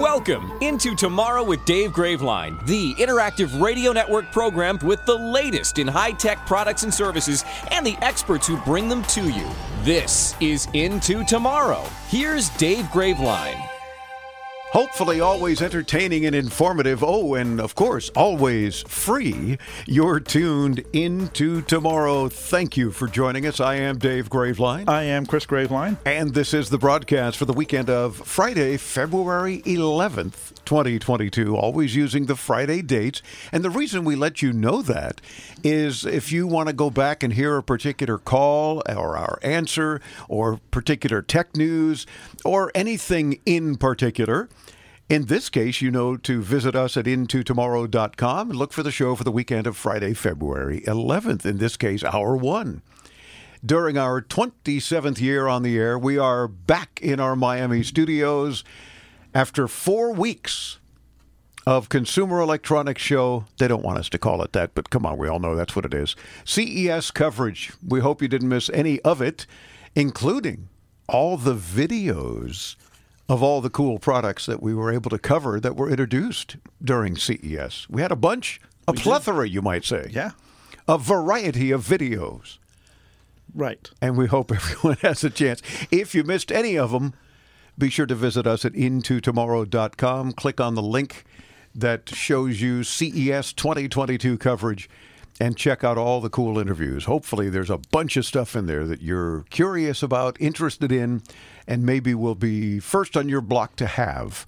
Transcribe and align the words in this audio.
Welcome 0.00 0.50
into 0.62 0.94
Tomorrow 0.94 1.42
with 1.42 1.62
Dave 1.66 1.90
Graveline, 1.92 2.64
the 2.64 2.94
interactive 2.94 3.60
radio 3.60 3.92
network 3.92 4.32
program 4.32 4.78
with 4.82 5.04
the 5.04 5.14
latest 5.14 5.78
in 5.78 5.86
high 5.86 6.12
tech 6.12 6.46
products 6.46 6.84
and 6.84 6.94
services 6.94 7.44
and 7.70 7.84
the 7.84 7.98
experts 8.00 8.46
who 8.46 8.56
bring 8.62 8.88
them 8.88 9.02
to 9.02 9.28
you. 9.28 9.46
This 9.82 10.34
is 10.40 10.68
Into 10.72 11.22
Tomorrow. 11.24 11.84
Here's 12.08 12.48
Dave 12.56 12.86
Graveline. 12.86 13.69
Hopefully, 14.72 15.20
always 15.20 15.60
entertaining 15.60 16.26
and 16.26 16.34
informative. 16.34 17.02
Oh, 17.02 17.34
and 17.34 17.60
of 17.60 17.74
course, 17.74 18.08
always 18.14 18.82
free. 18.82 19.58
You're 19.86 20.20
tuned 20.20 20.84
into 20.92 21.62
tomorrow. 21.62 22.28
Thank 22.28 22.76
you 22.76 22.92
for 22.92 23.08
joining 23.08 23.46
us. 23.46 23.58
I 23.58 23.74
am 23.74 23.98
Dave 23.98 24.30
Graveline. 24.30 24.88
I 24.88 25.02
am 25.04 25.26
Chris 25.26 25.44
Graveline. 25.44 25.96
And 26.06 26.34
this 26.34 26.54
is 26.54 26.70
the 26.70 26.78
broadcast 26.78 27.36
for 27.36 27.46
the 27.46 27.52
weekend 27.52 27.90
of 27.90 28.14
Friday, 28.14 28.76
February 28.76 29.62
11th, 29.62 30.52
2022. 30.70 31.56
Always 31.56 31.96
using 31.96 32.26
the 32.26 32.36
Friday 32.36 32.80
dates. 32.80 33.22
And 33.50 33.64
the 33.64 33.70
reason 33.70 34.04
we 34.04 34.14
let 34.14 34.40
you 34.40 34.52
know 34.52 34.82
that 34.82 35.20
is 35.64 36.06
if 36.06 36.30
you 36.30 36.46
want 36.46 36.68
to 36.68 36.72
go 36.72 36.90
back 36.90 37.24
and 37.24 37.32
hear 37.32 37.56
a 37.56 37.62
particular 37.62 38.18
call 38.18 38.80
or 38.88 39.16
our 39.16 39.40
answer 39.42 40.00
or 40.28 40.60
particular 40.70 41.22
tech 41.22 41.56
news 41.56 42.06
or 42.44 42.70
anything 42.72 43.40
in 43.44 43.78
particular. 43.78 44.48
In 45.08 45.24
this 45.24 45.48
case, 45.48 45.80
you 45.80 45.90
know 45.90 46.16
to 46.18 46.40
visit 46.40 46.76
us 46.76 46.96
at 46.96 47.06
intotomorrow.com 47.06 48.50
and 48.50 48.56
look 48.56 48.72
for 48.72 48.84
the 48.84 48.92
show 48.92 49.16
for 49.16 49.24
the 49.24 49.32
weekend 49.32 49.66
of 49.66 49.76
Friday, 49.76 50.14
February 50.14 50.82
11th. 50.82 51.44
In 51.44 51.58
this 51.58 51.76
case, 51.76 52.04
hour 52.04 52.36
one. 52.36 52.82
During 53.66 53.98
our 53.98 54.22
27th 54.22 55.20
year 55.20 55.48
on 55.48 55.64
the 55.64 55.76
air, 55.76 55.98
we 55.98 56.16
are 56.16 56.46
back 56.46 57.00
in 57.02 57.18
our 57.18 57.34
Miami 57.34 57.82
studios 57.82 58.62
after 59.34 59.68
four 59.68 60.12
weeks 60.12 60.78
of 61.66 61.88
Consumer 61.88 62.40
Electronics 62.40 63.02
Show. 63.02 63.44
They 63.58 63.68
don't 63.68 63.82
want 63.84 63.98
us 63.98 64.08
to 64.10 64.18
call 64.18 64.42
it 64.42 64.52
that, 64.54 64.74
but 64.74 64.90
come 64.90 65.04
on, 65.06 65.18
we 65.18 65.28
all 65.28 65.38
know 65.38 65.54
that's 65.54 65.76
what 65.76 65.84
it 65.84 65.94
is. 65.94 66.16
CES 66.44 67.10
coverage. 67.10 67.72
We 67.86 68.00
hope 68.00 68.22
you 68.22 68.28
didn't 68.28 68.48
miss 68.48 68.70
any 68.70 69.00
of 69.02 69.20
it, 69.20 69.46
including 69.94 70.68
all 71.08 71.36
the 71.36 71.54
videos 71.54 72.76
of 73.28 73.42
all 73.42 73.60
the 73.60 73.70
cool 73.70 73.98
products 73.98 74.46
that 74.46 74.62
we 74.62 74.74
were 74.74 74.92
able 74.92 75.10
to 75.10 75.18
cover 75.18 75.60
that 75.60 75.76
were 75.76 75.90
introduced 75.90 76.56
during 76.82 77.16
CES. 77.16 77.86
We 77.88 78.02
had 78.02 78.10
a 78.10 78.16
bunch, 78.16 78.60
a 78.88 78.92
We 78.92 78.96
did. 78.96 79.02
plethora, 79.04 79.48
you 79.48 79.62
might 79.62 79.84
say. 79.84 80.08
Yeah. 80.10 80.30
A 80.88 80.98
variety 80.98 81.70
of 81.70 81.86
videos. 81.86 82.58
Right. 83.54 83.88
And 84.00 84.16
we 84.16 84.26
hope 84.26 84.50
everyone 84.54 84.96
has 85.02 85.22
a 85.22 85.30
chance. 85.30 85.62
If 85.92 86.14
you 86.14 86.24
missed 86.24 86.50
any 86.50 86.76
of 86.76 86.90
them, 86.90 87.14
be 87.80 87.90
sure 87.90 88.06
to 88.06 88.14
visit 88.14 88.46
us 88.46 88.64
at 88.64 88.74
intotomorrow.com. 88.74 90.32
Click 90.32 90.60
on 90.60 90.74
the 90.74 90.82
link 90.82 91.24
that 91.74 92.08
shows 92.10 92.60
you 92.60 92.84
CES 92.84 93.52
2022 93.54 94.38
coverage 94.38 94.88
and 95.40 95.56
check 95.56 95.82
out 95.82 95.96
all 95.96 96.20
the 96.20 96.28
cool 96.28 96.58
interviews. 96.58 97.06
Hopefully, 97.06 97.48
there's 97.48 97.70
a 97.70 97.78
bunch 97.90 98.16
of 98.18 98.26
stuff 98.26 98.54
in 98.54 98.66
there 98.66 98.86
that 98.86 99.00
you're 99.00 99.44
curious 99.48 100.02
about, 100.02 100.36
interested 100.38 100.92
in, 100.92 101.22
and 101.66 101.84
maybe 101.84 102.14
will 102.14 102.34
be 102.34 102.78
first 102.78 103.16
on 103.16 103.28
your 103.28 103.40
block 103.40 103.76
to 103.76 103.86
have. 103.86 104.46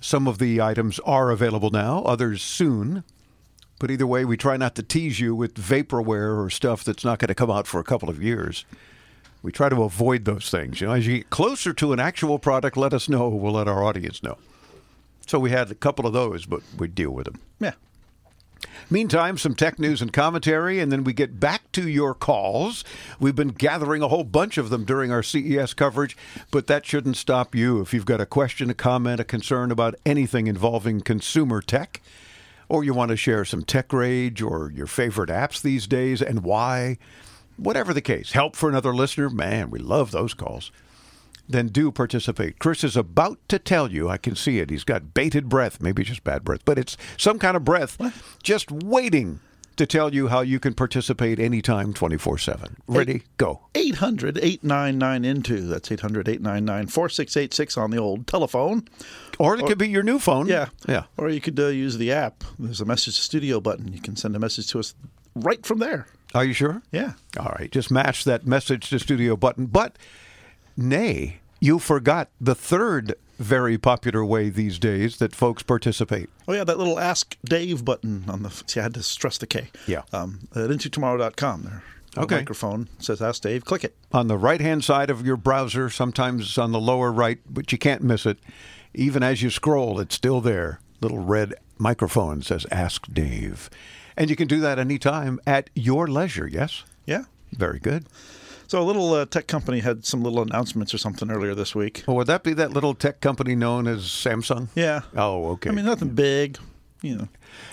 Some 0.00 0.28
of 0.28 0.38
the 0.38 0.60
items 0.60 1.00
are 1.00 1.30
available 1.30 1.70
now, 1.70 2.02
others 2.04 2.42
soon. 2.42 3.02
But 3.80 3.90
either 3.90 4.06
way, 4.06 4.24
we 4.24 4.36
try 4.36 4.56
not 4.56 4.76
to 4.76 4.82
tease 4.84 5.18
you 5.18 5.34
with 5.34 5.54
vaporware 5.54 6.38
or 6.38 6.48
stuff 6.50 6.84
that's 6.84 7.04
not 7.04 7.18
going 7.18 7.28
to 7.28 7.34
come 7.34 7.50
out 7.50 7.66
for 7.66 7.80
a 7.80 7.84
couple 7.84 8.08
of 8.08 8.22
years. 8.22 8.64
We 9.42 9.52
try 9.52 9.68
to 9.68 9.82
avoid 9.82 10.24
those 10.24 10.50
things. 10.50 10.80
You 10.80 10.86
know, 10.86 10.92
as 10.94 11.06
you 11.06 11.18
get 11.18 11.30
closer 11.30 11.72
to 11.74 11.92
an 11.92 12.00
actual 12.00 12.38
product, 12.38 12.76
let 12.76 12.94
us 12.94 13.08
know. 13.08 13.28
We'll 13.28 13.52
let 13.52 13.68
our 13.68 13.82
audience 13.82 14.22
know. 14.22 14.38
So 15.26 15.38
we 15.38 15.50
had 15.50 15.70
a 15.70 15.74
couple 15.74 16.06
of 16.06 16.12
those, 16.12 16.46
but 16.46 16.62
we 16.78 16.88
deal 16.88 17.10
with 17.10 17.26
them. 17.26 17.40
Yeah. 17.58 17.72
Meantime, 18.90 19.38
some 19.38 19.54
tech 19.54 19.78
news 19.78 20.02
and 20.02 20.12
commentary, 20.12 20.78
and 20.78 20.92
then 20.92 21.02
we 21.02 21.12
get 21.12 21.40
back 21.40 21.72
to 21.72 21.88
your 21.88 22.14
calls. 22.14 22.84
We've 23.18 23.34
been 23.34 23.48
gathering 23.48 24.02
a 24.02 24.08
whole 24.08 24.24
bunch 24.24 24.58
of 24.58 24.70
them 24.70 24.84
during 24.84 25.10
our 25.10 25.22
CES 25.22 25.74
coverage, 25.74 26.16
but 26.50 26.66
that 26.66 26.86
shouldn't 26.86 27.16
stop 27.16 27.54
you. 27.54 27.80
If 27.80 27.94
you've 27.94 28.04
got 28.06 28.20
a 28.20 28.26
question, 28.26 28.70
a 28.70 28.74
comment, 28.74 29.20
a 29.20 29.24
concern 29.24 29.70
about 29.70 29.94
anything 30.04 30.46
involving 30.46 31.00
consumer 31.00 31.60
tech, 31.60 32.00
or 32.68 32.84
you 32.84 32.94
want 32.94 33.10
to 33.10 33.16
share 33.16 33.44
some 33.44 33.64
tech 33.64 33.92
rage 33.92 34.42
or 34.42 34.70
your 34.70 34.86
favorite 34.86 35.30
apps 35.30 35.60
these 35.60 35.86
days 35.86 36.22
and 36.22 36.44
why, 36.44 36.98
whatever 37.56 37.92
the 37.92 38.00
case, 38.00 38.32
help 38.32 38.56
for 38.56 38.68
another 38.68 38.94
listener, 38.94 39.30
man, 39.30 39.70
we 39.70 39.78
love 39.78 40.10
those 40.10 40.34
calls. 40.34 40.70
Then 41.48 41.68
do 41.68 41.90
participate. 41.90 42.58
Chris 42.58 42.84
is 42.84 42.96
about 42.96 43.38
to 43.48 43.58
tell 43.58 43.90
you, 43.90 44.08
I 44.08 44.16
can 44.16 44.36
see 44.36 44.58
it. 44.58 44.70
He's 44.70 44.84
got 44.84 45.12
bated 45.12 45.48
breath, 45.48 45.82
maybe 45.82 46.04
just 46.04 46.24
bad 46.24 46.44
breath, 46.44 46.64
but 46.64 46.78
it's 46.78 46.96
some 47.16 47.38
kind 47.38 47.56
of 47.56 47.64
breath 47.64 47.98
just 48.42 48.70
waiting 48.70 49.40
to 49.76 49.86
tell 49.86 50.14
you 50.14 50.28
how 50.28 50.40
you 50.40 50.60
can 50.60 50.74
participate 50.74 51.38
anytime 51.38 51.92
24 51.92 52.38
7. 52.38 52.76
Ready? 52.86 53.22
Go. 53.36 53.60
800 53.74 54.38
899 54.38 55.24
into. 55.24 55.60
That's 55.62 55.90
800 55.90 56.28
899 56.28 56.86
4686 56.86 57.76
on 57.76 57.90
the 57.90 57.96
old 57.98 58.26
telephone. 58.26 58.88
Or 59.38 59.56
it 59.56 59.66
could 59.66 59.78
be 59.78 59.88
your 59.88 60.02
new 60.02 60.18
phone. 60.18 60.46
Yeah. 60.46 60.68
Yeah. 60.86 61.04
Or 61.16 61.28
you 61.28 61.40
could 61.40 61.58
uh, 61.58 61.68
use 61.68 61.98
the 61.98 62.12
app. 62.12 62.44
There's 62.58 62.80
a 62.80 62.84
message 62.84 63.16
to 63.16 63.22
studio 63.22 63.60
button. 63.60 63.92
You 63.92 64.00
can 64.00 64.16
send 64.16 64.36
a 64.36 64.38
message 64.38 64.68
to 64.68 64.78
us 64.78 64.94
right 65.34 65.64
from 65.64 65.78
there. 65.78 66.06
Are 66.34 66.44
you 66.44 66.52
sure? 66.52 66.82
Yeah. 66.90 67.12
All 67.38 67.54
right. 67.58 67.70
Just 67.70 67.90
match 67.90 68.24
that 68.24 68.46
message 68.46 68.88
to 68.90 68.98
studio 68.98 69.36
button. 69.36 69.66
But, 69.66 69.96
nay, 70.76 71.40
you 71.60 71.78
forgot 71.78 72.28
the 72.40 72.54
third 72.54 73.14
very 73.38 73.76
popular 73.76 74.24
way 74.24 74.48
these 74.48 74.78
days 74.78 75.16
that 75.18 75.34
folks 75.34 75.62
participate. 75.62 76.30
Oh, 76.46 76.52
yeah, 76.52 76.64
that 76.64 76.78
little 76.78 76.98
Ask 76.98 77.36
Dave 77.44 77.84
button 77.84 78.24
on 78.28 78.42
the. 78.42 78.50
See, 78.66 78.80
I 78.80 78.84
had 78.84 78.94
to 78.94 79.02
stress 79.02 79.38
the 79.38 79.46
K. 79.46 79.68
Yeah. 79.86 80.02
Um, 80.12 80.48
at 80.54 80.70
intotomorrow.com 80.70 81.62
there. 81.64 81.82
A 82.16 82.20
Okay. 82.20 82.36
microphone 82.36 82.88
says 82.98 83.22
Ask 83.22 83.42
Dave. 83.42 83.64
Click 83.64 83.84
it. 83.84 83.96
on 84.12 84.28
the 84.28 84.36
right 84.36 84.60
hand 84.60 84.84
side 84.84 85.08
of 85.10 85.24
your 85.26 85.36
browser, 85.38 85.88
sometimes 85.88 86.58
on 86.58 86.70
the 86.72 86.80
lower 86.80 87.10
right, 87.10 87.38
but 87.48 87.72
you 87.72 87.78
can't 87.78 88.02
miss 88.02 88.26
it. 88.26 88.38
Even 88.94 89.22
as 89.22 89.42
you 89.42 89.48
scroll, 89.50 89.98
it's 89.98 90.14
still 90.14 90.40
there. 90.42 90.80
Little 91.00 91.18
red 91.18 91.54
microphone 91.82 92.40
says 92.42 92.64
Ask 92.70 93.12
Dave. 93.12 93.68
And 94.16 94.30
you 94.30 94.36
can 94.36 94.46
do 94.46 94.60
that 94.60 94.78
anytime 94.78 95.40
at 95.46 95.68
your 95.74 96.06
leisure, 96.06 96.46
yes? 96.46 96.84
Yeah. 97.06 97.24
Very 97.52 97.78
good. 97.80 98.06
So 98.68 98.80
a 98.80 98.84
little 98.84 99.12
uh, 99.12 99.26
tech 99.26 99.48
company 99.48 99.80
had 99.80 100.06
some 100.06 100.22
little 100.22 100.40
announcements 100.40 100.94
or 100.94 100.98
something 100.98 101.30
earlier 101.30 101.54
this 101.54 101.74
week. 101.74 102.04
Well, 102.06 102.16
would 102.16 102.28
that 102.28 102.42
be 102.42 102.54
that 102.54 102.70
little 102.72 102.94
tech 102.94 103.20
company 103.20 103.54
known 103.54 103.86
as 103.86 104.04
Samsung? 104.04 104.68
Yeah. 104.74 105.02
Oh, 105.14 105.48
okay. 105.50 105.68
I 105.68 105.72
mean, 105.74 105.84
nothing 105.84 106.10
big, 106.10 106.58
you 107.02 107.16
know. 107.16 107.28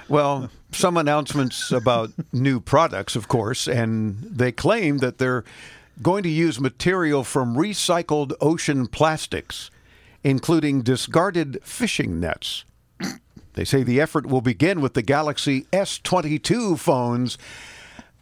Well, 0.09 0.49
some 0.71 0.97
announcements 0.97 1.71
about 1.71 2.11
new 2.33 2.59
products, 2.59 3.15
of 3.15 3.29
course, 3.29 3.67
and 3.67 4.17
they 4.23 4.51
claim 4.51 4.97
that 4.97 5.19
they're 5.19 5.45
going 6.01 6.23
to 6.23 6.29
use 6.29 6.59
material 6.59 7.23
from 7.23 7.55
recycled 7.55 8.33
ocean 8.41 8.87
plastics, 8.87 9.69
including 10.23 10.81
discarded 10.81 11.59
fishing 11.63 12.19
nets. 12.19 12.65
They 13.53 13.65
say 13.65 13.83
the 13.83 13.99
effort 13.99 14.25
will 14.25 14.41
begin 14.41 14.81
with 14.81 14.93
the 14.93 15.01
Galaxy 15.01 15.63
S22 15.73 16.77
phones, 16.77 17.37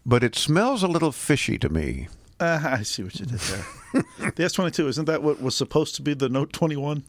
but 0.05 0.23
it 0.23 0.35
smells 0.35 0.83
a 0.83 0.87
little 0.87 1.11
fishy 1.11 1.57
to 1.59 1.69
me. 1.69 2.07
Uh, 2.39 2.59
I 2.63 2.83
see 2.83 3.03
what 3.03 3.19
you 3.19 3.25
did 3.25 3.39
there. 3.39 3.65
the 3.93 4.43
S22 4.43 4.87
isn't 4.89 5.05
that 5.05 5.23
what 5.23 5.41
was 5.41 5.55
supposed 5.55 5.95
to 5.95 6.01
be 6.01 6.13
the 6.13 6.29
Note 6.29 6.53
21? 6.53 7.03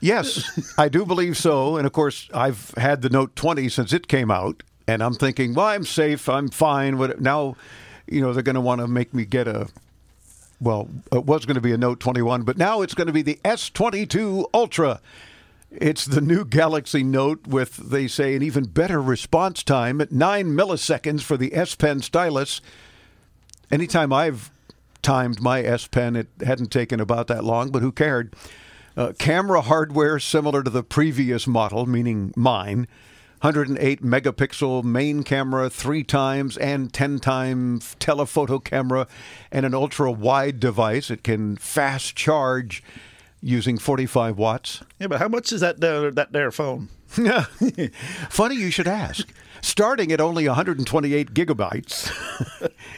Yes, 0.00 0.74
I 0.78 0.88
do 0.88 1.06
believe 1.06 1.36
so. 1.36 1.76
And 1.76 1.86
of 1.86 1.92
course, 1.92 2.28
I've 2.34 2.70
had 2.76 3.02
the 3.02 3.08
Note 3.08 3.34
20 3.36 3.68
since 3.68 3.92
it 3.92 4.06
came 4.06 4.30
out, 4.30 4.62
and 4.86 5.02
I'm 5.02 5.14
thinking, 5.14 5.54
well, 5.54 5.66
I'm 5.66 5.84
safe, 5.84 6.28
I'm 6.28 6.48
fine. 6.48 6.98
What 6.98 7.20
now? 7.20 7.56
You 8.06 8.20
know, 8.20 8.34
they're 8.34 8.42
going 8.42 8.54
to 8.54 8.60
want 8.60 8.82
to 8.82 8.86
make 8.86 9.14
me 9.14 9.24
get 9.24 9.48
a. 9.48 9.68
Well, 10.60 10.88
it 11.10 11.24
was 11.24 11.46
going 11.46 11.54
to 11.54 11.60
be 11.60 11.72
a 11.72 11.78
Note 11.78 12.00
21, 12.00 12.42
but 12.42 12.58
now 12.58 12.82
it's 12.82 12.94
going 12.94 13.06
to 13.06 13.12
be 13.12 13.22
the 13.22 13.40
S22 13.44 14.46
Ultra. 14.52 15.00
It's 15.80 16.04
the 16.04 16.20
new 16.20 16.44
Galaxy 16.44 17.02
Note 17.02 17.46
with, 17.48 17.76
they 17.76 18.06
say, 18.06 18.36
an 18.36 18.42
even 18.42 18.64
better 18.64 19.02
response 19.02 19.62
time 19.64 20.00
at 20.00 20.12
nine 20.12 20.48
milliseconds 20.48 21.22
for 21.22 21.36
the 21.36 21.54
S 21.54 21.74
Pen 21.74 22.00
stylus. 22.00 22.60
Anytime 23.72 24.12
I've 24.12 24.52
timed 25.02 25.40
my 25.40 25.62
S 25.62 25.88
Pen, 25.88 26.14
it 26.14 26.28
hadn't 26.44 26.70
taken 26.70 27.00
about 27.00 27.26
that 27.26 27.42
long, 27.42 27.70
but 27.70 27.82
who 27.82 27.90
cared? 27.90 28.36
Uh, 28.96 29.12
camera 29.18 29.62
hardware 29.62 30.20
similar 30.20 30.62
to 30.62 30.70
the 30.70 30.84
previous 30.84 31.46
model, 31.46 31.86
meaning 31.86 32.32
mine. 32.36 32.86
108 33.40 34.00
megapixel 34.00 34.84
main 34.84 35.24
camera, 35.24 35.68
three 35.68 36.04
times 36.04 36.56
and 36.56 36.92
10 36.92 37.18
times 37.18 37.96
telephoto 37.98 38.60
camera, 38.60 39.08
and 39.50 39.66
an 39.66 39.74
ultra 39.74 40.10
wide 40.10 40.60
device. 40.60 41.10
It 41.10 41.24
can 41.24 41.56
fast 41.56 42.14
charge 42.14 42.82
using 43.44 43.78
45 43.78 44.38
watts. 44.38 44.82
Yeah, 44.98 45.08
but 45.08 45.20
how 45.20 45.28
much 45.28 45.52
is 45.52 45.60
that 45.60 45.80
there, 45.80 46.10
that 46.10 46.32
there 46.32 46.50
phone? 46.50 46.88
Funny 48.30 48.56
you 48.56 48.70
should 48.70 48.88
ask. 48.88 49.28
Starting 49.60 50.12
at 50.12 50.20
only 50.20 50.46
128 50.46 51.32
gigabytes, 51.32 52.10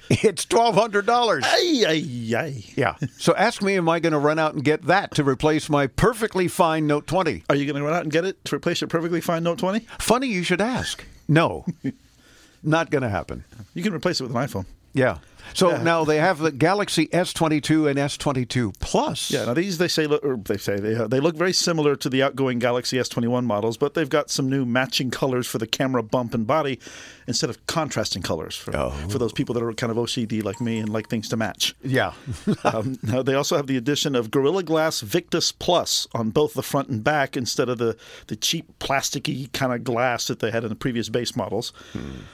it's 0.10 0.46
$1,200. 0.46 1.42
Ay, 1.44 1.84
ay, 1.86 2.36
ay. 2.36 2.64
Yeah. 2.74 2.96
So 3.18 3.34
ask 3.36 3.62
me, 3.62 3.76
am 3.76 3.88
I 3.88 4.00
going 4.00 4.12
to 4.14 4.18
run 4.18 4.38
out 4.38 4.54
and 4.54 4.64
get 4.64 4.82
that 4.86 5.14
to 5.14 5.22
replace 5.22 5.68
my 5.68 5.86
perfectly 5.86 6.48
fine 6.48 6.86
Note 6.86 7.06
20? 7.06 7.44
Are 7.48 7.54
you 7.54 7.66
going 7.66 7.76
to 7.76 7.84
run 7.84 7.94
out 7.94 8.02
and 8.02 8.10
get 8.10 8.24
it 8.24 8.44
to 8.46 8.56
replace 8.56 8.80
your 8.80 8.88
perfectly 8.88 9.20
fine 9.20 9.44
Note 9.44 9.58
20? 9.58 9.80
Funny 9.98 10.26
you 10.26 10.42
should 10.42 10.60
ask. 10.60 11.04
No, 11.28 11.66
not 12.64 12.90
going 12.90 13.02
to 13.02 13.10
happen. 13.10 13.44
You 13.74 13.82
can 13.84 13.94
replace 13.94 14.20
it 14.20 14.24
with 14.24 14.34
an 14.34 14.42
iPhone. 14.42 14.66
Yeah. 14.92 15.18
So 15.54 15.80
now 15.82 16.04
they 16.04 16.18
have 16.18 16.38
the 16.38 16.52
Galaxy 16.52 17.06
S22 17.08 17.88
and 17.88 17.98
S22 17.98 18.74
Plus. 18.80 19.30
Yeah, 19.30 19.44
now 19.46 19.54
these 19.54 19.78
they 19.78 19.88
say 19.88 20.06
look, 20.06 20.24
or 20.24 20.36
they 20.36 20.56
say 20.56 20.76
they 20.78 20.94
uh, 20.94 21.06
they 21.06 21.20
look 21.20 21.36
very 21.36 21.52
similar 21.52 21.96
to 21.96 22.08
the 22.08 22.22
outgoing 22.22 22.58
Galaxy 22.58 22.96
S21 22.98 23.44
models, 23.44 23.76
but 23.76 23.94
they've 23.94 24.08
got 24.08 24.30
some 24.30 24.48
new 24.50 24.64
matching 24.64 25.10
colors 25.10 25.46
for 25.46 25.58
the 25.58 25.66
camera 25.66 26.02
bump 26.02 26.34
and 26.34 26.46
body 26.46 26.78
instead 27.26 27.50
of 27.50 27.64
contrasting 27.66 28.22
colors 28.22 28.54
for 28.56 28.76
Oh. 28.76 28.90
for 29.08 29.18
those 29.18 29.32
people 29.32 29.54
that 29.54 29.62
are 29.62 29.72
kind 29.72 29.90
of 29.90 29.96
OCD 29.96 30.42
like 30.44 30.60
me 30.60 30.78
and 30.78 30.88
like 30.88 31.08
things 31.08 31.28
to 31.30 31.36
match. 31.36 31.74
Yeah. 31.82 32.12
um, 32.64 32.98
now 33.02 33.22
they 33.22 33.34
also 33.34 33.56
have 33.56 33.66
the 33.66 33.76
addition 33.76 34.14
of 34.14 34.30
Gorilla 34.30 34.62
Glass 34.62 35.00
Victus 35.00 35.52
Plus 35.52 36.06
on 36.14 36.30
both 36.30 36.54
the 36.54 36.62
front 36.62 36.88
and 36.88 37.02
back 37.02 37.36
instead 37.36 37.68
of 37.68 37.78
the, 37.78 37.96
the 38.28 38.36
cheap 38.36 38.66
plasticky 38.78 39.52
kind 39.52 39.72
of 39.72 39.82
glass 39.84 40.26
that 40.28 40.40
they 40.40 40.50
had 40.50 40.62
in 40.64 40.68
the 40.68 40.76
previous 40.76 41.08
base 41.08 41.34
models. 41.36 41.72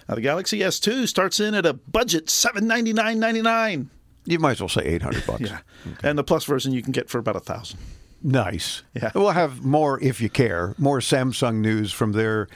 Now 0.08 0.14
the 0.16 0.20
Galaxy 0.20 0.58
S2 0.60 1.08
starts 1.08 1.40
in 1.40 1.54
at 1.54 1.64
a 1.66 1.72
budget 1.72 2.28
seven 2.30 2.66
ninety 2.66 2.92
nine 3.02 3.18
ninety 3.18 3.42
nine. 3.42 3.90
you 4.24 4.38
might 4.38 4.52
as 4.52 4.60
well 4.60 4.68
say 4.68 4.82
800 4.84 5.26
bucks. 5.26 5.40
Yeah, 5.42 5.58
and 6.02 6.16
the 6.18 6.24
Plus 6.24 6.44
version 6.44 6.72
you 6.72 6.82
can 6.82 6.92
get 6.92 7.08
for 7.08 7.18
about 7.18 7.36
a 7.36 7.40
thousand. 7.40 7.78
Nice. 8.22 8.82
Yeah. 8.94 9.10
We'll 9.14 9.30
have 9.30 9.64
more, 9.64 10.00
if 10.00 10.20
you 10.20 10.30
care, 10.30 10.74
more 10.78 11.00
Samsung 11.00 11.56
news 11.56 11.92
from 11.92 12.12
their 12.12 12.46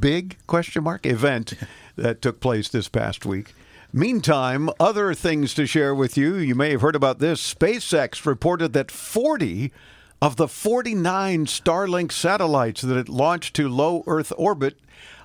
big 0.00 0.36
question 0.48 0.82
mark 0.82 1.06
event 1.06 1.54
that 1.96 2.20
took 2.20 2.40
place 2.40 2.68
this 2.68 2.88
past 2.88 3.24
week. 3.24 3.54
Meantime, 3.92 4.68
other 4.80 5.14
things 5.14 5.54
to 5.54 5.66
share 5.66 5.94
with 5.94 6.16
you. 6.16 6.34
You 6.36 6.54
may 6.56 6.72
have 6.72 6.80
heard 6.80 6.96
about 6.96 7.20
this. 7.20 7.54
SpaceX 7.54 8.26
reported 8.26 8.72
that 8.72 8.90
40 8.90 9.72
of 10.20 10.34
the 10.36 10.48
49 10.48 11.46
Starlink 11.46 12.10
satellites 12.10 12.82
that 12.82 12.96
it 12.98 13.08
launched 13.08 13.54
to 13.56 13.68
low 13.68 14.02
Earth 14.08 14.32
orbit 14.36 14.78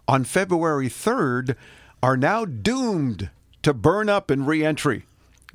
on 0.07 0.23
February 0.23 0.87
3rd 0.87 1.55
are 2.03 2.15
now 2.15 2.45
doomed 2.45 3.31
to 3.63 3.73
burn 3.73 4.09
up 4.09 4.29
in 4.29 4.45
reentry 4.45 5.05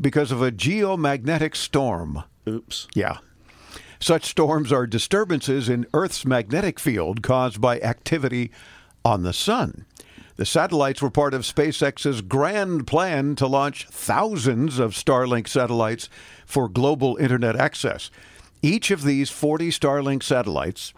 because 0.01 0.33
of 0.33 0.43
a 0.43 0.51
geomagnetic 0.51 1.55
storm. 1.55 2.25
Oops. 2.47 2.89
Yeah. 2.95 3.19
Such 4.01 4.27
storms 4.27 4.73
are 4.73 4.87
disturbances 4.87 5.69
in 5.69 5.87
Earth's 5.93 6.25
magnetic 6.25 6.79
field 6.79 7.23
caused 7.23 7.61
by 7.61 7.81
activity 7.81 8.51
on 9.05 9.23
the 9.23 9.33
sun. 9.33 9.85
The 10.37 10.47
satellites 10.47 11.03
were 11.03 11.11
part 11.11 11.35
of 11.35 11.43
SpaceX's 11.43 12.21
grand 12.21 12.87
plan 12.87 13.35
to 13.37 13.49
launch 13.49 13.89
thousands 13.91 14.79
of 14.79 14.93
Starlink 14.93 15.49
satellites 15.49 16.09
for 16.47 16.69
global 16.69 17.17
internet 17.17 17.57
access. 17.57 18.11
Each 18.63 18.93
of 18.93 19.03
these 19.03 19.31
40 19.31 19.71
Starlink 19.71 20.23
satellites 20.23 20.95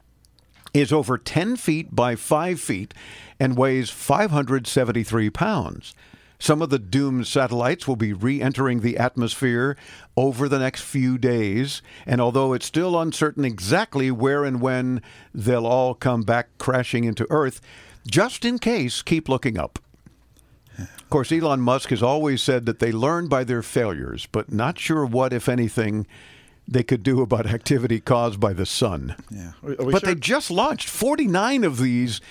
is 0.74 0.92
over 0.92 1.16
10 1.16 1.56
feet 1.56 1.94
by 1.94 2.16
5 2.16 2.60
feet 2.60 2.92
and 3.40 3.56
weighs 3.56 3.88
573 3.88 5.30
pounds. 5.30 5.94
Some 6.42 6.62
of 6.62 6.70
the 6.70 6.78
doomed 6.78 7.26
satellites 7.26 7.86
will 7.86 7.96
be 7.96 8.14
re 8.14 8.40
entering 8.40 8.80
the 8.80 8.96
atmosphere 8.96 9.76
over 10.16 10.48
the 10.48 10.58
next 10.58 10.80
few 10.80 11.18
days, 11.18 11.82
and 12.06 12.18
although 12.20 12.54
it's 12.54 12.64
still 12.66 12.98
uncertain 12.98 13.44
exactly 13.44 14.10
where 14.10 14.44
and 14.44 14.60
when 14.60 15.02
they'll 15.34 15.66
all 15.66 15.94
come 15.94 16.22
back 16.22 16.48
crashing 16.58 17.04
into 17.04 17.26
Earth, 17.30 17.60
just 18.06 18.44
in 18.46 18.58
case, 18.58 19.02
keep 19.02 19.28
looking 19.28 19.58
up. 19.58 19.78
Of 20.78 21.10
course, 21.10 21.30
Elon 21.30 21.60
Musk 21.60 21.90
has 21.90 22.02
always 22.02 22.42
said 22.42 22.64
that 22.64 22.78
they 22.78 22.90
learn 22.90 23.28
by 23.28 23.44
their 23.44 23.62
failures, 23.62 24.26
but 24.32 24.50
not 24.50 24.78
sure 24.78 25.04
what, 25.04 25.34
if 25.34 25.46
anything, 25.46 26.06
they 26.66 26.82
could 26.82 27.02
do 27.02 27.20
about 27.20 27.46
activity 27.46 28.00
caused 28.00 28.40
by 28.40 28.54
the 28.54 28.64
sun. 28.64 29.14
Yeah. 29.30 29.52
Are, 29.62 29.72
are 29.72 29.84
we 29.84 29.92
But 29.92 30.04
sure? 30.04 30.14
they 30.14 30.18
just 30.18 30.50
launched 30.50 30.88
49 30.88 31.64
of 31.64 31.76
these 31.78 32.22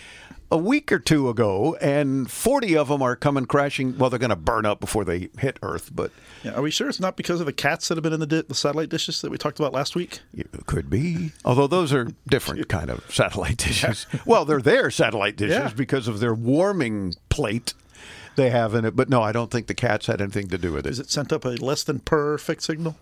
a 0.52 0.58
week 0.58 0.92
or 0.92 0.98
two 1.00 1.30
ago, 1.30 1.76
and 1.80 2.30
40 2.30 2.76
of 2.78 2.88
them 2.88 3.02
are 3.04 3.16
coming 3.16 3.46
crashing. 3.46 3.98
Well, 3.98 4.10
they're 4.10 4.18
going 4.20 4.30
to 4.32 4.36
burn 4.36 4.66
up 4.66 4.80
before 4.80 5.06
they 5.06 5.30
hit 5.38 5.60
Earth, 5.62 5.92
but 5.94 6.12
Yeah, 6.44 6.54
are 6.54 6.62
we 6.62 6.72
sure 6.72 6.90
it's 6.90 7.00
not 7.00 7.16
because 7.18 7.40
of 7.40 7.46
the 7.46 7.54
cats 7.54 7.88
that 7.88 7.98
have 7.98 8.04
been 8.04 8.14
in 8.14 8.20
the, 8.20 8.26
di- 8.28 8.42
the 8.42 8.56
satellite 8.56 8.90
dishes 8.90 9.22
that 9.22 9.30
we 9.30 9.38
talked 9.38 9.60
about 9.60 9.74
last 9.74 9.96
week? 9.96 10.22
it 10.34 10.48
could 10.66 10.90
be. 10.90 11.34
Although 11.46 11.68
those 11.68 11.94
are 11.94 12.08
different 12.28 12.68
kind 12.70 12.90
of 12.90 13.04
satellite 13.14 13.58
dishes. 13.58 14.08
Well, 14.26 14.44
they're 14.46 14.62
their 14.62 14.90
satellite 14.90 15.36
dishes 15.38 15.56
Yeah. 15.58 15.72
because 15.76 16.08
of 16.08 16.20
their 16.20 16.34
warming 16.34 17.14
plate 17.30 17.74
they 18.36 18.50
have 18.50 18.74
in 18.74 18.86
it. 18.86 18.96
But 18.96 19.10
no, 19.10 19.22
I 19.22 19.32
don't 19.32 19.52
think 19.52 19.68
the 19.68 19.74
cats 19.74 20.08
had 20.08 20.22
anything 20.22 20.48
to 20.50 20.58
do 20.58 20.72
with 20.72 20.88
it. 20.88 20.90
Is 20.92 21.00
it 21.00 21.12
sent 21.12 21.32
up 21.34 21.46
a 21.46 21.50
less 21.50 21.84
than 21.84 22.00
perfect 22.00 22.64
signal? 22.64 22.96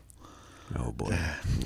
Oh 0.78 0.92
boy, 0.92 1.18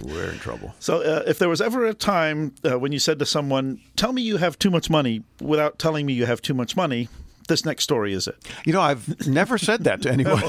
we're 0.03 0.30
in 0.31 0.38
trouble. 0.39 0.75
So, 0.80 1.01
uh, 1.01 1.24
if 1.25 1.39
there 1.39 1.50
was 1.50 1.62
ever 1.62 1.85
a 1.85 1.94
time 1.94 2.54
uh, 2.69 2.78
when 2.78 2.92
you 2.92 2.99
said 2.99 3.19
to 3.19 3.26
someone, 3.26 3.80
"Tell 3.95 4.14
me 4.14 4.21
you 4.21 4.37
have 4.37 4.59
too 4.59 4.69
much 4.69 4.90
money," 4.90 5.23
without 5.42 5.80
telling 5.80 6.06
me 6.06 6.14
you 6.14 6.26
have 6.28 6.42
too 6.42 6.54
much 6.54 6.76
money, 6.76 7.09
this 7.47 7.66
next 7.66 7.83
story 7.83 8.14
is 8.14 8.28
it. 8.28 8.35
You 8.66 8.73
know, 8.73 8.81
I've 8.81 9.28
never 9.28 9.57
said 9.57 9.83
that 9.85 10.04
to 10.04 10.11
anyone. 10.11 10.44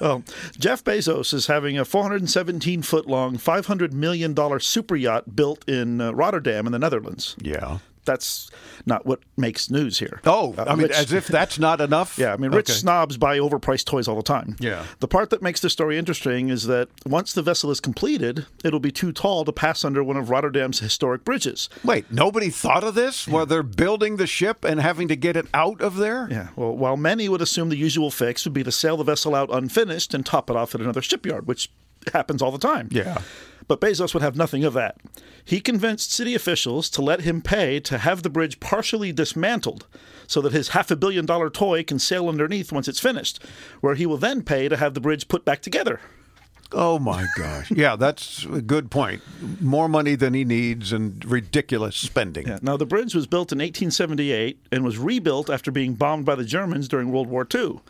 Well, 0.00 0.24
Jeff 0.58 0.82
Bezos 0.82 1.32
is 1.32 1.46
having 1.46 1.78
a 1.78 1.84
417 1.84 2.82
foot 2.82 3.06
long, 3.06 3.36
$500 3.36 3.92
million 3.92 4.34
super 4.60 4.96
yacht 4.96 5.36
built 5.36 5.66
in 5.68 6.00
uh, 6.00 6.12
Rotterdam 6.12 6.66
in 6.66 6.72
the 6.72 6.78
Netherlands. 6.78 7.36
yeah. 7.40 7.78
That's 8.04 8.50
not 8.86 9.06
what 9.06 9.20
makes 9.36 9.70
news 9.70 9.98
here. 9.98 10.20
Oh, 10.26 10.54
Uh, 10.58 10.64
I 10.68 10.74
mean, 10.74 10.88
rich- 10.88 10.96
as 10.96 11.12
if 11.12 11.26
that's 11.26 11.58
not 11.58 11.80
enough. 11.80 12.18
Yeah, 12.24 12.32
I 12.32 12.36
mean, 12.36 12.50
rich 12.52 12.70
Okay. 12.70 12.78
snobs 12.78 13.16
buy 13.16 13.38
overpriced 13.38 13.86
toys 13.86 14.06
all 14.08 14.16
the 14.16 14.22
time. 14.22 14.56
Yeah. 14.60 14.84
The 15.00 15.08
part 15.08 15.30
that 15.30 15.42
makes 15.42 15.60
the 15.60 15.70
story 15.70 15.98
interesting 15.98 16.48
is 16.48 16.66
that 16.66 16.88
once 17.06 17.32
the 17.32 17.42
vessel 17.42 17.70
is 17.70 17.80
completed, 17.80 18.46
it'll 18.62 18.80
be 18.80 18.92
too 18.92 19.12
tall 19.12 19.44
to 19.44 19.52
pass 19.52 19.84
under 19.84 20.02
one 20.04 20.16
of 20.16 20.30
Rotterdam's 20.30 20.80
historic 20.80 21.24
bridges. 21.24 21.68
Wait, 21.82 22.10
nobody 22.12 22.50
thought 22.50 22.84
of 22.84 22.94
this 22.94 23.26
while 23.26 23.46
they're 23.46 23.62
building 23.62 24.16
the 24.16 24.26
ship 24.26 24.64
and 24.64 24.80
having 24.80 25.08
to 25.08 25.16
get 25.16 25.36
it 25.36 25.46
out 25.54 25.80
of 25.80 25.96
there? 25.96 26.28
Yeah. 26.30 26.48
Well, 26.56 26.76
while 26.76 26.96
many 26.96 27.28
would 27.28 27.40
assume 27.42 27.68
the 27.70 27.76
usual 27.76 28.10
fix 28.10 28.44
would 28.44 28.54
be 28.54 28.62
to 28.64 28.72
sail 28.72 28.96
the 28.96 29.04
vessel 29.04 29.34
out 29.34 29.48
unfinished 29.52 30.14
and 30.14 30.24
top 30.24 30.50
it 30.50 30.56
off 30.56 30.74
at 30.74 30.80
another 30.80 31.02
shipyard, 31.02 31.46
which 31.46 31.70
happens 32.12 32.42
all 32.42 32.52
the 32.52 32.58
time. 32.58 32.88
Yeah. 32.90 33.22
But 33.66 33.80
Bezos 33.80 34.12
would 34.14 34.22
have 34.22 34.36
nothing 34.36 34.64
of 34.64 34.74
that. 34.74 34.98
He 35.44 35.60
convinced 35.60 36.12
city 36.12 36.34
officials 36.34 36.88
to 36.90 37.02
let 37.02 37.22
him 37.22 37.40
pay 37.40 37.80
to 37.80 37.98
have 37.98 38.22
the 38.22 38.30
bridge 38.30 38.60
partially 38.60 39.12
dismantled 39.12 39.86
so 40.26 40.40
that 40.40 40.52
his 40.52 40.68
half 40.68 40.90
a 40.90 40.96
billion 40.96 41.26
dollar 41.26 41.50
toy 41.50 41.82
can 41.82 41.98
sail 41.98 42.28
underneath 42.28 42.72
once 42.72 42.88
it's 42.88 43.00
finished, 43.00 43.42
where 43.80 43.94
he 43.94 44.06
will 44.06 44.16
then 44.16 44.42
pay 44.42 44.68
to 44.68 44.76
have 44.76 44.94
the 44.94 45.00
bridge 45.00 45.28
put 45.28 45.44
back 45.44 45.60
together. 45.60 46.00
Oh 46.72 46.98
my 46.98 47.26
gosh. 47.36 47.70
Yeah, 47.70 47.94
that's 47.94 48.44
a 48.46 48.60
good 48.60 48.90
point. 48.90 49.22
More 49.60 49.88
money 49.88 50.16
than 50.16 50.34
he 50.34 50.44
needs 50.44 50.92
and 50.92 51.24
ridiculous 51.24 51.96
spending. 51.96 52.48
Yeah. 52.48 52.58
Now, 52.62 52.76
the 52.76 52.86
bridge 52.86 53.14
was 53.14 53.26
built 53.26 53.52
in 53.52 53.58
1878 53.58 54.58
and 54.72 54.84
was 54.84 54.98
rebuilt 54.98 55.50
after 55.50 55.70
being 55.70 55.94
bombed 55.94 56.24
by 56.24 56.34
the 56.34 56.44
Germans 56.44 56.88
during 56.88 57.12
World 57.12 57.28
War 57.28 57.46
II. 57.54 57.80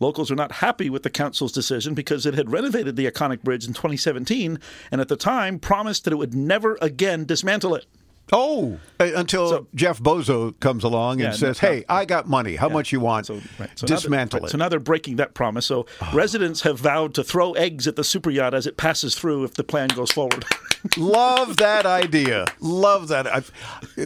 Locals 0.00 0.30
are 0.30 0.36
not 0.36 0.52
happy 0.52 0.90
with 0.90 1.02
the 1.02 1.10
council's 1.10 1.52
decision 1.52 1.94
because 1.94 2.26
it 2.26 2.34
had 2.34 2.50
renovated 2.50 2.96
the 2.96 3.10
iconic 3.10 3.42
bridge 3.42 3.66
in 3.66 3.72
2017 3.72 4.58
and 4.90 5.00
at 5.00 5.08
the 5.08 5.16
time 5.16 5.58
promised 5.58 6.04
that 6.04 6.12
it 6.12 6.16
would 6.16 6.34
never 6.34 6.78
again 6.80 7.24
dismantle 7.24 7.74
it. 7.74 7.86
Oh, 8.32 8.78
until 8.98 9.48
So- 9.48 9.66
Jeff 9.74 9.98
Bozo 10.00 10.58
comes 10.60 10.84
along 10.84 11.20
and 11.20 11.32
Yeah, 11.32 11.38
says, 11.38 11.60
no- 11.60 11.68
"Hey, 11.68 11.84
I 11.88 12.04
got 12.04 12.28
money. 12.28 12.56
How 12.56 12.68
much 12.68 12.92
you 12.92 13.00
want? 13.00 13.26
So, 13.26 13.34
right, 13.58 13.68
so 13.74 13.86
now 13.86 13.94
Dismantle 13.94 14.40
right, 14.40 14.48
it." 14.48 14.50
So 14.50 14.58
now 14.58 14.68
they're 14.68 14.78
breaking 14.80 15.16
that 15.16 15.34
promise. 15.34 15.66
So 15.66 15.86
ah. 16.00 16.10
residents 16.14 16.62
have 16.62 16.78
vowed 16.78 17.14
to 17.14 17.24
throw 17.24 17.52
eggs 17.52 17.86
at 17.86 17.96
the 17.96 18.04
super 18.04 18.30
yacht 18.30 18.54
as 18.54 18.66
it 18.66 18.76
passes 18.76 19.16
through 19.16 19.44
if 19.44 19.54
the 19.54 19.64
plan 19.64 19.88
goes 19.88 20.12
forward. 20.12 20.44
Love 20.96 21.58
that 21.58 21.84
idea. 21.84 22.46
Love 22.60 23.08
that. 23.08 23.26
I've, 23.26 23.52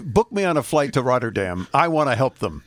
book 0.02 0.32
me 0.32 0.44
on 0.44 0.56
a 0.56 0.62
flight 0.62 0.92
to 0.94 1.02
Rotterdam. 1.02 1.68
I 1.72 1.88
want 1.88 2.10
to 2.10 2.16
help 2.16 2.38
them. 2.38 2.64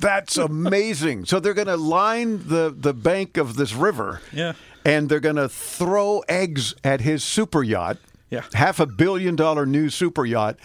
That's 0.00 0.36
amazing. 0.36 1.24
so 1.26 1.40
they're 1.40 1.54
going 1.54 1.66
to 1.66 1.76
line 1.76 2.46
the, 2.48 2.74
the 2.76 2.94
bank 2.94 3.36
of 3.36 3.56
this 3.56 3.74
river. 3.74 4.20
Yeah. 4.32 4.54
And 4.84 5.08
they're 5.08 5.20
going 5.20 5.36
to 5.36 5.48
throw 5.48 6.22
eggs 6.28 6.74
at 6.84 7.00
his 7.00 7.24
super 7.24 7.62
yacht. 7.62 7.98
Yeah. 8.30 8.42
Half 8.54 8.80
a 8.80 8.86
billion 8.86 9.36
dollar 9.36 9.66
new 9.66 9.88
super 9.90 10.24
yacht 10.24 10.58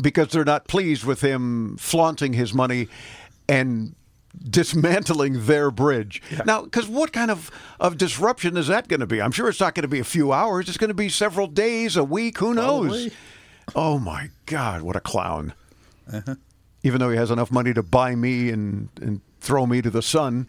because 0.00 0.28
they're 0.28 0.44
not 0.44 0.66
pleased 0.66 1.04
with 1.04 1.20
him 1.20 1.76
flaunting 1.76 2.32
his 2.32 2.54
money 2.54 2.88
and 3.48 3.94
dismantling 4.48 5.46
their 5.46 5.70
bridge. 5.70 6.22
Now, 6.46 6.62
because 6.62 6.88
what 6.88 7.12
kind 7.12 7.30
of, 7.30 7.50
of 7.78 7.98
disruption 7.98 8.56
is 8.56 8.68
that 8.68 8.88
going 8.88 9.00
to 9.00 9.06
be? 9.06 9.20
I'm 9.20 9.32
sure 9.32 9.48
it's 9.48 9.60
not 9.60 9.74
going 9.74 9.82
to 9.82 9.88
be 9.88 9.98
a 10.00 10.04
few 10.04 10.32
hours. 10.32 10.68
It's 10.68 10.78
going 10.78 10.88
to 10.88 10.94
be 10.94 11.08
several 11.08 11.46
days, 11.46 11.96
a 11.96 12.04
week. 12.04 12.38
Who 12.38 12.54
knows? 12.54 12.88
Probably. 12.88 13.12
Oh 13.74 13.98
my 13.98 14.30
God, 14.46 14.82
what 14.82 14.96
a 14.96 15.00
clown! 15.00 15.54
Uh-huh. 16.12 16.34
Even 16.82 17.00
though 17.00 17.10
he 17.10 17.16
has 17.16 17.30
enough 17.30 17.50
money 17.50 17.72
to 17.74 17.82
buy 17.82 18.14
me 18.14 18.50
and 18.50 18.88
and 19.00 19.20
throw 19.40 19.66
me 19.66 19.82
to 19.82 19.90
the 19.90 20.02
sun. 20.02 20.46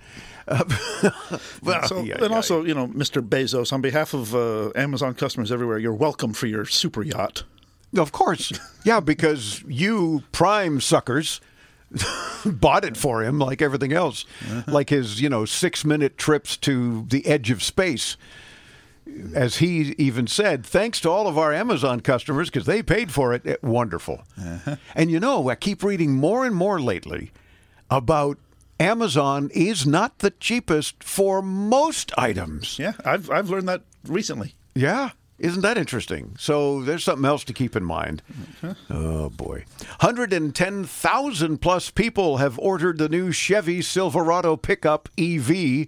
Uh, 0.48 0.64
well, 1.64 1.84
So, 1.88 2.04
yeah, 2.04 2.16
and 2.16 2.30
yeah. 2.30 2.36
also, 2.36 2.64
you 2.64 2.76
know, 2.76 2.88
Mr. 2.88 3.28
Bezos, 3.28 3.74
on 3.74 3.82
behalf 3.82 4.14
of 4.14 4.36
uh, 4.36 4.72
Amazon 4.76 5.16
customers 5.16 5.52
everywhere, 5.52 5.80
you're 5.80 5.94
welcome 5.94 6.32
for 6.34 6.46
your 6.46 6.66
super 6.66 7.02
yacht. 7.02 7.44
Of 7.98 8.12
course. 8.12 8.52
Yeah, 8.84 9.00
because 9.00 9.64
you 9.68 10.24
prime 10.32 10.80
suckers 10.82 11.42
bought 12.46 12.84
it 12.86 12.98
for 12.98 13.24
him 13.24 13.40
like 13.40 13.62
everything 13.62 13.94
else. 13.94 14.26
Like 14.68 14.90
his, 14.90 15.22
you 15.22 15.30
know, 15.30 15.46
six 15.46 15.86
minute 15.86 16.18
trips 16.18 16.58
to 16.58 17.06
the 17.10 17.26
edge 17.26 17.52
of 17.52 17.62
space. 17.64 18.18
As 19.36 19.58
he 19.58 19.94
even 19.98 20.28
said, 20.28 20.66
thanks 20.66 21.00
to 21.02 21.10
all 21.10 21.28
of 21.28 21.38
our 21.38 21.54
Amazon 21.54 22.00
customers 22.02 22.50
because 22.50 22.66
they 22.66 22.82
paid 22.84 23.12
for 23.12 23.34
it. 23.34 23.46
Eh, 23.46 23.56
Wonderful. 23.62 24.24
And 24.96 25.12
you 25.12 25.20
know, 25.20 25.50
I 25.50 25.56
keep 25.56 25.84
reading 25.84 26.14
more 26.16 26.46
and 26.46 26.56
more 26.56 26.80
lately 26.82 27.32
about 27.90 28.38
Amazon 28.80 29.50
is 29.54 29.86
not 29.86 30.20
the 30.20 30.32
cheapest 30.32 31.04
for 31.04 31.42
most 31.42 32.12
items. 32.18 32.78
Yeah, 32.80 32.94
I've, 33.06 33.30
I've 33.30 33.50
learned 33.50 33.68
that 33.70 33.82
recently. 34.08 34.56
Yeah. 34.76 35.12
Isn't 35.40 35.62
that 35.62 35.78
interesting? 35.78 36.36
So 36.40 36.82
there's 36.84 37.04
something 37.04 37.26
else 37.26 37.44
to 37.46 37.54
keep 37.54 37.76
in 37.76 37.84
mind. 37.84 38.22
Oh, 38.90 39.30
boy. 39.30 39.66
110,000 40.00 41.58
plus 41.60 41.90
people 41.90 42.38
have 42.38 42.58
ordered 42.60 42.98
the 42.98 43.10
new 43.10 43.32
Chevy 43.32 43.82
Silverado 43.82 44.56
pickup 44.56 45.10
EV, 45.18 45.88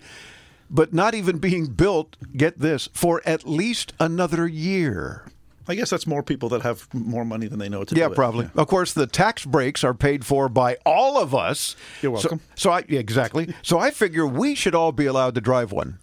but 0.69 0.93
not 0.93 1.13
even 1.15 1.37
being 1.37 1.67
built, 1.67 2.15
get 2.35 2.59
this, 2.59 2.89
for 2.93 3.21
at 3.25 3.47
least 3.47 3.93
another 3.99 4.47
year. 4.47 5.25
I 5.67 5.73
guess 5.73 5.89
that's 5.89 6.05
more 6.05 6.21
people 6.21 6.47
that 6.49 6.61
have 6.61 6.87
more 6.93 7.25
money 7.25 7.47
than 7.47 7.57
they 7.57 7.69
know 7.69 7.83
to 7.83 7.95
Yeah, 7.95 8.07
do 8.07 8.13
it. 8.13 8.15
probably. 8.15 8.49
Of 8.55 8.67
course, 8.67 8.93
the 8.93 9.07
tax 9.07 9.45
breaks 9.45 9.83
are 9.83 9.95
paid 9.95 10.23
for 10.23 10.47
by 10.47 10.77
all 10.85 11.17
of 11.17 11.33
us. 11.33 11.75
You're 12.03 12.11
So- 12.17 12.29
welcome. 12.29 12.41
So, 12.55 12.69
I 12.71 12.83
yeah, 12.87 12.99
exactly. 12.99 13.53
so 13.63 13.79
I 13.79 13.89
figure 13.89 14.27
we 14.27 14.53
should 14.53 14.75
all 14.75 14.91
be 14.91 15.07
allowed 15.07 15.33
to 15.35 15.41
drive 15.41 15.71
one. 15.71 15.97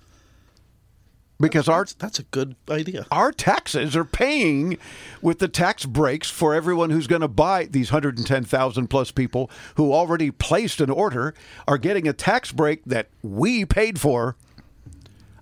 Because 1.40 1.69
our 1.69 1.81
That's, 1.81 1.95
that's 1.95 2.19
a 2.21 2.23
good 2.25 2.54
idea. 2.71 3.04
our 3.11 3.33
taxes 3.33 3.97
are 3.97 4.04
paying 4.04 4.78
with 5.21 5.40
the 5.40 5.49
tax 5.49 5.85
breaks 5.87 6.31
for 6.31 6.54
everyone 6.54 6.90
who's 6.90 7.09
going 7.09 7.23
to 7.23 7.26
buy 7.28 7.64
these 7.64 7.90
110,000 7.90 8.87
plus 8.87 9.11
people 9.11 9.50
who 9.75 9.92
already 9.92 10.31
placed 10.31 10.81
an 10.81 10.88
order 10.90 11.35
are 11.66 11.78
getting 11.78 12.07
a 12.07 12.12
tax 12.12 12.52
break 12.52 12.85
that 12.85 13.09
we 13.23 13.64
paid 13.64 13.99
for. 14.00 14.37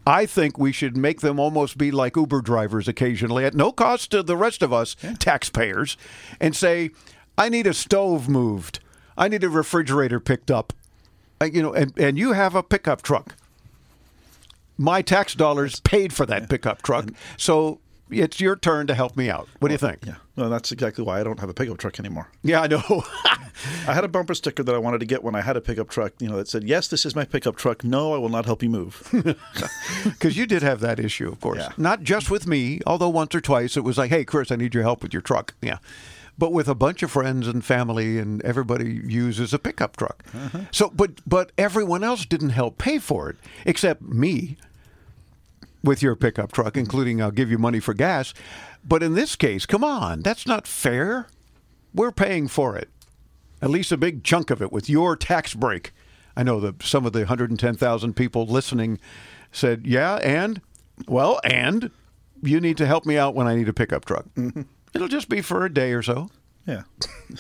I 0.06 0.26
think 0.26 0.58
we 0.58 0.72
should 0.72 0.96
make 0.96 1.20
them 1.20 1.38
almost 1.38 1.78
be 1.78 1.90
like 1.90 2.16
Uber 2.16 2.40
drivers 2.40 2.88
occasionally 2.88 3.44
at 3.44 3.54
no 3.54 3.70
cost 3.72 4.10
to 4.12 4.22
the 4.22 4.36
rest 4.36 4.62
of 4.62 4.72
us 4.72 4.96
taxpayers 5.18 5.96
and 6.40 6.56
say, 6.56 6.90
I 7.36 7.48
need 7.48 7.66
a 7.66 7.74
stove 7.74 8.28
moved. 8.28 8.80
I 9.16 9.28
need 9.28 9.44
a 9.44 9.48
refrigerator 9.48 10.20
picked 10.20 10.50
up. 10.50 10.72
Uh, 11.40 11.46
You 11.46 11.62
know, 11.62 11.74
and, 11.74 11.92
and 11.98 12.18
you 12.18 12.32
have 12.32 12.54
a 12.54 12.62
pickup 12.62 13.02
truck 13.02 13.36
my 14.80 15.02
tax 15.02 15.34
dollars 15.34 15.78
paid 15.80 16.10
for 16.10 16.24
that 16.24 16.48
pickup 16.48 16.80
truck. 16.80 17.10
So 17.36 17.80
it's 18.10 18.40
your 18.40 18.56
turn 18.56 18.86
to 18.86 18.94
help 18.94 19.16
me 19.16 19.30
out. 19.30 19.48
What 19.58 19.68
do 19.68 19.74
you 19.74 19.78
think? 19.78 20.06
Yeah, 20.06 20.16
well, 20.36 20.50
that's 20.50 20.72
exactly 20.72 21.04
why 21.04 21.20
I 21.20 21.24
don't 21.24 21.40
have 21.40 21.48
a 21.48 21.54
pickup 21.54 21.78
truck 21.78 21.98
anymore. 21.98 22.28
Yeah, 22.42 22.62
I 22.62 22.66
know. 22.66 22.82
I 23.86 23.92
had 23.94 24.04
a 24.04 24.08
bumper 24.08 24.34
sticker 24.34 24.62
that 24.62 24.74
I 24.74 24.78
wanted 24.78 25.00
to 25.00 25.06
get 25.06 25.22
when 25.22 25.34
I 25.34 25.40
had 25.42 25.56
a 25.56 25.60
pickup 25.60 25.88
truck, 25.88 26.12
you 26.18 26.28
know, 26.28 26.36
that 26.36 26.48
said, 26.48 26.64
"Yes, 26.64 26.88
this 26.88 27.04
is 27.04 27.14
my 27.14 27.24
pickup 27.24 27.56
truck. 27.56 27.84
No, 27.84 28.14
I 28.14 28.18
will 28.18 28.28
not 28.28 28.46
help 28.46 28.62
you 28.62 28.70
move." 28.70 29.08
Because 30.04 30.36
you 30.36 30.46
did 30.46 30.62
have 30.62 30.80
that 30.80 30.98
issue, 30.98 31.28
of 31.28 31.40
course. 31.40 31.58
Yeah. 31.58 31.72
Not 31.76 32.02
just 32.02 32.30
with 32.30 32.46
me, 32.46 32.80
although 32.86 33.08
once 33.08 33.34
or 33.34 33.40
twice 33.40 33.76
it 33.76 33.84
was 33.84 33.98
like, 33.98 34.10
hey, 34.10 34.24
Chris, 34.24 34.50
I 34.50 34.56
need 34.56 34.74
your 34.74 34.82
help 34.82 35.02
with 35.02 35.12
your 35.12 35.20
truck. 35.20 35.54
Yeah. 35.60 35.78
But 36.38 36.52
with 36.52 36.68
a 36.68 36.74
bunch 36.74 37.02
of 37.02 37.10
friends 37.10 37.46
and 37.46 37.62
family, 37.62 38.18
and 38.18 38.40
everybody 38.42 39.02
uses 39.04 39.52
a 39.52 39.58
pickup 39.58 39.96
truck. 39.96 40.24
Uh-huh. 40.34 40.60
So, 40.70 40.88
but 40.88 41.20
but 41.26 41.52
everyone 41.58 42.02
else 42.02 42.24
didn't 42.24 42.50
help 42.50 42.78
pay 42.78 42.98
for 42.98 43.28
it 43.28 43.36
except 43.66 44.00
me 44.00 44.56
with 45.82 46.02
your 46.02 46.16
pickup 46.16 46.52
truck, 46.52 46.68
mm-hmm. 46.68 46.80
including 46.80 47.22
I'll 47.22 47.30
give 47.30 47.50
you 47.50 47.58
money 47.58 47.80
for 47.80 47.94
gas. 47.94 48.34
But 48.84 49.02
in 49.02 49.14
this 49.14 49.36
case, 49.36 49.66
come 49.66 49.84
on, 49.84 50.22
that's 50.22 50.46
not 50.46 50.66
fair. 50.66 51.28
We're 51.94 52.12
paying 52.12 52.48
for 52.48 52.76
it, 52.76 52.88
at 53.60 53.70
least 53.70 53.92
a 53.92 53.96
big 53.96 54.22
chunk 54.24 54.50
of 54.50 54.62
it 54.62 54.72
with 54.72 54.88
your 54.88 55.16
tax 55.16 55.54
break. 55.54 55.92
I 56.36 56.42
know 56.42 56.60
that 56.60 56.82
some 56.82 57.04
of 57.04 57.12
the 57.12 57.20
110,000 57.20 58.14
people 58.14 58.46
listening 58.46 58.98
said, 59.52 59.86
"Yeah, 59.86 60.16
and 60.16 60.60
well, 61.08 61.40
and 61.44 61.90
you 62.42 62.60
need 62.60 62.76
to 62.78 62.86
help 62.86 63.04
me 63.04 63.18
out 63.18 63.34
when 63.34 63.48
I 63.48 63.56
need 63.56 63.68
a 63.68 63.72
pickup 63.72 64.04
truck." 64.04 64.26
Mm-hmm. 64.36 64.62
It'll 64.94 65.08
just 65.08 65.28
be 65.28 65.40
for 65.40 65.64
a 65.64 65.72
day 65.72 65.92
or 65.92 66.02
so. 66.02 66.30
yeah, 66.66 66.82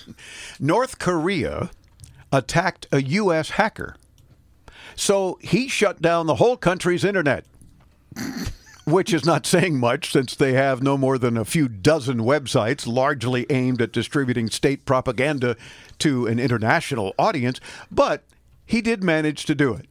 North 0.60 0.98
Korea 0.98 1.70
attacked 2.32 2.86
a 2.92 3.02
U.S. 3.02 3.50
hacker. 3.50 3.96
So 4.96 5.38
he 5.40 5.68
shut 5.68 6.02
down 6.02 6.26
the 6.26 6.36
whole 6.36 6.56
country's 6.56 7.04
internet, 7.04 7.44
which 8.84 9.12
is 9.12 9.24
not 9.24 9.46
saying 9.46 9.78
much 9.78 10.12
since 10.12 10.34
they 10.34 10.52
have 10.52 10.82
no 10.82 10.96
more 10.96 11.18
than 11.18 11.36
a 11.36 11.44
few 11.44 11.68
dozen 11.68 12.20
websites 12.20 12.86
largely 12.86 13.46
aimed 13.50 13.80
at 13.80 13.92
distributing 13.92 14.50
state 14.50 14.84
propaganda 14.84 15.56
to 15.98 16.26
an 16.26 16.38
international 16.38 17.14
audience. 17.18 17.60
But 17.90 18.24
he 18.66 18.80
did 18.80 19.02
manage 19.04 19.44
to 19.46 19.54
do 19.54 19.74
it. 19.74 19.86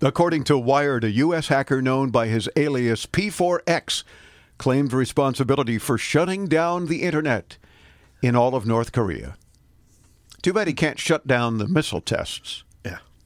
According 0.00 0.44
to 0.44 0.58
Wired, 0.58 1.04
a 1.04 1.10
U.S. 1.12 1.48
hacker 1.48 1.80
known 1.80 2.10
by 2.10 2.26
his 2.26 2.48
alias 2.56 3.06
P4X 3.06 4.02
claimed 4.58 4.92
responsibility 4.92 5.78
for 5.78 5.96
shutting 5.96 6.46
down 6.46 6.86
the 6.86 7.02
internet 7.02 7.56
in 8.20 8.34
all 8.34 8.54
of 8.54 8.66
North 8.66 8.92
Korea. 8.92 9.36
Too 10.42 10.52
bad 10.52 10.66
he 10.66 10.74
can't 10.74 10.98
shut 10.98 11.26
down 11.26 11.58
the 11.58 11.68
missile 11.68 12.00
tests. 12.00 12.64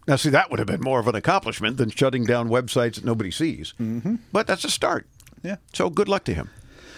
Now, 0.07 0.17
see, 0.17 0.31
that 0.31 0.51
would 0.51 0.59
have 0.59 0.69
been 0.69 0.81
more 0.81 1.01
of 1.01 1.09
an 1.09 1.15
accomplishment 1.15 1.77
than 1.79 1.91
shutting 1.91 2.25
down 2.25 2.49
websites 2.49 2.95
that 2.95 3.05
nobody 3.05 3.31
sees. 3.31 3.75
Mm-hmm. 3.81 4.17
But 4.33 4.47
that's 4.47 4.65
a 4.65 4.71
start. 4.71 5.07
Yeah. 5.43 5.57
So 5.73 5.91
good 5.91 6.09
luck 6.09 6.25
to 6.25 6.35
him. 6.35 6.51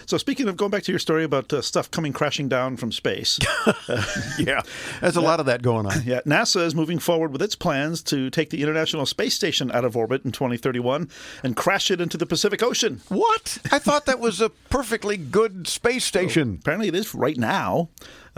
So 0.09 0.17
speaking 0.17 0.47
of 0.47 0.57
going 0.57 0.71
back 0.71 0.81
to 0.83 0.91
your 0.91 0.97
story 0.97 1.23
about 1.23 1.53
uh, 1.53 1.61
stuff 1.61 1.91
coming 1.91 2.13
crashing 2.13 2.49
down 2.49 2.77
from 2.77 2.91
space, 2.91 3.37
Yeah, 4.39 4.61
there's 5.01 5.17
a 5.17 5.21
lot 5.21 5.39
of 5.39 5.45
that 5.45 5.61
going 5.61 5.85
on. 5.85 6.01
yeah, 6.03 6.21
NASA 6.25 6.61
is 6.65 6.73
moving 6.73 6.97
forward 6.97 7.31
with 7.31 7.43
its 7.43 7.55
plans 7.55 8.01
to 8.03 8.31
take 8.31 8.49
the 8.49 8.63
International 8.63 9.05
Space 9.05 9.35
Station 9.35 9.69
out 9.69 9.85
of 9.85 9.95
orbit 9.95 10.25
in 10.25 10.31
2031 10.31 11.09
and 11.43 11.55
crash 11.55 11.91
it 11.91 12.01
into 12.01 12.17
the 12.17 12.25
Pacific 12.25 12.63
Ocean. 12.63 13.01
What? 13.09 13.59
I 13.71 13.77
thought 13.77 14.07
that 14.07 14.19
was 14.19 14.41
a 14.41 14.49
perfectly 14.49 15.15
good 15.15 15.67
space 15.67 16.05
station. 16.05 16.57
Apparently, 16.61 16.87
it 16.87 16.95
is 16.95 17.13
right 17.13 17.37
now. 17.37 17.89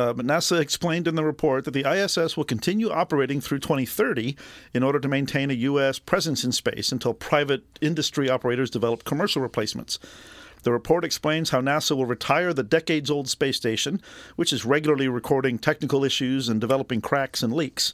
Uh, 0.01 0.13
but 0.13 0.25
NASA 0.25 0.59
explained 0.59 1.07
in 1.07 1.13
the 1.13 1.23
report 1.23 1.63
that 1.63 1.75
the 1.75 1.87
ISS 1.87 2.35
will 2.35 2.43
continue 2.43 2.89
operating 2.89 3.39
through 3.39 3.59
2030 3.59 4.35
in 4.73 4.81
order 4.81 4.99
to 4.99 5.07
maintain 5.07 5.51
a 5.51 5.65
U.S. 5.69 5.99
presence 5.99 6.43
in 6.43 6.51
space 6.51 6.91
until 6.91 7.13
private 7.13 7.61
industry 7.81 8.27
operators 8.27 8.71
develop 8.71 9.03
commercial 9.03 9.43
replacements. 9.43 9.99
The 10.63 10.71
report 10.71 11.05
explains 11.05 11.51
how 11.51 11.61
NASA 11.61 11.95
will 11.95 12.07
retire 12.07 12.51
the 12.51 12.63
decades 12.63 13.11
old 13.11 13.29
space 13.29 13.57
station, 13.57 14.01
which 14.37 14.51
is 14.51 14.65
regularly 14.65 15.07
recording 15.07 15.59
technical 15.59 16.03
issues 16.03 16.49
and 16.49 16.59
developing 16.59 17.01
cracks 17.01 17.43
and 17.43 17.53
leaks. 17.53 17.93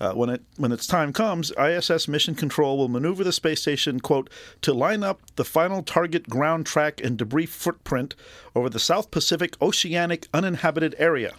Uh, 0.00 0.12
when 0.12 0.30
it 0.30 0.42
when 0.56 0.72
its 0.72 0.86
time 0.86 1.12
comes, 1.12 1.52
ISS 1.58 2.08
Mission 2.08 2.34
Control 2.34 2.78
will 2.78 2.88
maneuver 2.88 3.22
the 3.22 3.32
space 3.32 3.60
station, 3.60 4.00
quote, 4.00 4.30
to 4.62 4.72
line 4.72 5.02
up 5.02 5.20
the 5.36 5.44
final 5.44 5.82
target 5.82 6.28
ground 6.28 6.64
track 6.64 7.02
and 7.04 7.18
debris 7.18 7.46
footprint 7.46 8.14
over 8.54 8.70
the 8.70 8.78
South 8.78 9.10
Pacific 9.10 9.60
Oceanic 9.60 10.26
uninhabited 10.32 10.94
area. 10.98 11.34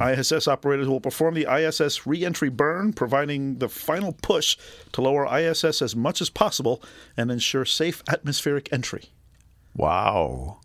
ISS 0.00 0.46
operators 0.46 0.86
will 0.86 1.00
perform 1.00 1.34
the 1.34 1.46
ISS 1.50 2.06
re-entry 2.06 2.50
burn, 2.50 2.92
providing 2.92 3.58
the 3.58 3.68
final 3.68 4.12
push 4.12 4.56
to 4.92 5.00
lower 5.00 5.26
ISS 5.26 5.82
as 5.82 5.96
much 5.96 6.20
as 6.20 6.30
possible 6.30 6.82
and 7.16 7.30
ensure 7.30 7.64
safe 7.64 8.02
atmospheric 8.08 8.72
entry. 8.72 9.06
Wow. 9.74 10.60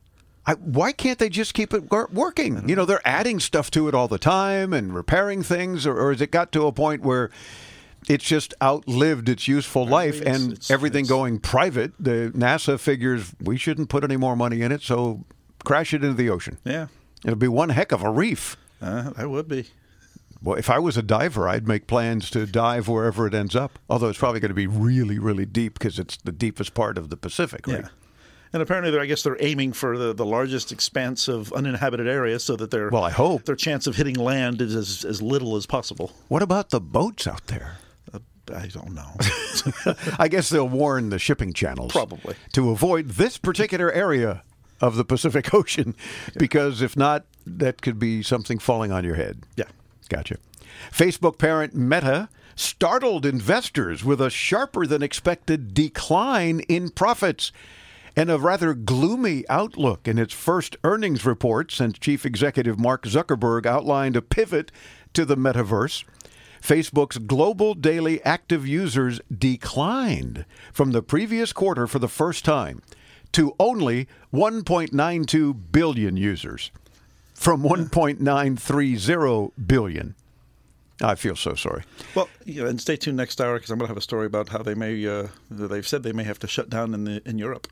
I, 0.47 0.53
why 0.53 0.93
can't 0.93 1.19
they 1.19 1.27
just 1.29 1.53
keep 1.53 1.73
it 1.73 1.91
working? 1.91 2.67
You 2.69 2.75
know, 2.75 2.85
they're 2.85 3.05
adding 3.05 3.39
stuff 3.39 3.69
to 3.71 3.87
it 3.89 3.93
all 3.93 4.07
the 4.07 4.17
time 4.17 4.71
and 4.73 4.95
repairing 4.95 5.43
things, 5.43 5.85
or, 5.85 5.97
or 5.99 6.11
has 6.13 6.21
it 6.21 6.31
got 6.31 6.51
to 6.53 6.65
a 6.65 6.71
point 6.71 7.01
where 7.03 7.29
it's 8.07 8.23
just 8.23 8.53
outlived 8.61 9.27
its 9.27 9.47
useful 9.49 9.85
life 9.85 10.21
it's- 10.21 10.35
and 10.41 10.51
it's- 10.53 10.71
everything 10.71 11.03
it's- 11.03 11.09
going 11.09 11.39
private? 11.39 11.91
The 11.99 12.31
NASA 12.33 12.79
figures 12.79 13.33
we 13.41 13.57
shouldn't 13.57 13.89
put 13.89 14.03
any 14.05 14.15
more 14.15 14.37
money 14.37 14.61
in 14.61 14.71
it, 14.71 14.81
so 14.81 15.25
crash 15.65 15.93
it 15.93 16.01
into 16.03 16.15
the 16.15 16.29
ocean. 16.29 16.57
Yeah, 16.63 16.87
It'll 17.25 17.35
be 17.35 17.49
one 17.49 17.69
heck 17.69 17.91
of 17.91 18.01
a 18.03 18.09
reef. 18.09 18.55
uh, 18.81 19.09
that 19.17 19.29
would 19.29 19.49
be. 19.49 19.67
Well, 20.41 20.55
if 20.55 20.69
I 20.69 20.77
was 20.79 20.95
a 20.97 21.01
diver, 21.01 21.49
I'd 21.49 21.67
make 21.67 21.87
plans 21.87 22.29
to 22.29 22.45
dive 22.45 22.87
wherever 22.87 23.25
it 23.27 23.33
ends 23.33 23.55
up. 23.55 23.79
Although 23.89 24.07
it's 24.09 24.19
probably 24.19 24.39
going 24.39 24.49
to 24.49 24.55
be 24.55 24.67
really, 24.67 25.17
really 25.19 25.45
deep 25.47 25.73
because 25.79 25.97
it's 25.99 26.15
the 26.17 26.31
deepest 26.31 26.73
part 26.75 26.97
of 26.99 27.09
the 27.09 27.17
Pacific, 27.17 27.65
right? 27.67 27.81
Yeah. 27.81 27.87
And 28.57 28.63
apparently, 28.63 28.89
they're, 28.89 29.01
I 29.01 29.05
guess 29.05 29.21
they're 29.21 29.37
aiming 29.39 29.73
for 29.73 29.99
the, 29.99 30.13
the 30.13 30.25
largest 30.25 30.71
expanse 30.71 31.27
of 31.27 31.53
uninhabited 31.53 32.07
area, 32.07 32.39
so 32.39 32.55
that 32.55 32.71
their 32.71 32.89
Well, 32.89 33.03
I 33.03 33.11
hope. 33.11 33.45
their 33.45 33.55
chance 33.55 33.85
of 33.85 33.95
hitting 33.97 34.15
land 34.15 34.61
is 34.61 34.73
as, 34.75 35.05
as 35.05 35.21
little 35.21 35.55
as 35.55 35.67
possible. 35.67 36.11
What 36.27 36.41
about 36.41 36.71
the 36.71 36.81
boats 36.81 37.27
out 37.27 37.45
there? 37.45 37.77
Uh, 38.11 38.17
I 38.55 38.65
don't 38.65 38.95
know. 38.95 39.93
I 40.17 40.27
guess 40.27 40.49
they'll 40.49 40.67
warn 40.67 41.11
the 41.11 41.19
shipping 41.19 41.53
channels. 41.53 41.91
Probably. 41.91 42.33
To 42.53 42.71
avoid 42.71 43.09
this 43.09 43.37
particular 43.37 43.91
area 43.91 44.41
of 44.81 44.95
the 44.95 45.05
Pacific 45.05 45.53
Ocean, 45.53 45.93
because 46.35 46.81
if 46.81 46.97
not, 46.97 47.25
that 47.45 47.83
could 47.83 47.99
be 47.99 48.23
something 48.23 48.57
falling 48.57 48.91
on 48.91 49.03
your 49.03 49.15
head. 49.15 49.43
yeah. 49.55 49.65
Gotcha. 50.09 50.37
Facebook 50.91 51.37
parent 51.37 51.75
Meta 51.75 52.29
startled 52.55 53.23
investors 53.23 54.03
with 54.03 54.19
a 54.19 54.31
sharper 54.31 54.87
than 54.87 55.03
expected 55.03 55.75
decline 55.75 56.61
in 56.61 56.89
profits 56.89 57.51
and 58.17 58.31
a 58.31 58.39
rather 58.39 58.73
gloomy 58.73 59.47
outlook 59.47 60.07
in 60.07 60.17
its 60.17 60.33
first 60.33 60.75
earnings 60.83 61.23
report 61.23 61.71
since 61.71 61.99
Chief 61.99 62.25
Executive 62.25 62.79
Mark 62.79 63.03
Zuckerberg 63.05 63.67
outlined 63.67 64.15
a 64.15 64.23
pivot 64.23 64.71
to 65.13 65.23
the 65.23 65.37
metaverse. 65.37 66.03
Facebook's 66.59 67.19
global 67.19 67.75
daily 67.75 68.21
active 68.23 68.67
users 68.67 69.21
declined 69.31 70.45
from 70.73 70.91
the 70.91 71.03
previous 71.03 71.53
quarter 71.53 71.85
for 71.85 71.99
the 71.99 72.07
first 72.07 72.43
time 72.43 72.81
to 73.33 73.55
only 73.59 74.07
1.92 74.33 75.71
billion 75.71 76.17
users 76.17 76.71
from 77.35 77.61
1.930 77.61 79.51
billion. 79.67 80.15
I 81.03 81.13
feel 81.13 81.35
so 81.35 81.53
sorry. 81.53 81.83
Well, 82.15 82.27
you 82.43 82.63
know, 82.63 82.67
and 82.67 82.81
stay 82.81 82.95
tuned 82.95 83.17
next 83.17 83.39
hour 83.39 83.57
because 83.57 83.69
I'm 83.69 83.77
going 83.77 83.85
to 83.85 83.91
have 83.91 83.97
a 83.97 84.01
story 84.01 84.25
about 84.25 84.49
how 84.49 84.63
they 84.63 84.73
may. 84.73 85.05
Uh, 85.05 85.27
they've 85.51 85.87
said 85.87 86.01
they 86.01 86.11
may 86.11 86.23
have 86.23 86.39
to 86.39 86.47
shut 86.47 86.71
down 86.71 86.95
in 86.95 87.03
the 87.03 87.21
in 87.23 87.37
Europe, 87.37 87.67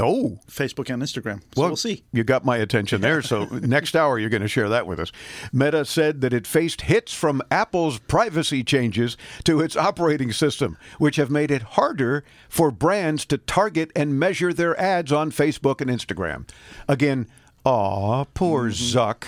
Oh, 0.00 0.40
Facebook 0.48 0.92
and 0.92 1.00
Instagram. 1.02 1.40
So 1.54 1.60
well, 1.60 1.68
we'll 1.68 1.76
see. 1.76 2.02
You 2.12 2.24
got 2.24 2.44
my 2.44 2.56
attention 2.56 3.00
there. 3.00 3.22
So 3.22 3.44
next 3.52 3.94
hour, 3.94 4.18
you're 4.18 4.30
going 4.30 4.42
to 4.42 4.48
share 4.48 4.68
that 4.68 4.88
with 4.88 4.98
us. 4.98 5.12
Meta 5.52 5.84
said 5.84 6.20
that 6.20 6.32
it 6.32 6.46
faced 6.46 6.82
hits 6.82 7.12
from 7.12 7.40
Apple's 7.50 8.00
privacy 8.00 8.64
changes 8.64 9.16
to 9.44 9.60
its 9.60 9.76
operating 9.76 10.32
system, 10.32 10.76
which 10.98 11.16
have 11.16 11.30
made 11.30 11.52
it 11.52 11.62
harder 11.62 12.24
for 12.48 12.72
brands 12.72 13.24
to 13.26 13.38
target 13.38 13.92
and 13.94 14.18
measure 14.18 14.52
their 14.52 14.78
ads 14.80 15.12
on 15.12 15.30
Facebook 15.30 15.80
and 15.80 15.88
Instagram. 15.90 16.48
Again, 16.88 17.28
aw, 17.64 18.24
poor 18.34 18.64
mm-hmm. 18.64 18.98
Zuck. 18.98 19.24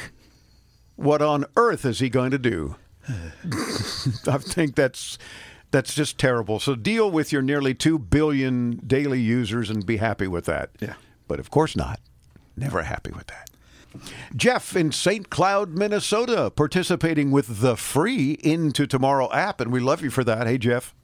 What 0.97 1.23
on 1.23 1.45
earth 1.57 1.85
is 1.85 2.01
he 2.01 2.09
going 2.09 2.33
to 2.33 2.39
do? 2.39 2.75
I 3.09 4.39
think 4.39 4.75
that's 4.75 5.17
that's 5.77 5.95
just 5.95 6.17
terrible. 6.17 6.59
So 6.59 6.75
deal 6.75 7.11
with 7.11 7.33
your 7.33 7.43
nearly 7.43 7.75
two 7.75 7.99
billion 7.99 8.77
daily 8.87 9.21
users 9.21 9.69
and 9.69 9.85
be 9.85 9.99
happy 9.99 10.27
with 10.27 10.47
that. 10.47 10.71
Yeah. 10.81 10.95
But 11.29 11.39
of 11.39 11.51
course 11.51 11.77
not. 11.77 12.01
Never 12.57 12.83
happy 12.83 13.11
with 13.11 13.27
that. 13.27 13.51
Jeff 14.35 14.75
in 14.75 14.91
St. 14.91 15.29
Cloud, 15.29 15.71
Minnesota, 15.71 16.51
participating 16.51 17.31
with 17.31 17.61
the 17.61 17.77
free 17.77 18.39
Into 18.43 18.87
Tomorrow 18.87 19.31
app, 19.33 19.61
and 19.61 19.71
we 19.71 19.81
love 19.81 20.03
you 20.03 20.09
for 20.11 20.25
that. 20.25 20.47
Hey, 20.47 20.57
Jeff. 20.57 20.95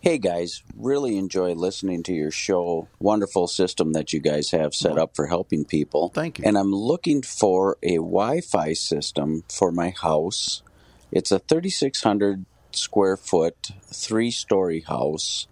Hey 0.00 0.18
guys, 0.18 0.62
really 0.76 1.16
enjoy 1.16 1.52
listening 1.54 2.02
to 2.04 2.12
your 2.12 2.30
show. 2.30 2.88
Wonderful 2.98 3.46
system 3.46 3.92
that 3.92 4.12
you 4.12 4.20
guys 4.20 4.50
have 4.50 4.74
set 4.74 4.98
up 4.98 5.16
for 5.16 5.26
helping 5.26 5.64
people. 5.64 6.10
Thank 6.14 6.38
you. 6.38 6.44
And 6.46 6.58
I'm 6.58 6.72
looking 6.72 7.22
for 7.22 7.78
a 7.82 7.96
Wi 7.96 8.40
Fi 8.42 8.74
system 8.74 9.44
for 9.50 9.70
my 9.72 9.90
house. 9.90 10.62
It's 11.10 11.32
a 11.32 11.38
3,600 11.38 12.44
square 12.76 13.16
foot, 13.16 13.70
three 13.82 14.30
story 14.30 14.80
house. 14.80 15.46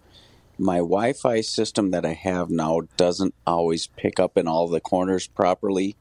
My 0.57 0.77
Wi 0.77 1.13
Fi 1.13 1.41
system 1.41 1.91
that 1.91 2.05
I 2.05 2.13
have 2.13 2.49
now 2.49 2.81
doesn't 2.97 3.33
always 3.45 3.87
pick 3.87 4.19
up 4.19 4.37
in 4.37 4.47
all 4.47 4.67
the 4.67 4.79
corners 4.79 5.27
properly. 5.27 5.95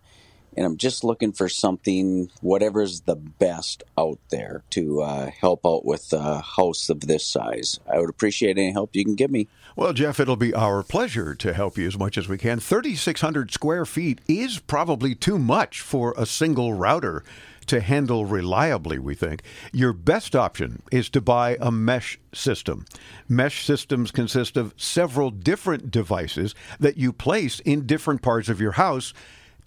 And 0.54 0.66
I'm 0.66 0.76
just 0.76 1.02
looking 1.02 1.32
for 1.32 1.48
something, 1.48 2.30
whatever's 2.42 3.00
the 3.02 3.16
best 3.16 3.82
out 3.96 4.18
there 4.28 4.62
to 4.70 5.00
uh, 5.00 5.30
help 5.30 5.64
out 5.64 5.86
with 5.86 6.12
a 6.12 6.42
house 6.42 6.90
of 6.90 7.00
this 7.00 7.24
size. 7.24 7.80
I 7.90 7.98
would 7.98 8.10
appreciate 8.10 8.58
any 8.58 8.72
help 8.72 8.94
you 8.94 9.04
can 9.04 9.14
give 9.14 9.30
me. 9.30 9.48
Well, 9.76 9.94
Jeff, 9.94 10.20
it'll 10.20 10.36
be 10.36 10.52
our 10.52 10.82
pleasure 10.82 11.34
to 11.36 11.54
help 11.54 11.78
you 11.78 11.86
as 11.86 11.98
much 11.98 12.18
as 12.18 12.28
we 12.28 12.36
can. 12.36 12.60
3,600 12.60 13.50
square 13.50 13.86
feet 13.86 14.20
is 14.28 14.58
probably 14.58 15.14
too 15.14 15.38
much 15.38 15.80
for 15.80 16.12
a 16.18 16.26
single 16.26 16.74
router 16.74 17.24
to 17.66 17.80
handle 17.80 18.24
reliably, 18.24 18.98
we 18.98 19.14
think. 19.14 19.42
Your 19.72 19.92
best 19.92 20.34
option 20.36 20.82
is 20.90 21.08
to 21.10 21.20
buy 21.20 21.56
a 21.60 21.70
mesh 21.70 22.18
system. 22.32 22.84
Mesh 23.28 23.64
systems 23.64 24.10
consist 24.10 24.56
of 24.56 24.74
several 24.76 25.30
different 25.30 25.90
devices 25.90 26.54
that 26.80 26.96
you 26.96 27.12
place 27.12 27.60
in 27.60 27.86
different 27.86 28.22
parts 28.22 28.48
of 28.48 28.60
your 28.60 28.72
house 28.72 29.12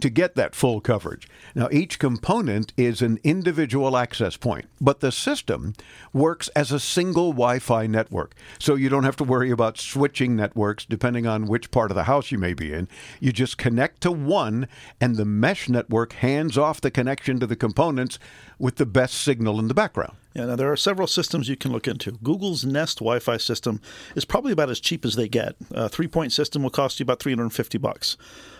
to 0.01 0.09
get 0.09 0.35
that 0.35 0.55
full 0.55 0.81
coverage. 0.81 1.27
Now, 1.53 1.69
each 1.71 1.99
component 1.99 2.73
is 2.75 3.01
an 3.01 3.19
individual 3.23 3.97
access 3.97 4.37
point, 4.37 4.65
but 4.81 4.99
the 4.99 5.11
system 5.11 5.73
works 6.13 6.47
as 6.49 6.71
a 6.71 6.79
single 6.79 7.31
Wi 7.31 7.59
Fi 7.59 7.87
network. 7.87 8.35
So 8.59 8.75
you 8.75 8.89
don't 8.89 9.03
have 9.03 9.15
to 9.17 9.23
worry 9.23 9.51
about 9.51 9.77
switching 9.77 10.35
networks 10.35 10.85
depending 10.85 11.25
on 11.25 11.45
which 11.45 11.71
part 11.71 11.91
of 11.91 11.95
the 11.95 12.03
house 12.03 12.31
you 12.31 12.37
may 12.37 12.53
be 12.53 12.73
in. 12.73 12.87
You 13.19 13.31
just 13.31 13.57
connect 13.57 14.01
to 14.01 14.11
one, 14.11 14.67
and 14.99 15.15
the 15.15 15.25
mesh 15.25 15.69
network 15.69 16.13
hands 16.13 16.57
off 16.57 16.81
the 16.81 16.91
connection 16.91 17.39
to 17.39 17.47
the 17.47 17.55
components 17.55 18.19
with 18.59 18.75
the 18.75 18.85
best 18.85 19.15
signal 19.15 19.59
in 19.59 19.67
the 19.67 19.73
background. 19.73 20.17
Yeah, 20.35 20.45
now 20.45 20.57
there 20.57 20.69
are 20.71 20.75
several 20.75 21.07
systems 21.07 21.47
you 21.47 21.55
can 21.55 21.71
look 21.71 21.87
into. 21.87 22.11
Google's 22.11 22.65
Nest 22.65 22.99
Wi-Fi 22.99 23.37
system 23.37 23.79
is 24.15 24.25
probably 24.25 24.51
about 24.51 24.69
as 24.69 24.81
cheap 24.81 25.05
as 25.05 25.15
they 25.15 25.29
get. 25.29 25.55
A 25.71 25.87
three-point 25.87 26.33
system 26.33 26.61
will 26.61 26.69
cost 26.69 26.99
you 26.99 27.03
about 27.03 27.21
350 27.21 27.77
bucks. 27.77 28.17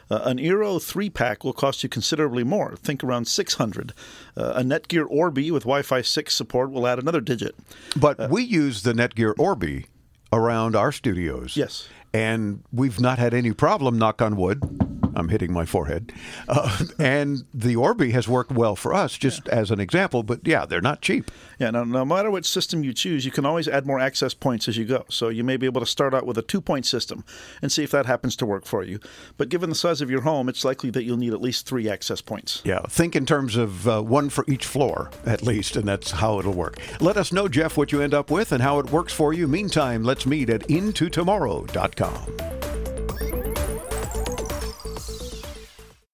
Uh, 0.10 0.22
an 0.24 0.38
Eero 0.38 0.82
three-pack 0.82 1.44
will 1.44 1.52
cost 1.52 1.84
you 1.84 1.90
considerably 1.90 2.46
more. 2.46 2.78
Think 2.78 3.04
around 3.04 3.26
600. 3.26 3.94
Uh, 4.38 4.54
a 4.56 4.62
Netgear 4.62 5.06
Orbi 5.10 5.52
with 5.52 5.64
Wi-Fi 5.64 6.02
6 6.02 6.34
support 6.34 6.72
will 6.72 6.88
add 6.88 6.98
another 6.98 7.20
digit. 7.20 7.56
But 7.96 8.30
we 8.30 8.44
use 8.44 8.84
the 8.84 8.94
Netgear 8.94 9.34
Orbi 9.38 9.88
around 10.32 10.78
our 10.78 10.94
studios. 10.94 11.58
Yes. 11.58 11.90
And 12.14 12.64
we've 12.72 13.02
not 13.02 13.20
had 13.20 13.34
any 13.34 13.52
problem, 13.52 14.00
knock 14.00 14.22
on 14.22 14.38
wood. 14.38 15.05
I'm 15.16 15.30
hitting 15.30 15.52
my 15.52 15.66
forehead. 15.66 16.12
Uh, 16.48 16.86
and 17.00 17.46
the 17.54 17.76
Orbi 17.76 18.12
has 18.12 18.28
worked 18.28 18.52
well 18.52 18.76
for 18.76 18.94
us, 18.94 19.18
just 19.18 19.48
as 19.50 19.72
an 19.72 19.80
example. 19.80 20.24
But 20.24 20.42
yeah, 20.44 20.66
they're 20.66 20.82
not 20.82 21.02
cheap. 21.02 21.32
Yeah, 21.60 21.72
now, 21.72 21.84
no 21.84 22.06
matter 22.06 22.30
which 22.30 22.46
system 22.46 22.84
you 22.84 22.94
choose, 22.94 23.26
you 23.26 23.32
can 23.32 23.46
always 23.46 23.68
add 23.68 23.86
more 23.86 24.00
access 24.00 24.34
points 24.34 24.68
as 24.68 24.78
you 24.78 24.86
go. 24.86 25.06
So 25.10 25.30
you 25.30 25.44
may 25.44 25.58
be 25.58 25.66
able 25.66 25.82
to 25.82 25.88
start 25.88 26.14
out 26.14 26.26
with 26.26 26.38
a 26.38 26.42
two 26.42 26.62
point 26.62 26.86
system 26.86 27.24
and 27.62 27.72
see 27.72 27.84
if 27.84 27.92
that 27.92 28.06
happens 28.06 28.36
to 28.38 28.46
work 28.46 28.66
for 28.66 28.84
you. 28.84 29.00
But 29.38 29.50
given 29.50 29.70
the 29.70 29.76
size 29.76 30.02
of 30.02 30.10
your 30.10 30.22
home, 30.22 30.50
it's 30.50 30.66
likely 30.66 30.90
that 30.92 31.04
you'll 31.04 31.18
need 31.18 31.34
at 31.34 31.42
least 31.42 31.68
three 31.68 31.90
access 31.90 32.22
points. 32.22 32.62
Yeah, 32.66 32.82
think 32.82 33.16
in 33.16 33.26
terms 33.26 33.56
of 33.56 33.88
uh, 33.88 34.02
one 34.02 34.30
for 34.30 34.46
each 34.48 34.66
floor, 34.66 35.10
at 35.26 35.42
least, 35.42 35.76
and 35.76 35.88
that's 35.88 36.12
how 36.12 36.40
it'll 36.40 36.54
work. 36.54 36.78
Let 37.00 37.18
us 37.18 37.32
know, 37.32 37.48
Jeff, 37.48 37.78
what 37.78 37.92
you 37.92 38.02
end 38.02 38.14
up 38.14 38.30
with 38.30 38.52
and 38.52 38.62
how 38.62 38.80
it 38.80 38.92
works 38.92 39.14
for 39.14 39.34
you. 39.34 39.48
Meantime, 39.48 40.04
let's 40.04 40.26
meet 40.26 40.50
at 40.50 40.68
intotomorrow.com. 40.68 42.85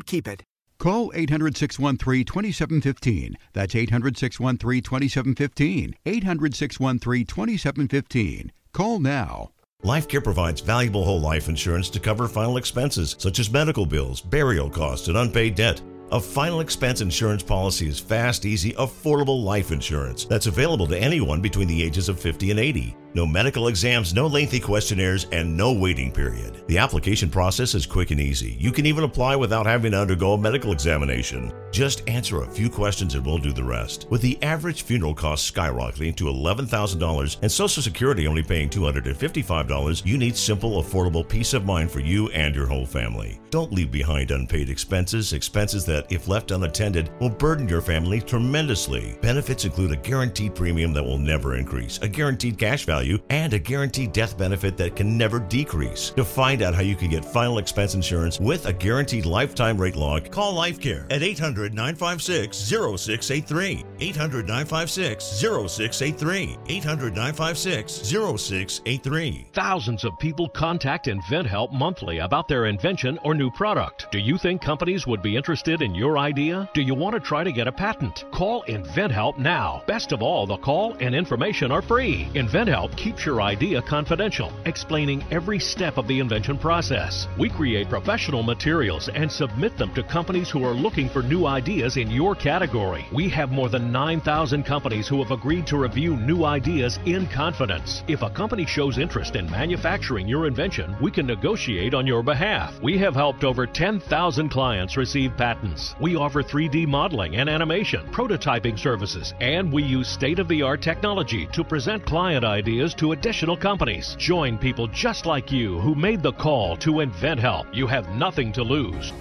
keep 0.00 0.26
it. 0.26 0.42
Call 0.78 1.12
800 1.14 1.56
613 1.56 2.24
2715. 2.24 3.36
That's 3.52 3.76
800 3.76 4.18
613 4.18 4.82
2715. 4.82 5.94
800 6.04 6.54
613 6.54 7.26
2715. 7.26 8.52
Call 8.72 8.98
now. 8.98 9.50
LifeCare 9.84 10.22
provides 10.22 10.60
valuable 10.60 11.04
whole 11.04 11.20
life 11.20 11.48
insurance 11.48 11.90
to 11.90 12.00
cover 12.00 12.28
final 12.28 12.56
expenses 12.56 13.16
such 13.18 13.38
as 13.38 13.50
medical 13.50 13.84
bills, 13.84 14.20
burial 14.20 14.70
costs, 14.70 15.08
and 15.08 15.16
unpaid 15.16 15.54
debt. 15.56 15.80
A 16.12 16.20
final 16.20 16.60
expense 16.60 17.00
insurance 17.00 17.42
policy 17.42 17.88
is 17.88 17.98
fast, 17.98 18.44
easy, 18.44 18.74
affordable 18.74 19.42
life 19.42 19.72
insurance 19.72 20.26
that's 20.26 20.46
available 20.46 20.86
to 20.88 20.98
anyone 20.98 21.40
between 21.40 21.66
the 21.66 21.82
ages 21.82 22.10
of 22.10 22.20
50 22.20 22.50
and 22.50 22.60
80. 22.60 22.94
No 23.14 23.26
medical 23.26 23.68
exams, 23.68 24.14
no 24.14 24.26
lengthy 24.26 24.58
questionnaires, 24.58 25.26
and 25.32 25.54
no 25.54 25.72
waiting 25.72 26.10
period. 26.10 26.64
The 26.66 26.78
application 26.78 27.28
process 27.28 27.74
is 27.74 27.84
quick 27.84 28.10
and 28.10 28.20
easy. 28.20 28.56
You 28.58 28.72
can 28.72 28.86
even 28.86 29.04
apply 29.04 29.36
without 29.36 29.66
having 29.66 29.92
to 29.92 30.00
undergo 30.00 30.32
a 30.32 30.38
medical 30.38 30.72
examination. 30.72 31.52
Just 31.72 32.06
answer 32.08 32.42
a 32.42 32.48
few 32.48 32.70
questions 32.70 33.14
and 33.14 33.24
we'll 33.24 33.38
do 33.38 33.52
the 33.52 33.64
rest. 33.64 34.06
With 34.10 34.22
the 34.22 34.42
average 34.42 34.82
funeral 34.82 35.14
cost 35.14 35.54
skyrocketing 35.54 36.16
to 36.16 36.24
$11,000 36.24 37.38
and 37.42 37.52
Social 37.52 37.82
Security 37.82 38.26
only 38.26 38.42
paying 38.42 38.70
$255, 38.70 40.06
you 40.06 40.16
need 40.16 40.36
simple, 40.36 40.82
affordable 40.82 41.26
peace 41.26 41.52
of 41.52 41.66
mind 41.66 41.90
for 41.90 42.00
you 42.00 42.28
and 42.30 42.54
your 42.54 42.66
whole 42.66 42.86
family. 42.86 43.40
Don't 43.50 43.72
leave 43.72 43.90
behind 43.90 44.30
unpaid 44.30 44.70
expenses, 44.70 45.34
expenses 45.34 45.84
that, 45.84 46.01
if 46.10 46.28
left 46.28 46.50
unattended, 46.50 47.10
will 47.20 47.30
burden 47.30 47.68
your 47.68 47.80
family 47.80 48.20
tremendously. 48.20 49.16
Benefits 49.20 49.64
include 49.64 49.92
a 49.92 49.96
guaranteed 49.96 50.54
premium 50.54 50.92
that 50.92 51.04
will 51.04 51.18
never 51.18 51.56
increase, 51.56 51.98
a 51.98 52.08
guaranteed 52.08 52.58
cash 52.58 52.84
value 52.84 53.18
and 53.30 53.52
a 53.52 53.58
guaranteed 53.58 54.12
death 54.12 54.36
benefit 54.38 54.76
that 54.76 54.96
can 54.96 55.16
never 55.16 55.38
decrease. 55.38 56.10
To 56.10 56.24
find 56.24 56.62
out 56.62 56.74
how 56.74 56.82
you 56.82 56.96
can 56.96 57.10
get 57.10 57.24
final 57.24 57.58
expense 57.58 57.94
insurance 57.94 58.40
with 58.40 58.66
a 58.66 58.72
guaranteed 58.72 59.26
lifetime 59.26 59.80
rate 59.80 59.96
lock, 59.96 60.30
call 60.30 60.54
LifeCare 60.54 61.06
at 61.10 61.22
800 61.22 61.74
956 61.74 62.56
0683. 62.56 63.84
800 64.00 64.46
956 64.46 65.24
0683. 65.24 66.58
800 66.68 67.14
956 67.14 67.92
0683. 67.92 69.46
Thousands 69.52 70.04
of 70.04 70.18
people 70.18 70.48
contact 70.48 71.06
InventHelp 71.06 71.72
monthly 71.72 72.18
about 72.18 72.48
their 72.48 72.66
invention 72.66 73.18
or 73.24 73.34
new 73.34 73.50
product. 73.50 74.06
Do 74.10 74.18
you 74.18 74.38
think 74.38 74.62
companies 74.62 75.06
would 75.06 75.22
be 75.22 75.36
interested 75.36 75.82
in 75.82 75.91
your 75.94 76.18
idea? 76.18 76.68
Do 76.74 76.82
you 76.82 76.94
want 76.94 77.14
to 77.14 77.20
try 77.20 77.44
to 77.44 77.52
get 77.52 77.66
a 77.66 77.72
patent? 77.72 78.24
Call 78.32 78.64
InventHelp 78.68 79.38
now. 79.38 79.82
Best 79.86 80.12
of 80.12 80.22
all, 80.22 80.46
the 80.46 80.56
call 80.56 80.94
and 81.00 81.14
information 81.14 81.72
are 81.72 81.82
free. 81.82 82.28
InventHelp 82.34 82.96
keeps 82.96 83.26
your 83.26 83.42
idea 83.42 83.82
confidential, 83.82 84.52
explaining 84.64 85.24
every 85.30 85.58
step 85.58 85.98
of 85.98 86.06
the 86.06 86.20
invention 86.20 86.58
process. 86.58 87.28
We 87.38 87.50
create 87.50 87.88
professional 87.88 88.42
materials 88.42 89.08
and 89.08 89.30
submit 89.30 89.76
them 89.76 89.92
to 89.94 90.02
companies 90.02 90.50
who 90.50 90.64
are 90.64 90.74
looking 90.74 91.08
for 91.08 91.22
new 91.22 91.46
ideas 91.46 91.96
in 91.96 92.10
your 92.10 92.34
category. 92.34 93.06
We 93.12 93.28
have 93.30 93.50
more 93.50 93.68
than 93.68 93.90
9,000 93.90 94.62
companies 94.64 95.08
who 95.08 95.22
have 95.22 95.32
agreed 95.32 95.66
to 95.66 95.76
review 95.76 96.16
new 96.16 96.44
ideas 96.44 96.98
in 97.06 97.26
confidence. 97.26 98.04
If 98.08 98.22
a 98.22 98.30
company 98.30 98.66
shows 98.66 98.98
interest 98.98 99.36
in 99.36 99.50
manufacturing 99.50 100.28
your 100.28 100.46
invention, 100.46 100.96
we 101.00 101.10
can 101.10 101.26
negotiate 101.26 101.94
on 101.94 102.06
your 102.06 102.22
behalf. 102.22 102.80
We 102.82 102.98
have 102.98 103.14
helped 103.14 103.44
over 103.44 103.66
10,000 103.66 104.48
clients 104.48 104.96
receive 104.96 105.36
patents. 105.36 105.81
We 106.00 106.16
offer 106.16 106.42
3D 106.42 106.86
modeling 106.86 107.36
and 107.36 107.48
animation, 107.48 108.06
prototyping 108.12 108.78
services, 108.78 109.34
and 109.40 109.72
we 109.72 109.82
use 109.82 110.08
state 110.08 110.38
of 110.38 110.48
the 110.48 110.62
art 110.62 110.82
technology 110.82 111.46
to 111.52 111.64
present 111.64 112.04
client 112.06 112.44
ideas 112.44 112.94
to 112.94 113.12
additional 113.12 113.56
companies. 113.56 114.16
Join 114.18 114.58
people 114.58 114.86
just 114.88 115.26
like 115.26 115.52
you 115.52 115.80
who 115.80 115.94
made 115.94 116.22
the 116.22 116.32
call 116.32 116.76
to 116.78 116.94
InventHelp. 117.04 117.74
You 117.74 117.86
have 117.86 118.08
nothing 118.10 118.52
to 118.52 118.62
lose. 118.62 119.12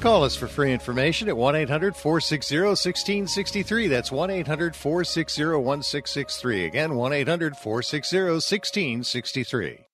Call 0.00 0.24
us 0.24 0.34
for 0.34 0.48
free 0.48 0.72
information 0.72 1.28
at 1.28 1.36
1 1.36 1.54
800 1.54 1.94
460 1.94 2.56
1663. 2.56 3.86
That's 3.86 4.10
1 4.10 4.30
800 4.30 4.74
460 4.74 5.42
1663. 5.44 6.64
Again, 6.64 6.94
1 6.96 7.12
800 7.12 7.56
460 7.56 8.16
1663. 8.18 9.91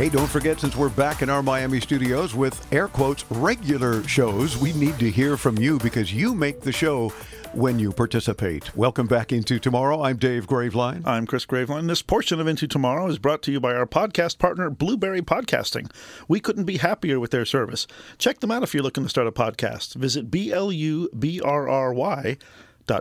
Hey, 0.00 0.08
don't 0.08 0.30
forget, 0.30 0.58
since 0.58 0.76
we're 0.76 0.88
back 0.88 1.20
in 1.20 1.28
our 1.28 1.42
Miami 1.42 1.78
studios 1.78 2.34
with 2.34 2.66
air 2.72 2.88
quotes 2.88 3.30
regular 3.30 4.02
shows, 4.08 4.56
we 4.56 4.72
need 4.72 4.98
to 4.98 5.10
hear 5.10 5.36
from 5.36 5.58
you 5.58 5.78
because 5.78 6.10
you 6.10 6.34
make 6.34 6.62
the 6.62 6.72
show 6.72 7.10
when 7.52 7.78
you 7.78 7.92
participate. 7.92 8.74
Welcome 8.74 9.06
back 9.06 9.30
into 9.30 9.58
Tomorrow. 9.58 10.00
I'm 10.00 10.16
Dave 10.16 10.46
Graveline. 10.46 11.06
I'm 11.06 11.26
Chris 11.26 11.44
Graveline. 11.44 11.86
This 11.86 12.00
portion 12.00 12.40
of 12.40 12.46
Into 12.46 12.66
Tomorrow 12.66 13.08
is 13.08 13.18
brought 13.18 13.42
to 13.42 13.52
you 13.52 13.60
by 13.60 13.74
our 13.74 13.84
podcast 13.84 14.38
partner, 14.38 14.70
Blubrry 14.70 15.20
Podcasting. 15.20 15.92
We 16.28 16.40
couldn't 16.40 16.64
be 16.64 16.78
happier 16.78 17.20
with 17.20 17.30
their 17.30 17.44
service. 17.44 17.86
Check 18.16 18.40
them 18.40 18.50
out 18.50 18.62
if 18.62 18.72
you're 18.72 18.82
looking 18.82 19.02
to 19.02 19.10
start 19.10 19.26
a 19.26 19.32
podcast. 19.32 19.96
Visit 19.96 20.30
B 20.30 20.50
L 20.50 20.72
U 20.72 21.10
B 21.18 21.42
R 21.42 21.68
R 21.68 21.92
Y 21.92 22.38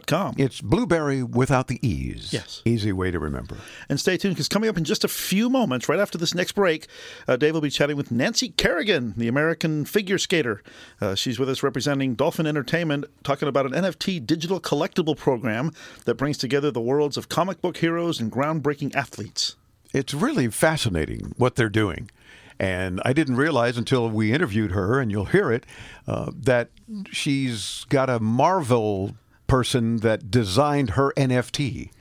Com. 0.05 0.35
It's 0.37 0.61
blueberry 0.61 1.23
without 1.23 1.67
the 1.67 1.85
E's. 1.85 2.31
Yes. 2.31 2.61
Easy 2.63 2.91
way 2.91 3.09
to 3.11 3.19
remember. 3.19 3.57
And 3.89 3.99
stay 3.99 4.17
tuned 4.17 4.35
because 4.35 4.47
coming 4.47 4.69
up 4.69 4.77
in 4.77 4.83
just 4.83 5.03
a 5.03 5.07
few 5.07 5.49
moments, 5.49 5.89
right 5.89 5.99
after 5.99 6.17
this 6.17 6.35
next 6.35 6.51
break, 6.53 6.87
uh, 7.27 7.35
Dave 7.35 7.55
will 7.55 7.61
be 7.61 7.69
chatting 7.69 7.97
with 7.97 8.11
Nancy 8.11 8.49
Kerrigan, 8.49 9.13
the 9.17 9.27
American 9.27 9.85
figure 9.85 10.17
skater. 10.17 10.61
Uh, 11.01 11.15
she's 11.15 11.39
with 11.39 11.49
us 11.49 11.63
representing 11.63 12.13
Dolphin 12.13 12.45
Entertainment, 12.45 13.05
talking 13.23 13.47
about 13.47 13.65
an 13.65 13.71
NFT 13.71 14.25
digital 14.25 14.59
collectible 14.59 15.17
program 15.17 15.71
that 16.05 16.15
brings 16.15 16.37
together 16.37 16.69
the 16.71 16.81
worlds 16.81 17.17
of 17.17 17.29
comic 17.29 17.61
book 17.61 17.77
heroes 17.77 18.19
and 18.19 18.31
groundbreaking 18.31 18.95
athletes. 18.95 19.55
It's 19.93 20.13
really 20.13 20.49
fascinating 20.49 21.33
what 21.37 21.55
they're 21.55 21.67
doing. 21.69 22.11
And 22.59 23.01
I 23.05 23.13
didn't 23.13 23.37
realize 23.37 23.77
until 23.77 24.09
we 24.09 24.33
interviewed 24.33 24.71
her, 24.71 24.99
and 24.99 25.09
you'll 25.09 25.25
hear 25.25 25.51
it, 25.51 25.65
uh, 26.07 26.31
that 26.35 26.69
she's 27.09 27.85
got 27.89 28.09
a 28.09 28.19
Marvel 28.19 29.15
person 29.49 29.97
that 29.97 30.31
designed 30.31 30.91
her 30.91 31.11
NFT. 31.17 31.91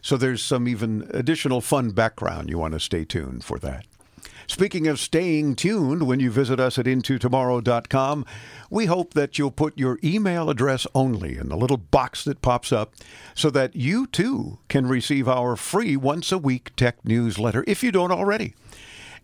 So 0.00 0.16
there's 0.16 0.42
some 0.42 0.66
even 0.66 1.08
additional 1.10 1.60
fun 1.60 1.90
background. 1.90 2.50
You 2.50 2.58
want 2.58 2.74
to 2.74 2.80
stay 2.80 3.04
tuned 3.04 3.44
for 3.44 3.58
that. 3.60 3.86
Speaking 4.46 4.86
of 4.86 5.00
staying 5.00 5.56
tuned, 5.56 6.06
when 6.06 6.20
you 6.20 6.30
visit 6.30 6.60
us 6.60 6.78
at 6.78 6.84
intotomorrow.com, 6.84 8.26
we 8.68 8.86
hope 8.86 9.14
that 9.14 9.38
you'll 9.38 9.50
put 9.50 9.78
your 9.78 9.98
email 10.04 10.50
address 10.50 10.86
only 10.94 11.38
in 11.38 11.48
the 11.48 11.56
little 11.56 11.78
box 11.78 12.24
that 12.24 12.42
pops 12.42 12.72
up 12.72 12.94
so 13.34 13.48
that 13.50 13.74
you 13.74 14.06
too 14.06 14.58
can 14.68 14.86
receive 14.86 15.28
our 15.28 15.56
free 15.56 15.96
once 15.96 16.30
a 16.30 16.38
week 16.38 16.76
tech 16.76 17.02
newsletter 17.04 17.64
if 17.66 17.82
you 17.82 17.90
don't 17.90 18.12
already. 18.12 18.54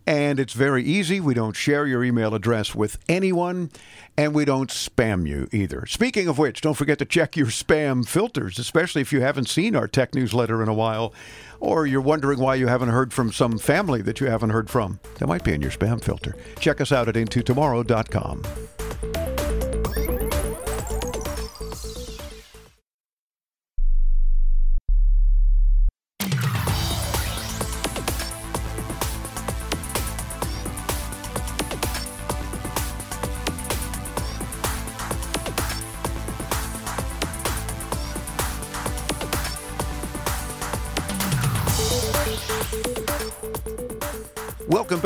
And 0.07 0.39
it's 0.39 0.53
very 0.53 0.83
easy. 0.83 1.19
We 1.19 1.33
don't 1.33 1.55
share 1.55 1.85
your 1.85 2.03
email 2.03 2.33
address 2.33 2.73
with 2.73 2.97
anyone, 3.07 3.69
and 4.17 4.33
we 4.33 4.45
don't 4.45 4.69
spam 4.69 5.27
you 5.27 5.47
either. 5.51 5.85
Speaking 5.85 6.27
of 6.27 6.37
which, 6.37 6.61
don't 6.61 6.73
forget 6.73 6.97
to 6.99 7.05
check 7.05 7.37
your 7.37 7.47
spam 7.47 8.07
filters, 8.07 8.57
especially 8.57 9.01
if 9.01 9.13
you 9.13 9.21
haven't 9.21 9.47
seen 9.49 9.75
our 9.75 9.87
tech 9.87 10.15
newsletter 10.15 10.63
in 10.63 10.69
a 10.69 10.73
while, 10.73 11.13
or 11.59 11.85
you're 11.85 12.01
wondering 12.01 12.39
why 12.39 12.55
you 12.55 12.67
haven't 12.67 12.89
heard 12.89 13.13
from 13.13 13.31
some 13.31 13.57
family 13.59 14.01
that 14.01 14.19
you 14.19 14.27
haven't 14.27 14.49
heard 14.49 14.69
from. 14.69 14.99
That 15.19 15.27
might 15.27 15.43
be 15.43 15.53
in 15.53 15.61
your 15.61 15.71
spam 15.71 16.03
filter. 16.03 16.35
Check 16.59 16.81
us 16.81 16.91
out 16.91 17.07
at 17.07 17.15
intotomorrow.com. 17.15 18.43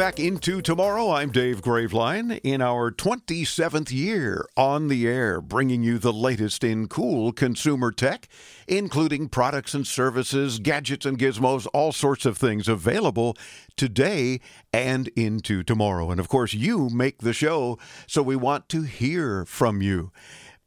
back 0.05 0.19
into 0.19 0.61
tomorrow. 0.61 1.09
I'm 1.09 1.31
Dave 1.31 1.63
Graveline 1.63 2.39
in 2.43 2.61
our 2.61 2.91
27th 2.91 3.91
year 3.91 4.47
on 4.55 4.87
the 4.87 5.07
air, 5.07 5.41
bringing 5.41 5.81
you 5.81 5.97
the 5.97 6.13
latest 6.13 6.63
in 6.63 6.87
cool 6.87 7.31
consumer 7.31 7.91
tech, 7.91 8.27
including 8.67 9.29
products 9.29 9.73
and 9.73 9.87
services, 9.87 10.59
gadgets 10.59 11.07
and 11.07 11.17
gizmos, 11.17 11.65
all 11.73 11.91
sorts 11.91 12.23
of 12.23 12.37
things 12.37 12.67
available 12.67 13.35
today 13.77 14.41
and 14.71 15.07
into 15.15 15.63
tomorrow. 15.63 16.11
And 16.11 16.19
of 16.19 16.29
course, 16.29 16.53
you 16.53 16.87
make 16.91 17.17
the 17.23 17.33
show, 17.33 17.79
so 18.05 18.21
we 18.21 18.35
want 18.35 18.69
to 18.69 18.83
hear 18.83 19.43
from 19.45 19.81
you. 19.81 20.11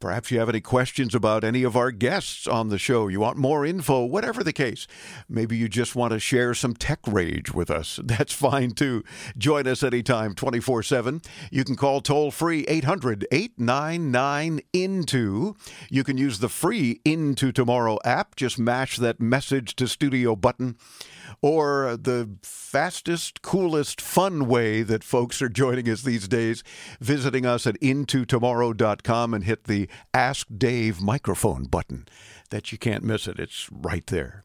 Perhaps 0.00 0.30
you 0.30 0.38
have 0.38 0.48
any 0.48 0.60
questions 0.60 1.12
about 1.12 1.42
any 1.42 1.64
of 1.64 1.76
our 1.76 1.90
guests 1.90 2.46
on 2.46 2.68
the 2.68 2.78
show. 2.78 3.08
You 3.08 3.18
want 3.18 3.36
more 3.36 3.66
info, 3.66 4.04
whatever 4.04 4.44
the 4.44 4.52
case. 4.52 4.86
Maybe 5.28 5.56
you 5.56 5.68
just 5.68 5.96
want 5.96 6.12
to 6.12 6.20
share 6.20 6.54
some 6.54 6.74
tech 6.74 7.00
rage 7.04 7.52
with 7.52 7.68
us. 7.68 7.98
That's 8.04 8.32
fine 8.32 8.72
too. 8.72 9.02
Join 9.36 9.66
us 9.66 9.82
anytime, 9.82 10.36
24 10.36 10.84
7. 10.84 11.20
You 11.50 11.64
can 11.64 11.74
call 11.74 12.00
toll 12.00 12.30
free 12.30 12.64
800 12.68 13.26
899 13.32 14.60
INTO. 14.72 15.56
You 15.90 16.04
can 16.04 16.16
use 16.16 16.38
the 16.38 16.48
free 16.48 17.00
Into 17.04 17.50
Tomorrow 17.50 17.98
app. 18.04 18.36
Just 18.36 18.56
mash 18.56 18.98
that 18.98 19.20
message 19.20 19.74
to 19.76 19.88
studio 19.88 20.36
button 20.36 20.76
or 21.40 21.96
the 21.96 22.30
fastest, 22.42 23.42
coolest, 23.42 24.00
fun 24.00 24.46
way 24.46 24.82
that 24.82 25.04
folks 25.04 25.40
are 25.40 25.48
joining 25.48 25.88
us 25.88 26.02
these 26.02 26.28
days, 26.28 26.62
visiting 27.00 27.46
us 27.46 27.66
at 27.66 27.80
intotomorrow.com 27.80 29.34
and 29.34 29.44
hit 29.44 29.64
the 29.64 29.88
Ask 30.12 30.46
Dave 30.56 31.00
microphone 31.00 31.64
button. 31.64 32.06
That 32.50 32.72
you 32.72 32.78
can't 32.78 33.04
miss 33.04 33.28
it. 33.28 33.38
It's 33.38 33.68
right 33.70 34.06
there. 34.06 34.42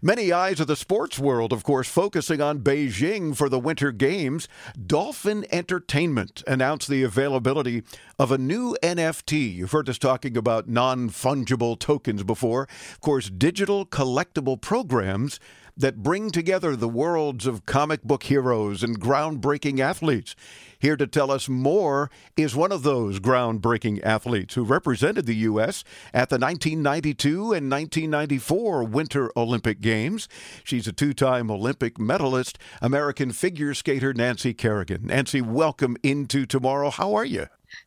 Many 0.00 0.32
eyes 0.32 0.58
of 0.58 0.68
the 0.68 0.76
sports 0.76 1.18
world, 1.18 1.52
of 1.52 1.64
course, 1.64 1.86
focusing 1.86 2.40
on 2.40 2.60
Beijing 2.60 3.36
for 3.36 3.50
the 3.50 3.58
Winter 3.58 3.92
Games. 3.92 4.48
Dolphin 4.86 5.44
Entertainment 5.52 6.42
announced 6.46 6.88
the 6.88 7.02
availability 7.02 7.82
of 8.18 8.32
a 8.32 8.38
new 8.38 8.74
NFT. 8.82 9.54
You've 9.54 9.72
heard 9.72 9.90
us 9.90 9.98
talking 9.98 10.34
about 10.34 10.66
non 10.66 11.10
fungible 11.10 11.78
tokens 11.78 12.22
before. 12.22 12.62
Of 12.92 13.00
course, 13.02 13.28
digital 13.28 13.84
collectible 13.84 14.58
programs 14.58 15.38
that 15.76 16.02
bring 16.02 16.30
together 16.30 16.76
the 16.76 16.88
worlds 16.88 17.46
of 17.46 17.66
comic 17.66 18.02
book 18.02 18.24
heroes 18.24 18.82
and 18.82 19.00
groundbreaking 19.00 19.80
athletes. 19.80 20.34
Here 20.78 20.96
to 20.96 21.06
tell 21.06 21.30
us 21.30 21.48
more 21.48 22.10
is 22.36 22.56
one 22.56 22.72
of 22.72 22.82
those 22.82 23.20
groundbreaking 23.20 24.02
athletes 24.02 24.54
who 24.54 24.64
represented 24.64 25.26
the 25.26 25.36
U.S. 25.36 25.84
at 26.12 26.28
the 26.28 26.38
1992 26.38 27.52
and 27.52 27.70
1994 27.70 28.84
Winter 28.84 29.30
Olympic 29.36 29.80
Games. 29.80 30.28
She's 30.64 30.88
a 30.88 30.92
two 30.92 31.14
time 31.14 31.50
Olympic 31.50 32.00
medalist, 32.00 32.58
American 32.80 33.30
figure 33.30 33.74
skater 33.74 34.12
Nancy 34.12 34.54
Kerrigan. 34.54 35.06
Nancy, 35.06 35.40
welcome 35.40 35.96
into 36.02 36.46
tomorrow. 36.46 36.90
How 36.90 37.14
are 37.14 37.24
you? 37.24 37.46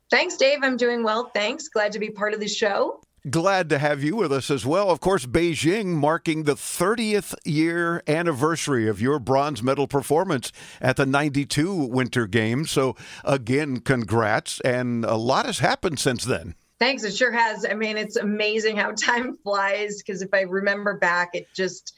Thanks, 0.09 0.37
Dave. 0.37 0.59
I'm 0.61 0.77
doing 0.77 1.03
well. 1.03 1.31
Thanks. 1.33 1.67
Glad 1.67 1.91
to 1.91 1.99
be 1.99 2.09
part 2.09 2.33
of 2.33 2.39
the 2.39 2.47
show. 2.47 3.01
Glad 3.29 3.69
to 3.69 3.79
have 3.79 4.03
you 4.03 4.15
with 4.15 4.31
us 4.31 4.51
as 4.51 4.67
well. 4.67 4.91
Of 4.91 4.99
course, 4.99 5.25
Beijing 5.25 5.87
marking 5.87 6.43
the 6.43 6.53
30th 6.53 7.33
year 7.43 8.03
anniversary 8.07 8.87
of 8.87 9.01
your 9.01 9.17
bronze 9.17 9.63
medal 9.63 9.87
performance 9.87 10.51
at 10.79 10.95
the 10.97 11.07
92 11.07 11.73
Winter 11.73 12.27
Games. 12.27 12.69
So, 12.69 12.95
again, 13.23 13.79
congrats. 13.79 14.59
And 14.59 15.05
a 15.05 15.15
lot 15.15 15.47
has 15.47 15.57
happened 15.57 15.99
since 15.99 16.23
then. 16.23 16.53
Thanks. 16.77 17.03
It 17.03 17.15
sure 17.15 17.31
has. 17.31 17.65
I 17.65 17.73
mean, 17.73 17.97
it's 17.97 18.15
amazing 18.15 18.77
how 18.77 18.91
time 18.97 19.35
flies 19.37 20.03
because 20.03 20.21
if 20.21 20.31
I 20.31 20.41
remember 20.41 20.99
back, 20.99 21.31
it 21.33 21.47
just 21.55 21.95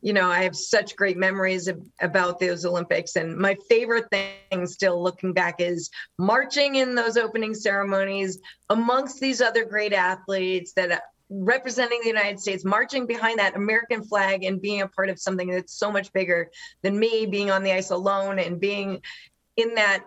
you 0.00 0.12
know, 0.12 0.28
I 0.28 0.42
have 0.42 0.56
such 0.56 0.96
great 0.96 1.16
memories 1.16 1.68
of, 1.68 1.80
about 2.00 2.38
those 2.38 2.64
Olympics. 2.64 3.16
And 3.16 3.36
my 3.36 3.56
favorite 3.68 4.08
thing 4.10 4.66
still 4.66 5.02
looking 5.02 5.32
back 5.32 5.60
is 5.60 5.90
marching 6.18 6.76
in 6.76 6.94
those 6.94 7.16
opening 7.16 7.54
ceremonies 7.54 8.38
amongst 8.70 9.20
these 9.20 9.40
other 9.40 9.64
great 9.64 9.92
athletes 9.92 10.72
that 10.74 10.92
uh, 10.92 10.98
representing 11.30 12.00
the 12.00 12.08
United 12.08 12.40
States, 12.40 12.64
marching 12.64 13.06
behind 13.06 13.38
that 13.38 13.56
American 13.56 14.02
flag 14.02 14.44
and 14.44 14.62
being 14.62 14.82
a 14.82 14.88
part 14.88 15.08
of 15.08 15.18
something 15.18 15.50
that's 15.50 15.74
so 15.74 15.90
much 15.90 16.12
bigger 16.12 16.50
than 16.82 16.98
me 16.98 17.26
being 17.26 17.50
on 17.50 17.62
the 17.62 17.72
ice 17.72 17.90
alone 17.90 18.38
and 18.38 18.60
being 18.60 19.02
in 19.56 19.74
that 19.74 20.04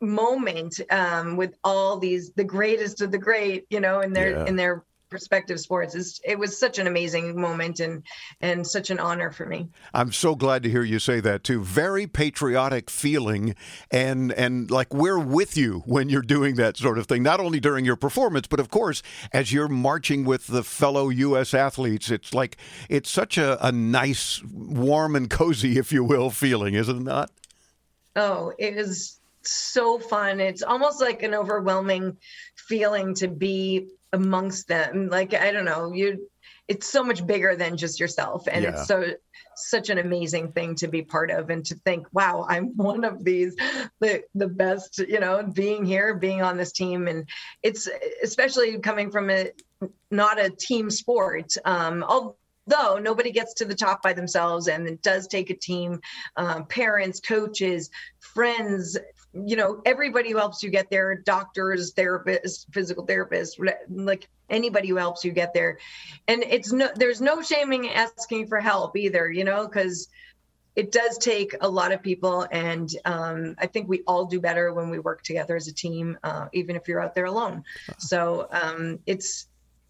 moment 0.00 0.78
um, 0.90 1.36
with 1.36 1.56
all 1.64 1.98
these 1.98 2.32
the 2.32 2.44
greatest 2.44 3.00
of 3.00 3.10
the 3.10 3.18
great 3.18 3.64
you 3.70 3.80
know 3.80 4.00
in 4.00 4.12
their 4.12 4.30
yeah. 4.32 4.44
in 4.44 4.54
their 4.54 4.84
perspective 5.08 5.60
sports 5.60 5.94
is 5.94 6.20
it 6.24 6.38
was 6.38 6.58
such 6.58 6.78
an 6.78 6.86
amazing 6.86 7.40
moment 7.40 7.80
and 7.80 8.02
and 8.40 8.66
such 8.66 8.90
an 8.90 8.98
honor 8.98 9.30
for 9.30 9.46
me. 9.46 9.68
I'm 9.94 10.12
so 10.12 10.34
glad 10.34 10.62
to 10.64 10.70
hear 10.70 10.82
you 10.82 10.98
say 10.98 11.20
that 11.20 11.44
too. 11.44 11.62
Very 11.62 12.06
patriotic 12.06 12.90
feeling 12.90 13.54
and 13.90 14.32
and 14.32 14.70
like 14.70 14.92
we're 14.92 15.18
with 15.18 15.56
you 15.56 15.82
when 15.86 16.08
you're 16.08 16.22
doing 16.22 16.56
that 16.56 16.76
sort 16.76 16.98
of 16.98 17.06
thing 17.06 17.22
not 17.22 17.40
only 17.40 17.60
during 17.60 17.84
your 17.84 17.96
performance 17.96 18.46
but 18.46 18.60
of 18.60 18.70
course 18.70 19.02
as 19.32 19.52
you're 19.52 19.68
marching 19.68 20.24
with 20.24 20.46
the 20.48 20.62
fellow 20.62 21.10
us 21.10 21.54
athletes 21.54 22.10
it's 22.10 22.34
like 22.34 22.56
it's 22.88 23.10
such 23.10 23.38
a, 23.38 23.64
a 23.66 23.70
nice 23.72 24.42
warm 24.52 25.14
and 25.14 25.30
cozy 25.30 25.78
if 25.78 25.92
you 25.92 26.02
will 26.02 26.30
feeling 26.30 26.74
isn't 26.74 26.98
it 26.98 27.04
not? 27.04 27.30
Oh 28.16 28.52
it 28.58 28.76
is 28.76 29.20
so 29.52 29.98
fun. 29.98 30.40
It's 30.40 30.62
almost 30.62 31.00
like 31.00 31.22
an 31.22 31.34
overwhelming 31.34 32.16
feeling 32.56 33.14
to 33.14 33.28
be 33.28 33.88
amongst 34.12 34.68
them. 34.68 35.08
Like 35.08 35.34
i 35.34 35.52
don't 35.52 35.64
know 35.64 35.92
you 35.92 36.28
it's 36.68 36.86
so 36.88 37.04
much 37.04 37.24
bigger 37.24 37.54
than 37.54 37.76
just 37.76 38.00
yourself. 38.00 38.48
And 38.50 38.64
yeah. 38.64 38.70
it's 38.70 38.86
so 38.86 39.04
such 39.54 39.88
an 39.88 39.98
amazing 39.98 40.52
thing 40.52 40.74
to 40.74 40.88
be 40.88 41.00
part 41.00 41.30
of 41.30 41.48
and 41.48 41.64
to 41.64 41.74
think 41.76 42.06
wow 42.12 42.44
i'm 42.46 42.66
one 42.76 43.04
of 43.04 43.24
these 43.24 43.56
the 44.00 44.22
the 44.34 44.46
best 44.48 44.98
you 44.98 45.18
know 45.18 45.42
being 45.42 45.86
here 45.86 46.14
being 46.14 46.42
on 46.42 46.56
this 46.56 46.72
team. 46.72 47.08
And 47.08 47.28
it's 47.62 47.88
especially 48.22 48.78
coming 48.78 49.10
from 49.10 49.30
a 49.30 49.50
not 50.10 50.40
a 50.40 50.50
team 50.50 50.90
sport 50.90 51.54
um 51.64 52.02
although 52.02 52.98
nobody 52.98 53.30
gets 53.30 53.54
to 53.54 53.64
the 53.64 53.74
top 53.74 54.02
by 54.02 54.12
themselves 54.12 54.68
and 54.68 54.88
it 54.88 55.02
does 55.02 55.26
take 55.26 55.50
a 55.50 55.54
team 55.54 56.00
um, 56.36 56.64
parents 56.66 57.20
coaches 57.20 57.90
friends 58.18 58.96
you 59.44 59.56
know 59.56 59.82
everybody 59.84 60.30
who 60.30 60.38
helps 60.38 60.62
you 60.62 60.70
get 60.70 60.90
there 60.90 61.16
doctors 61.16 61.92
therapists 61.94 62.66
physical 62.72 63.06
therapists 63.06 63.52
like 63.88 64.28
anybody 64.48 64.88
who 64.88 64.96
helps 64.96 65.24
you 65.24 65.32
get 65.32 65.54
there. 65.54 65.78
And 66.28 66.42
it's 66.42 66.72
no 66.72 66.88
there's 66.94 67.20
no 67.20 67.42
shaming 67.42 67.88
asking 67.90 68.48
for 68.48 68.60
help 68.60 68.96
either 68.96 69.30
you 69.30 69.44
know 69.44 69.66
because 69.66 70.08
it 70.74 70.92
does 70.92 71.16
take 71.16 71.54
a 71.60 71.68
lot 71.68 71.92
of 71.92 72.02
people. 72.02 72.46
And 72.50 72.90
um, 73.04 73.56
i 73.58 73.66
think 73.66 73.88
we 73.88 74.02
all 74.06 74.26
do 74.26 74.40
better 74.40 74.72
when 74.72 74.90
we 74.90 74.98
work 74.98 75.22
together 75.22 75.56
as 75.56 75.68
a 75.68 75.74
team 75.74 76.18
uh, 76.22 76.46
even 76.52 76.76
if 76.76 76.88
you're 76.88 77.00
out 77.00 77.14
there 77.14 77.26
alone. 77.26 77.64
So 77.98 78.48
um, 78.50 79.00
it's 79.06 79.48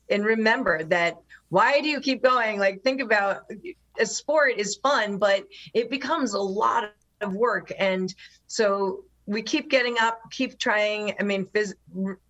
and 0.09 0.25
remember 0.25 0.85
that 0.85 1.17
why 1.49 1.81
do 1.81 1.89
you 1.89 2.01
keep 2.01 2.23
going? 2.23 2.59
Like 2.59 2.83
think 2.83 3.01
about 3.01 3.51
a 3.99 4.07
sport 4.07 4.55
is 4.57 4.77
fun 4.77 5.19
but 5.19 5.47
it 5.75 5.91
becomes 5.91 6.35
a 6.35 6.41
lot 6.41 6.93
of 7.21 7.33
work. 7.33 7.73
And 7.79 8.15
so 8.47 9.05
we 9.27 9.43
keep 9.43 9.69
getting 9.69 9.97
up, 9.99 10.31
keep 10.31 10.59
trying. 10.59 11.15
I 11.19 11.25
mean, 11.25 11.47
phys- 11.47 11.75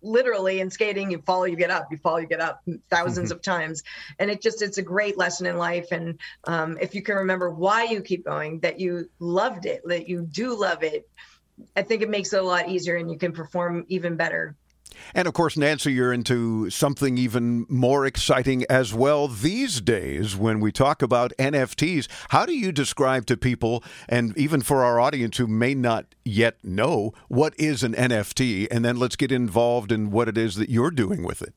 literally 0.01 0.59
in 0.59 0.71
skating, 0.71 1.11
you 1.11 1.21
fall, 1.21 1.47
you 1.47 1.55
get 1.55 1.69
up, 1.69 1.91
you 1.91 1.97
fall, 1.97 2.19
you 2.19 2.27
get 2.27 2.41
up 2.41 2.63
1000s 2.67 2.81
mm-hmm. 2.89 3.31
of 3.31 3.41
times. 3.41 3.83
And 4.17 4.31
it 4.31 4.41
just, 4.41 4.63
it's 4.63 4.79
a 4.79 4.81
great 4.81 5.17
lesson 5.17 5.45
in 5.45 5.57
life. 5.57 5.91
And 5.91 6.19
um, 6.45 6.77
if 6.81 6.95
you 6.95 7.03
can 7.03 7.17
remember 7.17 7.51
why 7.51 7.83
you 7.83 8.01
keep 8.01 8.25
going, 8.25 8.59
that 8.61 8.79
you 8.79 9.09
loved 9.19 9.67
it, 9.67 9.83
that 9.85 10.09
you 10.09 10.23
do 10.23 10.59
love 10.59 10.83
it, 10.83 11.07
I 11.75 11.83
think 11.83 12.01
it 12.01 12.09
makes 12.09 12.33
it 12.33 12.39
a 12.39 12.43
lot 12.43 12.69
easier 12.69 12.95
and 12.95 13.11
you 13.11 13.17
can 13.17 13.31
perform 13.31 13.85
even 13.87 14.15
better 14.15 14.55
and 15.13 15.27
of 15.27 15.33
course, 15.33 15.57
Nancy, 15.57 15.93
you're 15.93 16.13
into 16.13 16.69
something 16.69 17.17
even 17.17 17.65
more 17.69 18.05
exciting 18.05 18.65
as 18.69 18.93
well 18.93 19.27
these 19.27 19.81
days 19.81 20.35
when 20.35 20.59
we 20.59 20.71
talk 20.71 21.01
about 21.01 21.33
NFTs. 21.39 22.07
How 22.29 22.45
do 22.45 22.53
you 22.53 22.71
describe 22.71 23.25
to 23.27 23.37
people, 23.37 23.83
and 24.07 24.37
even 24.37 24.61
for 24.61 24.83
our 24.83 24.99
audience 24.99 25.37
who 25.37 25.47
may 25.47 25.73
not 25.73 26.15
yet 26.23 26.57
know, 26.63 27.13
what 27.27 27.53
is 27.59 27.83
an 27.83 27.93
NFT? 27.93 28.67
And 28.69 28.83
then 28.83 28.97
let's 28.97 29.15
get 29.15 29.31
involved 29.31 29.91
in 29.91 30.11
what 30.11 30.27
it 30.27 30.37
is 30.37 30.55
that 30.55 30.69
you're 30.69 30.91
doing 30.91 31.23
with 31.23 31.41
it. 31.41 31.53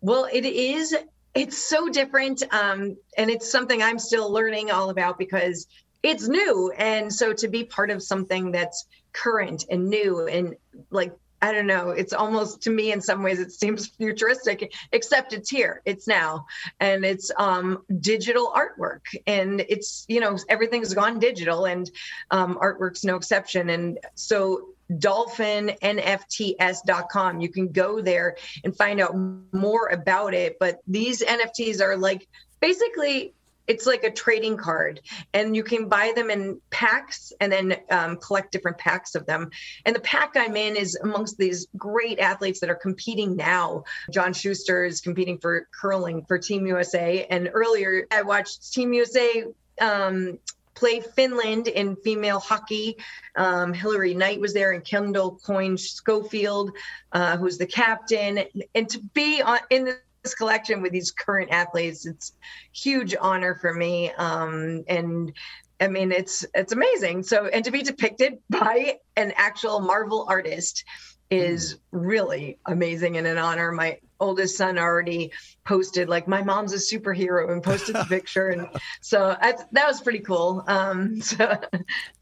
Well, 0.00 0.28
it 0.32 0.44
is. 0.44 0.94
It's 1.34 1.58
so 1.58 1.88
different. 1.88 2.42
Um, 2.52 2.96
and 3.16 3.30
it's 3.30 3.50
something 3.50 3.82
I'm 3.82 3.98
still 3.98 4.30
learning 4.30 4.70
all 4.70 4.90
about 4.90 5.18
because 5.18 5.66
it's 6.02 6.28
new. 6.28 6.72
And 6.76 7.12
so 7.12 7.32
to 7.32 7.48
be 7.48 7.64
part 7.64 7.90
of 7.90 8.02
something 8.02 8.50
that's 8.50 8.86
current 9.12 9.66
and 9.70 9.88
new 9.88 10.26
and 10.26 10.56
like 10.90 11.12
I 11.42 11.52
don't 11.52 11.66
know. 11.66 11.90
It's 11.90 12.12
almost 12.12 12.62
to 12.62 12.70
me 12.70 12.92
in 12.92 13.00
some 13.00 13.24
ways 13.24 13.40
it 13.40 13.50
seems 13.50 13.88
futuristic, 13.88 14.72
except 14.92 15.32
it's 15.32 15.50
here. 15.50 15.82
It's 15.84 16.06
now, 16.06 16.46
and 16.78 17.04
it's 17.04 17.32
um, 17.36 17.82
digital 18.00 18.54
artwork, 18.56 19.00
and 19.26 19.60
it's 19.68 20.06
you 20.08 20.20
know 20.20 20.38
everything's 20.48 20.94
gone 20.94 21.18
digital, 21.18 21.64
and 21.64 21.90
um, 22.30 22.56
artwork's 22.62 23.04
no 23.04 23.16
exception. 23.16 23.70
And 23.70 23.98
so 24.14 24.68
dolphinnfts.com. 24.92 27.40
You 27.40 27.48
can 27.48 27.72
go 27.72 28.00
there 28.00 28.36
and 28.62 28.76
find 28.76 29.00
out 29.00 29.16
more 29.52 29.88
about 29.88 30.34
it. 30.34 30.60
But 30.60 30.78
these 30.86 31.22
NFTs 31.22 31.80
are 31.80 31.96
like 31.96 32.28
basically 32.60 33.34
it's 33.66 33.86
like 33.86 34.04
a 34.04 34.10
trading 34.10 34.56
card 34.56 35.00
and 35.34 35.54
you 35.54 35.62
can 35.62 35.88
buy 35.88 36.12
them 36.14 36.30
in 36.30 36.60
packs 36.70 37.32
and 37.40 37.52
then 37.52 37.76
um, 37.90 38.16
collect 38.16 38.52
different 38.52 38.78
packs 38.78 39.14
of 39.14 39.26
them 39.26 39.50
and 39.86 39.94
the 39.94 40.00
pack 40.00 40.32
i'm 40.36 40.56
in 40.56 40.76
is 40.76 40.96
amongst 40.96 41.38
these 41.38 41.66
great 41.76 42.18
athletes 42.18 42.60
that 42.60 42.70
are 42.70 42.74
competing 42.74 43.36
now 43.36 43.84
john 44.10 44.32
shuster 44.32 44.84
is 44.84 45.00
competing 45.00 45.38
for 45.38 45.68
curling 45.80 46.24
for 46.24 46.38
team 46.38 46.66
usa 46.66 47.26
and 47.26 47.50
earlier 47.52 48.06
i 48.10 48.22
watched 48.22 48.72
team 48.72 48.92
usa 48.92 49.44
um, 49.80 50.38
play 50.74 51.00
Finland 51.00 51.68
in 51.68 51.96
female 51.96 52.40
hockey. 52.40 52.96
Um, 53.36 53.72
Hilary 53.72 54.14
Knight 54.14 54.40
was 54.40 54.52
there, 54.52 54.72
and 54.72 54.84
Kendall 54.84 55.38
Coyne 55.44 55.76
Schofield, 55.76 56.72
uh, 57.12 57.36
who's 57.36 57.58
the 57.58 57.66
captain. 57.66 58.44
And 58.74 58.88
to 58.90 58.98
be 59.14 59.42
on, 59.42 59.58
in 59.70 59.94
this 60.22 60.34
collection 60.34 60.82
with 60.82 60.92
these 60.92 61.10
current 61.10 61.50
athletes, 61.50 62.06
it's 62.06 62.32
huge 62.72 63.14
honor 63.20 63.56
for 63.60 63.72
me. 63.72 64.12
Um, 64.12 64.84
and 64.88 65.32
I 65.80 65.88
mean, 65.88 66.12
it's 66.12 66.46
it's 66.54 66.72
amazing. 66.72 67.24
So, 67.24 67.46
and 67.46 67.64
to 67.64 67.70
be 67.70 67.82
depicted 67.82 68.38
by 68.48 68.98
an 69.16 69.32
actual 69.36 69.80
Marvel 69.80 70.26
artist 70.28 70.84
is 71.30 71.78
really 71.90 72.58
amazing 72.66 73.16
and 73.16 73.26
an 73.26 73.38
honor. 73.38 73.72
My 73.72 73.98
oldest 74.20 74.56
son 74.56 74.78
already 74.78 75.32
posted 75.64 76.08
like 76.08 76.28
my 76.28 76.42
mom's 76.42 76.72
a 76.72 76.76
superhero 76.76 77.50
and 77.50 77.62
posted 77.62 77.96
the 77.96 78.04
picture 78.08 78.48
and 78.48 78.68
so 79.00 79.36
I, 79.40 79.54
that 79.72 79.88
was 79.88 80.00
pretty 80.00 80.20
cool 80.20 80.62
um 80.68 81.20
so, 81.20 81.58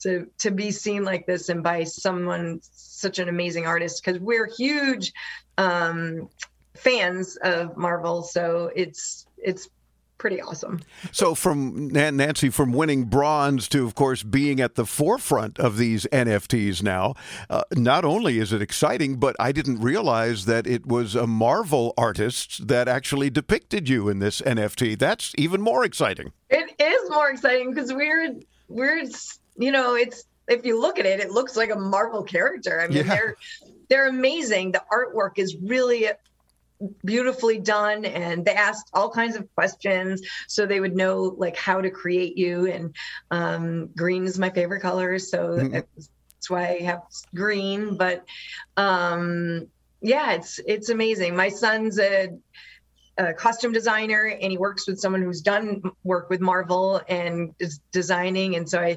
to 0.00 0.26
to 0.38 0.50
be 0.50 0.70
seen 0.70 1.04
like 1.04 1.26
this 1.26 1.50
and 1.50 1.62
by 1.62 1.84
someone 1.84 2.60
such 2.62 3.18
an 3.18 3.28
amazing 3.28 3.66
artist 3.66 4.02
because 4.02 4.18
we're 4.18 4.48
huge 4.56 5.12
um 5.58 6.30
fans 6.74 7.36
of 7.42 7.76
marvel 7.76 8.22
so 8.22 8.70
it's 8.74 9.26
it's 9.38 9.68
pretty 10.20 10.40
awesome. 10.40 10.80
So, 11.10 11.34
from 11.34 11.88
Nancy, 11.88 12.50
from 12.50 12.72
winning 12.72 13.04
bronze 13.04 13.66
to, 13.70 13.84
of 13.86 13.96
course, 13.96 14.22
being 14.22 14.60
at 14.60 14.74
the 14.76 14.84
forefront 14.84 15.58
of 15.58 15.78
these 15.78 16.06
NFTs 16.12 16.82
now, 16.82 17.14
uh, 17.48 17.62
not 17.72 18.04
only 18.04 18.38
is 18.38 18.52
it 18.52 18.62
exciting, 18.62 19.16
but 19.16 19.34
I 19.40 19.50
didn't 19.50 19.80
realize 19.80 20.44
that 20.44 20.66
it 20.66 20.86
was 20.86 21.16
a 21.16 21.26
Marvel 21.26 21.94
artist 21.96 22.68
that 22.68 22.86
actually 22.86 23.30
depicted 23.30 23.88
you 23.88 24.08
in 24.08 24.18
this 24.18 24.42
NFT. 24.42 24.96
That's 24.98 25.32
even 25.38 25.62
more 25.62 25.84
exciting. 25.84 26.32
It 26.50 26.74
is 26.78 27.10
more 27.10 27.30
exciting 27.30 27.72
because 27.72 27.92
we're 27.92 28.34
we're 28.68 29.02
you 29.56 29.72
know 29.72 29.94
it's 29.94 30.24
if 30.48 30.66
you 30.66 30.78
look 30.78 30.98
at 30.98 31.06
it, 31.06 31.20
it 31.20 31.30
looks 31.30 31.56
like 31.56 31.70
a 31.70 31.78
Marvel 31.78 32.22
character. 32.22 32.80
I 32.80 32.88
mean, 32.88 32.98
yeah. 32.98 33.14
they're 33.14 33.36
they're 33.88 34.08
amazing. 34.08 34.72
The 34.72 34.82
artwork 34.92 35.38
is 35.38 35.56
really 35.56 36.08
beautifully 37.04 37.58
done 37.58 38.04
and 38.04 38.44
they 38.44 38.54
asked 38.54 38.90
all 38.94 39.10
kinds 39.10 39.36
of 39.36 39.52
questions 39.54 40.22
so 40.48 40.64
they 40.64 40.80
would 40.80 40.96
know 40.96 41.34
like 41.36 41.56
how 41.56 41.80
to 41.80 41.90
create 41.90 42.38
you 42.38 42.66
and 42.70 42.94
um, 43.30 43.88
green 43.96 44.24
is 44.24 44.38
my 44.38 44.50
favorite 44.50 44.80
color 44.80 45.18
so 45.18 45.50
mm-hmm. 45.50 45.72
that's 45.72 46.48
why 46.48 46.68
i 46.68 46.82
have 46.82 47.02
green 47.34 47.96
but 47.96 48.24
um, 48.76 49.66
yeah 50.00 50.32
it's 50.32 50.58
it's 50.66 50.88
amazing 50.88 51.36
my 51.36 51.50
son's 51.50 51.98
a, 51.98 52.30
a, 53.18 53.34
costume 53.34 53.72
designer 53.72 54.34
and 54.40 54.50
he 54.50 54.56
works 54.56 54.86
with 54.86 54.98
someone 54.98 55.20
who's 55.20 55.42
done 55.42 55.82
work 56.04 56.30
with 56.30 56.40
marvel 56.40 57.02
and 57.08 57.54
is 57.58 57.80
designing 57.92 58.56
and 58.56 58.66
so 58.66 58.80
i 58.80 58.96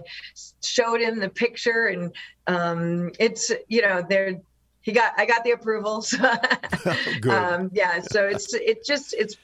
showed 0.63 1.02
him 1.02 1.19
the 1.19 1.30
picture 1.30 1.88
and 1.88 2.13
um, 2.48 3.12
it's 3.19 3.52
you 3.67 3.82
know 3.82 4.02
they're 4.08 4.39
he 4.84 4.91
got 4.91 5.13
I 5.17 5.26
got 5.26 5.43
the 5.43 5.52
approval. 5.52 6.02
So, 6.04 6.19
um, 7.30 7.72
yeah, 7.74 8.02
so 8.02 8.28
it's 8.28 8.54
it 8.54 8.86
just 8.86 9.15
it's 9.17 9.38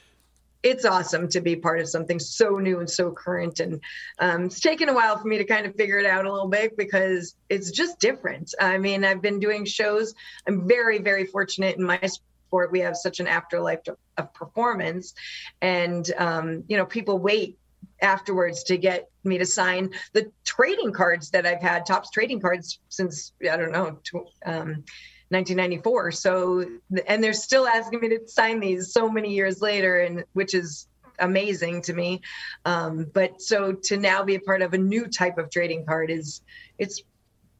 it's 0.62 0.84
awesome 0.84 1.26
to 1.28 1.40
be 1.40 1.56
part 1.56 1.80
of 1.80 1.88
something 1.88 2.18
so 2.18 2.58
new 2.58 2.80
and 2.80 2.88
so 2.88 3.10
current. 3.10 3.60
And 3.60 3.80
um, 4.18 4.44
it's 4.44 4.60
taken 4.60 4.90
a 4.90 4.94
while 4.94 5.16
for 5.16 5.26
me 5.26 5.38
to 5.38 5.44
kind 5.44 5.64
of 5.64 5.74
figure 5.74 5.98
it 5.98 6.04
out 6.04 6.26
a 6.26 6.30
little 6.30 6.48
bit 6.48 6.76
because 6.76 7.34
it's 7.48 7.70
just 7.70 7.98
different. 7.98 8.54
I 8.60 8.78
mean 8.78 9.04
i've 9.04 9.22
been 9.22 9.40
doing 9.40 9.64
shows. 9.64 10.14
I'm 10.46 10.68
very 10.68 10.98
very 10.98 11.26
fortunate 11.26 11.76
in 11.76 11.84
my 11.84 12.00
sport. 12.02 12.70
We 12.70 12.80
have 12.80 12.96
such 12.96 13.18
an 13.18 13.26
afterlife 13.26 13.80
of 14.18 14.34
performance. 14.34 15.14
And 15.62 16.08
um, 16.18 16.64
you 16.68 16.76
know 16.76 16.84
people 16.86 17.18
wait 17.18 17.56
afterwards 18.02 18.64
to 18.64 18.76
get 18.76 19.08
me 19.24 19.38
to 19.38 19.46
sign 19.46 19.90
the 20.12 20.30
trading 20.44 20.92
cards 20.92 21.30
that 21.30 21.44
i've 21.46 21.60
had 21.60 21.84
Topps 21.84 22.10
trading 22.10 22.40
cards 22.40 22.78
since 22.88 23.32
i 23.42 23.56
don't 23.56 23.72
know 23.72 23.98
um, 24.46 24.84
1994. 25.30 26.12
So, 26.12 26.64
and 27.06 27.22
they're 27.22 27.32
still 27.32 27.66
asking 27.66 28.00
me 28.00 28.08
to 28.10 28.28
sign 28.28 28.60
these 28.60 28.92
so 28.92 29.08
many 29.08 29.32
years 29.32 29.62
later, 29.62 30.00
and 30.00 30.24
which 30.32 30.54
is 30.54 30.86
amazing 31.20 31.82
to 31.82 31.92
me. 31.92 32.20
Um, 32.64 33.06
but 33.12 33.40
so 33.40 33.72
to 33.72 33.96
now 33.96 34.22
be 34.24 34.34
a 34.34 34.40
part 34.40 34.62
of 34.62 34.74
a 34.74 34.78
new 34.78 35.06
type 35.06 35.38
of 35.38 35.50
trading 35.50 35.86
card 35.86 36.10
is 36.10 36.42
it's 36.78 37.02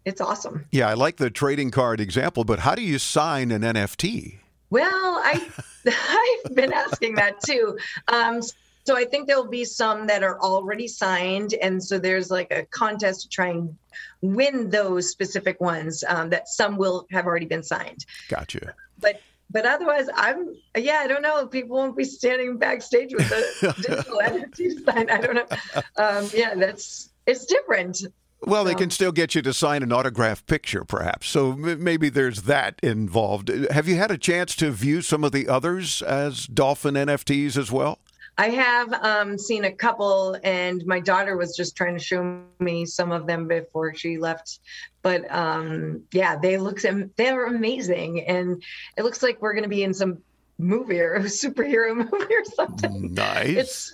it's 0.04 0.20
awesome. 0.20 0.66
Yeah, 0.72 0.88
I 0.88 0.94
like 0.94 1.16
the 1.16 1.30
trading 1.30 1.70
card 1.70 2.00
example, 2.00 2.44
but 2.44 2.60
how 2.60 2.74
do 2.74 2.82
you 2.82 2.98
sign 2.98 3.50
an 3.52 3.62
NFT? 3.62 4.38
Well, 4.70 4.84
I 4.84 5.48
I've 6.46 6.54
been 6.54 6.72
asking 6.72 7.16
that 7.16 7.40
too. 7.42 7.78
Um, 8.08 8.40
so 8.90 8.96
I 8.96 9.04
think 9.04 9.28
there'll 9.28 9.46
be 9.46 9.64
some 9.64 10.08
that 10.08 10.24
are 10.24 10.40
already 10.40 10.88
signed, 10.88 11.54
and 11.62 11.80
so 11.80 11.96
there's 11.96 12.28
like 12.28 12.50
a 12.50 12.64
contest 12.64 13.22
to 13.22 13.28
try 13.28 13.50
and 13.50 13.76
win 14.20 14.68
those 14.68 15.08
specific 15.08 15.60
ones. 15.60 16.02
Um, 16.08 16.30
that 16.30 16.48
some 16.48 16.76
will 16.76 17.06
have 17.12 17.24
already 17.24 17.46
been 17.46 17.62
signed. 17.62 18.04
Gotcha. 18.28 18.74
But 18.98 19.20
but 19.48 19.64
otherwise, 19.64 20.08
I'm 20.16 20.56
yeah, 20.76 21.02
I 21.04 21.06
don't 21.06 21.22
know. 21.22 21.46
People 21.46 21.76
won't 21.76 21.96
be 21.96 22.02
standing 22.02 22.58
backstage 22.58 23.14
with 23.14 23.30
a 23.30 23.72
digital 23.80 24.18
NFT 24.24 24.84
sign. 24.84 25.08
I 25.08 25.20
don't 25.20 25.36
know. 25.36 25.82
Um, 25.96 26.28
yeah, 26.34 26.56
that's 26.56 27.10
it's 27.28 27.46
different. 27.46 28.02
Well, 28.42 28.64
they 28.64 28.74
can 28.74 28.90
still 28.90 29.12
get 29.12 29.36
you 29.36 29.42
to 29.42 29.52
sign 29.52 29.84
an 29.84 29.92
autograph 29.92 30.44
picture, 30.46 30.82
perhaps. 30.82 31.28
So 31.28 31.52
maybe 31.52 32.08
there's 32.08 32.42
that 32.42 32.80
involved. 32.82 33.50
Have 33.70 33.86
you 33.86 33.96
had 33.96 34.10
a 34.10 34.18
chance 34.18 34.56
to 34.56 34.72
view 34.72 35.00
some 35.00 35.22
of 35.22 35.30
the 35.30 35.46
others 35.46 36.02
as 36.02 36.46
Dolphin 36.46 36.94
NFTs 36.94 37.56
as 37.56 37.70
well? 37.70 38.00
I 38.40 38.48
have 38.48 38.94
um, 38.94 39.36
seen 39.36 39.66
a 39.66 39.70
couple, 39.70 40.34
and 40.42 40.82
my 40.86 40.98
daughter 40.98 41.36
was 41.36 41.54
just 41.54 41.76
trying 41.76 41.92
to 41.92 42.02
show 42.02 42.40
me 42.58 42.86
some 42.86 43.12
of 43.12 43.26
them 43.26 43.46
before 43.46 43.94
she 43.94 44.16
left. 44.16 44.60
But 45.02 45.30
um, 45.30 46.04
yeah, 46.10 46.36
they 46.36 46.56
look 46.56 46.80
they're 46.80 47.44
amazing, 47.44 48.24
and 48.26 48.62
it 48.96 49.02
looks 49.02 49.22
like 49.22 49.42
we're 49.42 49.52
going 49.52 49.64
to 49.64 49.68
be 49.68 49.82
in 49.82 49.92
some 49.92 50.22
movie 50.56 51.02
or 51.02 51.16
a 51.16 51.20
superhero 51.24 51.94
movie 52.10 52.34
or 52.34 52.44
something. 52.46 53.12
Nice. 53.12 53.56
It's 53.58 53.92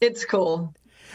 it's 0.00 0.24
cool. 0.24 0.74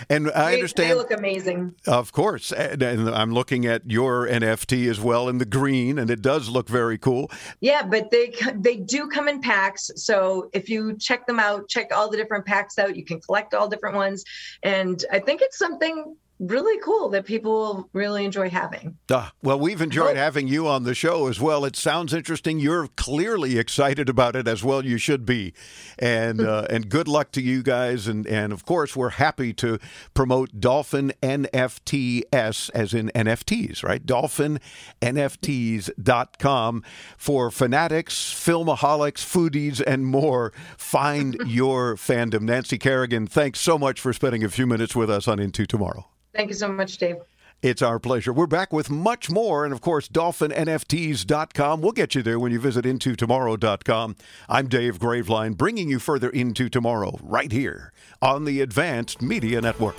And 0.09 0.31
I 0.31 0.51
they, 0.51 0.55
understand. 0.55 0.89
They 0.91 0.95
look 0.95 1.11
amazing. 1.11 1.75
Of 1.87 2.11
course. 2.11 2.51
And, 2.51 2.81
and, 2.81 3.09
I'm 3.09 3.33
looking 3.33 3.65
at 3.65 3.89
your 3.89 4.27
NFT 4.27 4.89
as 4.89 4.99
well 4.99 5.29
in 5.29 5.37
the 5.37 5.45
green, 5.45 5.99
and 5.99 6.09
it 6.09 6.21
does 6.21 6.49
look 6.49 6.69
very 6.69 6.97
cool. 6.97 7.29
Yeah, 7.59 7.83
but 7.83 8.11
they 8.11 8.33
they 8.55 8.77
do 8.77 9.07
come 9.07 9.27
in 9.27 9.41
packs. 9.41 9.91
So 9.95 10.49
if 10.53 10.69
you 10.69 10.97
check 10.97 11.27
them 11.27 11.39
out, 11.39 11.67
check 11.67 11.95
all 11.95 12.09
the 12.09 12.17
different 12.17 12.45
packs 12.45 12.77
out. 12.79 12.95
You 12.95 13.05
can 13.05 13.19
collect 13.19 13.53
all 13.53 13.67
different 13.67 13.95
ones, 13.95 14.23
and 14.63 15.03
I 15.11 15.19
think 15.19 15.41
it's 15.41 15.57
something 15.57 16.15
really 16.41 16.77
cool 16.79 17.09
that 17.09 17.25
people 17.25 17.89
really 17.93 18.25
enjoy 18.25 18.49
having. 18.49 18.97
Uh, 19.09 19.29
well, 19.43 19.59
we've 19.59 19.81
enjoyed 19.81 20.17
having 20.17 20.47
you 20.47 20.67
on 20.67 20.83
the 20.83 20.95
show 20.95 21.27
as 21.27 21.39
well. 21.39 21.63
It 21.65 21.75
sounds 21.75 22.13
interesting. 22.13 22.59
You're 22.59 22.87
clearly 22.87 23.59
excited 23.59 24.09
about 24.09 24.35
it 24.35 24.47
as 24.47 24.63
well. 24.63 24.83
You 24.83 24.97
should 24.97 25.23
be, 25.25 25.53
and 25.99 26.41
uh, 26.41 26.65
and 26.69 26.89
good 26.89 27.07
luck 27.07 27.31
to 27.33 27.41
you 27.41 27.61
guys. 27.61 28.07
And 28.07 28.25
and 28.25 28.51
of 28.51 28.65
course, 28.65 28.95
we're 28.95 29.11
happy 29.11 29.53
to 29.53 29.77
promote 30.13 30.59
Dolphin 30.59 31.13
NFTs 31.21 32.71
as 32.73 32.93
in 32.93 33.11
NFTs, 33.13 33.83
right? 33.83 34.03
DolphinNFTs.com 34.05 36.83
for 37.17 37.51
fanatics, 37.51 38.33
filmaholics, 38.33 39.23
foodies, 39.23 39.81
and 39.85 40.07
more. 40.07 40.51
Find 40.77 41.35
your 41.45 41.95
fandom. 41.95 42.41
Nancy 42.41 42.79
Kerrigan, 42.79 43.27
thanks 43.27 43.61
so 43.61 43.77
much 43.77 43.99
for 43.99 44.11
spending 44.11 44.43
a 44.43 44.49
few 44.49 44.65
minutes 44.65 44.95
with 44.95 45.07
us 45.09 45.27
on 45.27 45.39
Into 45.39 45.67
Tomorrow. 45.67 46.07
Thank 46.33 46.49
you 46.49 46.55
so 46.55 46.71
much, 46.71 46.97
Dave. 46.97 47.17
It's 47.61 47.83
our 47.83 47.99
pleasure. 47.99 48.33
We're 48.33 48.47
back 48.47 48.73
with 48.73 48.89
much 48.89 49.29
more, 49.29 49.63
and 49.63 49.71
of 49.71 49.81
course, 49.81 50.07
dolphinnfts.com. 50.07 51.81
We'll 51.81 51.91
get 51.91 52.15
you 52.15 52.23
there 52.23 52.39
when 52.39 52.51
you 52.51 52.59
visit 52.59 52.85
intotomorrow.com. 52.85 54.15
I'm 54.49 54.67
Dave 54.67 54.97
Graveline, 54.97 55.55
bringing 55.55 55.87
you 55.87 55.99
further 55.99 56.31
into 56.31 56.69
tomorrow, 56.69 57.19
right 57.21 57.51
here 57.51 57.93
on 58.19 58.45
the 58.45 58.61
Advanced 58.61 59.21
Media 59.21 59.61
Network. 59.61 59.95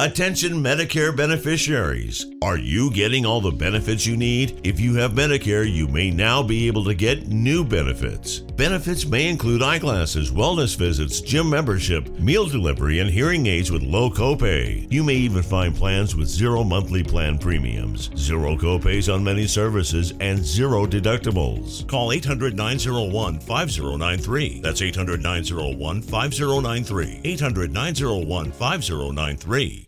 Attention 0.00 0.52
Medicare 0.62 1.14
beneficiaries. 1.14 2.24
Are 2.40 2.56
you 2.56 2.88
getting 2.92 3.26
all 3.26 3.40
the 3.40 3.50
benefits 3.50 4.06
you 4.06 4.16
need? 4.16 4.60
If 4.62 4.78
you 4.78 4.94
have 4.94 5.10
Medicare, 5.10 5.68
you 5.68 5.88
may 5.88 6.08
now 6.08 6.40
be 6.40 6.68
able 6.68 6.84
to 6.84 6.94
get 6.94 7.26
new 7.26 7.64
benefits. 7.64 8.38
Benefits 8.38 9.06
may 9.06 9.28
include 9.28 9.60
eyeglasses, 9.60 10.30
wellness 10.30 10.76
visits, 10.76 11.20
gym 11.20 11.50
membership, 11.50 12.08
meal 12.20 12.46
delivery, 12.46 13.00
and 13.00 13.10
hearing 13.10 13.46
aids 13.46 13.72
with 13.72 13.82
low 13.82 14.08
copay. 14.08 14.86
You 14.88 15.02
may 15.02 15.14
even 15.14 15.42
find 15.42 15.74
plans 15.74 16.14
with 16.14 16.28
zero 16.28 16.62
monthly 16.62 17.02
plan 17.02 17.36
premiums, 17.36 18.10
zero 18.16 18.54
copays 18.54 19.12
on 19.12 19.24
many 19.24 19.48
services, 19.48 20.14
and 20.20 20.38
zero 20.38 20.86
deductibles. 20.86 21.84
Call 21.88 22.12
800 22.12 22.56
901 22.56 23.40
5093. 23.40 24.60
That's 24.60 24.80
800 24.80 25.20
901 25.20 26.02
5093. 26.02 27.20
800 27.24 27.72
901 27.72 28.52
5093. 28.52 29.87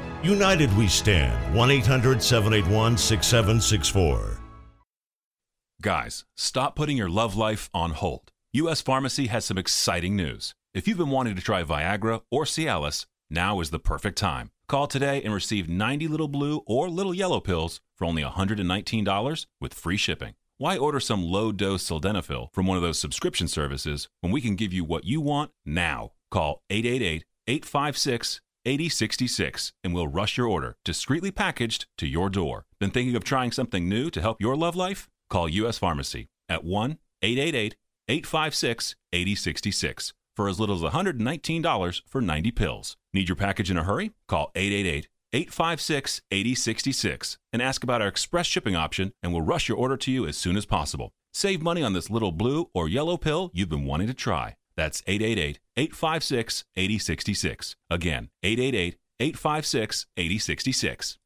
United 0.23 0.75
we 0.77 0.87
stand. 0.87 1.55
1 1.55 1.71
800 1.71 2.21
781 2.21 2.97
6764. 2.97 4.37
Guys, 5.81 6.25
stop 6.35 6.75
putting 6.75 6.95
your 6.95 7.09
love 7.09 7.35
life 7.35 7.69
on 7.73 7.91
hold. 7.91 8.31
U.S. 8.53 8.81
Pharmacy 8.81 9.27
has 9.27 9.45
some 9.45 9.57
exciting 9.57 10.15
news. 10.15 10.53
If 10.75 10.87
you've 10.87 10.97
been 10.97 11.09
wanting 11.09 11.35
to 11.35 11.41
try 11.41 11.63
Viagra 11.63 12.21
or 12.29 12.45
Cialis, 12.45 13.07
now 13.31 13.61
is 13.61 13.71
the 13.71 13.79
perfect 13.79 14.17
time. 14.17 14.51
Call 14.67 14.87
today 14.87 15.23
and 15.23 15.33
receive 15.33 15.67
90 15.67 16.07
little 16.07 16.27
blue 16.27 16.61
or 16.67 16.87
little 16.87 17.13
yellow 17.13 17.39
pills 17.39 17.81
for 17.97 18.05
only 18.05 18.21
$119 18.21 19.45
with 19.59 19.73
free 19.73 19.97
shipping. 19.97 20.35
Why 20.59 20.77
order 20.77 20.99
some 20.99 21.23
low 21.23 21.51
dose 21.51 21.83
sildenafil 21.83 22.53
from 22.53 22.67
one 22.67 22.77
of 22.77 22.83
those 22.83 22.99
subscription 22.99 23.47
services 23.47 24.07
when 24.19 24.31
we 24.31 24.41
can 24.41 24.55
give 24.55 24.71
you 24.71 24.83
what 24.83 25.05
you 25.05 25.19
want 25.19 25.49
now? 25.65 26.11
Call 26.29 26.61
888 26.69 27.25
856 27.47 28.41
8066 28.65 29.73
and 29.83 29.93
we'll 29.93 30.07
rush 30.07 30.37
your 30.37 30.47
order 30.47 30.75
discreetly 30.85 31.31
packaged 31.31 31.87
to 31.97 32.07
your 32.07 32.29
door. 32.29 32.65
Been 32.79 32.91
thinking 32.91 33.15
of 33.15 33.23
trying 33.23 33.51
something 33.51 33.87
new 33.87 34.09
to 34.09 34.21
help 34.21 34.41
your 34.41 34.55
love 34.55 34.75
life? 34.75 35.09
Call 35.29 35.49
U.S. 35.49 35.77
Pharmacy 35.77 36.27
at 36.49 36.63
1 36.63 36.97
888 37.21 37.75
856 38.07 38.95
8066 39.13 40.13
for 40.35 40.47
as 40.47 40.59
little 40.59 40.75
as 40.75 40.93
$119 40.93 42.01
for 42.07 42.21
90 42.21 42.51
pills. 42.51 42.97
Need 43.13 43.29
your 43.29 43.35
package 43.35 43.69
in 43.69 43.77
a 43.77 43.83
hurry? 43.83 44.11
Call 44.27 44.51
888 44.55 45.07
856 45.33 46.21
8066 46.31 47.37
and 47.53 47.61
ask 47.61 47.83
about 47.83 48.01
our 48.01 48.07
express 48.07 48.47
shipping 48.47 48.75
option, 48.75 49.13
and 49.23 49.31
we'll 49.31 49.41
rush 49.41 49.69
your 49.69 49.77
order 49.77 49.97
to 49.97 50.11
you 50.11 50.27
as 50.27 50.37
soon 50.37 50.57
as 50.57 50.65
possible. 50.65 51.11
Save 51.33 51.61
money 51.61 51.81
on 51.81 51.93
this 51.93 52.09
little 52.09 52.31
blue 52.31 52.69
or 52.73 52.89
yellow 52.89 53.17
pill 53.17 53.51
you've 53.53 53.69
been 53.69 53.85
wanting 53.85 54.07
to 54.07 54.13
try. 54.13 54.55
That's 54.75 55.03
888 55.07 55.59
856 55.77 56.65
8066. 56.75 57.75
Again, 57.89 58.29
888 58.43 58.97
856 59.19 60.05
8066. 60.17 61.17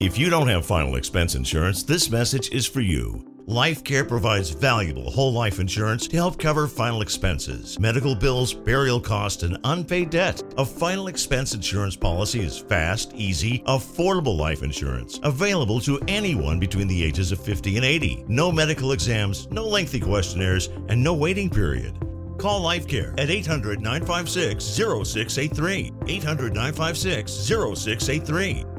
If 0.00 0.18
you 0.18 0.28
don't 0.28 0.48
have 0.48 0.66
final 0.66 0.96
expense 0.96 1.34
insurance, 1.34 1.82
this 1.82 2.10
message 2.10 2.50
is 2.50 2.66
for 2.66 2.80
you. 2.80 3.34
Life 3.46 3.84
Care 3.84 4.06
provides 4.06 4.48
valuable 4.50 5.10
whole 5.10 5.32
life 5.32 5.60
insurance 5.60 6.08
to 6.08 6.16
help 6.16 6.38
cover 6.38 6.66
final 6.66 7.02
expenses, 7.02 7.78
medical 7.78 8.14
bills, 8.14 8.54
burial 8.54 8.98
costs, 8.98 9.42
and 9.42 9.58
unpaid 9.64 10.08
debt. 10.08 10.42
A 10.56 10.64
final 10.64 11.08
expense 11.08 11.52
insurance 11.52 11.94
policy 11.94 12.40
is 12.40 12.58
fast, 12.58 13.12
easy, 13.14 13.58
affordable 13.66 14.38
life 14.38 14.62
insurance 14.62 15.20
available 15.22 15.78
to 15.80 16.00
anyone 16.08 16.58
between 16.58 16.88
the 16.88 17.04
ages 17.04 17.32
of 17.32 17.44
50 17.44 17.76
and 17.76 17.84
80. 17.84 18.24
No 18.28 18.50
medical 18.50 18.92
exams, 18.92 19.46
no 19.50 19.66
lengthy 19.66 20.00
questionnaires, 20.00 20.68
and 20.88 21.04
no 21.04 21.12
waiting 21.12 21.50
period. 21.50 21.98
Call 22.44 22.60
Life 22.60 22.86
Care 22.86 23.14
at 23.16 23.30
800 23.30 23.80
956 23.80 24.62
0683. 24.62 25.92
800 26.08 26.52
956 26.52 27.32
0683. 27.32 28.73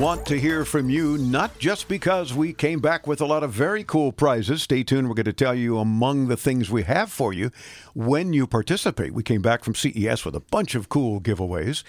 Want 0.00 0.24
to 0.24 0.40
hear 0.40 0.64
from 0.64 0.88
you, 0.88 1.18
not 1.18 1.58
just 1.58 1.86
because 1.86 2.32
we 2.32 2.54
came 2.54 2.80
back 2.80 3.06
with 3.06 3.20
a 3.20 3.26
lot 3.26 3.42
of 3.42 3.52
very 3.52 3.84
cool 3.84 4.12
prizes. 4.12 4.62
Stay 4.62 4.82
tuned. 4.82 5.06
We're 5.06 5.14
going 5.14 5.26
to 5.26 5.32
tell 5.34 5.54
you 5.54 5.76
among 5.76 6.28
the 6.28 6.38
things 6.38 6.70
we 6.70 6.84
have 6.84 7.12
for 7.12 7.34
you 7.34 7.50
when 7.92 8.32
you 8.32 8.46
participate. 8.46 9.12
We 9.12 9.22
came 9.22 9.42
back 9.42 9.62
from 9.62 9.74
CES 9.74 10.24
with 10.24 10.34
a 10.34 10.40
bunch 10.40 10.74
of 10.74 10.88
cool 10.88 11.20
giveaways, 11.20 11.82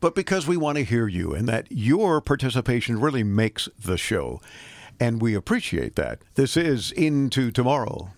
but 0.00 0.14
because 0.14 0.46
we 0.46 0.56
want 0.56 0.78
to 0.78 0.84
hear 0.84 1.08
you 1.08 1.34
and 1.34 1.46
that 1.50 1.66
your 1.70 2.22
participation 2.22 3.02
really 3.02 3.22
makes 3.22 3.68
the 3.78 3.98
show. 3.98 4.40
And 4.98 5.20
we 5.20 5.34
appreciate 5.34 5.94
that. 5.96 6.20
This 6.36 6.56
is 6.56 6.90
Into 6.92 7.50
Tomorrow. 7.50 8.12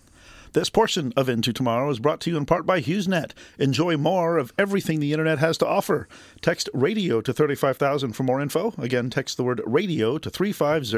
This 0.53 0.69
portion 0.69 1.13
of 1.15 1.29
Into 1.29 1.53
Tomorrow 1.53 1.89
is 1.91 1.99
brought 1.99 2.19
to 2.21 2.29
you 2.29 2.35
in 2.35 2.45
part 2.45 2.65
by 2.65 2.81
HughesNet. 2.81 3.31
Enjoy 3.57 3.95
more 3.95 4.37
of 4.37 4.51
everything 4.57 4.99
the 4.99 5.13
internet 5.13 5.39
has 5.39 5.57
to 5.59 5.67
offer. 5.67 6.09
Text 6.41 6.69
radio 6.73 7.21
to 7.21 7.31
35000 7.31 8.11
for 8.11 8.23
more 8.23 8.41
info. 8.41 8.73
Again, 8.77 9.09
text 9.09 9.37
the 9.37 9.43
word 9.43 9.61
radio 9.65 10.17
to 10.17 10.29
35000. 10.29 10.91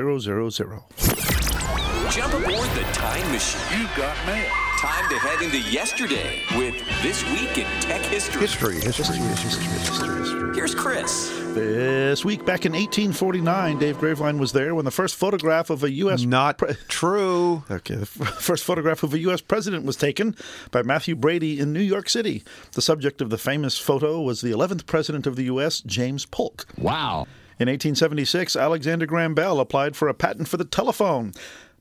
Jump 2.09 2.33
aboard 2.33 2.69
the 2.71 2.83
time 2.93 3.31
machine. 3.31 3.79
You 3.79 3.87
got 3.95 4.25
mail. 4.25 4.62
Time 4.83 5.07
to 5.07 5.17
head 5.17 5.41
into 5.41 5.59
yesterday 5.71 6.41
with 6.57 6.75
This 7.01 7.23
Week 7.31 7.57
in 7.57 7.65
Tech 7.79 8.01
History. 8.01 8.41
History, 8.41 8.75
history, 8.81 9.05
history, 9.15 9.63
history, 9.63 10.17
history. 10.17 10.55
Here's 10.55 10.75
Chris. 10.75 11.29
This 11.53 12.25
week, 12.25 12.45
back 12.45 12.65
in 12.65 12.73
1849, 12.73 13.79
Dave 13.79 13.95
Graveline 13.95 14.39
was 14.39 14.51
there 14.51 14.75
when 14.75 14.83
the 14.83 14.91
first 14.91 15.15
photograph 15.15 15.69
of 15.69 15.85
a 15.85 15.91
U.S. 15.91 16.23
Not 16.25 16.57
pre- 16.57 16.73
true. 16.89 17.63
Okay, 17.71 17.95
the 17.95 18.01
f- 18.01 18.09
first 18.41 18.65
photograph 18.65 19.03
of 19.03 19.13
a 19.13 19.19
U.S. 19.19 19.39
president 19.39 19.85
was 19.85 19.95
taken 19.95 20.35
by 20.71 20.83
Mathew 20.83 21.15
Brady 21.15 21.61
in 21.61 21.71
New 21.71 21.79
York 21.79 22.09
City. 22.09 22.43
The 22.73 22.81
subject 22.81 23.21
of 23.21 23.29
the 23.29 23.37
famous 23.37 23.79
photo 23.79 24.19
was 24.21 24.41
the 24.41 24.51
11th 24.51 24.85
president 24.85 25.25
of 25.25 25.37
the 25.37 25.43
U.S., 25.43 25.79
James 25.79 26.25
Polk. 26.25 26.65
Wow. 26.77 27.25
In 27.57 27.69
1876, 27.69 28.57
Alexander 28.57 29.05
Graham 29.05 29.33
Bell 29.33 29.61
applied 29.61 29.95
for 29.95 30.09
a 30.09 30.13
patent 30.13 30.49
for 30.49 30.57
the 30.57 30.65
telephone 30.65 31.31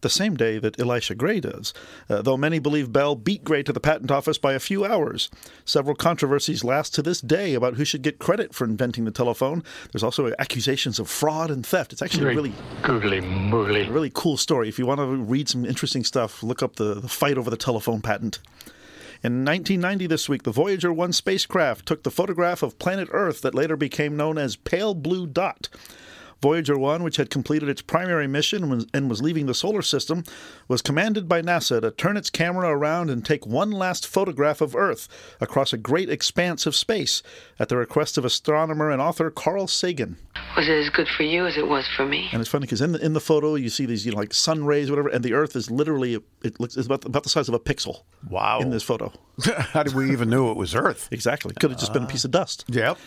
the 0.03 0.11
same 0.11 0.37
day 0.37 0.59
that 0.59 0.79
Elisha 0.79 1.15
Gray 1.15 1.41
does, 1.41 1.73
uh, 2.09 2.23
though 2.23 2.37
many 2.37 2.59
believe 2.59 2.93
Bell 2.93 3.15
beat 3.15 3.45
Gray 3.45 3.63
to 3.63 3.73
the 3.73 3.81
patent 3.81 4.11
office 4.11 4.39
by 4.39 4.53
a 4.53 4.61
few 4.61 4.85
hours. 4.85 5.31
Several 5.65 5.95
controversies 5.95 6.63
last 6.63 6.95
to 6.95 7.03
this 7.03 7.21
day 7.21 7.55
about 7.55 7.75
who 7.75 7.85
should 7.85 8.03
get 8.03 8.19
credit 8.19 8.55
for 8.55 8.65
inventing 8.65 9.05
the 9.05 9.11
telephone. 9.11 9.65
There's 9.91 10.03
also 10.03 10.33
accusations 10.39 10.99
of 10.99 11.09
fraud 11.09 11.51
and 11.51 11.65
theft. 11.65 11.93
It's 11.93 12.03
actually 12.03 12.33
a 12.33 12.35
really 12.35 12.53
googly 12.83 13.21
moogly, 13.21 13.89
really 13.93 14.11
cool 14.13 14.37
story. 14.37 14.69
If 14.69 14.79
you 14.79 14.87
want 14.87 15.01
to 15.01 15.07
read 15.07 15.49
some 15.49 15.65
interesting 15.65 16.05
stuff, 16.05 16.43
look 16.43 16.63
up 16.63 16.77
the, 16.77 16.95
the 16.95 17.09
fight 17.09 17.39
over 17.39 17.51
the 17.51 17.57
telephone 17.57 18.03
patent. 18.03 18.39
In 19.25 19.45
1990, 19.45 20.09
this 20.09 20.29
week, 20.29 20.43
the 20.43 20.51
Voyager 20.51 20.93
1 20.93 21.13
spacecraft 21.13 21.87
took 21.87 22.03
the 22.03 22.11
photograph 22.11 22.61
of 22.61 22.77
planet 22.81 23.09
Earth 23.13 23.41
that 23.43 23.55
later 23.55 23.77
became 23.77 24.17
known 24.17 24.37
as 24.37 24.57
Pale 24.57 24.95
Blue 24.95 25.29
Dot. 25.29 25.69
Voyager 26.43 26.77
1, 26.77 27.05
which 27.05 27.17
had 27.17 27.31
completed 27.31 27.69
its 27.69 27.81
primary 27.81 28.27
mission 28.27 28.85
and 28.93 29.09
was 29.09 29.23
leaving 29.23 29.47
the 29.47 29.55
solar 29.55 29.81
system, 29.81 30.25
was 30.67 30.83
commanded 30.83 31.29
by 31.29 31.41
NASA 31.41 31.81
to 31.81 31.93
turn 31.93 32.17
its 32.17 32.31
camera 32.31 32.69
around 32.69 33.11
and 33.11 33.25
take 33.25 33.47
one 33.47 33.71
last 33.71 34.07
photograph 34.07 34.61
of 34.61 34.75
Earth 34.75 35.09
across 35.41 35.73
a 35.73 35.77
great 35.77 36.11
expanse 36.11 36.67
of 36.67 36.75
space 36.75 37.23
at 37.61 37.69
the 37.69 37.77
request 37.77 38.19
of 38.19 38.25
astronomer 38.25 38.91
and 38.91 39.01
author 39.01 39.31
Carl 39.31 39.69
Sagan. 39.69 40.19
Was 40.57 40.69
it 40.69 40.73
as 40.73 40.91
good 40.91 41.07
for 41.17 41.23
you 41.23 41.47
as 41.47 41.57
it 41.57 41.69
was 41.69 41.87
for 41.97 42.05
me? 42.05 42.29
And 42.33 42.41
it's 42.41 42.51
funny 42.51 42.63
because 42.63 42.81
in 42.81 42.93
the, 42.93 43.05
in 43.05 43.13
the 43.13 43.21
photo 43.21 43.55
you 43.55 43.69
see 43.69 43.87
these 43.87 44.05
you 44.05 44.11
know, 44.11 44.19
like 44.19 44.35
sun 44.35 44.65
rays, 44.65 44.91
whatever, 44.91 45.09
and 45.09 45.25
the 45.25 45.35
Earth 45.35 45.55
is 45.55 45.71
literally 45.71 46.19
it 46.43 46.59
looks 46.59 46.77
it's 46.77 46.87
about 46.87 47.05
about 47.05 47.23
the 47.23 47.29
size 47.29 47.49
of 47.49 47.55
a 47.55 47.61
pixel. 47.61 48.03
Wow! 48.29 48.61
In 48.61 48.71
this 48.71 48.83
photo, 48.83 49.13
how 49.45 49.85
did 49.85 49.95
we 49.95 50.11
even 50.11 50.29
know 50.29 50.51
it 50.51 50.57
was 50.57 50.75
Earth? 50.75 51.09
Exactly, 51.13 51.55
could 51.55 51.71
have 51.71 51.79
just 51.79 51.93
been 51.93 52.03
a 52.03 52.09
piece 52.09 52.25
of 52.25 52.33
dust. 52.33 52.65
Yep. 52.69 52.99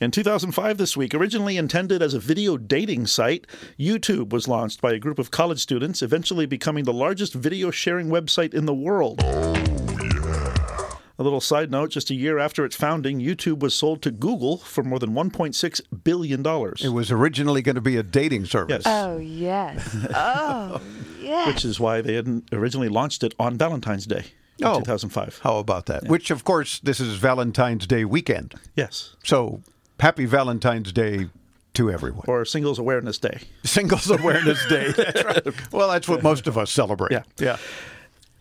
In 0.00 0.10
2005, 0.10 0.76
this 0.78 0.96
week, 0.96 1.14
originally 1.14 1.56
intended 1.56 2.02
as 2.02 2.14
a 2.14 2.18
video 2.18 2.56
dating 2.56 3.06
site, 3.06 3.46
YouTube 3.78 4.30
was 4.32 4.48
launched 4.48 4.80
by 4.80 4.92
a 4.92 4.98
group 4.98 5.18
of 5.18 5.30
college 5.30 5.60
students, 5.60 6.02
eventually 6.02 6.46
becoming 6.46 6.84
the 6.84 6.92
largest 6.92 7.32
video 7.34 7.70
sharing 7.70 8.08
website 8.08 8.54
in 8.54 8.66
the 8.66 8.74
world. 8.74 9.20
Oh, 9.24 11.00
a 11.16 11.22
little 11.22 11.40
side 11.40 11.70
note 11.70 11.90
just 11.90 12.10
a 12.10 12.14
year 12.14 12.38
after 12.38 12.64
its 12.64 12.74
founding, 12.74 13.20
YouTube 13.20 13.60
was 13.60 13.72
sold 13.74 14.02
to 14.02 14.10
Google 14.10 14.56
for 14.58 14.82
more 14.82 14.98
than 14.98 15.10
$1.6 15.10 15.80
billion. 16.02 16.44
It 16.44 16.92
was 16.92 17.12
originally 17.12 17.62
going 17.62 17.76
to 17.76 17.80
be 17.80 17.96
a 17.96 18.02
dating 18.02 18.46
service. 18.46 18.82
Yes. 18.84 18.86
Oh, 18.86 19.18
yes. 19.18 19.96
Oh, 20.14 20.80
yes. 21.22 21.46
Which 21.46 21.64
is 21.64 21.78
why 21.78 22.00
they 22.00 22.14
had 22.14 22.42
originally 22.52 22.88
launched 22.88 23.22
it 23.22 23.32
on 23.38 23.56
Valentine's 23.56 24.06
Day. 24.06 24.24
In 24.58 24.66
Oh. 24.66 24.78
2005. 24.80 25.40
How 25.42 25.58
about 25.58 25.86
that? 25.86 26.04
Which, 26.04 26.30
of 26.30 26.44
course, 26.44 26.78
this 26.80 27.00
is 27.00 27.14
Valentine's 27.16 27.86
Day 27.88 28.04
weekend. 28.04 28.54
Yes. 28.76 29.16
So, 29.24 29.62
happy 30.00 30.26
Valentine's 30.26 30.92
Day 30.92 31.28
to 31.74 31.90
everyone. 31.90 32.24
Or 32.28 32.44
Singles 32.44 32.78
Awareness 32.78 33.18
Day. 33.18 33.40
Singles 33.64 34.10
Awareness 34.10 34.64
Day. 34.66 34.92
That's 34.96 35.24
right. 35.24 35.46
Well, 35.72 35.88
that's 35.88 36.08
what 36.08 36.22
most 36.22 36.46
of 36.46 36.56
us 36.56 36.70
celebrate. 36.70 37.10
Yeah. 37.12 37.22
Yeah. 37.38 37.56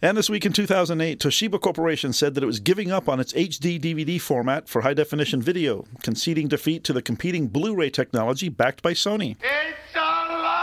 And 0.01 0.17
this 0.17 0.29
week 0.29 0.45
in 0.45 0.51
2008, 0.53 1.17
Toshiba 1.19 1.59
Corporation 1.61 2.11
said 2.13 2.35
that 2.35 2.43
it 2.43 2.47
was 2.47 2.59
giving 2.59 2.91
up 2.91 3.07
on 3.07 3.19
its 3.21 3.31
HD 3.33 3.79
DVD 3.79 4.19
format 4.19 4.67
for 4.67 4.81
high 4.81 4.93
definition 4.93 5.41
video, 5.41 5.85
conceding 6.03 6.49
defeat 6.49 6.83
to 6.83 6.93
the 6.93 7.01
competing 7.01 7.47
Blu 7.47 7.73
ray 7.73 7.89
technology 7.89 8.49
backed 8.49 8.81
by 8.83 8.91
Sony. 8.93 9.37
It's 9.41 9.95
alive! 9.95 10.53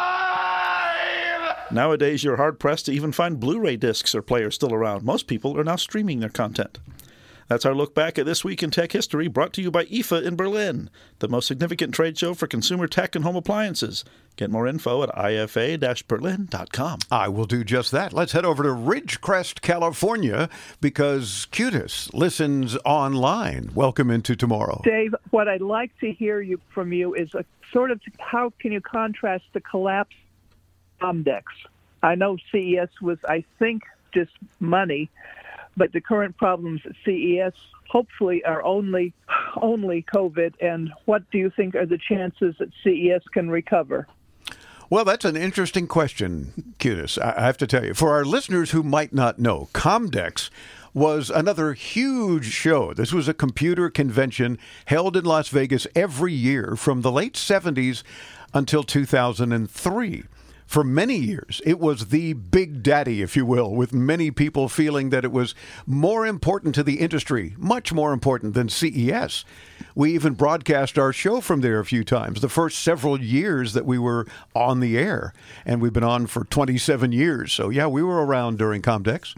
Nowadays, 1.73 2.23
you're 2.23 2.37
hard 2.37 2.61
pressed 2.61 2.87
to 2.87 2.93
even 2.93 3.13
find 3.13 3.41
Blu 3.41 3.59
ray 3.59 3.77
discs 3.77 4.15
or 4.15 4.23
players 4.23 4.55
still 4.57 4.75
around. 4.75 5.05
Most 5.05 5.27
people 5.27 5.59
are 5.59 5.65
now 5.65 5.77
streaming 5.77 6.21
their 6.21 6.29
content. 6.29 6.79
That's 7.51 7.67
our 7.67 7.75
look 7.75 7.97
back 7.97 8.17
at 8.17 8.27
This 8.27 8.45
Week 8.45 8.63
in 8.63 8.71
Tech 8.71 8.93
History, 8.93 9.27
brought 9.27 9.53
to 9.55 9.61
you 9.61 9.73
by 9.73 9.85
IFA 9.87 10.25
in 10.25 10.37
Berlin, 10.37 10.89
the 11.19 11.27
most 11.27 11.49
significant 11.49 11.93
trade 11.93 12.17
show 12.17 12.33
for 12.33 12.47
consumer 12.47 12.87
tech 12.87 13.17
and 13.17 13.25
home 13.25 13.35
appliances. 13.35 14.05
Get 14.37 14.53
more 14.53 14.69
info 14.69 15.03
at 15.03 15.09
ifa 15.09 16.07
berlin.com. 16.07 17.01
I 17.11 17.27
will 17.27 17.47
do 17.47 17.65
just 17.65 17.91
that. 17.91 18.13
Let's 18.13 18.31
head 18.31 18.45
over 18.45 18.63
to 18.63 18.69
Ridgecrest, 18.69 19.63
California, 19.63 20.49
because 20.81 21.49
Cutis 21.51 22.15
listens 22.15 22.77
online. 22.85 23.73
Welcome 23.75 24.13
into 24.13 24.37
tomorrow. 24.37 24.81
Dave, 24.85 25.13
what 25.31 25.49
I'd 25.49 25.61
like 25.61 25.91
to 25.99 26.13
hear 26.13 26.41
you 26.41 26.61
from 26.73 26.93
you 26.93 27.15
is 27.15 27.35
a 27.35 27.45
sort 27.73 27.91
of 27.91 28.01
how 28.21 28.53
can 28.61 28.71
you 28.71 28.81
contrast 28.81 29.43
the 29.55 29.61
collapse 29.61 30.15
of 31.01 31.17
Comdex? 31.17 31.43
I 32.01 32.15
know 32.15 32.37
CES 32.53 32.91
was, 33.03 33.19
I 33.29 33.43
think, 33.59 33.83
just 34.15 34.31
money, 34.61 35.11
but 35.81 35.95
the 35.95 36.01
current 36.03 36.37
problems 36.37 36.83
at 36.85 36.93
CES 37.07 37.55
hopefully 37.89 38.45
are 38.45 38.63
only 38.63 39.15
only 39.63 40.05
COVID. 40.15 40.53
And 40.61 40.93
what 41.07 41.23
do 41.31 41.39
you 41.39 41.51
think 41.57 41.75
are 41.75 41.87
the 41.87 41.97
chances 41.97 42.55
that 42.59 42.69
CES 42.85 43.23
can 43.33 43.49
recover? 43.49 44.07
Well, 44.91 45.07
that's 45.07 45.25
an 45.25 45.39
interesting 45.39 45.87
question, 45.87 46.75
Cutis. 46.79 47.17
I 47.19 47.35
I 47.35 47.47
have 47.47 47.57
to 47.59 47.67
tell 47.67 47.83
you. 47.87 47.95
For 47.95 48.11
our 48.11 48.27
listeners 48.27 48.73
who 48.73 48.83
might 48.83 49.15
not 49.15 49.39
know, 49.39 49.71
Comdex 49.73 50.51
was 50.93 51.31
another 51.31 51.73
huge 51.73 52.53
show. 52.53 52.93
This 52.93 53.15
was 53.15 53.27
a 53.27 53.33
computer 53.33 53.89
convention 53.89 54.59
held 54.85 55.17
in 55.17 55.25
Las 55.25 55.49
Vegas 55.49 55.87
every 55.97 56.35
year 56.35 56.77
from 56.77 57.01
the 57.01 57.13
late 57.13 57.37
70s 57.37 58.03
until 58.53 58.83
2003. 58.83 60.25
For 60.71 60.85
many 60.85 61.17
years, 61.17 61.61
it 61.65 61.81
was 61.81 62.11
the 62.11 62.35
big 62.35 62.85
daddy, 62.85 63.23
if 63.23 63.35
you 63.35 63.45
will, 63.45 63.75
with 63.75 63.93
many 63.93 64.31
people 64.31 64.69
feeling 64.69 65.11
that 65.11 65.25
it 65.25 65.33
was 65.33 65.53
more 65.85 66.25
important 66.25 66.77
to 66.77 66.85
the 66.85 67.01
industry, 67.01 67.57
much 67.59 67.93
more 67.93 68.13
important 68.13 68.55
than 68.55 68.69
CES. 68.69 69.45
We 69.97 70.15
even 70.15 70.35
broadcast 70.35 70.97
our 70.97 71.13
show 71.13 71.41
from 71.41 71.61
there 71.61 71.81
a 71.81 71.85
few 71.85 72.05
times, 72.05 72.41
the 72.41 72.49
first 72.49 72.79
several 72.79 73.21
years 73.21 73.73
that 73.73 73.85
we 73.85 73.99
were 73.99 74.29
on 74.55 74.79
the 74.79 74.97
air. 74.97 75.33
And 75.67 75.81
we've 75.81 75.93
been 75.93 76.05
on 76.05 76.29
for 76.29 76.45
27 76.45 77.11
years. 77.11 77.53
So, 77.53 77.69
yeah, 77.69 77.89
we 77.89 78.05
were 78.05 78.25
around 78.25 78.59
during 78.59 78.81
Comdex. 78.81 79.35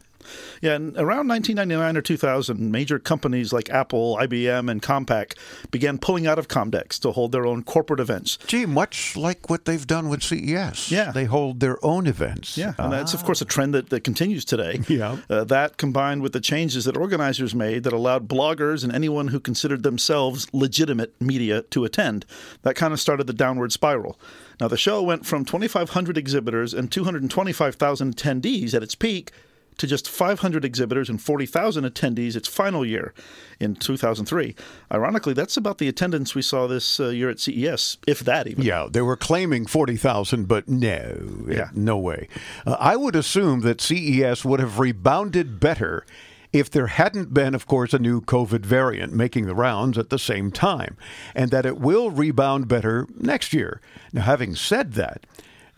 Yeah, 0.61 0.75
and 0.75 0.97
around 0.97 1.29
1999 1.29 1.97
or 1.97 2.03
2000, 2.03 2.71
major 2.71 2.99
companies 2.99 3.53
like 3.53 3.71
Apple, 3.71 4.17
IBM, 4.21 4.71
and 4.71 4.83
Compaq 4.83 5.35
began 5.71 5.99
pulling 5.99 6.27
out 6.27 6.39
of 6.39 6.49
Comdex 6.49 6.99
to 7.01 7.13
hold 7.13 7.33
their 7.33 7.47
own 7.47 7.63
corporate 7.63 8.01
events. 8.01 8.39
Gee, 8.47 8.67
much 8.67 9.17
like 9.17 9.51
what 9.51 9.65
they've 9.65 9.87
done 9.87 10.09
with 10.09 10.23
CES. 10.23 10.91
Yeah. 10.91 11.13
They 11.13 11.25
hold 11.25 11.61
their 11.61 11.85
own 11.85 12.07
events. 12.07 12.57
Yeah, 12.57 12.75
and 12.79 12.93
that's, 12.93 13.15
of 13.15 13.25
course, 13.25 13.41
a 13.41 13.45
trend 13.45 13.75
that, 13.75 13.91
that 13.91 14.05
continues 14.05 14.45
today. 14.45 14.81
Yeah. 14.93 15.17
Uh, 15.31 15.45
that 15.45 15.79
combined 15.79 16.21
with 16.21 16.35
the 16.35 16.41
changes 16.41 16.85
that 16.85 16.99
organizers 16.99 17.55
made 17.55 17.85
that 17.85 17.95
allowed 17.95 18.29
bloggers 18.29 18.85
and 18.85 18.93
anyone 18.95 19.29
who 19.29 19.41
considered 19.41 19.85
themselves 19.85 20.47
legitimate 20.53 21.19
media 21.19 21.63
to 21.63 21.85
attend, 21.85 22.27
that 22.61 22.77
kind 22.77 22.93
of 22.93 23.01
started 23.01 23.27
the 23.27 23.33
downward 23.33 23.73
spiral. 23.73 24.19
Now, 24.61 24.69
the 24.69 24.77
show 24.77 25.03
went 25.03 25.25
from 25.25 25.45
2,500 25.47 26.19
exhibitors 26.19 26.75
and 26.75 26.93
225,000 26.93 28.17
attendees 28.17 28.75
at 28.75 28.83
its 28.83 28.95
peak 28.95 29.33
to 29.79 29.87
just 29.87 30.09
500 30.09 30.65
exhibitors 30.65 31.09
and 31.09 31.21
40,000 31.21 31.85
attendees 31.85 32.37
its 32.37 32.49
final 32.49 32.85
year 32.85 33.15
in 33.59 33.75
2003. 33.75 34.55
Ironically, 34.93 35.33
that's 35.35 35.57
about 35.57 35.79
the 35.79 35.89
attendance 35.89 36.35
we 36.35 36.43
saw 36.43 36.67
this 36.67 37.01
uh, 37.01 37.09
year 37.09 37.31
at 37.31 37.41
CES, 37.41 37.97
if 38.07 38.21
that 38.21 38.47
even. 38.47 38.65
Yeah, 38.65 38.87
they 38.91 39.03
were 39.03 39.17
claiming 39.17 39.67
40,000, 39.67 40.47
but 40.47 40.69
no, 40.69 41.47
Yeah. 41.49 41.71
no 41.75 41.97
way. 41.99 42.29
Uh, 42.67 42.77
I 42.79 42.97
would 42.97 43.17
assume 43.17 43.61
that 43.61 43.81
CES 43.81 44.45
would 44.45 44.61
have 44.61 44.79
rebounded 44.79 45.59
better 45.61 46.05
if 46.53 46.71
there 46.71 46.89
hadn't 46.89 47.33
been, 47.33 47.55
of 47.55 47.67
course, 47.67 47.95
a 47.95 47.99
new 47.99 48.21
COVID 48.21 48.67
variant 48.67 49.15
making 49.15 49.47
the 49.47 49.55
rounds 49.55 49.97
at 49.97 50.11
the 50.11 50.19
same 50.19 50.51
time, 50.51 50.99
and 51.35 51.51
that 51.51 51.65
it 51.65 51.79
will 51.79 52.11
rebound 52.11 52.69
better 52.69 53.07
next 53.19 53.55
year. 53.55 53.81
Now, 54.13 54.21
having 54.23 54.55
said 54.55 54.93
that, 54.93 55.25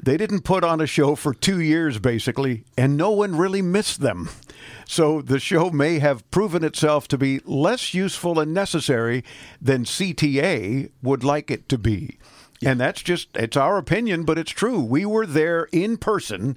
they 0.03 0.16
didn't 0.16 0.42
put 0.42 0.64
on 0.64 0.80
a 0.80 0.86
show 0.86 1.14
for 1.14 1.32
two 1.32 1.61
years, 1.61 1.99
basically, 1.99 2.64
and 2.76 2.97
no 2.97 3.11
one 3.11 3.36
really 3.36 3.62
missed 3.62 4.01
them. 4.01 4.28
So 4.86 5.22
the 5.22 5.38
show 5.38 5.70
may 5.70 5.99
have 5.99 6.28
proven 6.30 6.64
itself 6.64 7.09
to 7.09 7.18
be 7.18 7.40
less 7.45 7.95
useful 7.95 8.38
and 8.38 8.53
necessary 8.53 9.24
than 9.61 9.84
CTA 9.84 10.90
would 11.03 11.24
like 11.24 11.51
it 11.51 11.68
to 11.68 11.78
be. 11.78 12.18
And 12.64 12.80
that's 12.80 13.03
just, 13.03 13.28
it's 13.34 13.57
our 13.57 13.78
opinion, 13.78 14.24
but 14.24 14.38
it's 14.38 14.51
true. 14.51 14.80
We 14.80 15.07
were 15.07 15.26
there 15.26 15.68
in 15.72 15.97
person 15.97 16.57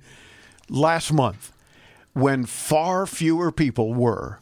last 0.69 1.11
month 1.11 1.51
when 2.13 2.45
far 2.45 3.05
fewer 3.05 3.51
people 3.51 3.93
were. 3.93 4.39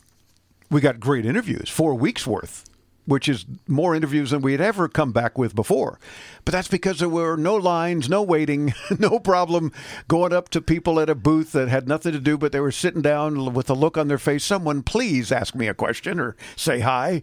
We 0.70 0.82
got 0.82 1.00
great 1.00 1.26
interviews, 1.26 1.70
four 1.70 1.94
weeks 1.96 2.26
worth, 2.26 2.66
which 3.06 3.30
is 3.30 3.46
more 3.68 3.96
interviews 3.96 4.32
than 4.32 4.42
we 4.42 4.52
had 4.52 4.62
ever 4.62 4.88
come 4.88 5.12
back 5.12 5.38
with 5.38 5.56
before. 5.56 6.00
But 6.44 6.52
that's 6.52 6.68
because 6.68 7.00
there 7.00 7.10
were 7.10 7.36
no 7.36 7.56
lines, 7.56 8.10
no 8.10 8.22
waiting, 8.22 8.74
no 9.00 9.20
problem 9.20 9.72
going 10.08 10.34
up 10.34 10.50
to 10.50 10.62
people 10.62 11.00
at 11.00 11.10
a 11.10 11.16
booth 11.16 11.52
that 11.54 11.70
had 11.70 11.88
nothing 11.88 12.12
to 12.14 12.20
do, 12.20 12.38
but 12.38 12.52
they 12.52 12.60
were 12.60 12.72
sitting 12.72 13.02
down 13.02 13.54
with 13.54 13.70
a 13.70 13.74
look 13.74 13.98
on 13.98 14.08
their 14.08 14.18
face. 14.18 14.44
Someone, 14.44 14.84
please 14.84 15.32
ask 15.32 15.56
me 15.56 15.68
a 15.68 15.74
question 15.74 16.20
or 16.20 16.36
say 16.56 16.80
hi. 16.80 17.22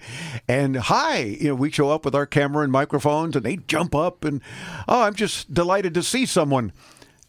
And 0.48 0.76
hi, 0.76 1.18
you 1.18 1.48
know, 1.48 1.54
we 1.54 1.70
show 1.70 1.90
up 1.90 2.04
with 2.04 2.14
our 2.14 2.26
camera 2.26 2.64
and 2.64 2.72
microphones, 2.72 3.36
and 3.36 3.44
they 3.44 3.56
jump 3.56 3.94
up 3.94 4.24
and, 4.24 4.40
oh, 4.88 5.02
I'm 5.02 5.14
just 5.14 5.52
delighted 5.52 5.94
to 5.94 6.02
see 6.02 6.26
someone. 6.26 6.72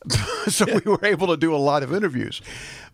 so 0.47 0.66
we 0.66 0.91
were 0.91 1.06
able 1.06 1.28
to 1.28 1.38
do 1.38 1.56
a 1.56 1.58
lot 1.58 1.84
of 1.84 1.93
interviews. 1.93 2.41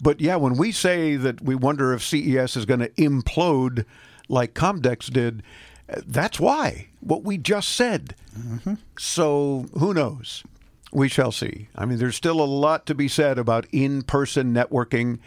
But 0.01 0.21
yeah, 0.21 0.35
when 0.35 0.57
we 0.57 0.71
say 0.71 1.15
that 1.15 1.41
we 1.41 1.55
wonder 1.55 1.93
if 1.93 2.03
CES 2.03 2.55
is 2.55 2.65
going 2.65 2.81
to 2.81 2.89
implode 2.89 3.85
like 4.29 4.53
Comdex 4.53 5.11
did, 5.11 5.43
that's 6.05 6.39
why. 6.39 6.87
What 7.01 7.23
we 7.23 7.37
just 7.37 7.69
said. 7.69 8.15
Mm-hmm. 8.37 8.75
So 8.97 9.65
who 9.77 9.93
knows? 9.93 10.43
We 10.91 11.07
shall 11.07 11.31
see. 11.31 11.67
I 11.75 11.85
mean, 11.85 11.97
there's 11.97 12.15
still 12.15 12.41
a 12.41 12.45
lot 12.45 12.85
to 12.87 12.95
be 12.95 13.07
said 13.07 13.37
about 13.37 13.67
in-person 13.71 14.53
networking 14.53 15.19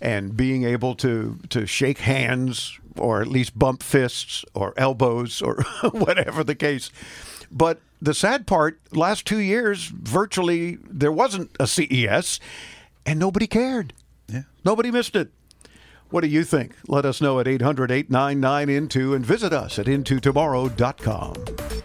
and 0.00 0.36
being 0.36 0.64
able 0.64 0.94
to 0.96 1.38
to 1.48 1.66
shake 1.66 1.98
hands 1.98 2.78
or 2.96 3.20
at 3.20 3.28
least 3.28 3.58
bump 3.58 3.82
fists 3.82 4.44
or 4.54 4.74
elbows 4.76 5.42
or 5.42 5.62
whatever 5.92 6.44
the 6.44 6.54
case. 6.54 6.90
But 7.50 7.80
the 8.00 8.14
sad 8.14 8.46
part, 8.46 8.78
last 8.92 9.26
two 9.26 9.38
years, 9.38 9.86
virtually 9.86 10.78
there 10.88 11.12
wasn't 11.12 11.50
a 11.58 11.66
CES, 11.66 12.38
and 13.06 13.18
nobody 13.18 13.46
cared. 13.46 13.92
Yeah. 14.28 14.42
Nobody 14.64 14.90
missed 14.90 15.16
it. 15.16 15.30
What 16.10 16.22
do 16.22 16.28
you 16.28 16.42
think? 16.42 16.74
Let 16.86 17.04
us 17.04 17.20
know 17.20 17.38
at 17.38 17.46
800 17.46 17.90
899 17.90 18.68
Into 18.68 19.14
and 19.14 19.24
visit 19.24 19.52
us 19.52 19.78
at 19.78 19.86
intotomorrow.com. 19.86 21.77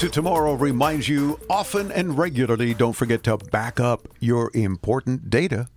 Into 0.00 0.14
Tomorrow 0.14 0.54
reminds 0.54 1.10
you 1.10 1.38
often 1.50 1.92
and 1.92 2.16
regularly 2.16 2.72
don't 2.72 2.94
forget 2.94 3.22
to 3.24 3.36
back 3.36 3.78
up 3.78 4.08
your 4.18 4.50
important 4.54 5.28
data. 5.28 5.68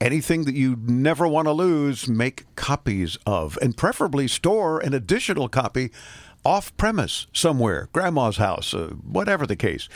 Anything 0.00 0.46
that 0.46 0.56
you 0.56 0.74
never 0.84 1.28
want 1.28 1.46
to 1.46 1.52
lose, 1.52 2.08
make 2.08 2.52
copies 2.56 3.18
of, 3.24 3.56
and 3.62 3.76
preferably 3.76 4.26
store 4.26 4.80
an 4.80 4.94
additional 4.94 5.48
copy 5.48 5.92
off 6.44 6.76
premise 6.76 7.28
somewhere, 7.32 7.88
grandma's 7.92 8.38
house, 8.38 8.74
uh, 8.74 8.94
whatever 9.04 9.46
the 9.46 9.54
case. 9.54 9.88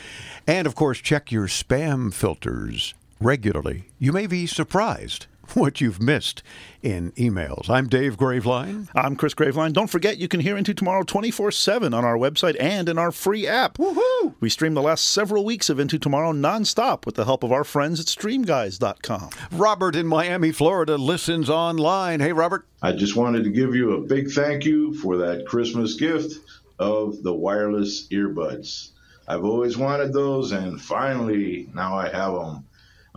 And 0.46 0.68
of 0.68 0.76
course, 0.76 1.00
check 1.00 1.32
your 1.32 1.48
spam 1.48 2.14
filters 2.14 2.94
regularly. 3.18 3.86
You 3.98 4.12
may 4.12 4.28
be 4.28 4.46
surprised 4.46 5.26
what 5.54 5.80
you've 5.80 6.00
missed 6.00 6.42
in 6.82 7.12
emails. 7.12 7.68
I'm 7.68 7.88
Dave 7.88 8.16
Graveline. 8.16 8.88
I'm 8.94 9.16
Chris 9.16 9.34
Graveline. 9.34 9.72
Don't 9.72 9.90
forget, 9.90 10.18
you 10.18 10.28
can 10.28 10.40
hear 10.40 10.56
Into 10.56 10.74
Tomorrow 10.74 11.02
24 11.04 11.50
7 11.50 11.94
on 11.94 12.04
our 12.04 12.16
website 12.16 12.56
and 12.60 12.88
in 12.88 12.98
our 12.98 13.12
free 13.12 13.46
app. 13.46 13.78
Woohoo! 13.78 14.34
We 14.40 14.48
stream 14.48 14.74
the 14.74 14.82
last 14.82 15.06
several 15.06 15.44
weeks 15.44 15.68
of 15.68 15.78
Into 15.78 15.98
Tomorrow 15.98 16.32
nonstop 16.32 17.06
with 17.06 17.14
the 17.14 17.24
help 17.24 17.42
of 17.42 17.52
our 17.52 17.64
friends 17.64 18.00
at 18.00 18.06
StreamGuys.com. 18.06 19.30
Robert 19.52 19.96
in 19.96 20.06
Miami, 20.06 20.52
Florida 20.52 20.96
listens 20.96 21.50
online. 21.50 22.20
Hey, 22.20 22.32
Robert. 22.32 22.66
I 22.82 22.92
just 22.92 23.16
wanted 23.16 23.44
to 23.44 23.50
give 23.50 23.74
you 23.74 23.92
a 23.94 24.00
big 24.00 24.30
thank 24.30 24.64
you 24.64 24.94
for 24.94 25.16
that 25.18 25.46
Christmas 25.46 25.94
gift 25.94 26.34
of 26.78 27.22
the 27.22 27.34
wireless 27.34 28.08
earbuds. 28.08 28.90
I've 29.28 29.44
always 29.44 29.76
wanted 29.76 30.12
those, 30.12 30.52
and 30.52 30.80
finally, 30.80 31.68
now 31.74 31.96
I 31.98 32.08
have 32.08 32.32
them. 32.34 32.64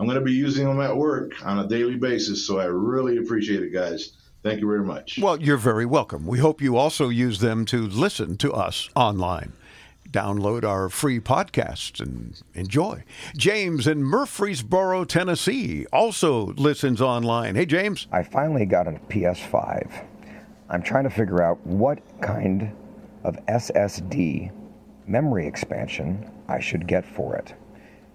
I'm 0.00 0.06
going 0.06 0.18
to 0.18 0.24
be 0.24 0.32
using 0.32 0.64
them 0.64 0.80
at 0.80 0.96
work 0.96 1.44
on 1.44 1.58
a 1.58 1.68
daily 1.68 1.96
basis, 1.96 2.46
so 2.46 2.58
I 2.58 2.64
really 2.64 3.18
appreciate 3.18 3.62
it, 3.62 3.70
guys. 3.70 4.14
Thank 4.42 4.62
you 4.62 4.66
very 4.66 4.82
much. 4.82 5.18
Well, 5.20 5.38
you're 5.38 5.58
very 5.58 5.84
welcome. 5.84 6.26
We 6.26 6.38
hope 6.38 6.62
you 6.62 6.78
also 6.78 7.10
use 7.10 7.40
them 7.40 7.66
to 7.66 7.86
listen 7.86 8.38
to 8.38 8.50
us 8.50 8.88
online. 8.96 9.52
Download 10.10 10.64
our 10.64 10.88
free 10.88 11.20
podcasts 11.20 12.00
and 12.00 12.40
enjoy. 12.54 13.04
James 13.36 13.86
in 13.86 14.02
Murfreesboro, 14.02 15.04
Tennessee, 15.04 15.84
also 15.92 16.46
listens 16.54 17.02
online. 17.02 17.54
Hey, 17.54 17.66
James. 17.66 18.06
I 18.10 18.22
finally 18.22 18.64
got 18.64 18.88
a 18.88 18.92
PS5. 19.10 20.06
I'm 20.70 20.82
trying 20.82 21.04
to 21.04 21.10
figure 21.10 21.42
out 21.42 21.58
what 21.66 21.98
kind 22.22 22.74
of 23.22 23.36
SSD 23.48 24.50
memory 25.06 25.46
expansion 25.46 26.30
I 26.48 26.58
should 26.58 26.86
get 26.86 27.04
for 27.04 27.36
it. 27.36 27.52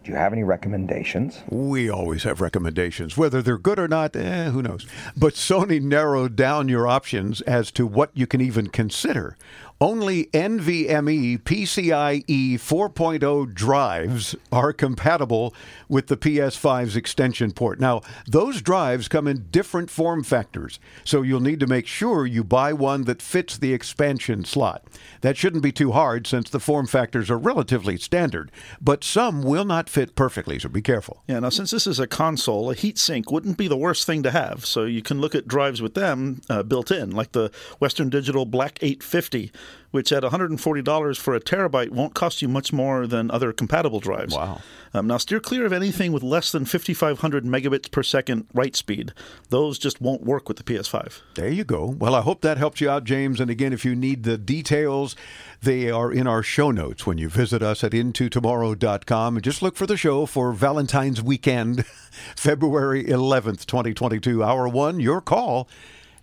Do 0.06 0.12
you 0.12 0.18
have 0.20 0.34
any 0.34 0.44
recommendations? 0.44 1.42
We 1.50 1.90
always 1.90 2.22
have 2.26 2.40
recommendations. 2.40 3.18
Whether 3.18 3.42
they're 3.42 3.58
good 3.58 3.80
or 3.80 3.88
not, 3.88 4.16
eh, 4.16 4.52
who 4.52 4.62
knows? 4.62 4.86
But 5.18 5.34
Sony 5.34 5.82
narrowed 5.82 6.36
down 6.36 6.70
your 6.70 6.88
options 6.88 7.42
as 7.42 7.72
to 7.72 7.88
what 7.88 8.12
you 8.14 8.28
can 8.28 8.40
even 8.40 8.68
consider. 8.68 9.36
Only 9.82 10.28
NVMe 10.28 11.38
PCIe 11.44 12.54
4.0 12.54 13.54
drives 13.54 14.34
are 14.50 14.72
compatible 14.72 15.54
with 15.90 16.08
the 16.08 16.16
PS5's 16.16 16.96
extension 16.96 17.52
port. 17.52 17.78
Now, 17.78 18.02
those 18.26 18.62
drives 18.62 19.10
come 19.10 19.28
in 19.28 19.48
different 19.52 19.90
form 19.90 20.24
factors, 20.24 20.80
so 21.04 21.24
you'll 21.24 21.42
need 21.42 21.60
to 21.60 21.68
make 21.68 21.88
sure 21.88 22.26
you 22.26 22.42
buy 22.42 22.72
one 22.72 23.04
that 23.04 23.22
fits 23.22 23.58
the 23.58 23.74
expansion 23.74 24.46
slot. 24.46 24.88
That 25.20 25.36
shouldn't 25.36 25.62
be 25.64 25.74
too 25.74 25.92
hard 25.92 26.26
since 26.26 26.50
the 26.50 26.62
form 26.62 26.88
factors 26.88 27.30
are 27.30 27.38
relatively 27.38 27.98
standard, 27.98 28.54
but 28.80 29.04
some 29.04 29.44
will 29.44 29.66
not 29.66 29.90
fit 29.90 30.16
perfectly, 30.16 30.58
so 30.58 30.70
be 30.70 30.82
careful. 30.82 31.22
Yeah, 31.28 31.40
now 31.40 31.50
since 31.50 31.72
this 31.72 31.86
is 31.86 32.00
a 32.00 32.08
console, 32.08 32.72
a 32.72 32.76
heatsink 32.76 33.30
wouldn't 33.30 33.58
be 33.58 33.68
the 33.68 33.76
worst 33.76 34.06
thing 34.06 34.24
to 34.24 34.32
have. 34.32 34.66
So 34.66 34.86
you 34.86 35.02
can 35.02 35.20
look 35.20 35.36
at 35.36 35.50
drives 35.50 35.82
with 35.82 35.96
them 35.96 36.40
uh, 36.50 36.64
built 36.64 36.92
in, 36.92 37.12
like 37.12 37.34
the 37.34 37.52
Western 37.80 38.10
Digital 38.10 38.46
Black 38.46 38.80
850 38.82 39.52
which 39.92 40.12
at 40.12 40.24
$140 40.24 41.18
for 41.18 41.36
a 41.36 41.40
terabyte 41.40 41.90
won't 41.90 42.14
cost 42.14 42.42
you 42.42 42.50
much 42.50 42.74
more 42.74 43.08
than 43.08 43.32
other 43.32 43.54
compatible 43.54 44.02
drives. 44.02 44.36
Wow. 44.36 44.60
Um, 44.94 45.08
now, 45.08 45.18
steer 45.18 45.40
clear 45.40 45.66
of 45.66 45.72
anything 45.72 46.12
with 46.12 46.22
less 46.22 46.52
than 46.52 46.66
5,500 46.66 47.46
megabits 47.46 47.90
per 47.90 48.04
second 48.04 48.48
write 48.54 48.76
speed. 48.76 49.14
Those 49.50 49.78
just 49.80 50.02
won't 50.02 50.24
work 50.24 50.48
with 50.48 50.58
the 50.58 50.64
PS5. 50.64 51.22
There 51.36 51.50
you 51.50 51.64
go. 51.64 51.86
Well, 51.86 52.14
I 52.14 52.22
hope 52.22 52.42
that 52.42 52.58
helps 52.58 52.82
you 52.82 52.90
out, 52.90 53.06
James. 53.06 53.40
And 53.40 53.50
again, 53.50 53.72
if 53.72 53.86
you 53.86 53.96
need 53.96 54.24
the 54.24 54.38
details, 54.38 55.16
they 55.62 55.90
are 55.90 56.12
in 56.12 56.28
our 56.28 56.44
show 56.44 56.72
notes 56.72 57.06
when 57.06 57.18
you 57.18 57.30
visit 57.30 57.62
us 57.62 57.84
at 57.84 57.92
intotomorrow.com. 57.92 59.36
And 59.36 59.44
just 59.44 59.62
look 59.62 59.78
for 59.78 59.88
the 59.88 59.98
show 59.98 60.26
for 60.26 60.52
Valentine's 60.52 61.22
weekend, 61.22 61.86
February 62.36 63.06
11th, 63.06 63.66
2022. 63.66 64.44
Hour 64.44 64.68
one, 64.68 65.00
your 65.00 65.22
call 65.22 65.70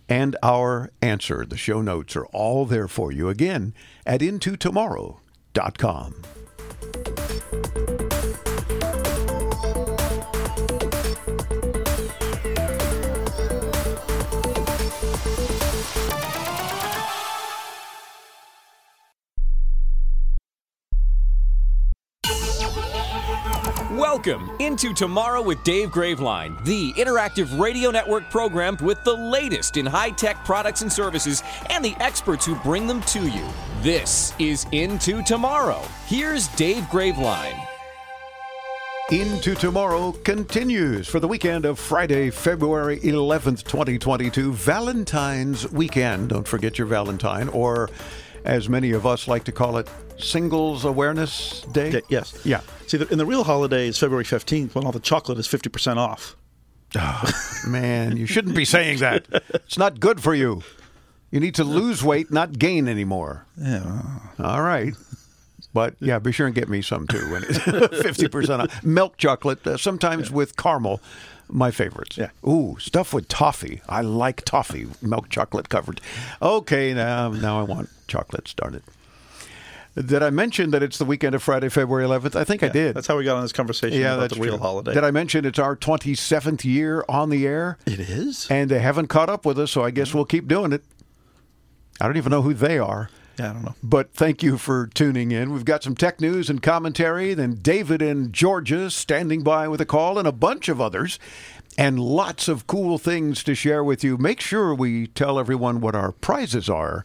and 0.09 0.35
our 0.43 0.91
answer. 1.01 1.45
The 1.45 1.57
show 1.57 1.81
notes 1.81 2.15
are 2.15 2.25
all 2.27 2.65
there 2.65 2.87
for 2.87 3.11
you 3.11 3.29
again 3.29 3.73
at 4.05 4.21
intotomorrow.com. 4.21 6.15
Welcome 23.97 24.49
into 24.57 24.91
Tomorrow 24.91 25.43
with 25.43 25.63
Dave 25.63 25.89
Graveline, 25.89 26.65
the 26.65 26.93
interactive 26.93 27.59
radio 27.59 27.91
network 27.91 28.27
program 28.31 28.75
with 28.81 29.03
the 29.03 29.13
latest 29.13 29.77
in 29.77 29.85
high 29.85 30.09
tech 30.09 30.43
products 30.43 30.81
and 30.81 30.91
services 30.91 31.43
and 31.69 31.85
the 31.85 31.95
experts 31.99 32.43
who 32.43 32.55
bring 32.55 32.87
them 32.87 33.01
to 33.03 33.27
you. 33.27 33.47
This 33.83 34.33
is 34.39 34.65
Into 34.71 35.21
Tomorrow. 35.21 35.79
Here's 36.07 36.47
Dave 36.55 36.81
Graveline. 36.85 37.55
Into 39.11 39.53
Tomorrow 39.53 40.13
continues 40.23 41.07
for 41.07 41.19
the 41.19 41.27
weekend 41.27 41.63
of 41.63 41.77
Friday, 41.77 42.31
February 42.31 42.99
11th, 43.01 43.63
2022, 43.63 44.53
Valentine's 44.53 45.71
weekend. 45.71 46.29
Don't 46.29 46.47
forget 46.47 46.79
your 46.79 46.87
Valentine, 46.87 47.47
or 47.49 47.91
as 48.43 48.67
many 48.67 48.91
of 48.91 49.05
us 49.05 49.27
like 49.27 49.43
to 49.43 49.51
call 49.51 49.77
it, 49.77 49.87
Singles 50.23 50.85
Awareness 50.85 51.61
Day. 51.71 51.91
Yeah, 51.91 51.99
yes. 52.09 52.45
Yeah. 52.45 52.61
See, 52.87 52.97
the, 52.97 53.09
and 53.09 53.19
the 53.19 53.25
real 53.25 53.43
holiday 53.43 53.87
is 53.87 53.97
February 53.97 54.25
15th 54.25 54.75
when 54.75 54.85
all 54.85 54.91
the 54.91 54.99
chocolate 54.99 55.37
is 55.37 55.47
50% 55.47 55.97
off. 55.97 56.35
Oh, 56.95 57.23
man, 57.67 58.17
you 58.17 58.25
shouldn't 58.25 58.55
be 58.55 58.65
saying 58.65 58.99
that. 58.99 59.25
It's 59.49 59.77
not 59.77 59.99
good 59.99 60.21
for 60.21 60.33
you. 60.33 60.61
You 61.31 61.39
need 61.39 61.55
to 61.55 61.63
lose 61.63 62.03
weight, 62.03 62.31
not 62.31 62.59
gain 62.59 62.87
anymore. 62.87 63.45
Yeah. 63.57 64.01
All 64.39 64.61
right. 64.61 64.93
But 65.73 65.95
yeah, 65.99 66.19
be 66.19 66.31
sure 66.31 66.45
and 66.45 66.53
get 66.53 66.69
me 66.69 66.83
some 66.83 67.07
too. 67.07 67.31
When 67.31 67.43
it's 67.43 67.57
fifty 68.03 68.27
percent 68.27 68.61
off, 68.61 68.83
milk 68.83 69.17
chocolate, 69.17 69.65
uh, 69.65 69.77
sometimes 69.77 70.29
yeah. 70.29 70.35
with 70.35 70.55
caramel, 70.55 71.01
my 71.49 71.71
favorites. 71.71 72.17
Yeah. 72.17 72.29
Ooh, 72.47 72.77
stuff 72.79 73.11
with 73.11 73.27
toffee. 73.27 73.81
I 73.89 74.01
like 74.01 74.45
toffee, 74.45 74.85
milk 75.01 75.29
chocolate 75.29 75.69
covered. 75.69 75.99
Okay, 76.43 76.93
now 76.93 77.29
now 77.29 77.59
I 77.59 77.63
want 77.63 77.89
chocolate. 78.07 78.53
Darn 78.55 78.75
it. 78.75 78.83
Did 79.95 80.23
I 80.23 80.31
mention 80.31 80.71
that 80.71 80.81
it's 80.81 80.97
the 80.97 81.05
weekend 81.05 81.35
of 81.35 81.43
Friday, 81.43 81.69
February 81.69 82.05
11th? 82.05 82.35
I 82.35 82.43
think 82.43 82.61
yeah, 82.61 82.69
I 82.69 82.71
did. 82.71 82.95
That's 82.95 83.05
how 83.05 83.15
we 83.15 83.23
got 83.23 83.35
on 83.35 83.43
this 83.43 83.53
conversation 83.53 83.99
yeah, 83.99 84.13
about 84.15 84.21
that's 84.21 84.33
the 84.35 84.41
real 84.41 84.57
holiday. 84.57 84.93
Did 84.93 85.03
I 85.03 85.11
mention 85.11 85.45
it's 85.45 85.59
our 85.59 85.75
27th 85.75 86.63
year 86.63 87.05
on 87.07 87.29
the 87.29 87.45
air? 87.45 87.77
It 87.85 87.99
is. 87.99 88.47
And 88.49 88.71
they 88.71 88.79
haven't 88.79 89.07
caught 89.07 89.29
up 89.29 89.45
with 89.45 89.59
us, 89.59 89.71
so 89.71 89.83
I 89.83 89.91
guess 89.91 90.13
we'll 90.13 90.25
keep 90.25 90.47
doing 90.47 90.73
it. 90.73 90.83
I 92.01 92.07
don't 92.07 92.17
even 92.17 92.31
know 92.31 92.41
who 92.41 92.55
they 92.55 92.79
are. 92.79 93.09
Yeah, 93.37 93.51
I 93.51 93.53
don't 93.53 93.65
know. 93.65 93.75
But 93.83 94.13
thank 94.13 94.41
you 94.41 94.57
for 94.57 94.87
tuning 94.87 95.31
in. 95.31 95.53
We've 95.53 95.65
got 95.65 95.83
some 95.83 95.95
tech 95.95 96.19
news 96.19 96.49
and 96.49 96.61
commentary. 96.61 97.35
Then 97.35 97.55
David 97.55 98.01
in 98.01 98.31
Georgia 98.31 98.89
standing 98.89 99.43
by 99.43 99.67
with 99.67 99.81
a 99.81 99.85
call 99.85 100.17
and 100.17 100.27
a 100.27 100.31
bunch 100.31 100.69
of 100.69 100.81
others. 100.81 101.19
And 101.77 101.99
lots 101.99 102.47
of 102.47 102.67
cool 102.67 102.97
things 102.97 103.43
to 103.43 103.55
share 103.55 103.83
with 103.83 104.03
you. 104.03 104.17
Make 104.17 104.39
sure 104.39 104.73
we 104.75 105.07
tell 105.07 105.39
everyone 105.39 105.81
what 105.81 105.95
our 105.95 106.11
prizes 106.11 106.69
are 106.69 107.03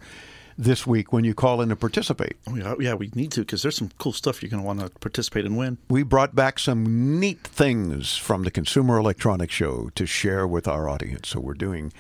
this 0.59 0.87
week 0.87 1.13
when 1.13 1.25
you 1.25 1.33
call 1.35 1.61
in 1.61 1.69
to 1.69 1.77
participate. 1.77 2.37
Oh, 2.49 2.57
yeah, 2.57 2.75
yeah, 2.81 2.95
we 2.95 3.11
need 3.15 3.31
to 3.33 3.41
because 3.41 3.63
there's 3.63 3.77
some 3.77 3.91
cool 3.99 4.13
stuff 4.13 4.43
you're 4.43 4.51
going 4.51 4.63
to 4.63 4.67
want 4.67 4.81
to 4.81 4.91
participate 4.99 5.47
and 5.47 5.57
win. 5.57 5.79
We 5.89 6.03
brought 6.03 6.35
back 6.35 6.59
some 6.59 7.21
neat 7.21 7.41
things 7.43 8.17
from 8.17 8.43
the 8.43 8.51
Consumer 8.51 8.99
Electronics 8.99 9.55
Show 9.55 9.91
to 9.95 10.05
share 10.05 10.47
with 10.47 10.67
our 10.67 10.89
audience. 10.89 11.29
So 11.29 11.41
we're 11.41 11.55
doing 11.55 11.93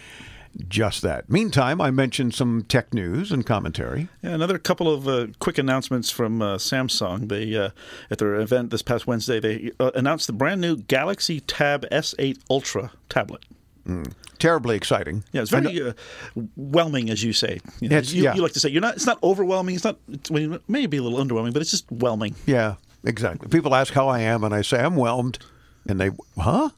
just 0.67 1.03
that. 1.03 1.31
Meantime, 1.31 1.81
I 1.81 1.91
mentioned 1.91 2.35
some 2.35 2.65
tech 2.65 2.93
news 2.93 3.31
and 3.31 3.47
commentary. 3.47 4.09
Yeah, 4.23 4.31
another 4.35 4.59
couple 4.59 4.93
of 4.93 5.07
uh, 5.07 5.29
quick 5.39 5.59
announcements 5.59 6.11
from 6.11 6.43
uh, 6.43 6.57
Samsung. 6.57 7.29
They 7.29 7.55
uh, 7.55 7.71
at 8.11 8.19
their 8.19 8.35
event 8.35 8.71
this 8.71 8.83
past 8.83 9.07
Wednesday, 9.07 9.39
they 9.39 9.71
uh, 9.79 9.93
announced 9.95 10.27
the 10.27 10.33
brand 10.33 10.61
new 10.61 10.77
Galaxy 10.77 11.41
Tab 11.41 11.89
S8 11.91 12.39
Ultra 12.51 12.91
tablet. 13.09 13.45
Mm. 13.89 14.12
Terribly 14.39 14.76
exciting. 14.76 15.24
Yeah, 15.32 15.43
it's 15.43 15.51
very 15.51 15.82
uh, 15.82 15.95
whelming, 16.57 17.11
as 17.11 17.24
you 17.24 17.32
say. 17.32 17.61
You, 17.80 17.89
know, 17.89 17.99
you, 17.99 18.22
yeah. 18.22 18.34
you 18.34 18.43
like 18.43 18.53
to 18.53 18.61
say 18.61 18.68
you're 18.68 18.82
not. 18.82 18.95
It's 18.95 19.07
not 19.07 19.20
overwhelming. 19.22 19.74
It's 19.74 19.84
not. 19.84 19.99
It's, 20.09 20.30
well, 20.30 20.55
it 20.55 20.62
may 20.68 20.86
be 20.86 20.99
a 20.99 21.03
little 21.03 21.18
underwhelming, 21.18 21.53
but 21.53 21.62
it's 21.62 21.72
just 21.72 21.91
whelming. 21.91 22.36
Yeah, 22.47 22.74
exactly. 23.03 23.49
People 23.49 23.74
ask 23.74 23.93
how 23.95 24.07
I 24.07 24.20
am, 24.20 24.45
and 24.45 24.55
I 24.55 24.62
say 24.62 24.78
I'm 24.78 24.95
whelmed, 24.95 25.39
and 25.89 26.01
they, 26.01 26.11
huh? 26.39 26.70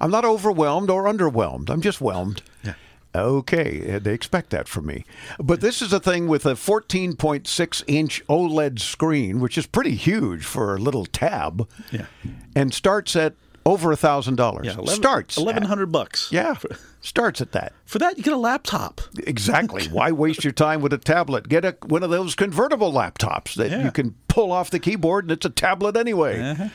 I'm 0.00 0.10
not 0.10 0.24
overwhelmed 0.24 0.90
or 0.90 1.04
underwhelmed. 1.04 1.70
I'm 1.70 1.80
just 1.80 2.00
whelmed. 2.00 2.42
Yeah. 2.64 2.74
Okay, 3.14 3.98
they 3.98 4.12
expect 4.12 4.50
that 4.50 4.68
from 4.68 4.86
me. 4.86 5.04
But 5.38 5.62
this 5.62 5.80
is 5.80 5.92
a 5.92 6.00
thing 6.00 6.26
with 6.26 6.44
a 6.44 6.52
14.6 6.52 7.84
inch 7.86 8.26
OLED 8.26 8.78
screen, 8.78 9.40
which 9.40 9.56
is 9.56 9.66
pretty 9.66 9.94
huge 9.94 10.44
for 10.44 10.74
a 10.74 10.78
little 10.78 11.06
tab. 11.06 11.66
Yeah. 11.90 12.06
And 12.54 12.74
starts 12.74 13.16
at 13.16 13.34
over 13.66 13.92
a 13.92 13.96
thousand 13.96 14.36
dollars. 14.36 14.68
Starts 14.90 15.36
eleven 15.36 15.64
hundred 15.64 15.92
bucks. 15.92 16.30
Yeah, 16.32 16.54
starts 17.02 17.40
at 17.42 17.52
that. 17.52 17.74
For 17.84 17.98
that, 17.98 18.16
you 18.16 18.22
get 18.24 18.32
a 18.32 18.38
laptop. 18.38 19.02
Exactly. 19.26 19.84
Why 19.90 20.12
waste 20.12 20.44
your 20.44 20.52
time 20.54 20.80
with 20.80 20.92
a 20.94 20.98
tablet? 20.98 21.48
Get 21.48 21.64
a 21.66 21.76
one 21.84 22.02
of 22.02 22.08
those 22.10 22.34
convertible 22.34 22.92
laptops 22.92 23.54
that 23.56 23.70
Yeah. 23.70 23.84
you 23.84 23.90
can 23.90 24.14
pull 24.28 24.52
off 24.52 24.70
the 24.70 24.78
keyboard, 24.78 25.24
and 25.24 25.32
it's 25.32 25.44
a 25.44 25.50
tablet 25.50 25.96
anyway. 25.96 26.40
Uh-huh. 26.40 26.68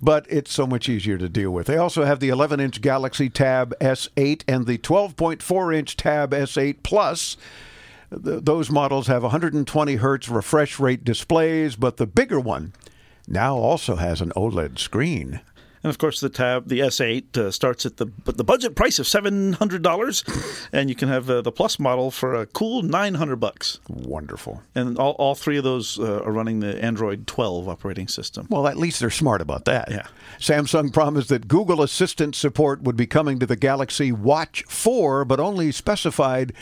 But 0.00 0.24
it's 0.30 0.52
so 0.52 0.66
much 0.68 0.88
easier 0.88 1.18
to 1.18 1.28
deal 1.28 1.50
with. 1.50 1.66
They 1.66 1.76
also 1.76 2.04
have 2.04 2.20
the 2.20 2.28
11-inch 2.28 2.80
Galaxy 2.80 3.28
Tab 3.28 3.74
S8 3.80 4.44
and 4.46 4.64
the 4.64 4.78
12.4-inch 4.78 5.96
Tab 5.96 6.30
S8 6.30 6.76
Plus. 6.84 7.36
Th- 8.10 8.40
those 8.42 8.70
models 8.70 9.08
have 9.08 9.22
120 9.24 9.96
hertz 9.96 10.28
refresh 10.28 10.78
rate 10.78 11.04
displays, 11.04 11.74
but 11.74 11.96
the 11.96 12.06
bigger 12.06 12.38
one 12.38 12.72
now 13.26 13.56
also 13.56 13.96
has 13.96 14.20
an 14.20 14.30
OLED 14.36 14.78
screen. 14.78 15.40
And 15.82 15.90
of 15.90 15.98
course, 15.98 16.20
the 16.20 16.28
tab, 16.28 16.68
the 16.68 16.80
S8, 16.80 17.36
uh, 17.38 17.50
starts 17.50 17.86
at 17.86 17.96
the 17.96 18.06
but 18.06 18.36
the 18.36 18.44
budget 18.44 18.74
price 18.74 18.98
of 18.98 19.08
seven 19.08 19.54
hundred 19.54 19.82
dollars, 19.82 20.24
and 20.72 20.90
you 20.90 20.94
can 20.94 21.08
have 21.08 21.30
uh, 21.30 21.40
the 21.40 21.52
Plus 21.52 21.78
model 21.78 22.10
for 22.10 22.34
a 22.34 22.46
cool 22.46 22.82
nine 22.82 23.14
hundred 23.14 23.36
bucks. 23.36 23.80
Wonderful. 23.88 24.62
And 24.74 24.98
all, 24.98 25.12
all 25.12 25.34
three 25.34 25.56
of 25.56 25.64
those 25.64 25.98
uh, 25.98 26.22
are 26.22 26.32
running 26.32 26.60
the 26.60 26.82
Android 26.84 27.26
12 27.26 27.68
operating 27.68 28.08
system. 28.08 28.46
Well, 28.50 28.66
at 28.66 28.76
least 28.76 29.00
they're 29.00 29.10
smart 29.10 29.40
about 29.40 29.64
that. 29.64 29.90
Yeah. 29.90 30.06
Samsung 30.38 30.92
promised 30.92 31.28
that 31.30 31.48
Google 31.48 31.82
Assistant 31.82 32.34
support 32.34 32.82
would 32.82 32.96
be 32.96 33.06
coming 33.06 33.38
to 33.38 33.46
the 33.46 33.56
Galaxy 33.56 34.12
Watch 34.12 34.64
4, 34.68 35.24
but 35.24 35.40
only 35.40 35.72
specified 35.72 36.52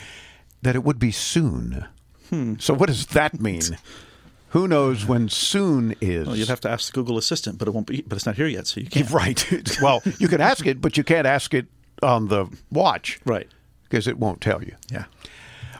that 0.61 0.75
it 0.75 0.83
would 0.83 0.99
be 0.99 1.11
soon. 1.11 1.85
Hmm. 2.29 2.55
So, 2.59 2.73
what 2.73 2.87
does 2.87 3.07
that 3.07 3.39
mean? 3.39 3.61
Who 4.51 4.67
knows 4.67 5.05
when 5.05 5.29
soon 5.29 5.95
is? 6.01 6.25
Well, 6.25 6.35
you'd 6.35 6.47
have 6.49 6.61
to 6.61 6.69
ask 6.69 6.91
the 6.91 6.95
Google 6.95 7.17
Assistant, 7.17 7.57
but 7.59 7.67
it 7.67 7.71
won't 7.71 7.87
be. 7.87 8.01
But 8.01 8.15
it's 8.15 8.25
not 8.25 8.35
here 8.35 8.47
yet, 8.47 8.67
so 8.67 8.79
you 8.79 8.87
can't. 8.87 9.09
Right. 9.13 9.77
well, 9.81 10.01
you 10.17 10.27
can 10.27 10.41
ask 10.41 10.65
it, 10.65 10.81
but 10.81 10.97
you 10.97 11.03
can't 11.03 11.27
ask 11.27 11.53
it 11.53 11.67
on 12.01 12.27
the 12.27 12.47
watch. 12.71 13.19
Right. 13.25 13.47
Because 13.83 14.07
it 14.07 14.17
won't 14.17 14.41
tell 14.41 14.63
you. 14.63 14.75
Yeah. 14.91 15.05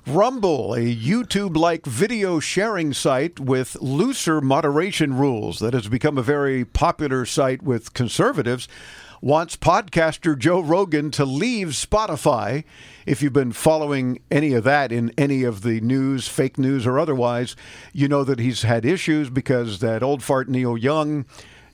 Rumble, 0.07 0.74
a 0.74 0.80
YouTube 0.95 1.55
like 1.55 1.86
video 1.86 2.39
sharing 2.39 2.93
site 2.93 3.39
with 3.39 3.76
looser 3.82 4.41
moderation 4.41 5.15
rules 5.15 5.59
that 5.59 5.74
has 5.74 5.88
become 5.88 6.17
a 6.17 6.24
very 6.24 6.65
popular 6.65 7.26
site 7.26 7.61
with 7.61 7.93
conservatives, 7.93 8.67
wants 9.22 9.55
podcaster 9.55 10.38
Joe 10.38 10.59
Rogan 10.59 11.11
to 11.11 11.26
leave 11.26 11.70
Spotify. 11.70 12.63
If 13.05 13.22
you've 13.22 13.34
been 13.34 13.51
following 13.51 14.20
any 14.30 14.53
of 14.53 14.63
that 14.65 14.91
in 14.91 15.11
any 15.17 15.43
of 15.43 15.61
the 15.61 15.82
news, 15.82 16.28
fake 16.28 16.57
news 16.57 16.86
or 16.86 16.99
otherwise, 16.99 17.55
you 17.93 18.07
know 18.07 18.24
that 18.24 18.39
he's 18.39 18.61
had 18.61 18.86
issues 18.86 19.30
because 19.30 19.80
that 19.80 20.03
old 20.03 20.24
fart 20.24 20.49
Neil 20.49 20.78
Young 20.78 21.26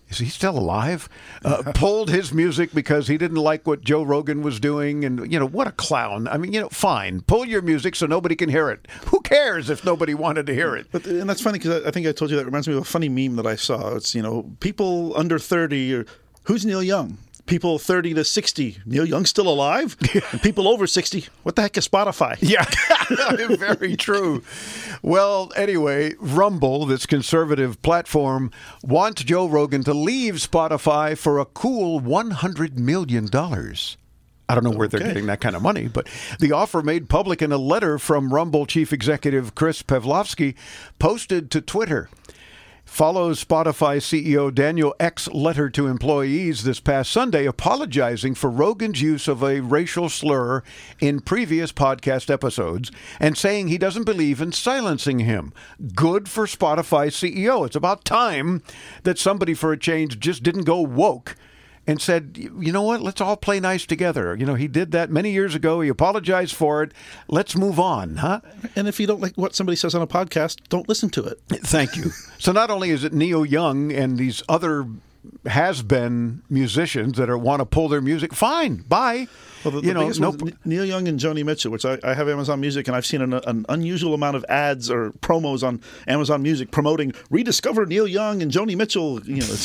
is 0.10 0.20
he 0.20 0.28
still 0.28 0.58
alive? 0.58 1.10
Uh, 1.43 1.72
pulled 1.76 2.10
his 2.10 2.32
music 2.32 2.74
because 2.74 3.08
he 3.08 3.18
didn't 3.18 3.38
like 3.38 3.66
what 3.66 3.82
Joe 3.82 4.04
Rogan 4.04 4.43
was 4.43 4.60
doing, 4.60 5.04
and 5.04 5.32
you 5.32 5.39
know 5.39 5.48
what 5.48 5.68
a 5.68 5.72
clown. 5.72 6.28
I 6.28 6.38
mean, 6.38 6.54
you 6.54 6.62
know, 6.62 6.70
fine, 6.70 7.22
pull 7.22 7.46
your 7.46 7.62
music 7.62 7.96
so 7.96 8.06
nobody 8.06 8.36
can 8.36 8.50
hear 8.50 8.70
it. 8.70 8.88
Who 9.08 9.22
cares 9.22 9.70
if 9.70 9.84
nobody 9.84 10.14
wanted 10.14 10.46
to 10.48 10.54
hear 10.54 10.76
it? 10.76 10.88
But 10.91 11.06
and 11.08 11.30
that's 11.30 11.41
funny 11.41 11.58
because 11.58 11.84
I, 11.84 11.88
I 11.88 11.91
think 11.91 12.06
I 12.08 12.12
told 12.12 12.30
you 12.30 12.38
that 12.38 12.46
reminds 12.46 12.68
me 12.68 12.76
of 12.76 12.82
a 12.82 12.86
funny 12.86 13.10
meme 13.10 13.36
that 13.38 13.48
I 13.48 13.56
saw. 13.56 13.96
It's 13.96 14.14
you 14.14 14.22
know 14.22 14.52
people 14.60 15.18
under 15.18 15.39
thirty 15.39 15.93
or 15.93 16.06
who's 16.43 16.66
Neil 16.66 16.84
Young. 16.84 17.18
People 17.46 17.78
30 17.78 18.16
to 18.16 18.24
60, 18.24 18.78
Neil 18.86 19.06
Young 19.06 19.26
still 19.26 19.48
alive? 19.48 19.96
and 20.32 20.41
people 20.41 20.68
over 20.68 20.88
60, 20.88 21.26
what 21.43 21.56
the 21.56 21.62
heck 21.62 21.78
is 21.78 21.88
Spotify? 21.88 22.38
Yeah, 22.41 22.66
very 23.58 23.96
true. 23.96 24.43
Well, 25.04 25.52
anyway, 25.56 26.14
Rumble, 26.20 26.86
this 26.88 27.06
conservative 27.06 27.80
platform, 27.84 28.52
wants 28.84 29.24
Joe 29.24 29.48
Rogan 29.48 29.84
to 29.84 29.93
leave 29.93 30.36
Spotify 30.36 31.16
for 31.16 31.39
a 31.39 31.46
cool 31.46 32.02
$100 32.02 32.78
million. 32.78 33.30
I 34.48 34.54
don't 34.54 34.64
know 34.64 34.72
where 34.72 34.88
they're 34.88 35.00
getting 35.00 35.26
that 35.28 35.41
kind 35.41 35.56
of 35.56 35.62
money, 35.62 35.88
but 35.88 36.08
the 36.39 36.52
offer 36.52 36.82
made 36.82 37.10
public 37.10 37.41
in 37.41 37.52
a 37.52 37.58
letter 37.58 37.98
from 37.98 38.34
Rumble 38.34 38.66
chief 38.66 38.93
executive 38.93 39.56
Chris 39.56 39.82
Pavlovski 39.82 40.56
posted 41.00 41.50
to 41.52 41.62
Twitter. 41.62 42.10
Follows 42.86 43.44
Spotify 43.44 43.98
CEO 43.98 44.54
Daniel 44.54 44.96
Ek's 45.00 45.28
letter 45.30 45.70
to 45.72 45.88
employees 45.88 46.64
this 46.64 46.80
past 46.80 47.12
Sunday 47.12 47.46
apologizing 47.46 48.36
for 48.36 48.50
Rogan's 48.50 49.02
use 49.02 49.28
of 49.28 49.44
a 49.44 49.60
racial 49.60 50.08
slur 50.08 50.64
in 51.02 51.20
previous 51.20 51.74
podcast 51.74 52.30
episodes 52.30 52.92
and 53.20 53.38
saying 53.38 53.68
he 53.68 53.78
doesn't 53.78 54.06
believe 54.06 54.40
in 54.40 54.54
silencing 54.54 55.20
him. 55.20 55.52
Good 55.94 56.30
for 56.30 56.46
Spotify 56.46 57.08
CEO. 57.08 57.66
It's 57.66 57.76
about 57.76 58.06
time 58.06 58.64
that 59.04 59.20
somebody 59.20 59.56
for 59.56 59.74
a 59.74 59.78
change 59.78 60.20
just 60.20 60.42
didn't 60.44 60.64
go 60.64 60.80
woke 60.80 61.36
and 61.88 62.02
said, 62.02 62.36
you 62.36 62.72
know 62.72 62.82
what, 62.82 63.02
let's 63.02 63.22
all 63.22 63.38
play 63.38 63.60
nice 63.60 63.86
together. 63.86 64.36
You 64.36 64.46
know, 64.46 64.56
he 64.56 64.68
did 64.68 64.92
that 64.92 65.10
many 65.10 65.32
years 65.32 65.54
ago. 65.54 65.82
He 65.82 65.90
apologized 65.90 66.56
for 66.56 66.82
it. 66.84 66.92
Let's 67.28 67.56
move 67.56 67.80
on, 67.80 68.18
huh? 68.18 68.42
And 68.76 68.88
if 68.88 69.00
you 69.00 69.08
don't 69.08 69.22
like 69.22 69.36
what 69.36 69.56
somebody 69.56 69.76
says 69.76 69.94
on 69.94 70.02
a 70.02 70.08
podcast, 70.08 70.58
don't 70.70 70.90
listen 70.90 71.10
to 71.12 71.24
it. 71.26 71.40
Thank 71.50 71.96
you. 71.96 72.12
so 72.40 72.52
not 72.52 72.72
only 72.72 72.90
is 72.90 73.04
it 73.04 73.14
Neil 73.14 73.46
Young 73.46 73.92
and 73.92 74.18
these 74.18 74.42
other 74.50 74.88
has-been 75.46 76.42
musicians 76.50 77.18
that 77.18 77.30
are 77.30 77.38
want 77.38 77.60
to 77.60 77.66
pull 77.66 77.88
their 77.88 78.02
music, 78.02 78.34
fine, 78.34 78.78
bye. 78.88 79.28
Well, 79.66 79.72
the, 79.74 79.82
the 79.82 79.88
you 79.88 79.93
know, 79.93 80.01
biggest 80.01 80.20
no, 80.20 80.30
one's 80.30 80.53
Neil 80.63 80.86
Young 80.86 81.07
and 81.07 81.20
Joni 81.20 81.43
Mitchell, 81.43 81.72
which 81.72 81.86
I, 81.86 81.97
I 82.03 82.13
have 82.13 82.30
Amazon 82.30 82.61
Music, 82.61 82.88
and 82.88 82.95
I've 82.95 83.05
seen 83.05 83.22
an, 83.22 83.34
an 83.34 83.66
unusual 83.68 84.13
amount 84.13 84.36
of 84.38 84.45
ads 84.47 84.89
or 84.91 85.11
promos 85.22 85.68
on 85.68 85.82
Amazon 86.07 86.41
Music 86.43 86.72
promoting 86.72 87.13
rediscover 87.30 87.86
Neil 87.86 88.07
Young 88.07 88.41
and 88.41 88.51
Joni 88.51 88.78
Mitchell. 88.78 89.22
You 89.26 89.41
know, 89.41 89.55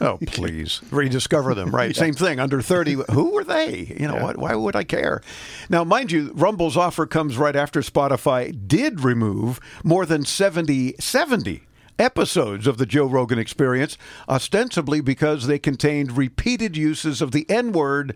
oh 0.02 0.18
please 0.26 0.80
rediscover 0.90 1.54
them. 1.54 1.74
Right, 1.74 1.94
Yeah. 1.94 2.00
same 2.00 2.14
thing. 2.14 2.38
Under 2.40 2.62
thirty, 2.62 2.96
who 3.10 3.32
were 3.32 3.44
they? 3.44 3.96
You 3.98 4.08
know 4.08 4.22
what? 4.22 4.36
Why 4.38 4.54
would 4.54 4.76
I 4.76 4.84
care? 4.84 5.20
Now, 5.68 5.84
mind 5.84 6.12
you, 6.12 6.30
Rumble's 6.34 6.76
offer 6.76 7.06
comes 7.06 7.36
right 7.36 7.56
after 7.56 7.80
Spotify 7.80 8.56
did 8.66 9.00
remove 9.00 9.60
more 9.84 10.06
than 10.06 10.24
70, 10.24 10.94
70 11.00 11.62
episodes 11.98 12.66
of 12.66 12.78
the 12.78 12.86
Joe 12.86 13.04
Rogan 13.06 13.38
Experience, 13.38 13.98
ostensibly 14.28 15.00
because 15.00 15.46
they 15.46 15.58
contained 15.58 16.16
repeated 16.16 16.76
uses 16.76 17.20
of 17.20 17.32
the 17.32 17.48
N 17.50 17.72
word 17.72 18.14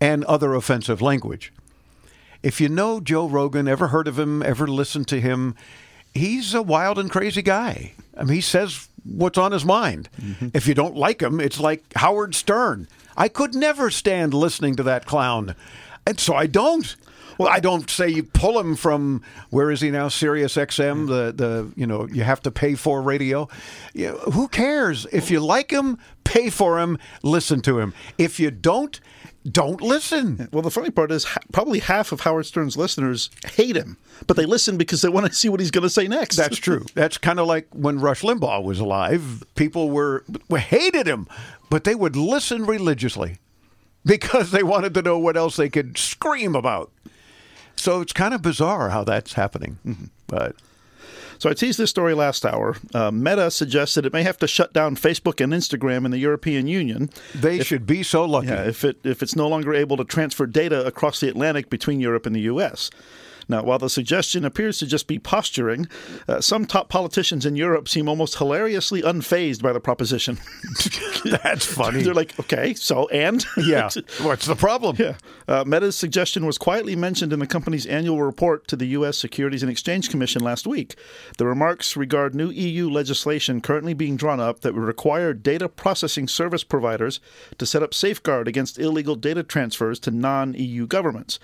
and 0.00 0.24
other 0.24 0.54
offensive 0.54 1.00
language. 1.00 1.52
If 2.42 2.60
you 2.60 2.68
know 2.68 3.00
Joe 3.00 3.26
Rogan, 3.26 3.66
ever 3.66 3.88
heard 3.88 4.06
of 4.06 4.18
him, 4.18 4.42
ever 4.42 4.66
listened 4.66 5.08
to 5.08 5.20
him, 5.20 5.54
he's 6.12 6.54
a 6.54 6.62
wild 6.62 6.98
and 6.98 7.10
crazy 7.10 7.42
guy. 7.42 7.92
I 8.16 8.24
mean, 8.24 8.34
he 8.34 8.40
says 8.40 8.88
what's 9.04 9.38
on 9.38 9.52
his 9.52 9.64
mind. 9.64 10.08
Mm-hmm. 10.20 10.48
If 10.54 10.66
you 10.66 10.74
don't 10.74 10.96
like 10.96 11.22
him, 11.22 11.40
it's 11.40 11.60
like 11.60 11.82
Howard 11.96 12.34
Stern. 12.34 12.88
I 13.16 13.28
could 13.28 13.54
never 13.54 13.90
stand 13.90 14.34
listening 14.34 14.76
to 14.76 14.82
that 14.84 15.06
clown. 15.06 15.54
And 16.06 16.18
so 16.18 16.34
I 16.34 16.46
don't. 16.46 16.94
Well, 17.36 17.48
I 17.48 17.58
don't 17.58 17.90
say 17.90 18.08
you 18.08 18.22
pull 18.22 18.60
him 18.60 18.76
from 18.76 19.22
where 19.50 19.70
is 19.70 19.80
he 19.80 19.90
now? 19.90 20.06
Sirius 20.06 20.54
XM, 20.54 21.08
the 21.08 21.32
the 21.32 21.72
you 21.74 21.86
know 21.86 22.06
you 22.06 22.22
have 22.22 22.40
to 22.42 22.50
pay 22.52 22.76
for 22.76 23.02
radio. 23.02 23.48
You 23.92 24.12
who 24.32 24.46
cares 24.46 25.04
if 25.06 25.32
you 25.32 25.40
like 25.40 25.72
him? 25.72 25.98
Pay 26.22 26.50
for 26.50 26.78
him. 26.78 26.96
Listen 27.22 27.60
to 27.62 27.80
him. 27.80 27.92
If 28.18 28.38
you 28.38 28.52
don't, 28.52 29.00
don't 29.50 29.80
listen. 29.80 30.48
well, 30.52 30.62
the 30.62 30.70
funny 30.70 30.90
part 30.90 31.12
is 31.12 31.26
probably 31.52 31.80
half 31.80 32.12
of 32.12 32.20
Howard 32.20 32.46
Stern's 32.46 32.76
listeners 32.76 33.30
hate 33.52 33.76
him, 33.76 33.98
but 34.26 34.36
they 34.36 34.46
listen 34.46 34.76
because 34.76 35.02
they 35.02 35.08
want 35.08 35.26
to 35.26 35.32
see 35.32 35.48
what 35.48 35.60
he's 35.60 35.70
going 35.70 35.82
to 35.82 35.90
say 35.90 36.08
next. 36.08 36.36
That's 36.36 36.56
true. 36.56 36.86
That's 36.94 37.18
kind 37.18 37.38
of 37.38 37.46
like 37.46 37.68
when 37.72 38.00
Rush 38.00 38.22
Limbaugh 38.22 38.64
was 38.64 38.80
alive. 38.80 39.42
People 39.54 39.90
were, 39.90 40.24
were 40.48 40.58
hated 40.58 41.06
him, 41.06 41.28
but 41.68 41.84
they 41.84 41.94
would 41.94 42.16
listen 42.16 42.64
religiously 42.64 43.38
because 44.04 44.50
they 44.50 44.62
wanted 44.62 44.94
to 44.94 45.02
know 45.02 45.18
what 45.18 45.36
else 45.36 45.56
they 45.56 45.68
could 45.68 45.98
scream 45.98 46.54
about. 46.54 46.90
So 47.76 48.00
it's 48.00 48.12
kind 48.12 48.32
of 48.32 48.40
bizarre 48.40 48.90
how 48.90 49.04
that's 49.04 49.34
happening. 49.34 49.78
Mm-hmm. 49.84 50.04
But 50.26 50.56
So 51.38 51.50
I 51.50 51.54
teased 51.54 51.78
this 51.78 51.90
story 51.90 52.14
last 52.14 52.44
hour. 52.44 52.76
Uh, 52.94 53.10
Meta 53.10 53.50
suggested 53.50 54.06
it 54.06 54.12
may 54.12 54.22
have 54.22 54.38
to 54.38 54.46
shut 54.46 54.72
down 54.72 54.96
Facebook 54.96 55.42
and 55.42 55.52
Instagram 55.52 56.04
in 56.04 56.10
the 56.10 56.18
European 56.18 56.66
Union. 56.66 57.10
they 57.34 57.62
should 57.62 57.86
be 57.86 58.02
so 58.02 58.24
lucky. 58.24 58.48
Yeah, 58.48 58.64
if 58.64 58.84
it 58.84 58.98
if 59.04 59.22
it's 59.22 59.36
no 59.36 59.48
longer 59.48 59.74
able 59.74 59.96
to 59.96 60.04
transfer 60.04 60.46
data 60.46 60.84
across 60.86 61.20
the 61.20 61.28
Atlantic 61.28 61.70
between 61.70 62.00
Europe 62.00 62.26
and 62.26 62.34
the 62.34 62.42
U.S. 62.42 62.90
Now, 63.48 63.62
while 63.62 63.78
the 63.78 63.90
suggestion 63.90 64.44
appears 64.44 64.78
to 64.78 64.86
just 64.86 65.06
be 65.06 65.18
posturing, 65.18 65.88
uh, 66.28 66.40
some 66.40 66.66
top 66.66 66.88
politicians 66.88 67.46
in 67.46 67.56
Europe 67.56 67.88
seem 67.88 68.08
almost 68.08 68.38
hilariously 68.38 69.02
unfazed 69.02 69.62
by 69.62 69.72
the 69.72 69.80
proposition. 69.80 70.38
That's 71.24 71.66
funny. 71.66 72.02
They're 72.02 72.14
like, 72.14 72.38
okay, 72.40 72.74
so 72.74 73.08
and 73.08 73.44
Yeah. 73.56 73.88
What's 74.22 74.46
the 74.46 74.56
problem? 74.56 74.96
Yeah. 74.98 75.16
Uh, 75.48 75.64
Meta's 75.64 75.96
suggestion 75.96 76.46
was 76.46 76.58
quietly 76.58 76.96
mentioned 76.96 77.32
in 77.32 77.38
the 77.38 77.46
company's 77.46 77.86
annual 77.86 78.22
report 78.22 78.66
to 78.68 78.76
the 78.76 78.86
U.S. 78.88 79.18
Securities 79.18 79.62
and 79.62 79.70
Exchange 79.70 80.10
Commission 80.10 80.42
last 80.42 80.66
week. 80.66 80.96
The 81.38 81.46
remarks 81.46 81.96
regard 81.96 82.34
new 82.34 82.50
EU 82.50 82.90
legislation 82.90 83.60
currently 83.60 83.94
being 83.94 84.16
drawn 84.16 84.40
up 84.40 84.60
that 84.60 84.74
would 84.74 84.82
require 84.82 85.32
data 85.32 85.68
processing 85.68 86.28
service 86.28 86.64
providers 86.64 87.20
to 87.58 87.66
set 87.66 87.82
up 87.82 87.94
safeguard 87.94 88.48
against 88.48 88.78
illegal 88.78 89.16
data 89.16 89.42
transfers 89.42 89.98
to 90.00 90.10
non 90.10 90.54
EU 90.54 90.86
governments. 90.86 91.38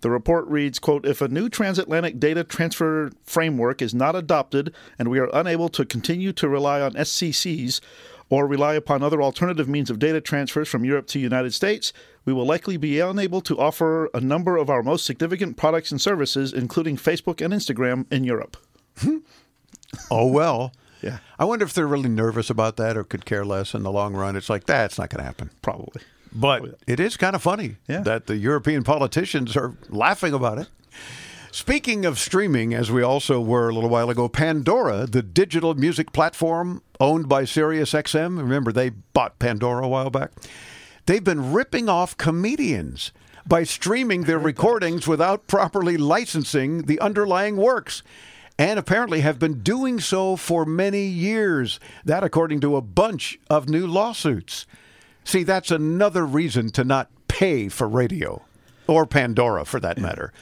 The 0.00 0.10
report 0.10 0.46
reads, 0.46 0.78
quote, 0.78 1.06
if 1.06 1.20
a 1.20 1.28
new 1.28 1.48
transatlantic 1.48 2.18
data 2.18 2.44
transfer 2.44 3.10
framework 3.24 3.82
is 3.82 3.94
not 3.94 4.16
adopted 4.16 4.74
and 4.98 5.08
we 5.08 5.18
are 5.18 5.30
unable 5.32 5.68
to 5.70 5.84
continue 5.84 6.32
to 6.34 6.48
rely 6.48 6.80
on 6.80 6.92
SCCs 6.92 7.80
or 8.28 8.46
rely 8.46 8.74
upon 8.74 9.02
other 9.02 9.22
alternative 9.22 9.68
means 9.68 9.90
of 9.90 9.98
data 9.98 10.20
transfers 10.20 10.68
from 10.68 10.84
Europe 10.84 11.06
to 11.06 11.18
the 11.18 11.22
United 11.22 11.54
States, 11.54 11.92
we 12.24 12.32
will 12.32 12.44
likely 12.44 12.76
be 12.76 12.98
unable 12.98 13.40
to 13.40 13.58
offer 13.58 14.10
a 14.12 14.20
number 14.20 14.56
of 14.56 14.68
our 14.68 14.82
most 14.82 15.04
significant 15.04 15.56
products 15.56 15.92
and 15.92 16.00
services, 16.00 16.52
including 16.52 16.96
Facebook 16.96 17.44
and 17.44 17.54
Instagram, 17.54 18.04
in 18.12 18.24
Europe. 18.24 18.56
oh 20.10 20.26
well. 20.26 20.72
Yeah. 21.02 21.18
I 21.38 21.44
wonder 21.44 21.64
if 21.64 21.72
they're 21.72 21.86
really 21.86 22.08
nervous 22.08 22.50
about 22.50 22.76
that 22.78 22.96
or 22.96 23.04
could 23.04 23.24
care 23.24 23.44
less 23.44 23.74
in 23.74 23.82
the 23.82 23.92
long 23.92 24.14
run. 24.14 24.34
It's 24.34 24.50
like 24.50 24.66
that's 24.66 24.98
not 24.98 25.10
going 25.10 25.20
to 25.20 25.24
happen. 25.24 25.50
Probably. 25.62 26.02
But 26.36 26.78
it 26.86 27.00
is 27.00 27.16
kind 27.16 27.34
of 27.34 27.42
funny 27.42 27.76
Yeah. 27.88 28.00
that 28.00 28.26
the 28.26 28.36
European 28.36 28.82
politicians 28.82 29.56
are 29.56 29.74
laughing 29.88 30.34
about 30.34 30.58
it. 30.58 30.68
Speaking 31.50 32.04
of 32.04 32.18
streaming, 32.18 32.74
as 32.74 32.90
we 32.90 33.02
also 33.02 33.40
were 33.40 33.70
a 33.70 33.74
little 33.74 33.88
while 33.88 34.10
ago, 34.10 34.28
Pandora, 34.28 35.06
the 35.06 35.22
digital 35.22 35.72
music 35.74 36.12
platform 36.12 36.82
owned 37.00 37.28
by 37.30 37.44
SiriusXM, 37.44 38.36
remember 38.36 38.72
they 38.72 38.90
bought 38.90 39.38
Pandora 39.38 39.86
a 39.86 39.88
while 39.88 40.10
back? 40.10 40.32
They've 41.06 41.24
been 41.24 41.52
ripping 41.54 41.88
off 41.88 42.16
comedians 42.18 43.12
by 43.46 43.62
streaming 43.62 44.24
their 44.24 44.38
recordings 44.38 45.06
without 45.06 45.46
properly 45.46 45.96
licensing 45.96 46.82
the 46.82 47.00
underlying 47.00 47.56
works. 47.56 48.02
And 48.58 48.78
apparently 48.78 49.20
have 49.20 49.38
been 49.38 49.60
doing 49.62 50.00
so 50.00 50.36
for 50.36 50.64
many 50.64 51.04
years. 51.06 51.78
That, 52.04 52.24
according 52.24 52.60
to 52.60 52.76
a 52.76 52.80
bunch 52.80 53.38
of 53.48 53.68
new 53.68 53.86
lawsuits. 53.86 54.66
See, 55.26 55.42
that's 55.42 55.72
another 55.72 56.24
reason 56.24 56.70
to 56.70 56.84
not 56.84 57.10
pay 57.26 57.68
for 57.68 57.88
radio 57.88 58.42
or 58.86 59.06
Pandora 59.06 59.64
for 59.64 59.80
that 59.80 59.98
matter. 59.98 60.32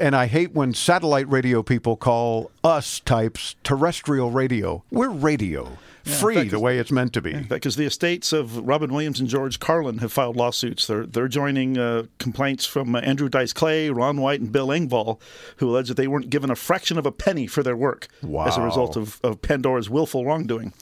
And 0.00 0.16
I 0.16 0.26
hate 0.26 0.52
when 0.52 0.72
satellite 0.72 1.28
radio 1.28 1.62
people 1.62 1.94
call 1.96 2.50
us 2.64 3.00
types 3.00 3.54
terrestrial 3.62 4.30
radio. 4.30 4.82
We're 4.90 5.10
radio, 5.10 5.76
free 6.04 6.36
fact, 6.36 6.50
the 6.52 6.58
way 6.58 6.78
it's 6.78 6.90
meant 6.90 7.12
to 7.14 7.20
be. 7.20 7.34
Because 7.34 7.76
the 7.76 7.84
estates 7.84 8.32
of 8.32 8.56
Robin 8.66 8.90
Williams 8.90 9.20
and 9.20 9.28
George 9.28 9.60
Carlin 9.60 9.98
have 9.98 10.10
filed 10.10 10.36
lawsuits. 10.36 10.86
They're 10.86 11.04
they're 11.04 11.28
joining 11.28 11.76
uh, 11.76 12.04
complaints 12.18 12.64
from 12.64 12.94
uh, 12.94 13.00
Andrew 13.00 13.28
Dice 13.28 13.52
Clay, 13.52 13.90
Ron 13.90 14.20
White, 14.22 14.40
and 14.40 14.50
Bill 14.50 14.68
Engvall, 14.68 15.20
who 15.56 15.68
allege 15.68 15.88
that 15.88 15.98
they 15.98 16.08
weren't 16.08 16.30
given 16.30 16.50
a 16.50 16.56
fraction 16.56 16.96
of 16.96 17.04
a 17.04 17.12
penny 17.12 17.46
for 17.46 17.62
their 17.62 17.76
work 17.76 18.08
as 18.46 18.56
a 18.56 18.62
result 18.62 18.96
of, 18.96 19.20
of 19.22 19.42
Pandora's 19.42 19.90
willful 19.90 20.24
wrongdoing. 20.24 20.72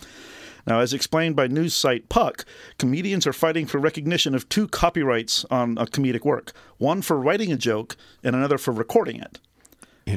Now, 0.67 0.81
as 0.81 0.93
explained 0.93 1.37
by 1.37 1.47
news 1.47 1.75
site 1.75 2.09
Puck, 2.09 2.45
comedians 2.79 3.27
are 3.27 3.33
fighting 3.33 3.67
for 3.67 3.79
recognition 3.79 4.35
of 4.35 4.49
two 4.49 4.67
copyrights 4.69 5.45
on 5.51 5.77
a 5.79 5.87
comedic 5.87 6.25
work 6.25 6.53
one 6.79 7.03
for 7.03 7.19
writing 7.19 7.53
a 7.53 7.57
joke 7.57 7.97
and 8.23 8.35
another 8.35 8.59
for 8.59 8.73
recording 8.73 9.21
it. 9.21 9.39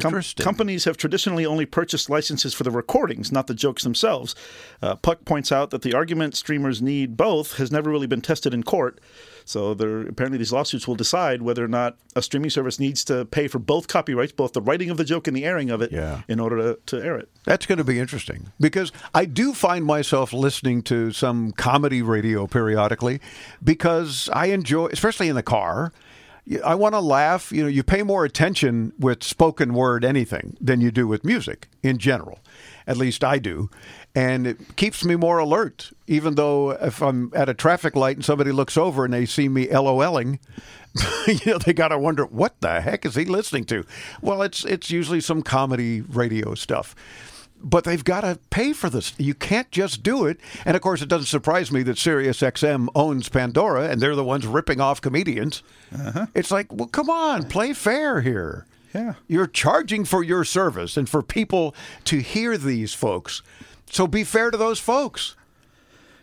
Com- 0.02 0.22
companies 0.40 0.84
have 0.84 0.98
traditionally 0.98 1.46
only 1.46 1.66
purchased 1.66 2.10
licenses 2.10 2.54
for 2.54 2.64
the 2.64 2.72
recordings, 2.72 3.32
not 3.32 3.48
the 3.48 3.54
jokes 3.54 3.84
themselves. 3.84 4.36
Uh, 4.82 4.96
Puck 4.96 5.24
points 5.24 5.50
out 5.52 5.70
that 5.70 5.82
the 5.82 5.94
argument 5.94 6.36
streamers 6.36 6.82
need 6.82 7.16
both 7.16 7.58
has 7.58 7.72
never 7.72 7.90
really 7.90 8.08
been 8.08 8.20
tested 8.22 8.54
in 8.54 8.64
court. 8.64 9.00
So 9.46 9.74
there, 9.74 10.02
apparently, 10.02 10.38
these 10.38 10.52
lawsuits 10.52 10.90
will 10.90 10.96
decide 10.96 11.42
whether 11.42 11.64
or 11.64 11.70
not 11.70 11.96
a 12.18 12.22
streaming 12.22 12.50
service 12.50 12.82
needs 12.82 13.06
to 13.06 13.24
pay 13.24 13.48
for 13.48 13.60
both 13.60 13.88
copyrights, 13.88 14.34
both 14.34 14.52
the 14.52 14.62
writing 14.62 14.90
of 14.90 14.98
the 14.98 15.06
joke 15.06 15.26
and 15.26 15.38
the 15.38 15.46
airing 15.46 15.70
of 15.70 15.82
it, 15.82 15.90
Yeah. 15.94 16.24
in 16.28 16.42
order 16.42 16.58
to, 16.58 16.80
to 16.98 17.02
air 17.06 17.16
it. 17.18 17.30
That's 17.46 17.66
going 17.66 17.78
to 17.78 17.86
be 17.86 17.98
interesting 17.98 18.52
because 18.60 18.92
I 19.14 19.24
do 19.24 19.54
find 19.54 19.86
myself 19.86 20.34
listening 20.34 20.82
to 20.84 21.14
some 21.14 21.54
comedy 21.54 22.02
radio 22.02 22.46
periodically 22.46 23.22
because 23.64 24.30
I 24.34 24.48
enjoy, 24.48 24.88
especially 24.88 25.30
in 25.30 25.36
the 25.36 25.44
car. 25.44 25.94
I 26.64 26.76
want 26.76 26.96
to 26.96 27.00
laugh. 27.00 27.52
You 27.52 27.64
know, 27.64 27.70
you 27.70 27.84
pay 27.84 28.04
more 28.04 28.24
attention 28.26 28.94
with 28.98 29.24
spoken 29.24 29.74
word 29.74 30.06
anything 30.06 30.56
than 30.62 30.82
you 30.82 30.92
do 30.92 31.08
with 31.08 31.24
music 31.24 31.68
in 31.84 31.98
general. 31.98 32.40
At 32.86 32.98
least 32.98 33.24
I 33.24 33.38
do. 33.38 33.70
And 34.16 34.48
it 34.48 34.76
keeps 34.78 35.04
me 35.04 35.16
more 35.16 35.40
alert, 35.40 35.92
even 36.08 36.36
though 36.36 36.72
if 36.72 37.02
I'm 37.02 37.32
at 37.36 37.50
a 37.50 37.54
traffic 37.54 37.96
light 37.96 38.16
and 38.16 38.26
somebody 38.26 38.52
looks 38.52 38.78
over 38.78 39.06
and 39.06 39.14
they 39.14 39.26
see 39.26 39.50
me 39.50 39.68
LOLing, 39.68 40.40
you 41.28 41.52
know, 41.52 41.58
they 41.58 41.74
got 41.74 41.90
to 41.90 42.00
wonder 42.00 42.26
what 42.26 42.60
the 42.62 42.82
heck 42.82 43.06
is 43.06 43.16
he 43.16 43.26
listening 43.26 43.66
to? 43.66 43.86
Well, 44.22 44.42
it's 44.42 44.64
it's 44.66 44.90
usually 44.90 45.22
some 45.22 45.42
comedy 45.42 46.02
radio 46.02 46.56
stuff. 46.56 46.96
But 47.60 47.84
they've 47.84 48.04
got 48.04 48.22
to 48.22 48.40
pay 48.50 48.74
for 48.74 48.90
this. 48.90 49.14
You 49.18 49.34
can't 49.34 49.70
just 49.72 50.04
do 50.04 50.26
it. 50.26 50.40
And 50.64 50.76
of 50.76 50.82
course, 50.82 51.02
it 51.02 51.10
doesn't 51.10 51.26
surprise 51.26 51.72
me 51.72 51.84
that 51.84 51.98
SiriusXM 51.98 52.88
owns 52.96 53.30
Pandora 53.30 53.90
and 53.90 54.00
they're 54.00 54.16
the 54.16 54.24
ones 54.24 54.46
ripping 54.46 54.80
off 54.80 55.02
comedians. 55.02 55.64
Uh-huh. 55.94 56.28
It's 56.36 56.52
like, 56.52 56.72
well, 56.72 56.88
come 56.88 57.10
on, 57.10 57.48
play 57.48 57.74
fair 57.74 58.22
here. 58.22 58.66
Yeah. 58.94 59.16
You're 59.28 59.48
charging 59.48 60.06
for 60.06 60.24
your 60.24 60.44
service 60.44 60.98
and 60.98 61.10
for 61.10 61.22
people 61.22 61.76
to 62.06 62.20
hear 62.20 62.58
these 62.58 62.94
folks. 62.94 63.42
So 63.90 64.08
be 64.08 64.24
fair 64.24 64.52
to 64.52 64.58
those 64.58 64.80
folks. 64.80 65.36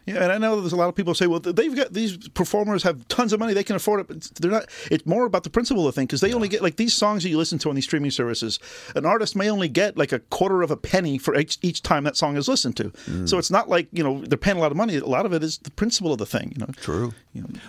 Yeah, 0.07 0.23
and 0.23 0.31
I 0.31 0.39
know 0.39 0.61
there's 0.61 0.73
a 0.73 0.77
lot 0.77 0.89
of 0.89 0.95
people 0.95 1.15
say, 1.15 1.27
well, 1.27 1.41
they've 1.41 1.75
got 1.75 1.93
these 1.95 2.29
performers 2.29 2.83
have 2.83 3.09
tons 3.09 3.33
of 3.33 3.41
money, 3.41 3.55
they 3.55 3.65
can 3.65 3.77
afford 3.77 4.01
it, 4.01 4.09
but 4.09 4.23
they're 4.35 4.51
not. 4.51 4.67
It's 4.91 5.07
more 5.07 5.25
about 5.25 5.45
the 5.45 5.51
principle 5.51 5.87
of 5.87 5.95
the 5.95 5.99
thing 5.99 6.07
because 6.07 6.21
they 6.21 6.35
only 6.35 6.49
get 6.49 6.63
like 6.63 6.77
these 6.77 6.93
songs 6.93 7.23
that 7.23 7.31
you 7.31 7.39
listen 7.39 7.59
to 7.61 7.71
on 7.71 7.75
these 7.75 7.85
streaming 7.85 8.11
services. 8.11 8.59
An 8.95 9.07
artist 9.07 9.35
may 9.35 9.51
only 9.51 9.69
get 9.69 9.97
like 9.97 10.13
a 10.13 10.19
quarter 10.19 10.63
of 10.63 10.71
a 10.71 10.77
penny 10.77 11.17
for 11.17 11.35
each, 11.37 11.59
each 11.63 11.83
time 11.83 12.05
that 12.05 12.17
song 12.17 12.37
is 12.37 12.49
listened 12.49 12.77
to. 12.77 12.91
Mm. 12.91 13.29
So 13.29 13.39
it's 13.39 13.51
not 13.51 13.69
like 13.69 13.89
you 13.93 14.05
know 14.05 14.21
they're 14.21 14.37
paying 14.37 14.59
a 14.59 14.61
lot 14.61 14.71
of 14.71 14.77
money. 14.77 14.97
A 14.97 15.07
lot 15.07 15.25
of 15.25 15.33
it 15.33 15.43
is 15.43 15.59
the 15.59 15.71
principle 15.71 16.13
of 16.13 16.19
the 16.19 16.27
thing. 16.27 16.53
You 16.55 16.67
know, 16.67 16.73
True. 16.77 17.15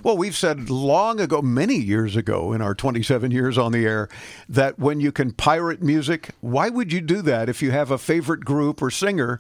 Well, 0.04 0.18
we've 0.18 0.36
said 0.36 0.70
long 0.70 1.20
ago, 1.20 1.42
many 1.42 1.76
years 1.76 2.16
ago, 2.16 2.54
in 2.54 2.62
our 2.62 2.76
27 2.76 3.32
years 3.32 3.58
on 3.58 3.72
the 3.72 3.86
air, 3.86 4.10
that 4.48 4.78
when 4.78 5.00
you 5.00 5.12
can 5.12 5.32
pirate 5.32 5.82
music, 5.82 6.32
why 6.42 6.70
would 6.70 6.94
you 6.94 7.02
do 7.02 7.22
that 7.24 7.50
if 7.50 7.62
you 7.62 7.72
have 7.72 7.92
a 7.92 7.98
favorite 7.98 8.42
group 8.42 8.82
or 8.82 8.92
singer? 8.92 9.40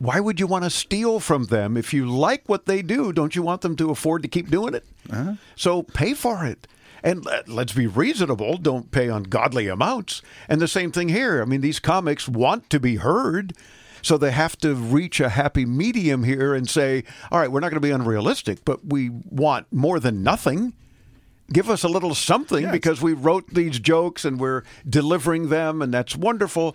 Why 0.00 0.18
would 0.18 0.40
you 0.40 0.46
want 0.46 0.64
to 0.64 0.70
steal 0.70 1.20
from 1.20 1.44
them? 1.44 1.76
If 1.76 1.92
you 1.92 2.06
like 2.06 2.44
what 2.46 2.64
they 2.64 2.80
do, 2.80 3.12
don't 3.12 3.36
you 3.36 3.42
want 3.42 3.60
them 3.60 3.76
to 3.76 3.90
afford 3.90 4.22
to 4.22 4.28
keep 4.28 4.50
doing 4.50 4.72
it? 4.72 4.86
Uh-huh. 5.12 5.34
So 5.56 5.82
pay 5.82 6.14
for 6.14 6.42
it. 6.44 6.66
And 7.02 7.22
let- 7.24 7.50
let's 7.50 7.74
be 7.74 7.86
reasonable. 7.86 8.56
Don't 8.56 8.90
pay 8.90 9.08
ungodly 9.08 9.68
amounts. 9.68 10.22
And 10.48 10.58
the 10.58 10.68
same 10.68 10.90
thing 10.90 11.10
here. 11.10 11.42
I 11.42 11.44
mean, 11.44 11.60
these 11.60 11.80
comics 11.80 12.26
want 12.26 12.70
to 12.70 12.80
be 12.80 12.96
heard. 12.96 13.52
So 14.00 14.16
they 14.16 14.30
have 14.30 14.56
to 14.60 14.74
reach 14.74 15.20
a 15.20 15.28
happy 15.28 15.66
medium 15.66 16.24
here 16.24 16.54
and 16.54 16.66
say, 16.66 17.04
all 17.30 17.38
right, 17.38 17.52
we're 17.52 17.60
not 17.60 17.70
going 17.70 17.82
to 17.82 17.86
be 17.86 17.90
unrealistic, 17.90 18.64
but 18.64 18.86
we 18.86 19.10
want 19.10 19.66
more 19.70 20.00
than 20.00 20.22
nothing. 20.22 20.72
Give 21.52 21.68
us 21.68 21.84
a 21.84 21.88
little 21.88 22.14
something 22.14 22.70
because 22.70 23.02
we 23.02 23.12
wrote 23.12 23.48
these 23.52 23.78
jokes 23.78 24.24
and 24.24 24.40
we're 24.40 24.62
delivering 24.88 25.50
them, 25.50 25.82
and 25.82 25.92
that's 25.92 26.16
wonderful. 26.16 26.74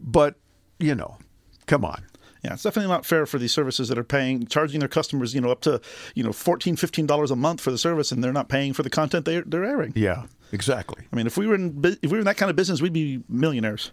But, 0.00 0.36
you 0.78 0.94
know, 0.94 1.18
come 1.66 1.84
on. 1.84 2.04
Yeah, 2.44 2.54
it's 2.54 2.64
definitely 2.64 2.90
not 2.90 3.06
fair 3.06 3.24
for 3.24 3.38
these 3.38 3.52
services 3.52 3.88
that 3.88 3.96
are 3.98 4.04
paying, 4.04 4.46
charging 4.46 4.80
their 4.80 4.88
customers, 4.88 5.32
you 5.32 5.40
know, 5.40 5.50
up 5.50 5.60
to, 5.60 5.80
you 6.14 6.24
know, 6.24 6.30
$14, 6.30 6.74
$15 6.74 7.30
a 7.30 7.36
month 7.36 7.60
for 7.60 7.70
the 7.70 7.78
service 7.78 8.10
and 8.10 8.22
they're 8.22 8.32
not 8.32 8.48
paying 8.48 8.72
for 8.72 8.82
the 8.82 8.90
content 8.90 9.24
they're, 9.24 9.42
they're 9.42 9.64
airing. 9.64 9.92
Yeah, 9.94 10.24
exactly. 10.50 11.04
I 11.12 11.16
mean, 11.16 11.28
if 11.28 11.36
we 11.36 11.46
were 11.46 11.54
in 11.54 11.80
if 12.02 12.10
we 12.10 12.16
were 12.16 12.18
in 12.18 12.24
that 12.24 12.36
kind 12.36 12.50
of 12.50 12.56
business, 12.56 12.82
we'd 12.82 12.92
be 12.92 13.22
millionaires. 13.28 13.92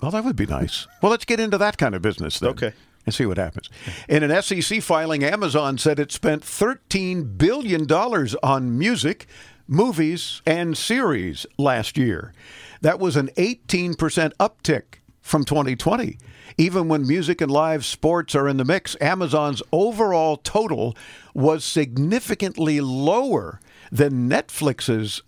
Well, 0.00 0.12
that 0.12 0.24
would 0.24 0.36
be 0.36 0.46
nice. 0.46 0.86
Well, 1.02 1.10
let's 1.10 1.24
get 1.24 1.40
into 1.40 1.58
that 1.58 1.76
kind 1.76 1.94
of 1.94 2.02
business 2.02 2.38
then. 2.38 2.50
Okay. 2.50 2.72
And 3.04 3.14
see 3.14 3.26
what 3.26 3.38
happens. 3.38 3.68
In 4.08 4.22
an 4.22 4.42
SEC 4.42 4.82
filing, 4.82 5.24
Amazon 5.24 5.78
said 5.78 5.98
it 5.98 6.12
spent 6.12 6.42
$13 6.42 7.38
billion 7.38 7.90
on 7.90 8.78
music, 8.78 9.26
movies, 9.66 10.42
and 10.44 10.76
series 10.76 11.46
last 11.56 11.96
year. 11.96 12.34
That 12.82 13.00
was 13.00 13.16
an 13.16 13.28
18% 13.28 13.96
uptick 13.96 14.82
from 15.22 15.44
2020. 15.44 16.18
Even 16.56 16.88
when 16.88 17.06
music 17.06 17.40
and 17.40 17.50
live 17.50 17.84
sports 17.84 18.34
are 18.34 18.48
in 18.48 18.56
the 18.56 18.64
mix, 18.64 18.96
Amazon's 19.00 19.62
overall 19.72 20.36
total 20.36 20.96
was 21.34 21.64
significantly 21.64 22.80
lower 22.80 23.60
than 23.92 24.28
Netflix's 24.28 25.22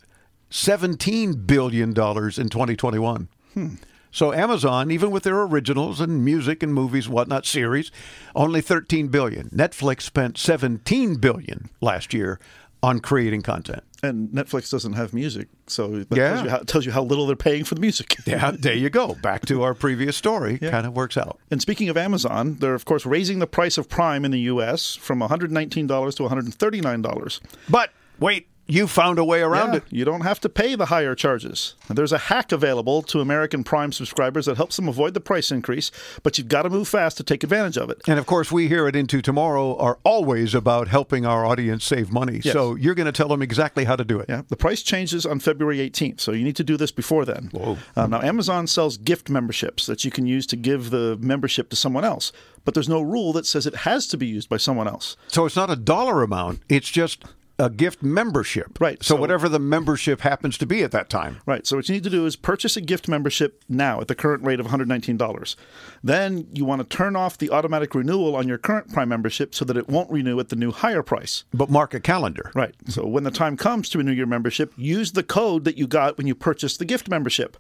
$17 0.51 1.47
billion 1.47 1.89
in 1.91 1.95
2021. 1.95 3.29
Hmm. 3.55 3.75
So 4.13 4.33
Amazon, 4.33 4.91
even 4.91 5.13
with 5.13 5.23
their 5.23 5.41
originals 5.43 6.01
and 6.01 6.25
music 6.25 6.63
and 6.63 6.75
movies, 6.75 7.09
whatnot, 7.09 7.47
series, 7.47 7.93
only 8.35 8.61
13 8.61 9.09
billion. 9.09 9.49
Netflix 9.51 10.03
spent 10.03 10.37
17 10.37 11.17
billion 11.17 11.71
last 11.81 12.13
year 12.13 12.41
on 12.83 12.99
creating 12.99 13.43
content. 13.43 13.85
And 14.03 14.31
Netflix 14.31 14.71
doesn't 14.71 14.95
have 14.95 15.13
music, 15.13 15.49
so 15.67 15.89
that 16.05 16.17
Yeah. 16.17 16.29
tells, 16.33 16.43
you 16.45 16.51
how, 16.51 16.59
tells 16.59 16.87
you 16.87 16.93
how 16.93 17.03
little 17.03 17.27
they're 17.27 17.37
paying 17.37 17.65
for 17.65 17.75
the 17.75 17.81
music. 17.81 18.17
Yeah, 18.27 18.53
there 18.53 18.75
you 18.75 18.91
go. 18.91 19.15
Back 19.23 19.45
to 19.47 19.63
our 19.63 19.75
previous 19.75 20.17
story. 20.17 20.59
Kind 20.59 20.87
of 20.87 20.95
works 20.95 21.17
out. 21.17 21.39
And 21.51 21.61
speaking 21.61 21.89
of 21.89 21.97
Amazon, 21.97 22.57
they're 22.61 22.75
of 22.75 22.85
course 22.85 23.05
raising 23.05 23.41
the 23.41 23.47
price 23.47 23.77
of 23.77 23.89
Prime 23.89 24.25
in 24.25 24.31
the 24.31 24.41
U.S. 24.41 24.95
from 24.95 25.21
$119 25.21 25.71
to 26.17 26.23
$139. 26.23 27.41
But 27.69 27.91
wait, 28.19 28.49
you 28.71 28.87
found 28.87 29.19
a 29.19 29.25
way 29.25 29.41
around 29.43 29.71
Yeah, 29.73 29.77
it. 29.79 29.85
You 29.91 30.05
don't 30.05 30.21
have 30.23 30.41
to 30.41 30.49
pay 30.49 30.75
the 30.75 30.87
higher 30.87 31.15
charges. 31.15 31.75
There's 31.89 32.13
a 32.13 32.19
hack 32.19 32.53
available 32.53 33.03
to 33.03 33.21
American 33.21 33.65
Prime 33.65 33.93
subscribers 33.93 34.47
that 34.47 34.57
helps 34.57 34.77
them 34.77 34.89
avoid 34.89 35.15
the 35.15 35.21
price 35.21 35.51
increase, 35.51 35.91
but 36.23 36.39
you've 36.39 36.49
got 36.49 36.63
to 36.63 36.71
move 36.71 36.89
fast 36.89 37.17
to 37.19 37.25
take 37.25 37.43
advantage 37.43 37.77
of 37.77 37.91
it. 37.91 38.01
And 38.07 38.19
of 38.19 38.27
course, 38.27 38.53
we 38.53 38.69
here 38.69 38.87
at 38.87 38.95
Into 38.97 39.21
Tomorrow 39.21 39.77
are 39.77 39.99
always 40.05 40.55
about 40.55 40.89
helping 40.89 41.27
our 41.27 41.45
audience 41.45 41.85
save 41.85 42.13
money. 42.13 42.41
Yes. 42.45 42.53
So 42.53 42.75
you're 42.77 42.95
going 42.95 43.07
to 43.07 43.13
tell 43.13 43.29
them 43.29 43.43
exactly 43.43 43.85
how 43.85 43.97
to 43.97 44.05
do 44.05 44.21
it. 44.21 44.27
Yeah, 44.29 44.43
the 44.49 44.57
price 44.57 44.83
changes 44.83 45.27
on 45.27 45.41
February 45.41 45.79
18th, 45.79 46.21
so 46.21 46.33
you 46.33 46.45
need 46.45 46.57
to 46.57 46.65
do 46.65 46.77
this 46.77 46.93
before 46.93 47.25
then. 47.25 47.51
Um, 47.97 48.11
now, 48.11 48.21
Amazon 48.23 48.67
sells 48.67 48.97
gift 48.97 49.29
memberships 49.29 49.87
that 49.87 50.05
you 50.05 50.11
can 50.11 50.27
use 50.27 50.47
to 50.47 50.57
give 50.57 50.91
the 50.91 51.17
membership 51.21 51.71
to 51.71 51.77
someone 51.77 52.05
else, 52.05 52.33
but 52.65 52.75
there's 52.75 52.89
no 52.89 53.01
rule 53.01 53.33
that 53.33 53.47
says 53.47 53.67
it 53.67 53.75
has 53.77 54.07
to 54.09 54.17
be 54.17 54.27
used 54.27 54.49
by 54.49 54.57
someone 54.57 54.87
else. 54.87 55.17
So 55.29 55.45
it's 55.47 55.57
not 55.57 55.71
a 55.71 55.77
dollar 55.77 56.23
amount, 56.23 56.61
it's 56.69 56.89
just 56.89 57.25
a 57.61 57.69
gift 57.69 58.03
membership. 58.03 58.81
Right. 58.81 59.03
So, 59.03 59.15
so- 59.15 59.21
whatever 59.21 59.49
the 59.49 59.59
membership 59.59 60.23
happens 60.23 60.57
to 60.59 60.67
be 60.67 60.83
at 60.83 60.93
that 60.93 61.11
time. 61.11 61.39
Right. 61.47 61.67
So 61.67 61.77
what 61.77 61.89
you 61.89 61.95
need 61.95 62.05
to 62.05 62.11
do 62.11 62.25
is 62.25 62.35
purchase 62.35 62.77
a 62.77 62.81
gift 62.81 63.07
membership 63.07 63.63
now 63.69 64.01
at 64.01 64.09
the 64.09 64.15
current 64.15 64.43
rate 64.43 64.59
of 64.61 64.67
$119. 64.67 65.57
Then 66.03 66.47
you 66.55 66.65
want 66.65 66.81
to 66.81 66.97
turn 66.97 67.17
off 67.17 67.37
the 67.37 67.51
automatic 67.51 67.95
renewal 67.95 68.35
on 68.35 68.49
your 68.49 68.59
current 68.59 68.93
Prime 68.93 69.11
membership 69.11 69.55
so 69.55 69.65
that 69.67 69.77
it 69.77 69.89
won't 69.89 70.11
renew 70.11 70.41
at 70.41 70.49
the 70.49 70.57
new 70.57 70.73
higher 70.73 71.03
price. 71.03 71.45
But 71.53 71.69
mark 71.71 71.93
a 71.93 72.01
calendar. 72.01 72.51
Right. 72.55 72.75
So 72.87 73.07
when 73.07 73.25
the 73.25 73.31
time 73.31 73.57
comes 73.57 73.89
to 73.91 73.99
renew 73.99 74.13
your 74.13 74.27
membership, 74.27 74.73
use 74.77 75.13
the 75.13 75.23
code 75.23 75.65
that 75.65 75.77
you 75.77 75.87
got 75.87 76.17
when 76.17 76.27
you 76.27 76.35
purchased 76.35 76.79
the 76.79 76.85
gift 76.87 77.09
membership. 77.09 77.59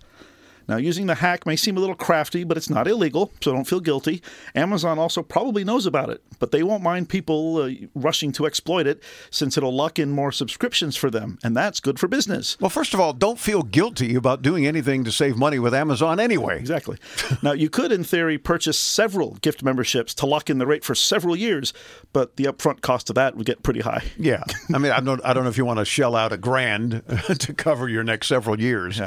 Now, 0.71 0.77
using 0.77 1.07
the 1.07 1.16
hack 1.16 1.47
may 1.47 1.57
seem 1.57 1.77
a 1.77 1.81
little 1.81 1.97
crafty, 1.97 2.45
but 2.45 2.57
it's 2.57 2.71
not 2.71 2.87
illegal, 2.87 3.33
so 3.41 3.53
don't 3.53 3.64
feel 3.64 3.81
guilty. 3.81 4.23
Amazon 4.55 5.01
also 5.01 5.21
probably 5.21 5.64
knows 5.64 5.85
about 5.85 6.11
it, 6.11 6.23
but 6.39 6.53
they 6.53 6.62
won't 6.62 6.81
mind 6.81 7.09
people 7.09 7.57
uh, 7.57 7.71
rushing 7.93 8.31
to 8.31 8.47
exploit 8.47 8.87
it 8.87 9.03
since 9.31 9.57
it'll 9.57 9.75
lock 9.75 9.99
in 9.99 10.12
more 10.12 10.31
subscriptions 10.31 10.95
for 10.95 11.11
them, 11.11 11.41
and 11.43 11.57
that's 11.57 11.81
good 11.81 11.99
for 11.99 12.07
business. 12.07 12.57
Well, 12.61 12.71
first 12.71 12.95
of 12.95 13.01
all, 13.01 13.12
don't 13.12 13.41
feel 13.41 13.64
guilty 13.64 14.14
about 14.14 14.43
doing 14.43 14.64
anything 14.64 15.03
to 15.03 15.11
save 15.11 15.37
money 15.37 15.59
with 15.59 15.75
Amazon 15.75 16.21
anyway. 16.21 16.61
Exactly. 16.61 16.99
now, 17.43 17.51
you 17.51 17.68
could, 17.68 17.91
in 17.91 18.05
theory, 18.05 18.39
purchase 18.39 18.79
several 18.79 19.39
gift 19.41 19.64
memberships 19.64 20.14
to 20.14 20.27
lock 20.27 20.49
in 20.49 20.59
the 20.59 20.68
rate 20.68 20.85
for 20.85 20.95
several 20.95 21.35
years, 21.35 21.73
but 22.12 22.37
the 22.37 22.45
upfront 22.45 22.81
cost 22.81 23.11
of 23.11 23.16
that 23.16 23.35
would 23.35 23.45
get 23.45 23.64
pretty 23.64 23.81
high. 23.81 24.05
Yeah. 24.16 24.45
I 24.73 24.79
mean, 24.79 24.93
I 24.93 25.01
don't, 25.01 25.21
I 25.25 25.33
don't 25.33 25.43
know 25.43 25.51
if 25.51 25.59
you 25.59 25.64
want 25.64 25.81
to 25.81 25.85
shell 25.85 26.14
out 26.14 26.33
a 26.33 26.37
grand 26.37 27.03
to 27.41 27.55
cover 27.55 27.89
your 27.89 28.05
next 28.05 28.29
several 28.29 28.61
years. 28.61 29.01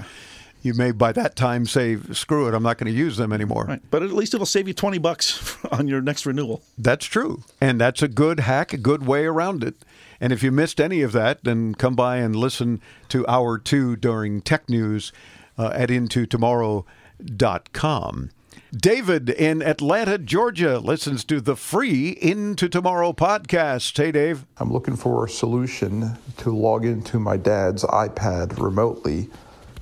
You 0.64 0.74
may 0.74 0.91
by 0.91 1.11
that 1.11 1.36
time 1.36 1.66
say, 1.66 1.97
screw 2.14 2.47
it, 2.47 2.53
I'm 2.53 2.64
not 2.64 2.78
going 2.78 2.91
to 2.91 2.97
use 2.97 3.18
them 3.18 3.34
anymore. 3.34 3.66
Right. 3.66 3.82
But 3.91 4.01
at 4.01 4.14
least 4.14 4.34
it'll 4.34 4.45
save 4.45 4.68
you 4.68 4.74
20 4.74 4.97
bucks 4.97 5.57
on 5.72 5.89
your 5.89 6.01
next 6.01 6.26
renewal. 6.26 6.64
That's 6.78 7.05
true. 7.05 7.43
And 7.59 7.82
that's 7.82 8.01
a 8.01 8.07
good 8.07 8.39
hack, 8.39 8.72
a 8.72 8.78
good 8.78 9.05
way 9.05 9.26
around 9.26 9.64
it. 9.64 9.76
And 10.22 10.32
if 10.32 10.41
you 10.41 10.51
missed 10.51 10.80
any 10.80 11.01
of 11.01 11.11
that, 11.11 11.43
then 11.43 11.76
come 11.76 11.95
by 11.95 12.18
and 12.18 12.34
listen 12.34 12.82
to 13.09 13.28
hour 13.28 13.57
two 13.57 13.97
during 13.97 14.41
Tech 14.41 14.70
News 14.70 15.11
uh, 15.57 15.72
at 15.74 15.89
intotomorrow.com. 15.89 18.30
David 18.76 19.30
in 19.30 19.61
Atlanta, 19.61 20.18
Georgia, 20.18 20.80
listens 20.80 21.24
to 21.26 21.39
the 21.39 21.55
free 21.55 22.09
Into 22.09 22.68
Tomorrow 22.68 23.14
podcast. 23.14 23.95
Hey, 23.95 24.11
Dave. 24.11 24.47
I'm 24.57 24.72
looking 24.72 24.95
for 24.95 25.26
a 25.26 25.30
solution 25.30 26.18
to 26.38 26.49
log 26.49 26.84
into 26.84 27.20
my 27.20 27.38
dad's 27.38 27.84
iPad 27.84 28.59
remotely 28.59 29.30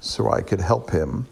so 0.01 0.31
I 0.31 0.41
could 0.41 0.59
help 0.59 0.89
him, 0.89 1.27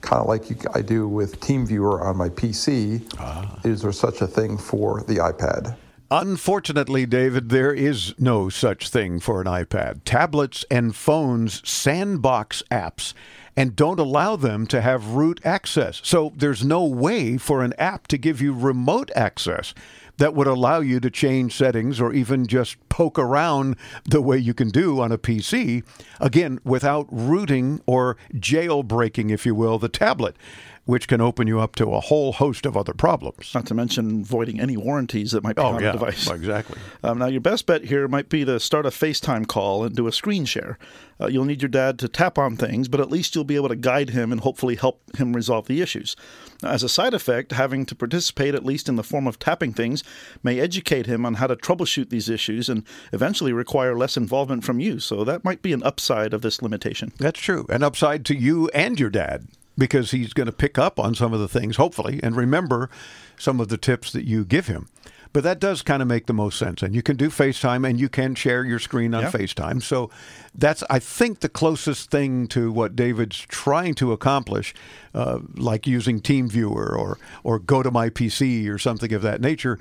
kind 0.00 0.22
of 0.22 0.28
like 0.28 0.48
you, 0.48 0.56
I 0.74 0.80
do 0.80 1.06
with 1.06 1.40
TeamViewer 1.40 2.00
on 2.00 2.16
my 2.16 2.30
PC. 2.30 3.02
Ah. 3.18 3.58
Is 3.64 3.82
there 3.82 3.92
such 3.92 4.22
a 4.22 4.26
thing 4.26 4.56
for 4.56 5.02
the 5.02 5.16
iPad? 5.16 5.76
Unfortunately, 6.10 7.06
David, 7.06 7.48
there 7.48 7.72
is 7.72 8.14
no 8.18 8.50
such 8.50 8.90
thing 8.90 9.18
for 9.18 9.40
an 9.40 9.46
iPad. 9.46 10.02
Tablets 10.04 10.62
and 10.70 10.94
phones 10.94 11.66
sandbox 11.68 12.62
apps 12.70 13.14
and 13.56 13.74
don't 13.74 13.98
allow 13.98 14.36
them 14.36 14.66
to 14.66 14.82
have 14.82 15.14
root 15.14 15.40
access. 15.42 16.02
So 16.04 16.32
there's 16.36 16.64
no 16.64 16.84
way 16.84 17.38
for 17.38 17.62
an 17.62 17.72
app 17.78 18.08
to 18.08 18.18
give 18.18 18.42
you 18.42 18.52
remote 18.52 19.10
access 19.16 19.72
that 20.18 20.34
would 20.34 20.46
allow 20.46 20.80
you 20.80 21.00
to 21.00 21.10
change 21.10 21.56
settings 21.56 22.00
or 22.00 22.12
even 22.12 22.46
just 22.46 22.76
poke 22.88 23.18
around 23.18 23.76
the 24.04 24.20
way 24.20 24.36
you 24.38 24.54
can 24.54 24.68
do 24.68 25.00
on 25.00 25.12
a 25.12 25.18
PC, 25.18 25.84
again, 26.20 26.58
without 26.64 27.06
rooting 27.10 27.80
or 27.86 28.16
jailbreaking, 28.34 29.30
if 29.30 29.46
you 29.46 29.54
will, 29.54 29.78
the 29.78 29.88
tablet, 29.88 30.36
which 30.84 31.06
can 31.06 31.20
open 31.20 31.46
you 31.46 31.60
up 31.60 31.76
to 31.76 31.92
a 31.94 32.00
whole 32.00 32.32
host 32.32 32.66
of 32.66 32.76
other 32.76 32.92
problems. 32.92 33.52
Not 33.54 33.66
to 33.66 33.74
mention 33.74 34.24
voiding 34.24 34.60
any 34.60 34.76
warranties 34.76 35.30
that 35.30 35.44
might 35.44 35.54
be 35.56 35.62
Oh, 35.62 35.66
on 35.66 35.80
yeah, 35.80 35.92
the 35.92 35.98
device. 35.98 36.28
exactly. 36.30 36.78
Um, 37.04 37.18
now, 37.18 37.26
your 37.26 37.40
best 37.40 37.66
bet 37.66 37.84
here 37.84 38.06
might 38.06 38.28
be 38.28 38.44
to 38.44 38.60
start 38.60 38.86
a 38.86 38.90
FaceTime 38.90 39.46
call 39.48 39.82
and 39.84 39.94
do 39.94 40.06
a 40.06 40.12
screen 40.12 40.44
share. 40.44 40.78
Uh, 41.20 41.26
you'll 41.26 41.44
need 41.44 41.60
your 41.62 41.68
dad 41.68 41.98
to 41.98 42.08
tap 42.08 42.38
on 42.38 42.56
things, 42.56 42.86
but 42.88 43.00
at 43.00 43.10
least 43.10 43.34
you'll 43.34 43.42
be 43.44 43.56
able 43.56 43.68
to 43.68 43.74
guide 43.76 44.10
him 44.10 44.30
and 44.30 44.40
hopefully 44.40 44.76
help 44.76 45.00
him 45.16 45.32
resolve 45.34 45.66
the 45.66 45.80
issues. 45.80 46.14
Now, 46.62 46.70
as 46.70 46.82
a 46.84 46.88
side 46.88 47.12
effect, 47.12 47.50
having 47.52 47.84
to 47.86 47.94
participate, 47.96 48.54
at 48.54 48.64
least 48.64 48.88
in 48.88 48.94
the 48.96 49.02
form 49.02 49.26
of 49.26 49.38
tapping 49.40 49.72
things, 49.72 50.04
may 50.44 50.60
educate 50.60 51.06
him 51.06 51.26
on 51.26 51.34
how 51.34 51.48
to 51.48 51.56
troubleshoot 51.56 52.10
these 52.10 52.28
issues 52.28 52.68
and 52.68 52.84
eventually 53.12 53.52
require 53.52 53.96
less 53.96 54.16
involvement 54.16 54.62
from 54.62 54.78
you. 54.78 55.00
So 55.00 55.24
that 55.24 55.44
might 55.44 55.62
be 55.62 55.72
an 55.72 55.82
upside 55.82 56.32
of 56.32 56.42
this 56.42 56.62
limitation. 56.62 57.12
That's 57.18 57.40
true. 57.40 57.66
An 57.68 57.82
upside 57.82 58.24
to 58.26 58.36
you 58.36 58.68
and 58.74 58.98
your 59.00 59.10
dad 59.10 59.48
because 59.76 60.10
he's 60.10 60.32
going 60.32 60.46
to 60.46 60.52
pick 60.52 60.78
up 60.78 60.98
on 60.98 61.14
some 61.14 61.32
of 61.32 61.40
the 61.40 61.48
things, 61.48 61.76
hopefully, 61.76 62.20
and 62.22 62.36
remember 62.36 62.90
some 63.38 63.60
of 63.60 63.68
the 63.68 63.78
tips 63.78 64.12
that 64.12 64.24
you 64.24 64.44
give 64.44 64.66
him. 64.66 64.88
But 65.32 65.44
that 65.44 65.60
does 65.60 65.80
kind 65.80 66.02
of 66.02 66.08
make 66.08 66.26
the 66.26 66.34
most 66.34 66.58
sense. 66.58 66.82
And 66.82 66.94
you 66.94 67.02
can 67.02 67.16
do 67.16 67.30
FaceTime 67.30 67.88
and 67.88 67.98
you 67.98 68.10
can 68.10 68.34
share 68.34 68.64
your 68.64 68.78
screen 68.78 69.14
on 69.14 69.22
Yeah. 69.22 69.30
FaceTime. 69.30 69.82
So 69.82 70.10
that's, 70.54 70.84
I 70.90 70.98
think, 70.98 71.40
the 71.40 71.48
closest 71.48 72.10
thing 72.10 72.46
to 72.48 72.70
what 72.70 72.94
David's 72.94 73.38
trying 73.38 73.94
to 73.94 74.12
accomplish, 74.12 74.74
uh, 75.14 75.38
like 75.56 75.86
using 75.86 76.20
TeamViewer 76.20 76.94
or, 76.98 77.18
or 77.44 77.58
GoToMyPC 77.58 78.68
or 78.68 78.78
something 78.78 79.12
of 79.14 79.22
that 79.22 79.40
nature. 79.40 79.78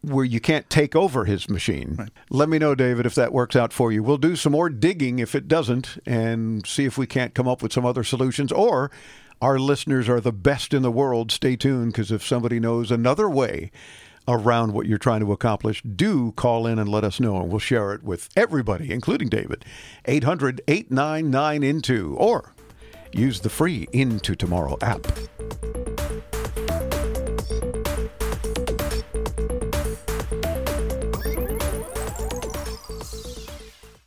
Where 0.00 0.24
you 0.24 0.38
can't 0.38 0.68
take 0.68 0.94
over 0.94 1.24
his 1.24 1.48
machine. 1.48 2.10
Let 2.28 2.50
me 2.50 2.58
know, 2.58 2.74
David, 2.74 3.06
if 3.06 3.14
that 3.14 3.32
works 3.32 3.56
out 3.56 3.72
for 3.72 3.90
you. 3.90 4.02
We'll 4.02 4.18
do 4.18 4.36
some 4.36 4.52
more 4.52 4.68
digging 4.68 5.18
if 5.18 5.34
it 5.34 5.48
doesn't 5.48 5.96
and 6.04 6.66
see 6.66 6.84
if 6.84 6.98
we 6.98 7.06
can't 7.06 7.32
come 7.32 7.48
up 7.48 7.62
with 7.62 7.72
some 7.72 7.86
other 7.86 8.04
solutions. 8.04 8.52
Or 8.52 8.90
our 9.40 9.58
listeners 9.58 10.08
are 10.08 10.20
the 10.20 10.32
best 10.32 10.72
in 10.72 10.82
the 10.82 10.90
world. 10.90 11.30
Stay 11.30 11.56
tuned 11.56 11.92
because 11.92 12.10
if 12.10 12.24
somebody 12.24 12.58
knows 12.60 12.90
another 12.90 13.28
way 13.28 13.70
around 14.26 14.72
what 14.72 14.86
you're 14.86 14.98
trying 14.98 15.20
to 15.20 15.32
accomplish, 15.32 15.82
do 15.82 16.32
call 16.32 16.66
in 16.66 16.78
and 16.78 16.88
let 16.88 17.04
us 17.04 17.20
know, 17.20 17.36
and 17.40 17.50
we'll 17.50 17.58
share 17.58 17.92
it 17.92 18.02
with 18.02 18.28
everybody, 18.36 18.90
including 18.90 19.28
David. 19.28 19.64
800 20.06 20.62
899 20.66 21.62
Into, 21.62 22.16
or 22.16 22.54
use 23.12 23.40
the 23.40 23.50
free 23.50 23.86
Into 23.92 24.34
Tomorrow 24.34 24.78
app. 24.80 25.06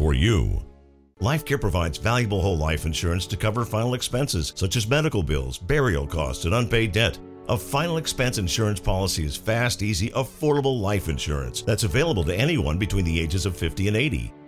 for 0.00 0.14
you. 0.14 0.58
LifeCare 1.20 1.60
provides 1.60 1.98
valuable 1.98 2.40
whole 2.40 2.56
life 2.56 2.86
insurance 2.86 3.26
to 3.26 3.36
cover 3.36 3.66
final 3.66 3.92
expenses 3.92 4.54
such 4.56 4.76
as 4.76 4.88
medical 4.88 5.22
bills, 5.22 5.58
burial 5.58 6.06
costs, 6.06 6.46
and 6.46 6.54
unpaid 6.54 6.92
debt. 6.92 7.18
A 7.50 7.58
final 7.58 7.98
expense 7.98 8.38
insurance 8.38 8.80
policy 8.80 9.26
is 9.26 9.36
fast, 9.36 9.82
easy, 9.82 10.08
affordable 10.10 10.80
life 10.80 11.10
insurance 11.10 11.60
that's 11.60 11.84
available 11.84 12.24
to 12.24 12.34
anyone 12.34 12.78
between 12.78 13.04
the 13.04 13.20
ages 13.20 13.44
of 13.44 13.54
50 13.54 13.88
and 13.88 13.96
80. 13.98 14.32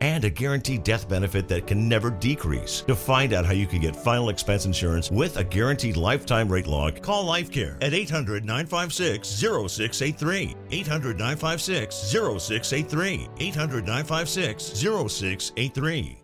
and 0.00 0.24
a 0.24 0.30
guaranteed 0.30 0.84
death 0.84 1.08
benefit 1.08 1.48
that 1.48 1.66
can 1.66 1.88
never 1.88 2.10
decrease. 2.10 2.82
To 2.82 2.94
find 2.94 3.32
out 3.32 3.46
how 3.46 3.52
you 3.52 3.66
can 3.66 3.80
get 3.80 3.96
final 3.96 4.28
expense 4.28 4.66
insurance 4.66 5.10
with 5.10 5.36
a 5.36 5.44
guaranteed 5.44 5.96
lifetime 5.96 6.48
rate 6.48 6.66
lock, 6.66 7.02
call 7.02 7.24
LifeCare 7.24 7.76
at 7.82 7.94
800 7.94 8.44
956 8.44 9.28
0683. 9.28 10.54
800 10.70 11.18
956 11.18 11.94
0683. 11.94 13.28
800 13.38 13.86
956 13.86 14.62
0683. 14.64 16.18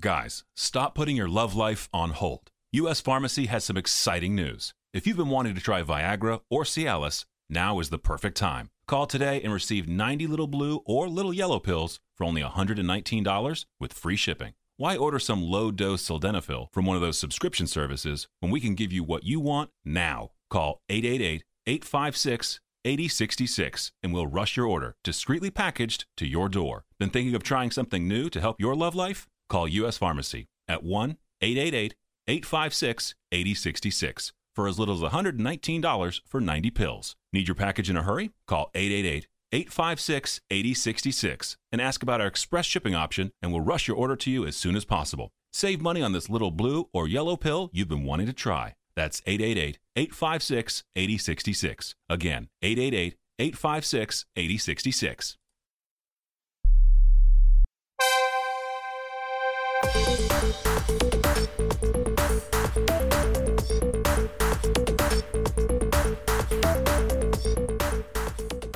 Guys, 0.00 0.44
stop 0.54 0.94
putting 0.94 1.16
your 1.16 1.28
love 1.28 1.54
life 1.54 1.88
on 1.92 2.10
hold. 2.10 2.50
U.S. 2.72 3.00
Pharmacy 3.00 3.46
has 3.46 3.64
some 3.64 3.78
exciting 3.78 4.34
news. 4.34 4.74
If 4.92 5.06
you've 5.06 5.16
been 5.16 5.30
wanting 5.30 5.54
to 5.54 5.60
try 5.60 5.82
Viagra 5.82 6.40
or 6.50 6.64
Cialis, 6.64 7.24
now 7.48 7.80
is 7.80 7.88
the 7.88 7.98
perfect 7.98 8.36
time. 8.36 8.70
Call 8.88 9.06
today 9.08 9.42
and 9.42 9.52
receive 9.52 9.88
90 9.88 10.28
little 10.28 10.46
blue 10.46 10.80
or 10.86 11.08
little 11.08 11.34
yellow 11.34 11.58
pills 11.58 11.98
for 12.16 12.22
only 12.22 12.40
$119 12.40 13.64
with 13.80 13.92
free 13.92 14.14
shipping. 14.14 14.54
Why 14.76 14.96
order 14.96 15.18
some 15.18 15.42
low 15.42 15.72
dose 15.72 16.08
sildenafil 16.08 16.68
from 16.72 16.86
one 16.86 16.94
of 16.94 17.02
those 17.02 17.18
subscription 17.18 17.66
services 17.66 18.28
when 18.38 18.52
we 18.52 18.60
can 18.60 18.76
give 18.76 18.92
you 18.92 19.02
what 19.02 19.24
you 19.24 19.40
want 19.40 19.70
now? 19.84 20.30
Call 20.50 20.82
888 20.88 21.42
856 21.66 22.60
8066 22.84 23.90
and 24.04 24.14
we'll 24.14 24.28
rush 24.28 24.56
your 24.56 24.66
order 24.66 24.94
discreetly 25.02 25.50
packaged 25.50 26.06
to 26.16 26.26
your 26.26 26.48
door. 26.48 26.84
Been 27.00 27.10
thinking 27.10 27.34
of 27.34 27.42
trying 27.42 27.72
something 27.72 28.06
new 28.06 28.30
to 28.30 28.40
help 28.40 28.60
your 28.60 28.76
love 28.76 28.94
life? 28.94 29.26
Call 29.48 29.66
U.S. 29.66 29.98
Pharmacy 29.98 30.46
at 30.68 30.84
1 30.84 31.16
888 31.40 31.96
856 32.28 33.14
8066 33.32 34.32
for 34.56 34.66
as 34.66 34.78
little 34.78 34.94
as 34.94 35.12
$119 35.12 36.20
for 36.26 36.40
90 36.40 36.70
pills. 36.70 37.14
Need 37.32 37.46
your 37.46 37.54
package 37.54 37.90
in 37.90 37.96
a 37.96 38.02
hurry? 38.02 38.32
Call 38.48 38.70
888 38.74 39.28
856 39.52 40.40
8066 40.50 41.56
and 41.70 41.80
ask 41.80 42.02
about 42.02 42.20
our 42.20 42.26
express 42.26 42.66
shipping 42.66 42.94
option, 42.94 43.30
and 43.40 43.52
we'll 43.52 43.60
rush 43.60 43.86
your 43.86 43.96
order 43.96 44.16
to 44.16 44.30
you 44.30 44.46
as 44.46 44.56
soon 44.56 44.74
as 44.74 44.84
possible. 44.84 45.30
Save 45.52 45.80
money 45.80 46.02
on 46.02 46.12
this 46.12 46.28
little 46.28 46.50
blue 46.50 46.88
or 46.92 47.06
yellow 47.06 47.36
pill 47.36 47.70
you've 47.72 47.88
been 47.88 48.04
wanting 48.04 48.26
to 48.26 48.32
try. 48.32 48.74
That's 48.96 49.22
888 49.26 49.78
856 49.94 50.84
8066. 50.96 51.94
Again, 52.08 52.48
888 52.62 53.16
856 53.38 54.24
8066. 54.36 55.36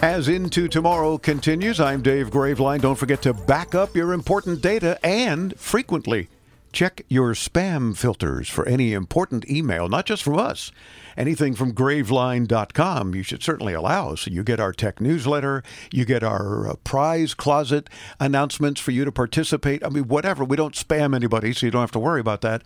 As 0.02 0.28
Into 0.28 0.66
Tomorrow 0.66 1.18
continues, 1.18 1.78
I'm 1.78 2.00
Dave 2.00 2.30
Graveline. 2.30 2.80
Don't 2.80 2.96
forget 2.96 3.20
to 3.20 3.34
back 3.34 3.74
up 3.74 3.94
your 3.94 4.14
important 4.14 4.62
data 4.62 4.98
and 5.04 5.54
frequently 5.60 6.28
check 6.72 7.02
your 7.08 7.34
spam 7.34 7.94
filters 7.94 8.48
for 8.48 8.66
any 8.66 8.94
important 8.94 9.46
email, 9.50 9.90
not 9.90 10.06
just 10.06 10.22
from 10.22 10.38
us. 10.38 10.72
Anything 11.18 11.54
from 11.54 11.74
graveline.com 11.74 13.14
you 13.14 13.22
should 13.22 13.42
certainly 13.42 13.74
allow. 13.74 14.14
So 14.14 14.30
you 14.30 14.42
get 14.42 14.58
our 14.58 14.72
tech 14.72 15.02
newsletter, 15.02 15.62
you 15.92 16.06
get 16.06 16.22
our 16.22 16.66
uh, 16.66 16.76
prize 16.76 17.34
closet 17.34 17.90
announcements 18.18 18.80
for 18.80 18.92
you 18.92 19.04
to 19.04 19.12
participate. 19.12 19.84
I 19.84 19.90
mean, 19.90 20.08
whatever. 20.08 20.44
We 20.44 20.56
don't 20.56 20.74
spam 20.74 21.14
anybody, 21.14 21.52
so 21.52 21.66
you 21.66 21.72
don't 21.72 21.82
have 21.82 21.92
to 21.92 21.98
worry 21.98 22.20
about 22.22 22.40
that. 22.40 22.62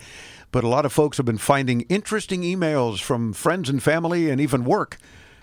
But 0.53 0.63
a 0.63 0.69
lot 0.69 0.87
of 0.87 0.93
folks 0.93 1.17
have 1.17 1.27
been 1.27 1.39
finding 1.39 1.81
interesting 1.83 2.43
emails 2.43 3.01
from 3.01 3.33
friends 3.33 3.69
and 3.69 3.83
family 3.83 4.31
and 4.31 4.41
even 4.41 4.65
work 4.65 4.99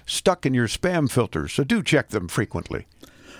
stuck 0.05 0.45
in 0.45 0.53
your 0.53 0.67
spam 0.67 1.09
filters, 1.09 1.53
so 1.53 1.63
do 1.63 1.81
check 1.83 2.09
them 2.09 2.27
frequently. 2.27 2.87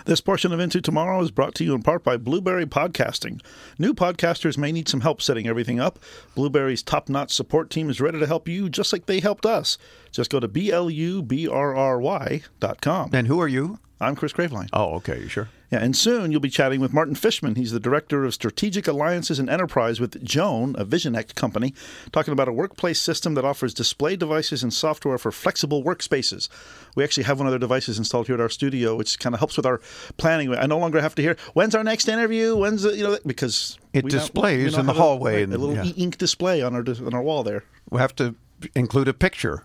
This 0.05 0.21
portion 0.21 0.51
of 0.51 0.59
Into 0.59 0.81
Tomorrow 0.81 1.21
is 1.21 1.29
brought 1.29 1.53
to 1.55 1.63
you 1.63 1.75
in 1.75 1.83
part 1.83 2.03
by 2.03 2.17
Blubrry 2.17 2.65
Podcasting. 2.65 3.39
New 3.77 3.93
podcasters 3.93 4.57
may 4.57 4.71
need 4.71 4.87
some 4.87 5.01
help 5.01 5.21
setting 5.21 5.47
everything 5.47 5.79
up. 5.79 5.99
Blubrry's 6.33 6.81
top 6.81 7.07
notch 7.07 7.31
support 7.31 7.69
team 7.69 7.87
is 7.89 8.01
ready 8.01 8.19
to 8.19 8.25
help 8.25 8.47
you 8.47 8.67
just 8.67 8.91
like 8.91 9.05
they 9.05 9.19
helped 9.19 9.45
us. 9.45 9.77
Just 10.11 10.31
go 10.31 10.39
to 10.39 10.47
BLUBRRY.com. 10.47 11.29
And 13.13 13.27
who 13.27 13.39
are 13.39 13.47
you? 13.47 13.77
I'm 14.01 14.15
Chris 14.15 14.33
Graveline. 14.33 14.67
Oh, 14.73 14.95
okay. 14.95 15.19
You 15.19 15.27
sure? 15.27 15.49
Yeah, 15.71 15.79
and 15.79 15.95
soon 15.95 16.31
you'll 16.31 16.41
be 16.41 16.49
chatting 16.49 16.81
with 16.81 16.91
Martin 16.91 17.15
Fishman. 17.15 17.55
He's 17.55 17.71
the 17.71 17.79
Director 17.79 18.25
of 18.25 18.33
Strategic 18.33 18.87
Alliances 18.87 19.39
and 19.39 19.49
Enterprise 19.49 20.01
with 20.01 20.21
Joan, 20.23 20.75
a 20.77 20.83
Visionect 20.83 21.35
company, 21.35 21.73
talking 22.11 22.33
about 22.33 22.49
a 22.49 22.51
workplace 22.51 22.99
system 22.99 23.35
that 23.35 23.45
offers 23.45 23.73
display 23.73 24.15
devices 24.15 24.63
and 24.63 24.73
software 24.73 25.17
for 25.17 25.31
flexible 25.31 25.83
workspaces. 25.83 26.49
We 26.95 27.03
actually 27.03 27.23
have 27.23 27.37
one 27.37 27.47
of 27.47 27.51
their 27.51 27.59
devices 27.59 27.99
installed 27.99 28.25
here 28.25 28.35
at 28.35 28.41
our 28.41 28.49
studio, 28.49 28.95
which 28.95 29.19
kind 29.19 29.35
of 29.35 29.39
helps 29.39 29.55
with 29.55 29.65
our 29.65 29.79
planning. 30.17 30.53
I 30.53 30.65
no 30.65 30.79
longer 30.79 30.99
have 30.99 31.15
to 31.15 31.21
hear, 31.21 31.37
when's 31.53 31.75
our 31.75 31.83
next 31.83 32.09
interview? 32.09 32.57
When's, 32.57 32.81
the, 32.81 32.97
you 32.97 33.03
know, 33.03 33.17
because 33.25 33.77
it 33.93 34.09
displays 34.09 34.73
now, 34.73 34.79
in 34.79 34.85
the 34.87 34.93
hallway. 34.93 35.43
A, 35.43 35.45
a 35.45 35.47
little 35.47 35.75
yeah. 35.75 35.85
e-ink 35.85 36.17
display 36.17 36.61
on 36.63 36.73
our, 36.73 36.83
on 37.05 37.13
our 37.13 37.21
wall 37.21 37.43
there. 37.43 37.63
We 37.91 37.99
have 37.99 38.15
to 38.15 38.35
include 38.75 39.07
a 39.07 39.13
picture 39.13 39.63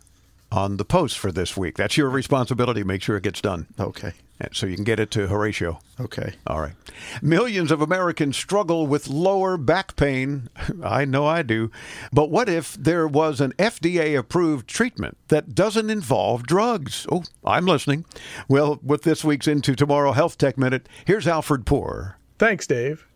on 0.50 0.76
the 0.76 0.84
post 0.84 1.18
for 1.18 1.32
this 1.32 1.56
week. 1.56 1.76
That's 1.76 1.96
your 1.96 2.08
responsibility. 2.08 2.84
Make 2.84 3.02
sure 3.02 3.16
it 3.16 3.22
gets 3.22 3.40
done. 3.40 3.66
Okay. 3.78 4.12
So 4.52 4.66
you 4.66 4.74
can 4.74 4.84
get 4.84 5.00
it 5.00 5.10
to 5.12 5.28
Horatio. 5.28 5.80
Okay. 5.98 6.34
All 6.46 6.60
right. 6.60 6.74
Millions 7.22 7.70
of 7.70 7.80
Americans 7.80 8.36
struggle 8.36 8.86
with 8.86 9.08
lower 9.08 9.56
back 9.56 9.96
pain. 9.96 10.48
I 10.84 11.04
know 11.04 11.26
I 11.26 11.42
do. 11.42 11.70
But 12.12 12.30
what 12.30 12.48
if 12.48 12.74
there 12.74 13.08
was 13.08 13.40
an 13.40 13.52
FDA 13.52 14.16
approved 14.18 14.68
treatment 14.68 15.16
that 15.28 15.54
doesn't 15.54 15.88
involve 15.88 16.46
drugs? 16.46 17.06
Oh, 17.10 17.24
I'm 17.44 17.66
listening. 17.66 18.04
Well, 18.46 18.78
with 18.82 19.02
this 19.02 19.24
week's 19.24 19.48
Into 19.48 19.74
Tomorrow 19.74 20.12
Health 20.12 20.36
Tech 20.36 20.58
Minute, 20.58 20.88
here's 21.06 21.26
Alfred 21.26 21.64
Poor. 21.64 22.18
Thanks, 22.38 22.66
Dave. 22.66 23.06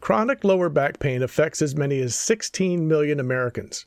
Chronic 0.00 0.44
lower 0.44 0.68
back 0.68 1.00
pain 1.00 1.22
affects 1.22 1.60
as 1.60 1.74
many 1.74 2.00
as 2.00 2.14
16 2.14 2.86
million 2.86 3.18
Americans. 3.18 3.86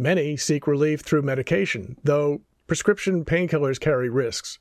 Many 0.00 0.34
seek 0.34 0.66
relief 0.66 1.02
through 1.02 1.20
medication, 1.20 1.98
though 2.02 2.40
prescription 2.66 3.22
painkillers 3.22 3.78
carry 3.78 4.08
risks. 4.08 4.58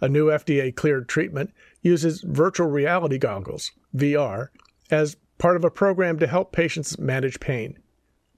A 0.00 0.08
new 0.08 0.26
FDA 0.28 0.72
cleared 0.72 1.08
treatment 1.08 1.52
uses 1.80 2.20
virtual 2.20 2.68
reality 2.68 3.18
goggles, 3.18 3.72
VR, 3.92 4.50
as 4.88 5.16
part 5.38 5.56
of 5.56 5.64
a 5.64 5.70
program 5.70 6.16
to 6.20 6.28
help 6.28 6.52
patients 6.52 6.96
manage 6.96 7.40
pain. 7.40 7.76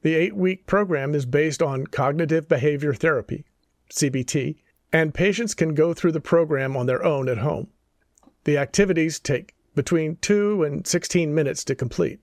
The 0.01 0.15
eight 0.15 0.35
week 0.35 0.67
program 0.67 1.15
is 1.15 1.27
based 1.27 1.63
on 1.63 1.89
cognitive 1.89 2.49
behavior 2.49 2.95
therapy, 2.95 3.45
CBT, 3.91 4.57
and 4.95 5.13
patients 5.13 5.53
can 5.53 5.75
go 5.75 5.93
through 5.93 6.13
the 6.13 6.23
program 6.23 6.75
on 6.75 6.87
their 6.87 7.05
own 7.05 7.29
at 7.29 7.37
home. 7.37 7.69
The 8.45 8.57
activities 8.57 9.19
take 9.19 9.55
between 9.75 10.17
2 10.23 10.65
and 10.65 10.87
16 10.87 11.35
minutes 11.35 11.65
to 11.65 11.75
complete. 11.75 12.21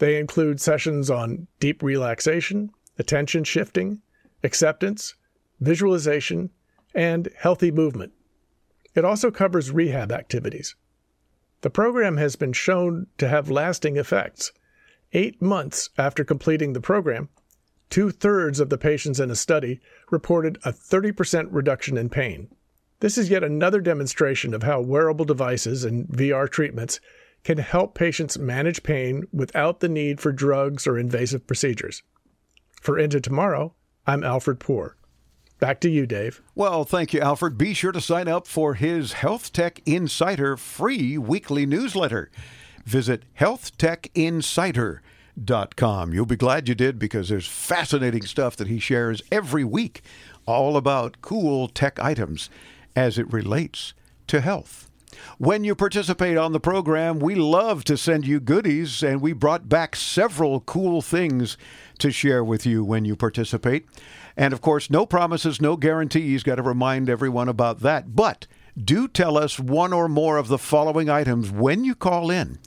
They 0.00 0.18
include 0.18 0.60
sessions 0.60 1.08
on 1.08 1.46
deep 1.60 1.82
relaxation, 1.82 2.72
attention 2.98 3.44
shifting, 3.44 4.00
acceptance, 4.42 5.14
visualization, 5.60 6.50
and 6.94 7.28
healthy 7.36 7.70
movement. 7.70 8.12
It 8.94 9.04
also 9.04 9.30
covers 9.30 9.70
rehab 9.70 10.10
activities. 10.10 10.74
The 11.60 11.70
program 11.70 12.16
has 12.16 12.36
been 12.36 12.52
shown 12.52 13.06
to 13.18 13.28
have 13.28 13.50
lasting 13.50 13.96
effects. 13.96 14.52
Eight 15.12 15.40
months 15.40 15.90
after 15.98 16.24
completing 16.24 16.72
the 16.72 16.80
program, 16.80 17.28
two 17.90 18.10
thirds 18.10 18.60
of 18.60 18.70
the 18.70 18.78
patients 18.78 19.20
in 19.20 19.30
a 19.30 19.36
study 19.36 19.80
reported 20.10 20.58
a 20.64 20.72
30% 20.72 21.48
reduction 21.50 21.96
in 21.96 22.08
pain. 22.08 22.48
This 23.00 23.16
is 23.16 23.30
yet 23.30 23.44
another 23.44 23.80
demonstration 23.80 24.54
of 24.54 24.64
how 24.64 24.80
wearable 24.80 25.24
devices 25.24 25.84
and 25.84 26.06
VR 26.08 26.50
treatments 26.50 27.00
can 27.44 27.58
help 27.58 27.94
patients 27.94 28.36
manage 28.38 28.82
pain 28.82 29.24
without 29.32 29.80
the 29.80 29.88
need 29.88 30.20
for 30.20 30.32
drugs 30.32 30.86
or 30.86 30.98
invasive 30.98 31.46
procedures. 31.46 32.02
For 32.80 32.98
Into 32.98 33.20
Tomorrow, 33.20 33.74
I'm 34.06 34.24
Alfred 34.24 34.60
Poor. 34.60 34.96
Back 35.58 35.80
to 35.80 35.90
you, 35.90 36.06
Dave. 36.06 36.40
Well, 36.54 36.84
thank 36.84 37.12
you, 37.12 37.20
Alfred. 37.20 37.58
Be 37.58 37.74
sure 37.74 37.90
to 37.92 38.00
sign 38.00 38.28
up 38.28 38.46
for 38.46 38.74
his 38.74 39.14
Health 39.14 39.52
Tech 39.52 39.82
Insider 39.84 40.56
free 40.56 41.18
weekly 41.18 41.66
newsletter. 41.66 42.30
Visit 42.84 43.24
healthtechinsider.com. 43.38 46.14
You'll 46.14 46.26
be 46.26 46.36
glad 46.36 46.68
you 46.68 46.76
did 46.76 46.98
because 46.98 47.28
there's 47.28 47.48
fascinating 47.48 48.22
stuff 48.22 48.56
that 48.56 48.68
he 48.68 48.78
shares 48.78 49.20
every 49.32 49.64
week, 49.64 50.02
all 50.46 50.76
about 50.76 51.20
cool 51.20 51.66
tech 51.68 51.98
items 51.98 52.48
as 52.94 53.18
it 53.18 53.32
relates 53.32 53.94
to 54.28 54.40
health. 54.40 54.87
When 55.38 55.64
you 55.64 55.74
participate 55.74 56.36
on 56.36 56.52
the 56.52 56.60
program, 56.60 57.18
we 57.18 57.34
love 57.34 57.84
to 57.84 57.96
send 57.96 58.26
you 58.26 58.40
goodies, 58.40 59.02
and 59.02 59.20
we 59.20 59.32
brought 59.32 59.68
back 59.68 59.96
several 59.96 60.60
cool 60.60 61.02
things 61.02 61.56
to 61.98 62.10
share 62.10 62.44
with 62.44 62.66
you 62.66 62.84
when 62.84 63.04
you 63.04 63.16
participate. 63.16 63.86
And 64.36 64.52
of 64.52 64.60
course, 64.60 64.90
no 64.90 65.04
promises, 65.04 65.60
no 65.60 65.76
guarantees. 65.76 66.42
Got 66.42 66.56
to 66.56 66.62
remind 66.62 67.10
everyone 67.10 67.48
about 67.48 67.80
that. 67.80 68.14
But 68.14 68.46
do 68.82 69.08
tell 69.08 69.36
us 69.36 69.58
one 69.58 69.92
or 69.92 70.08
more 70.08 70.36
of 70.36 70.48
the 70.48 70.58
following 70.58 71.10
items 71.10 71.50
when 71.50 71.84
you 71.84 71.94
call 71.94 72.30
in. 72.30 72.58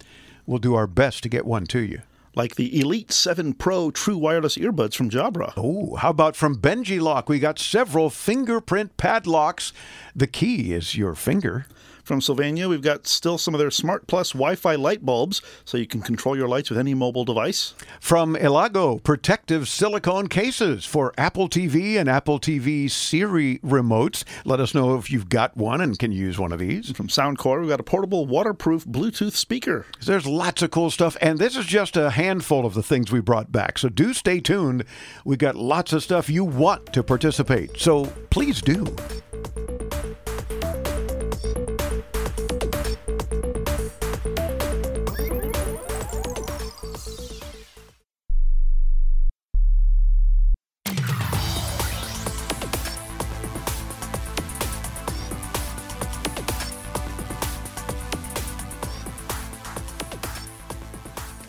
We'll 0.45 0.59
do 0.59 0.75
our 0.75 0.87
best 0.87 1.23
to 1.23 1.29
get 1.29 1.45
one 1.45 1.65
to 1.67 1.79
you. 1.79 2.01
Like 2.33 2.55
the 2.55 2.79
Elite 2.79 3.11
7 3.11 3.53
Pro 3.53 3.91
True 3.91 4.17
Wireless 4.17 4.57
Earbuds 4.57 4.95
from 4.95 5.09
Jabra. 5.09 5.53
Oh, 5.57 5.95
how 5.95 6.11
about 6.11 6.37
from 6.37 6.55
BenjiLock? 6.55 7.27
We 7.27 7.39
got 7.39 7.59
several 7.59 8.09
fingerprint 8.09 8.95
padlocks. 8.95 9.73
The 10.15 10.27
key 10.27 10.73
is 10.73 10.95
your 10.95 11.13
finger. 11.13 11.65
From 12.03 12.21
Sylvania, 12.21 12.67
we've 12.67 12.81
got 12.81 13.07
still 13.07 13.37
some 13.37 13.53
of 13.53 13.59
their 13.59 13.71
Smart 13.71 14.07
Plus 14.07 14.31
Wi 14.31 14.55
Fi 14.55 14.75
light 14.75 15.05
bulbs 15.05 15.41
so 15.65 15.77
you 15.77 15.87
can 15.87 16.01
control 16.01 16.35
your 16.35 16.47
lights 16.47 16.69
with 16.69 16.79
any 16.79 16.93
mobile 16.93 17.25
device. 17.25 17.73
From 17.99 18.35
Elago, 18.35 19.03
protective 19.03 19.67
silicone 19.67 20.27
cases 20.27 20.85
for 20.85 21.13
Apple 21.17 21.47
TV 21.47 21.99
and 21.99 22.09
Apple 22.09 22.39
TV 22.39 22.89
Siri 22.89 23.59
remotes. 23.59 24.23
Let 24.45 24.59
us 24.59 24.73
know 24.73 24.95
if 24.95 25.11
you've 25.11 25.29
got 25.29 25.55
one 25.55 25.81
and 25.81 25.97
can 25.97 26.11
use 26.11 26.39
one 26.39 26.51
of 26.51 26.59
these. 26.59 26.91
From 26.91 27.07
Soundcore, 27.07 27.59
we've 27.59 27.69
got 27.69 27.79
a 27.79 27.83
portable 27.83 28.25
waterproof 28.25 28.85
Bluetooth 28.85 29.33
speaker. 29.33 29.85
There's 30.03 30.27
lots 30.27 30.61
of 30.61 30.71
cool 30.71 30.89
stuff, 30.89 31.15
and 31.21 31.39
this 31.39 31.55
is 31.55 31.65
just 31.65 31.95
a 31.97 32.11
handful 32.11 32.65
of 32.65 32.73
the 32.73 32.83
things 32.83 33.11
we 33.11 33.21
brought 33.21 33.51
back. 33.51 33.77
So 33.77 33.89
do 33.89 34.13
stay 34.13 34.39
tuned. 34.39 34.83
We've 35.25 35.37
got 35.37 35.55
lots 35.55 35.93
of 35.93 36.03
stuff 36.03 36.29
you 36.29 36.43
want 36.43 36.93
to 36.93 37.03
participate. 37.03 37.77
So 37.77 38.05
please 38.29 38.61
do. 38.61 38.95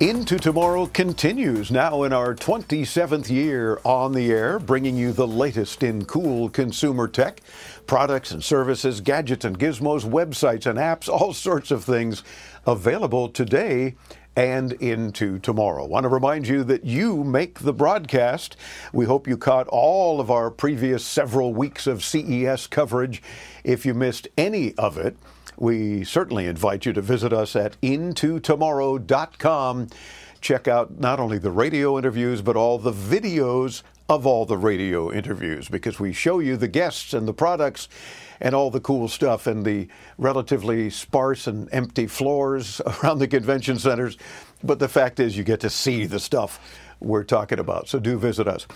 Into 0.03 0.37
Tomorrow 0.37 0.87
continues 0.87 1.71
now 1.71 2.03
in 2.03 2.13
our 2.13 2.35
27th 2.35 3.31
year 3.31 3.81
on 3.85 4.11
the 4.11 4.33
air, 4.33 4.59
bringing 4.59 4.97
you 4.97 5.13
the 5.13 5.29
latest 5.29 5.85
in 5.85 6.07
cool 6.07 6.49
consumer 6.51 7.07
tech, 7.07 7.41
products 7.87 8.33
and 8.33 8.43
services, 8.43 9.01
gadgets 9.01 9.45
and 9.45 9.57
gizmos, 9.57 10.03
websites 10.03 10.67
and 10.67 10.77
apps, 10.77 11.09
all 11.09 11.33
sorts 11.33 11.71
of 11.71 11.85
things 11.85 12.25
available 12.67 13.29
today 13.29 13.95
and 14.35 14.73
into 14.73 15.39
tomorrow. 15.39 15.87
Want 15.87 16.03
to 16.03 16.09
remind 16.09 16.49
you 16.49 16.65
that 16.65 16.85
you 16.85 17.23
make 17.23 17.61
the 17.61 17.73
broadcast. 17.73 18.57
We 18.93 19.05
hope 19.05 19.29
you 19.29 19.37
caught 19.37 19.69
all 19.69 20.21
of 20.21 20.33
our 20.33 20.51
previous 20.51 21.05
several 21.05 21.55
weeks 21.55 21.87
of 21.87 22.03
CES 22.03 22.67
coverage. 22.67 23.23
If 23.63 23.87
you 23.87 23.95
missed 23.95 24.27
any 24.37 24.75
of 24.75 24.99
it, 24.99 25.17
we 25.63 26.03
certainly 26.03 26.47
invite 26.47 26.87
you 26.87 26.93
to 26.93 27.01
visit 27.01 27.33
us 27.33 27.55
at 27.55 27.81
intotomorrow.com. 27.83 29.87
Check 30.41 30.67
out 30.67 30.99
not 30.99 31.21
only 31.21 31.39
the 31.39 31.53
radio 31.53 31.97
interviews, 31.97 32.43
but 32.43 32.57
all 32.57 32.79
the 32.79 32.93
videos 32.93 33.85
of 34.09 34.27
all 34.27 34.45
the 34.45 34.59
radio 34.59 35.13
interviews 35.13 35.69
because 35.69 36.01
we 36.01 36.13
show 36.13 36.41
you 36.41 36.57
the 36.57 36.67
guests 36.67 37.15
and 37.15 37.29
the 37.29 37.33
products 37.33 37.89
and 38.41 38.57
all 38.57 38.73
the 38.73 38.81
cool 38.81 39.07
stuff 39.07 39.47
and 39.47 39.65
the 39.65 39.87
relatively 40.19 40.91
sparse 40.91 41.47
and 41.47 41.69
empty 41.73 42.09
floors 42.09 42.81
around 43.05 43.21
the 43.21 43.29
convention 43.29 43.79
centers. 43.79 44.19
But 44.65 44.81
the 44.81 44.89
fact 44.89 45.21
is, 45.21 45.37
you 45.37 45.45
get 45.45 45.61
to 45.61 45.71
see 45.71 46.07
the 46.07 46.19
stuff 46.19 46.59
we're 47.05 47.25
talking 47.25 47.59
about. 47.59 47.89
So 47.89 47.99
do 47.99 48.19
visit 48.19 48.49
us. 48.49 48.67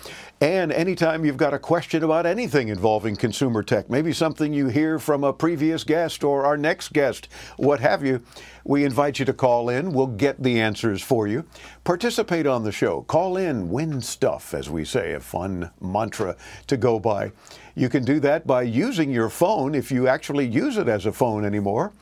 And 0.41 0.71
anytime 0.71 1.25
you've 1.25 1.37
got 1.37 1.53
a 1.53 1.59
question 1.59 2.03
about 2.03 2.25
anything 2.25 2.67
involving 2.67 3.15
consumer 3.15 3.63
tech, 3.63 3.89
maybe 3.89 4.13
something 4.13 4.53
you 4.53 4.67
hear 4.67 4.99
from 4.99 5.23
a 5.23 5.33
previous 5.33 5.83
guest 5.83 6.23
or 6.23 6.45
our 6.45 6.57
next 6.57 6.93
guest, 6.93 7.27
what 7.57 7.79
have 7.79 8.05
you, 8.05 8.21
we 8.63 8.83
invite 8.83 9.19
you 9.19 9.25
to 9.25 9.33
call 9.33 9.69
in. 9.69 9.93
We'll 9.93 10.07
get 10.07 10.43
the 10.43 10.59
answers 10.59 11.01
for 11.01 11.27
you. 11.27 11.45
Participate 11.83 12.45
on 12.45 12.63
the 12.63 12.71
show. 12.71 13.01
Call 13.03 13.37
in, 13.37 13.69
win 13.69 14.01
stuff, 14.01 14.53
as 14.53 14.69
we 14.69 14.83
say, 14.83 15.13
a 15.13 15.19
fun 15.19 15.71
mantra 15.79 16.35
to 16.67 16.77
go 16.77 16.99
by. 16.99 17.31
You 17.75 17.89
can 17.89 18.03
do 18.03 18.19
that 18.21 18.45
by 18.45 18.63
using 18.63 19.11
your 19.11 19.29
phone 19.29 19.75
if 19.75 19.91
you 19.91 20.07
actually 20.07 20.47
use 20.47 20.77
it 20.77 20.87
as 20.87 21.05
a 21.05 21.11
phone 21.11 21.45
anymore. 21.45 21.93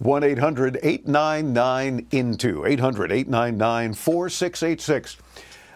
1 0.00 0.24
800 0.24 0.78
899 0.82 2.06
INTO, 2.10 2.64
800 2.64 3.12
899 3.12 3.92
4686. 3.92 5.18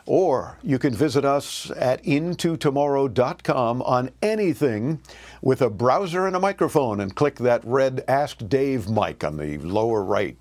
Or 0.06 0.59
you 0.62 0.78
can 0.78 0.94
visit 0.94 1.24
us 1.24 1.70
at 1.76 2.02
intotomorrow.com 2.05 3.82
on 3.82 4.10
anything 4.20 5.01
with 5.40 5.62
a 5.62 5.70
browser 5.70 6.26
and 6.26 6.36
a 6.36 6.40
microphone 6.40 7.01
and 7.01 7.14
click 7.14 7.36
that 7.36 7.62
red 7.64 8.05
Ask 8.06 8.47
Dave 8.48 8.89
mic 8.89 9.24
on 9.24 9.39
the 9.39 9.56
lower 9.59 10.05
right 10.05 10.36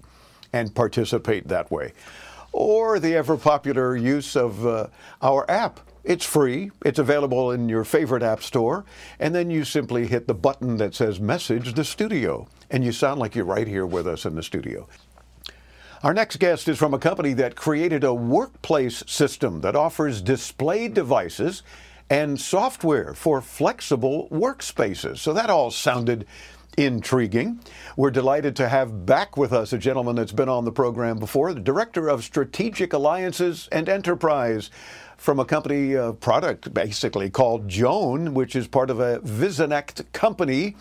and 0.52 0.76
participate 0.76 1.48
that 1.48 1.72
way. 1.72 1.94
Or 2.52 2.99
the 2.99 3.15
ever 3.15 3.38
popular 3.38 3.95
use 3.95 4.35
of 4.35 4.65
uh, 4.68 4.88
our 5.22 5.49
app. 5.49 5.80
It's 6.03 6.26
free, 6.26 6.69
it's 6.84 6.99
available 6.99 7.52
in 7.52 7.69
your 7.69 7.85
favorite 7.85 8.23
app 8.23 8.44
store, 8.44 8.84
and 9.19 9.34
then 9.34 9.49
you 9.49 9.64
simply 9.64 10.06
hit 10.06 10.27
the 10.27 10.34
button 10.34 10.76
that 10.77 10.94
says 10.94 11.22
Message 11.22 11.73
the 11.73 11.85
Studio, 11.85 12.49
and 12.69 12.84
you 12.84 12.91
sound 12.91 13.22
like 13.22 13.35
you're 13.35 13.45
right 13.45 13.68
here 13.68 13.85
with 13.85 14.06
us 14.06 14.26
in 14.26 14.35
the 14.35 14.44
studio. 14.44 14.85
Our 16.03 16.13
next 16.13 16.35
guest 16.39 16.67
is 16.67 16.77
from 16.77 16.93
a 16.93 16.99
company 16.99 17.31
that 17.35 17.55
created 17.55 18.03
a 18.03 18.13
workplace 18.13 19.05
system 19.07 19.61
that 19.61 19.73
offers 19.73 20.21
display 20.21 20.89
devices 20.89 21.63
and 22.09 22.38
software 22.38 23.13
for 23.13 23.39
flexible 23.39 24.27
workspaces. 24.30 25.19
So 25.19 25.31
that 25.31 25.49
all 25.49 25.71
sounded 25.71 26.27
intriguing. 26.77 27.61
We're 27.95 28.11
delighted 28.11 28.53
to 28.57 28.67
have 28.67 29.05
back 29.05 29.38
with 29.38 29.53
us 29.53 29.71
a 29.71 29.77
gentleman 29.77 30.17
that's 30.17 30.34
been 30.34 30.49
on 30.49 30.65
the 30.65 30.73
program 30.73 31.19
before, 31.19 31.53
the 31.53 31.61
Director 31.61 32.09
of 32.09 32.25
Strategic 32.25 32.91
Alliances 32.91 33.69
and 33.71 33.88
Enterprise 33.88 34.71
from 35.15 35.39
a 35.39 35.45
company 35.45 35.95
uh, 35.95 36.11
product 36.11 36.73
basically 36.73 37.30
called 37.30 37.69
Joan, 37.69 38.34
which 38.34 38.57
is 38.57 38.67
part 38.67 38.89
of 38.89 38.99
a 38.99 39.21
Visionect 39.21 40.11
company, 40.11 40.75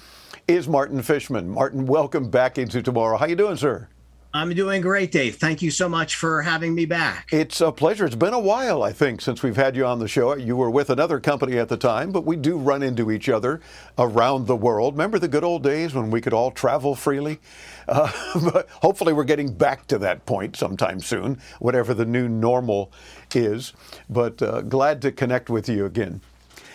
is 0.48 0.66
Martin 0.66 1.00
Fishman. 1.00 1.48
Martin, 1.48 1.86
welcome 1.86 2.28
back 2.28 2.58
into 2.58 2.82
tomorrow. 2.82 3.16
How 3.16 3.26
you 3.26 3.36
doing, 3.36 3.56
sir? 3.56 3.88
I'm 4.34 4.54
doing 4.54 4.80
great, 4.80 5.12
Dave. 5.12 5.36
Thank 5.36 5.60
you 5.60 5.70
so 5.70 5.90
much 5.90 6.16
for 6.16 6.40
having 6.40 6.74
me 6.74 6.86
back. 6.86 7.28
It's 7.30 7.60
a 7.60 7.70
pleasure. 7.70 8.06
It's 8.06 8.14
been 8.14 8.32
a 8.32 8.38
while, 8.38 8.82
I 8.82 8.90
think, 8.90 9.20
since 9.20 9.42
we've 9.42 9.56
had 9.56 9.76
you 9.76 9.84
on 9.84 9.98
the 9.98 10.08
show. 10.08 10.34
You 10.34 10.56
were 10.56 10.70
with 10.70 10.88
another 10.88 11.20
company 11.20 11.58
at 11.58 11.68
the 11.68 11.76
time, 11.76 12.12
but 12.12 12.24
we 12.24 12.36
do 12.36 12.56
run 12.56 12.82
into 12.82 13.10
each 13.10 13.28
other 13.28 13.60
around 13.98 14.46
the 14.46 14.56
world. 14.56 14.94
Remember 14.94 15.18
the 15.18 15.28
good 15.28 15.44
old 15.44 15.62
days 15.62 15.92
when 15.92 16.10
we 16.10 16.22
could 16.22 16.32
all 16.32 16.50
travel 16.50 16.94
freely? 16.94 17.40
Uh, 17.86 18.10
but 18.52 18.70
hopefully, 18.70 19.12
we're 19.12 19.24
getting 19.24 19.52
back 19.52 19.86
to 19.88 19.98
that 19.98 20.24
point 20.24 20.56
sometime 20.56 21.00
soon, 21.00 21.38
whatever 21.58 21.92
the 21.92 22.06
new 22.06 22.26
normal 22.26 22.90
is. 23.34 23.74
But 24.08 24.40
uh, 24.40 24.62
glad 24.62 25.02
to 25.02 25.12
connect 25.12 25.50
with 25.50 25.68
you 25.68 25.84
again. 25.84 26.22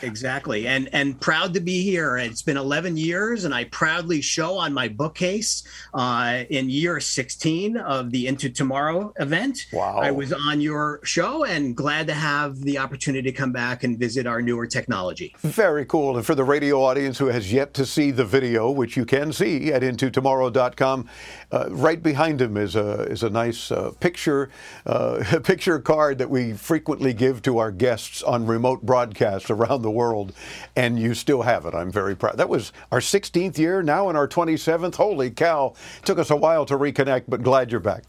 Exactly. 0.02 0.68
And 0.68 0.90
and 0.94 1.20
proud 1.20 1.54
to 1.54 1.60
be 1.60 1.84
here. 1.84 2.18
It's 2.18 2.42
been 2.42 2.58
11 2.58 2.98
years 2.98 3.46
and 3.46 3.54
I 3.54 3.66
proudly 3.66 4.22
show 4.22 4.58
on 4.58 4.74
my 4.74 4.88
bookcase 4.88 5.64
uh, 5.94 6.44
in 6.50 6.70
year 6.70 7.00
16 7.00 7.78
of 7.78 8.12
the 8.12 8.28
Into 8.28 8.50
Tomorrow 8.50 9.14
event. 9.20 9.68
Wow. 9.74 9.98
I 9.98 10.12
was 10.12 10.34
on 10.34 10.62
your 10.62 11.00
show 11.04 11.46
and 11.46 11.76
glad 11.76 12.08
to 12.08 12.14
have 12.14 12.60
the 12.62 12.78
opportunity 12.78 13.30
to 13.32 13.36
come 13.36 13.52
back 13.52 13.84
and 13.84 13.98
visit 13.98 14.28
our 14.28 14.42
newer 14.42 14.68
technology. 14.68 15.36
Very 15.40 15.86
cool. 15.86 16.18
And 16.18 16.26
for 16.26 16.36
the 16.36 16.44
radio 16.44 16.82
audience 16.82 17.18
who 17.18 17.28
has 17.28 17.52
yet 17.52 17.74
to 17.76 17.86
see 17.86 18.12
the 18.12 18.26
video, 18.26 18.70
which 18.70 18.98
you 18.98 19.06
can 19.06 19.34
see 19.34 19.72
at 19.74 19.82
intotomorrow.com, 19.82 21.10
uh, 21.52 21.68
right 21.70 22.02
behind 22.02 22.42
him 22.42 22.58
is 22.58 22.76
a 22.76 23.04
is 23.04 23.24
a 23.24 23.30
nice 23.30 23.72
uh, 23.72 23.92
picture 24.00 24.50
uh, 24.86 25.40
picture 25.44 25.80
card 25.80 26.18
that 26.18 26.30
we 26.30 26.54
frequently 26.54 27.14
give 27.14 27.42
to 27.44 27.58
our 27.58 27.72
guests 27.72 28.22
on 28.24 28.46
remote 28.46 28.82
broadcasts 28.82 29.50
around 29.50 29.82
the 29.82 29.92
world, 29.92 30.34
and 30.76 31.00
you 31.00 31.14
still 31.14 31.42
have 31.44 31.66
it. 31.66 31.74
I'm 31.74 31.92
very 31.92 32.16
proud. 32.16 32.38
That 32.38 32.50
was 32.50 32.74
our 32.92 33.00
16th 33.00 33.58
year, 33.58 33.82
now 33.82 34.10
in 34.10 34.16
our 34.16 34.28
27th. 34.28 34.96
Holy 34.96 35.32
cow! 35.32 35.74
Took 36.04 36.20
us 36.20 36.30
a 36.30 36.36
while 36.36 36.66
to 36.66 36.78
reconnect, 36.78 37.24
but 37.28 37.44
glad 37.44 37.72
you're 37.72 37.80
back. 37.80 38.04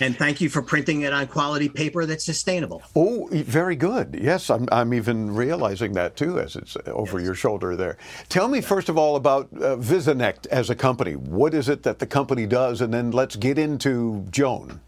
And 0.00 0.16
thank 0.16 0.40
you 0.40 0.48
for 0.48 0.62
printing 0.62 1.02
it 1.02 1.12
on 1.12 1.26
quality 1.26 1.68
paper 1.68 2.04
that's 2.04 2.24
sustainable. 2.24 2.82
Oh, 2.94 3.28
very 3.32 3.76
good. 3.76 4.18
Yes, 4.20 4.50
I'm, 4.50 4.68
I'm 4.70 4.92
even 4.92 5.34
realizing 5.34 5.92
that 5.94 6.16
too 6.16 6.38
as 6.38 6.56
it's 6.56 6.76
over 6.86 7.18
yes. 7.18 7.26
your 7.26 7.34
shoulder 7.34 7.76
there. 7.76 7.96
Tell 8.28 8.48
me, 8.48 8.60
first 8.60 8.88
of 8.88 8.98
all, 8.98 9.16
about 9.16 9.48
uh, 9.54 9.76
Visionect 9.76 10.46
as 10.48 10.70
a 10.70 10.74
company. 10.74 11.14
What 11.14 11.54
is 11.54 11.68
it 11.68 11.82
that 11.84 11.98
the 11.98 12.06
company 12.06 12.46
does? 12.46 12.80
And 12.80 12.92
then 12.92 13.10
let's 13.10 13.36
get 13.36 13.58
into 13.58 14.26
Joan. 14.30 14.80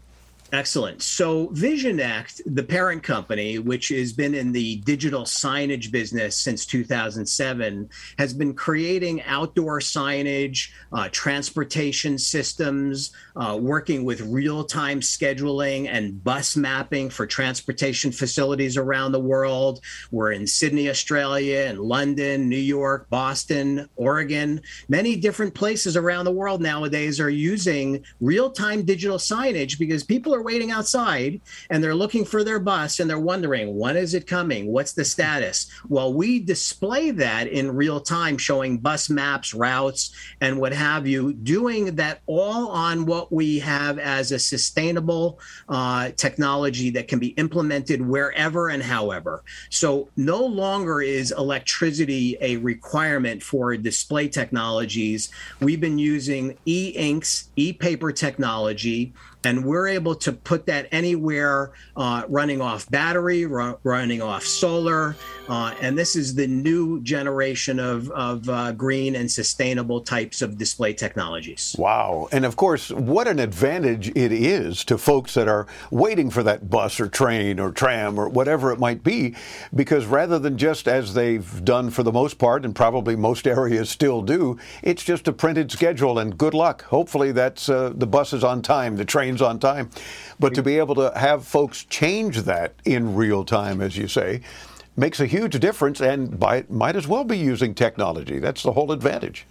Excellent. 0.51 1.03
So, 1.03 1.47
Visionect, 1.49 2.41
the 2.47 2.63
parent 2.63 3.03
company, 3.03 3.59
which 3.59 3.89
has 3.89 4.13
been 4.13 4.33
in 4.33 4.51
the 4.51 4.77
digital 4.77 5.21
signage 5.21 5.91
business 5.91 6.37
since 6.37 6.65
2007, 6.65 7.87
has 8.17 8.33
been 8.33 8.55
creating 8.55 9.21
outdoor 9.23 9.79
signage, 9.79 10.71
uh, 10.91 11.07
transportation 11.11 12.17
systems, 12.17 13.11
uh, 13.35 13.59
working 13.61 14.03
with 14.03 14.21
real 14.21 14.63
time 14.63 15.01
scheduling 15.01 15.87
and 15.87 16.23
bus 16.23 16.57
mapping 16.57 17.11
for 17.11 17.27
transportation 17.27 18.11
facilities 18.11 18.75
around 18.75 19.11
the 19.11 19.19
world. 19.19 19.81
We're 20.09 20.31
in 20.31 20.47
Sydney, 20.47 20.89
Australia, 20.89 21.65
and 21.67 21.79
London, 21.79 22.49
New 22.49 22.57
York, 22.57 23.07
Boston, 23.11 23.87
Oregon. 23.97 24.61
Many 24.87 25.15
different 25.15 25.53
places 25.53 25.95
around 25.95 26.25
the 26.25 26.31
world 26.31 26.59
nowadays 26.59 27.19
are 27.19 27.29
using 27.29 28.03
real 28.19 28.49
time 28.49 28.83
digital 28.83 29.17
signage 29.17 29.77
because 29.77 30.03
people 30.03 30.33
are 30.33 30.38
are 30.39 30.43
waiting 30.43 30.71
outside 30.71 31.41
and 31.69 31.83
they're 31.83 31.95
looking 31.95 32.25
for 32.25 32.43
their 32.43 32.59
bus 32.59 32.99
and 32.99 33.09
they're 33.09 33.19
wondering 33.19 33.77
when 33.77 33.97
is 33.97 34.13
it 34.13 34.25
coming? 34.25 34.71
What's 34.71 34.93
the 34.93 35.05
status? 35.05 35.69
Well 35.87 36.13
we 36.13 36.39
display 36.39 37.11
that 37.11 37.47
in 37.47 37.75
real 37.75 37.99
time 37.99 38.37
showing 38.37 38.77
bus 38.77 39.09
maps 39.09 39.53
routes 39.53 40.15
and 40.41 40.59
what 40.59 40.73
have 40.73 41.05
you 41.05 41.33
doing 41.33 41.95
that 41.95 42.21
all 42.25 42.69
on 42.69 43.05
what 43.05 43.31
we 43.31 43.59
have 43.59 43.99
as 43.99 44.31
a 44.31 44.39
sustainable 44.39 45.39
uh, 45.67 46.11
technology 46.15 46.89
that 46.91 47.07
can 47.07 47.19
be 47.19 47.29
implemented 47.29 48.01
wherever 48.01 48.69
and 48.69 48.81
however. 48.81 49.43
So 49.69 50.09
no 50.15 50.43
longer 50.43 51.01
is 51.01 51.33
electricity 51.37 52.37
a 52.39 52.57
requirement 52.57 53.43
for 53.43 53.75
display 53.75 54.29
technologies. 54.29 55.29
We've 55.59 55.81
been 55.81 55.99
using 55.99 56.57
e-inks 56.65 57.49
e-paper 57.55 58.11
technology 58.11 59.13
and 59.43 59.63
we're 59.63 59.87
able 59.87 60.15
to 60.15 60.31
put 60.31 60.65
that 60.65 60.87
anywhere 60.91 61.71
uh, 61.95 62.23
running 62.27 62.61
off 62.61 62.89
battery, 62.89 63.45
ru- 63.45 63.77
running 63.83 64.21
off 64.21 64.43
solar. 64.43 65.15
Uh, 65.47 65.73
and 65.81 65.97
this 65.97 66.15
is 66.15 66.35
the 66.35 66.47
new 66.47 67.01
generation 67.01 67.79
of, 67.79 68.11
of 68.11 68.47
uh, 68.49 68.71
green 68.73 69.15
and 69.15 69.31
sustainable 69.31 70.01
types 70.01 70.41
of 70.41 70.57
display 70.57 70.93
technologies. 70.93 71.75
Wow. 71.79 72.27
And 72.31 72.45
of 72.45 72.55
course, 72.55 72.91
what 72.91 73.27
an 73.27 73.39
advantage 73.39 74.09
it 74.09 74.31
is 74.31 74.83
to 74.85 74.97
folks 74.97 75.33
that 75.33 75.47
are 75.47 75.67
waiting 75.89 76.29
for 76.29 76.43
that 76.43 76.69
bus 76.69 76.99
or 76.99 77.07
train 77.07 77.59
or 77.59 77.71
tram 77.71 78.19
or 78.19 78.29
whatever 78.29 78.71
it 78.71 78.79
might 78.79 79.03
be, 79.03 79.35
because 79.73 80.05
rather 80.05 80.37
than 80.37 80.57
just 80.57 80.87
as 80.87 81.13
they've 81.13 81.63
done 81.63 81.89
for 81.89 82.03
the 82.03 82.11
most 82.11 82.37
part, 82.37 82.65
and 82.65 82.75
probably 82.75 83.15
most 83.15 83.47
areas 83.47 83.89
still 83.89 84.21
do, 84.21 84.57
it's 84.83 85.03
just 85.03 85.27
a 85.27 85.33
printed 85.33 85.71
schedule 85.71 86.19
and 86.19 86.37
good 86.37 86.53
luck. 86.53 86.83
Hopefully, 86.83 87.31
that's 87.31 87.69
uh, 87.69 87.91
the 87.95 88.07
bus 88.07 88.33
is 88.33 88.43
on 88.43 88.61
time, 88.61 88.95
the 88.97 89.05
train 89.05 89.28
trains 89.29 89.41
on 89.41 89.59
time. 89.59 89.89
But 90.39 90.53
to 90.55 90.63
be 90.63 90.77
able 90.77 90.95
to 90.95 91.11
have 91.15 91.45
folks 91.45 91.83
change 91.85 92.43
that 92.43 92.73
in 92.85 93.15
real 93.15 93.43
time, 93.45 93.81
as 93.81 93.97
you 93.97 94.07
say, 94.07 94.41
makes 94.97 95.19
a 95.19 95.25
huge 95.25 95.59
difference 95.59 96.01
and 96.01 96.39
by, 96.39 96.65
might 96.69 96.95
as 96.95 97.07
well 97.07 97.23
be 97.23 97.37
using 97.37 97.75
technology. 97.75 98.39
That's 98.39 98.63
the 98.63 98.71
whole 98.71 98.91
advantage. 98.91 99.45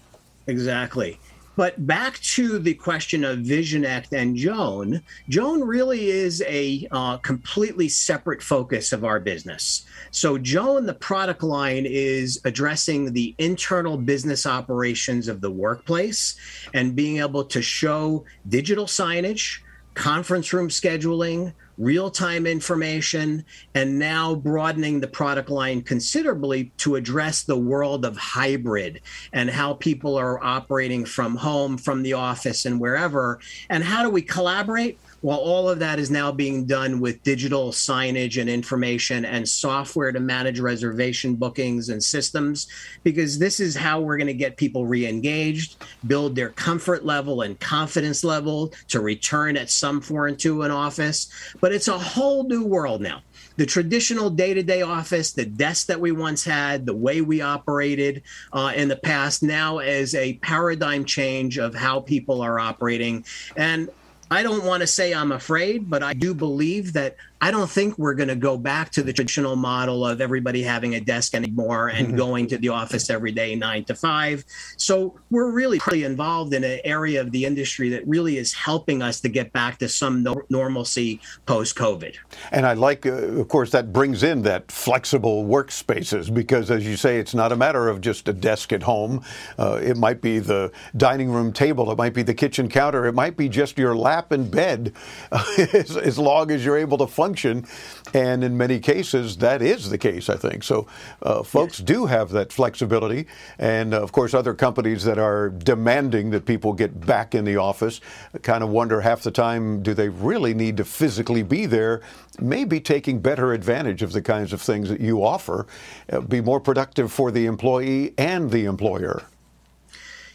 Exactly. 0.46 1.18
But 1.56 1.88
back 1.88 2.20
to 2.20 2.60
the 2.60 2.74
question 2.74 3.24
of 3.24 3.40
Visionect 3.40 4.12
and 4.12 4.36
Joan, 4.36 5.02
Joan 5.28 5.64
really 5.64 6.08
is 6.08 6.40
a 6.46 6.86
uh, 6.92 7.16
completely 7.16 7.88
separate 7.88 8.40
focus 8.40 8.92
of 8.92 9.04
our 9.04 9.18
business. 9.18 9.84
So, 10.12 10.38
Joan, 10.38 10.86
the 10.86 10.94
product 10.94 11.42
line, 11.42 11.84
is 11.84 12.40
addressing 12.44 13.12
the 13.12 13.34
internal 13.38 13.96
business 13.96 14.46
operations 14.46 15.26
of 15.26 15.40
the 15.40 15.50
workplace 15.50 16.36
and 16.74 16.94
being 16.94 17.18
able 17.18 17.42
to 17.46 17.60
show 17.60 18.24
digital 18.48 18.86
signage, 18.86 19.58
conference 19.98 20.52
room 20.52 20.68
scheduling, 20.68 21.52
real 21.76 22.08
time 22.08 22.46
information, 22.46 23.44
and 23.74 23.98
now 23.98 24.32
broadening 24.32 25.00
the 25.00 25.08
product 25.08 25.50
line 25.50 25.82
considerably 25.82 26.70
to 26.78 26.94
address 26.94 27.42
the 27.42 27.56
world 27.56 28.04
of 28.04 28.16
hybrid 28.16 29.00
and 29.32 29.50
how 29.50 29.74
people 29.74 30.16
are 30.16 30.42
operating 30.42 31.04
from 31.04 31.34
home, 31.34 31.76
from 31.76 32.02
the 32.04 32.12
office, 32.12 32.64
and 32.64 32.80
wherever. 32.80 33.40
And 33.70 33.82
how 33.82 34.04
do 34.04 34.10
we 34.10 34.22
collaborate? 34.22 34.98
Well, 35.20 35.38
all 35.38 35.68
of 35.68 35.80
that 35.80 35.98
is 35.98 36.12
now 36.12 36.30
being 36.30 36.64
done 36.64 37.00
with 37.00 37.24
digital 37.24 37.72
signage 37.72 38.40
and 38.40 38.48
information 38.48 39.24
and 39.24 39.48
software 39.48 40.12
to 40.12 40.20
manage 40.20 40.60
reservation 40.60 41.34
bookings 41.34 41.88
and 41.88 42.02
systems, 42.02 42.68
because 43.02 43.36
this 43.36 43.58
is 43.58 43.74
how 43.74 44.00
we're 44.00 44.16
going 44.16 44.28
to 44.28 44.34
get 44.34 44.56
people 44.56 44.86
re 44.86 45.06
engaged, 45.06 45.84
build 46.06 46.36
their 46.36 46.50
comfort 46.50 47.04
level 47.04 47.42
and 47.42 47.58
confidence 47.58 48.22
level 48.22 48.72
to 48.86 49.00
return 49.00 49.56
at 49.56 49.70
some 49.70 50.00
point 50.00 50.38
to 50.40 50.62
an 50.62 50.70
office. 50.70 51.28
But 51.60 51.72
it's 51.72 51.88
a 51.88 51.98
whole 51.98 52.44
new 52.44 52.64
world 52.64 53.00
now 53.00 53.22
the 53.58 53.66
traditional 53.66 54.30
day-to-day 54.30 54.82
office, 54.82 55.32
the 55.32 55.44
desk 55.44 55.88
that 55.88 56.00
we 56.00 56.12
once 56.12 56.44
had, 56.44 56.86
the 56.86 56.94
way 56.94 57.20
we 57.20 57.40
operated 57.40 58.22
uh, 58.52 58.72
in 58.74 58.86
the 58.86 58.96
past, 58.96 59.42
now 59.42 59.80
is 59.80 60.14
a 60.14 60.34
paradigm 60.34 61.04
change 61.04 61.58
of 61.58 61.74
how 61.74 61.98
people 61.98 62.40
are 62.40 62.60
operating. 62.60 63.24
And 63.56 63.88
I 64.30 64.42
don't 64.42 64.64
want 64.64 64.82
to 64.82 64.86
say 64.86 65.14
I'm 65.14 65.32
afraid, 65.32 65.88
but 65.88 66.02
I 66.02 66.12
do 66.12 66.34
believe 66.34 66.92
that 66.92 67.16
I 67.40 67.50
don't 67.52 67.70
think 67.70 67.96
we're 67.98 68.14
going 68.14 68.28
to 68.28 68.36
go 68.36 68.56
back 68.56 68.90
to 68.92 69.02
the 69.02 69.12
traditional 69.12 69.54
model 69.54 70.04
of 70.04 70.20
everybody 70.20 70.62
having 70.62 70.94
a 70.94 71.00
desk 71.00 71.34
anymore 71.34 71.88
and 71.88 72.08
mm-hmm. 72.08 72.16
going 72.16 72.46
to 72.48 72.58
the 72.58 72.70
office 72.70 73.10
every 73.10 73.30
day, 73.30 73.54
nine 73.54 73.84
to 73.84 73.94
five. 73.94 74.44
So 74.76 75.18
we're 75.30 75.52
really 75.52 75.78
pretty 75.78 76.04
involved 76.04 76.52
in 76.52 76.64
an 76.64 76.80
area 76.84 77.20
of 77.20 77.30
the 77.30 77.44
industry 77.44 77.90
that 77.90 78.06
really 78.08 78.38
is 78.38 78.52
helping 78.52 79.02
us 79.02 79.20
to 79.20 79.28
get 79.28 79.52
back 79.52 79.78
to 79.78 79.88
some 79.88 80.24
no- 80.24 80.42
normalcy 80.50 81.20
post 81.46 81.76
COVID. 81.76 82.16
And 82.50 82.66
I 82.66 82.72
like, 82.72 83.06
uh, 83.06 83.12
of 83.12 83.46
course, 83.48 83.70
that 83.70 83.92
brings 83.92 84.24
in 84.24 84.42
that 84.42 84.72
flexible 84.72 85.44
workspaces 85.44 86.34
because, 86.34 86.70
as 86.72 86.84
you 86.84 86.96
say, 86.96 87.18
it's 87.18 87.34
not 87.34 87.52
a 87.52 87.56
matter 87.56 87.88
of 87.88 88.00
just 88.00 88.26
a 88.28 88.32
desk 88.32 88.72
at 88.72 88.82
home. 88.82 89.22
Uh, 89.58 89.78
it 89.80 89.96
might 89.96 90.20
be 90.20 90.40
the 90.40 90.72
dining 90.96 91.30
room 91.30 91.52
table, 91.52 91.90
it 91.92 91.98
might 91.98 92.14
be 92.14 92.22
the 92.22 92.34
kitchen 92.34 92.68
counter, 92.68 93.06
it 93.06 93.14
might 93.14 93.36
be 93.36 93.48
just 93.48 93.78
your 93.78 93.94
lap 93.94 94.32
in 94.32 94.50
bed, 94.50 94.92
as, 95.72 95.96
as 95.96 96.18
long 96.18 96.50
as 96.50 96.64
you're 96.64 96.76
able 96.76 96.98
to 96.98 97.06
function 97.06 97.27
function. 97.28 97.66
And 98.14 98.42
in 98.42 98.56
many 98.56 98.80
cases, 98.80 99.36
that 99.36 99.60
is 99.60 99.90
the 99.90 99.98
case, 99.98 100.30
I 100.30 100.36
think. 100.36 100.64
So 100.64 100.86
uh, 101.22 101.42
folks 101.42 101.76
do 101.78 102.06
have 102.06 102.30
that 102.30 102.52
flexibility. 102.52 103.26
And 103.58 103.92
uh, 103.92 104.02
of 104.02 104.12
course, 104.12 104.32
other 104.32 104.54
companies 104.54 105.04
that 105.04 105.18
are 105.18 105.50
demanding 105.50 106.30
that 106.30 106.46
people 106.46 106.72
get 106.72 107.06
back 107.06 107.34
in 107.34 107.44
the 107.44 107.56
office 107.56 108.00
kind 108.42 108.64
of 108.64 108.70
wonder 108.70 109.02
half 109.02 109.22
the 109.22 109.30
time 109.30 109.82
do 109.82 109.92
they 109.92 110.08
really 110.08 110.54
need 110.54 110.78
to 110.78 110.84
physically 110.84 111.42
be 111.42 111.66
there? 111.66 112.00
Maybe 112.40 112.80
taking 112.80 113.20
better 113.20 113.52
advantage 113.52 114.02
of 114.02 114.12
the 114.12 114.22
kinds 114.22 114.54
of 114.54 114.62
things 114.62 114.88
that 114.88 115.00
you 115.00 115.22
offer, 115.22 115.66
uh, 116.10 116.20
be 116.20 116.40
more 116.40 116.60
productive 116.60 117.12
for 117.12 117.30
the 117.30 117.44
employee 117.44 118.14
and 118.16 118.50
the 118.50 118.64
employer. 118.64 119.22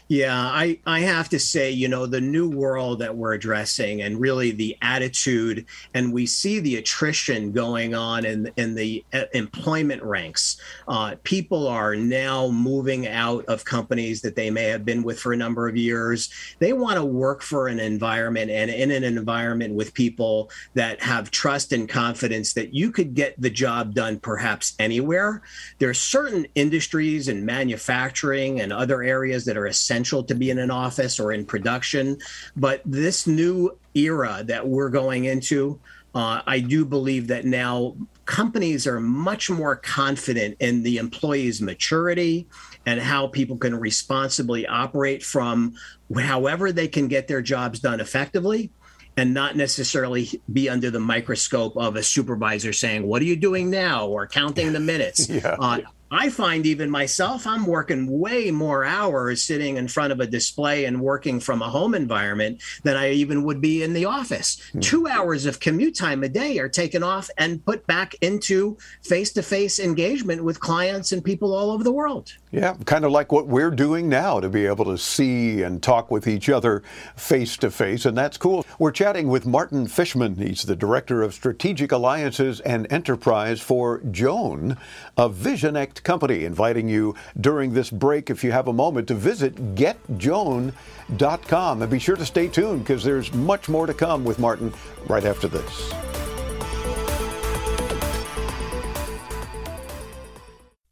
Yeah, 0.08 0.36
I, 0.36 0.80
I 0.84 1.00
have 1.00 1.30
to 1.30 1.38
say, 1.38 1.70
you 1.70 1.88
know, 1.88 2.04
the 2.04 2.20
new 2.20 2.50
world 2.50 2.98
that 2.98 3.16
we're 3.16 3.32
addressing 3.32 4.02
and 4.02 4.20
really 4.20 4.50
the 4.50 4.76
attitude, 4.82 5.64
and 5.94 6.12
we 6.12 6.26
see 6.26 6.60
the 6.60 6.76
attrition 6.76 7.52
going 7.52 7.94
on 7.94 8.26
in, 8.26 8.50
in 8.58 8.74
the 8.74 9.02
uh, 9.14 9.22
employment 9.32 10.02
ranks. 10.02 10.60
Uh, 10.86 11.14
people 11.22 11.66
are 11.66 11.96
now 11.96 12.48
moving 12.48 13.06
out 13.06 13.46
of 13.46 13.64
companies 13.64 14.20
that 14.20 14.36
they 14.36 14.50
may 14.50 14.64
have 14.64 14.84
been 14.84 15.02
with 15.04 15.18
for 15.18 15.32
a 15.32 15.38
number 15.38 15.68
of 15.68 15.76
years. 15.76 16.28
They 16.58 16.74
want 16.74 16.96
to 16.96 17.04
work 17.04 17.40
for 17.40 17.68
an 17.68 17.80
environment 17.80 18.50
and 18.50 18.70
in 18.70 18.90
an 18.90 19.04
environment 19.04 19.72
with 19.72 19.94
people 19.94 20.50
that 20.74 21.02
have 21.02 21.30
trust 21.30 21.72
and 21.72 21.88
confidence 21.88 22.52
that 22.52 22.74
you 22.74 22.90
could 22.90 23.14
get 23.14 23.40
the 23.40 23.48
job 23.48 23.94
done 23.94 24.18
perhaps 24.18 24.74
anywhere. 24.78 25.40
There 25.78 25.88
are 25.88 25.94
certain 25.94 26.46
industries 26.54 27.28
and 27.28 27.46
manufacturing 27.46 28.60
and 28.60 28.70
other 28.70 29.02
areas 29.02 29.46
that 29.46 29.56
are 29.56 29.66
essential 29.66 29.93
essential 29.94 30.24
to 30.24 30.34
be 30.34 30.50
in 30.50 30.58
an 30.58 30.70
office 30.70 31.20
or 31.20 31.32
in 31.32 31.46
production. 31.46 32.18
But 32.56 32.82
this 32.84 33.26
new 33.26 33.78
era 33.94 34.42
that 34.46 34.66
we're 34.66 34.90
going 34.90 35.26
into, 35.26 35.78
uh, 36.14 36.42
I 36.46 36.60
do 36.60 36.84
believe 36.84 37.28
that 37.28 37.44
now 37.44 37.96
companies 38.24 38.86
are 38.86 39.00
much 39.00 39.50
more 39.50 39.76
confident 39.76 40.56
in 40.58 40.82
the 40.82 40.96
employee's 40.96 41.60
maturity 41.60 42.46
and 42.86 43.00
how 43.00 43.28
people 43.28 43.56
can 43.56 43.78
responsibly 43.78 44.66
operate 44.66 45.22
from 45.22 45.74
however 46.16 46.72
they 46.72 46.88
can 46.88 47.06
get 47.06 47.28
their 47.28 47.42
jobs 47.42 47.78
done 47.78 48.00
effectively 48.00 48.70
and 49.16 49.32
not 49.32 49.56
necessarily 49.56 50.28
be 50.52 50.68
under 50.68 50.90
the 50.90 50.98
microscope 50.98 51.76
of 51.76 51.94
a 51.94 52.02
supervisor 52.02 52.72
saying, 52.72 53.06
What 53.06 53.22
are 53.22 53.26
you 53.26 53.36
doing 53.36 53.70
now? 53.70 54.08
or 54.08 54.26
counting 54.26 54.72
the 54.72 54.80
minutes. 54.80 55.28
yeah. 55.28 55.56
Uh, 55.58 55.78
I 56.14 56.30
find 56.30 56.64
even 56.64 56.90
myself, 56.90 57.46
I'm 57.46 57.66
working 57.66 58.06
way 58.18 58.50
more 58.50 58.84
hours 58.84 59.42
sitting 59.42 59.76
in 59.76 59.88
front 59.88 60.12
of 60.12 60.20
a 60.20 60.26
display 60.26 60.84
and 60.84 61.00
working 61.00 61.40
from 61.40 61.60
a 61.60 61.68
home 61.68 61.94
environment 61.94 62.62
than 62.84 62.96
I 62.96 63.10
even 63.10 63.42
would 63.44 63.60
be 63.60 63.82
in 63.82 63.92
the 63.92 64.04
office. 64.04 64.56
Mm-hmm. 64.56 64.80
Two 64.80 65.08
hours 65.08 65.44
of 65.44 65.60
commute 65.60 65.96
time 65.96 66.22
a 66.22 66.28
day 66.28 66.58
are 66.58 66.68
taken 66.68 67.02
off 67.02 67.28
and 67.36 67.64
put 67.64 67.86
back 67.86 68.14
into 68.20 68.78
face 69.02 69.32
to 69.32 69.42
face 69.42 69.80
engagement 69.80 70.44
with 70.44 70.60
clients 70.60 71.12
and 71.12 71.24
people 71.24 71.54
all 71.54 71.70
over 71.70 71.82
the 71.82 71.92
world. 71.92 72.32
Yeah, 72.54 72.76
kind 72.86 73.04
of 73.04 73.10
like 73.10 73.32
what 73.32 73.48
we're 73.48 73.72
doing 73.72 74.08
now 74.08 74.38
to 74.38 74.48
be 74.48 74.66
able 74.66 74.84
to 74.84 74.96
see 74.96 75.62
and 75.62 75.82
talk 75.82 76.12
with 76.12 76.28
each 76.28 76.48
other 76.48 76.84
face 77.16 77.56
to 77.56 77.68
face, 77.68 78.06
and 78.06 78.16
that's 78.16 78.36
cool. 78.36 78.64
We're 78.78 78.92
chatting 78.92 79.26
with 79.26 79.44
Martin 79.44 79.88
Fishman. 79.88 80.36
He's 80.36 80.62
the 80.62 80.76
Director 80.76 81.20
of 81.20 81.34
Strategic 81.34 81.90
Alliances 81.90 82.60
and 82.60 82.86
Enterprise 82.92 83.60
for 83.60 84.02
Joan, 84.12 84.76
a 85.16 85.28
Visionect 85.28 86.04
company, 86.04 86.44
inviting 86.44 86.88
you 86.88 87.16
during 87.40 87.74
this 87.74 87.90
break, 87.90 88.30
if 88.30 88.44
you 88.44 88.52
have 88.52 88.68
a 88.68 88.72
moment, 88.72 89.08
to 89.08 89.14
visit 89.14 89.74
getjoan.com. 89.74 91.82
And 91.82 91.90
be 91.90 91.98
sure 91.98 92.14
to 92.14 92.24
stay 92.24 92.46
tuned 92.46 92.84
because 92.84 93.02
there's 93.02 93.34
much 93.34 93.68
more 93.68 93.88
to 93.88 93.94
come 93.94 94.22
with 94.22 94.38
Martin 94.38 94.72
right 95.08 95.24
after 95.24 95.48
this. 95.48 95.92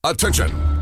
Attention! 0.03 0.82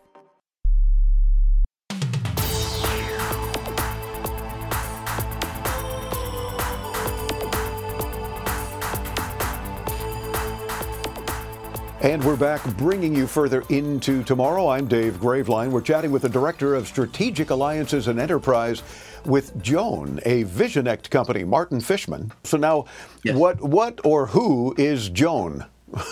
And 12.01 12.23
we're 12.23 12.35
back 12.35 12.65
bringing 12.77 13.15
you 13.15 13.27
further 13.27 13.63
into 13.69 14.23
tomorrow. 14.23 14.69
I'm 14.69 14.87
Dave 14.87 15.17
Graveline. 15.17 15.69
We're 15.69 15.81
chatting 15.81 16.11
with 16.11 16.23
the 16.23 16.29
Director 16.29 16.73
of 16.73 16.87
Strategic 16.87 17.51
Alliances 17.51 18.07
and 18.07 18.19
Enterprise 18.19 18.81
with 19.23 19.61
Joan, 19.61 20.19
a 20.25 20.43
Visionect 20.45 21.11
company, 21.11 21.43
Martin 21.43 21.79
Fishman. 21.79 22.31
So 22.43 22.57
now, 22.57 22.85
yes. 23.23 23.35
what, 23.35 23.61
what 23.61 24.01
or 24.03 24.25
who 24.25 24.73
is 24.79 25.09
Joan? 25.09 25.63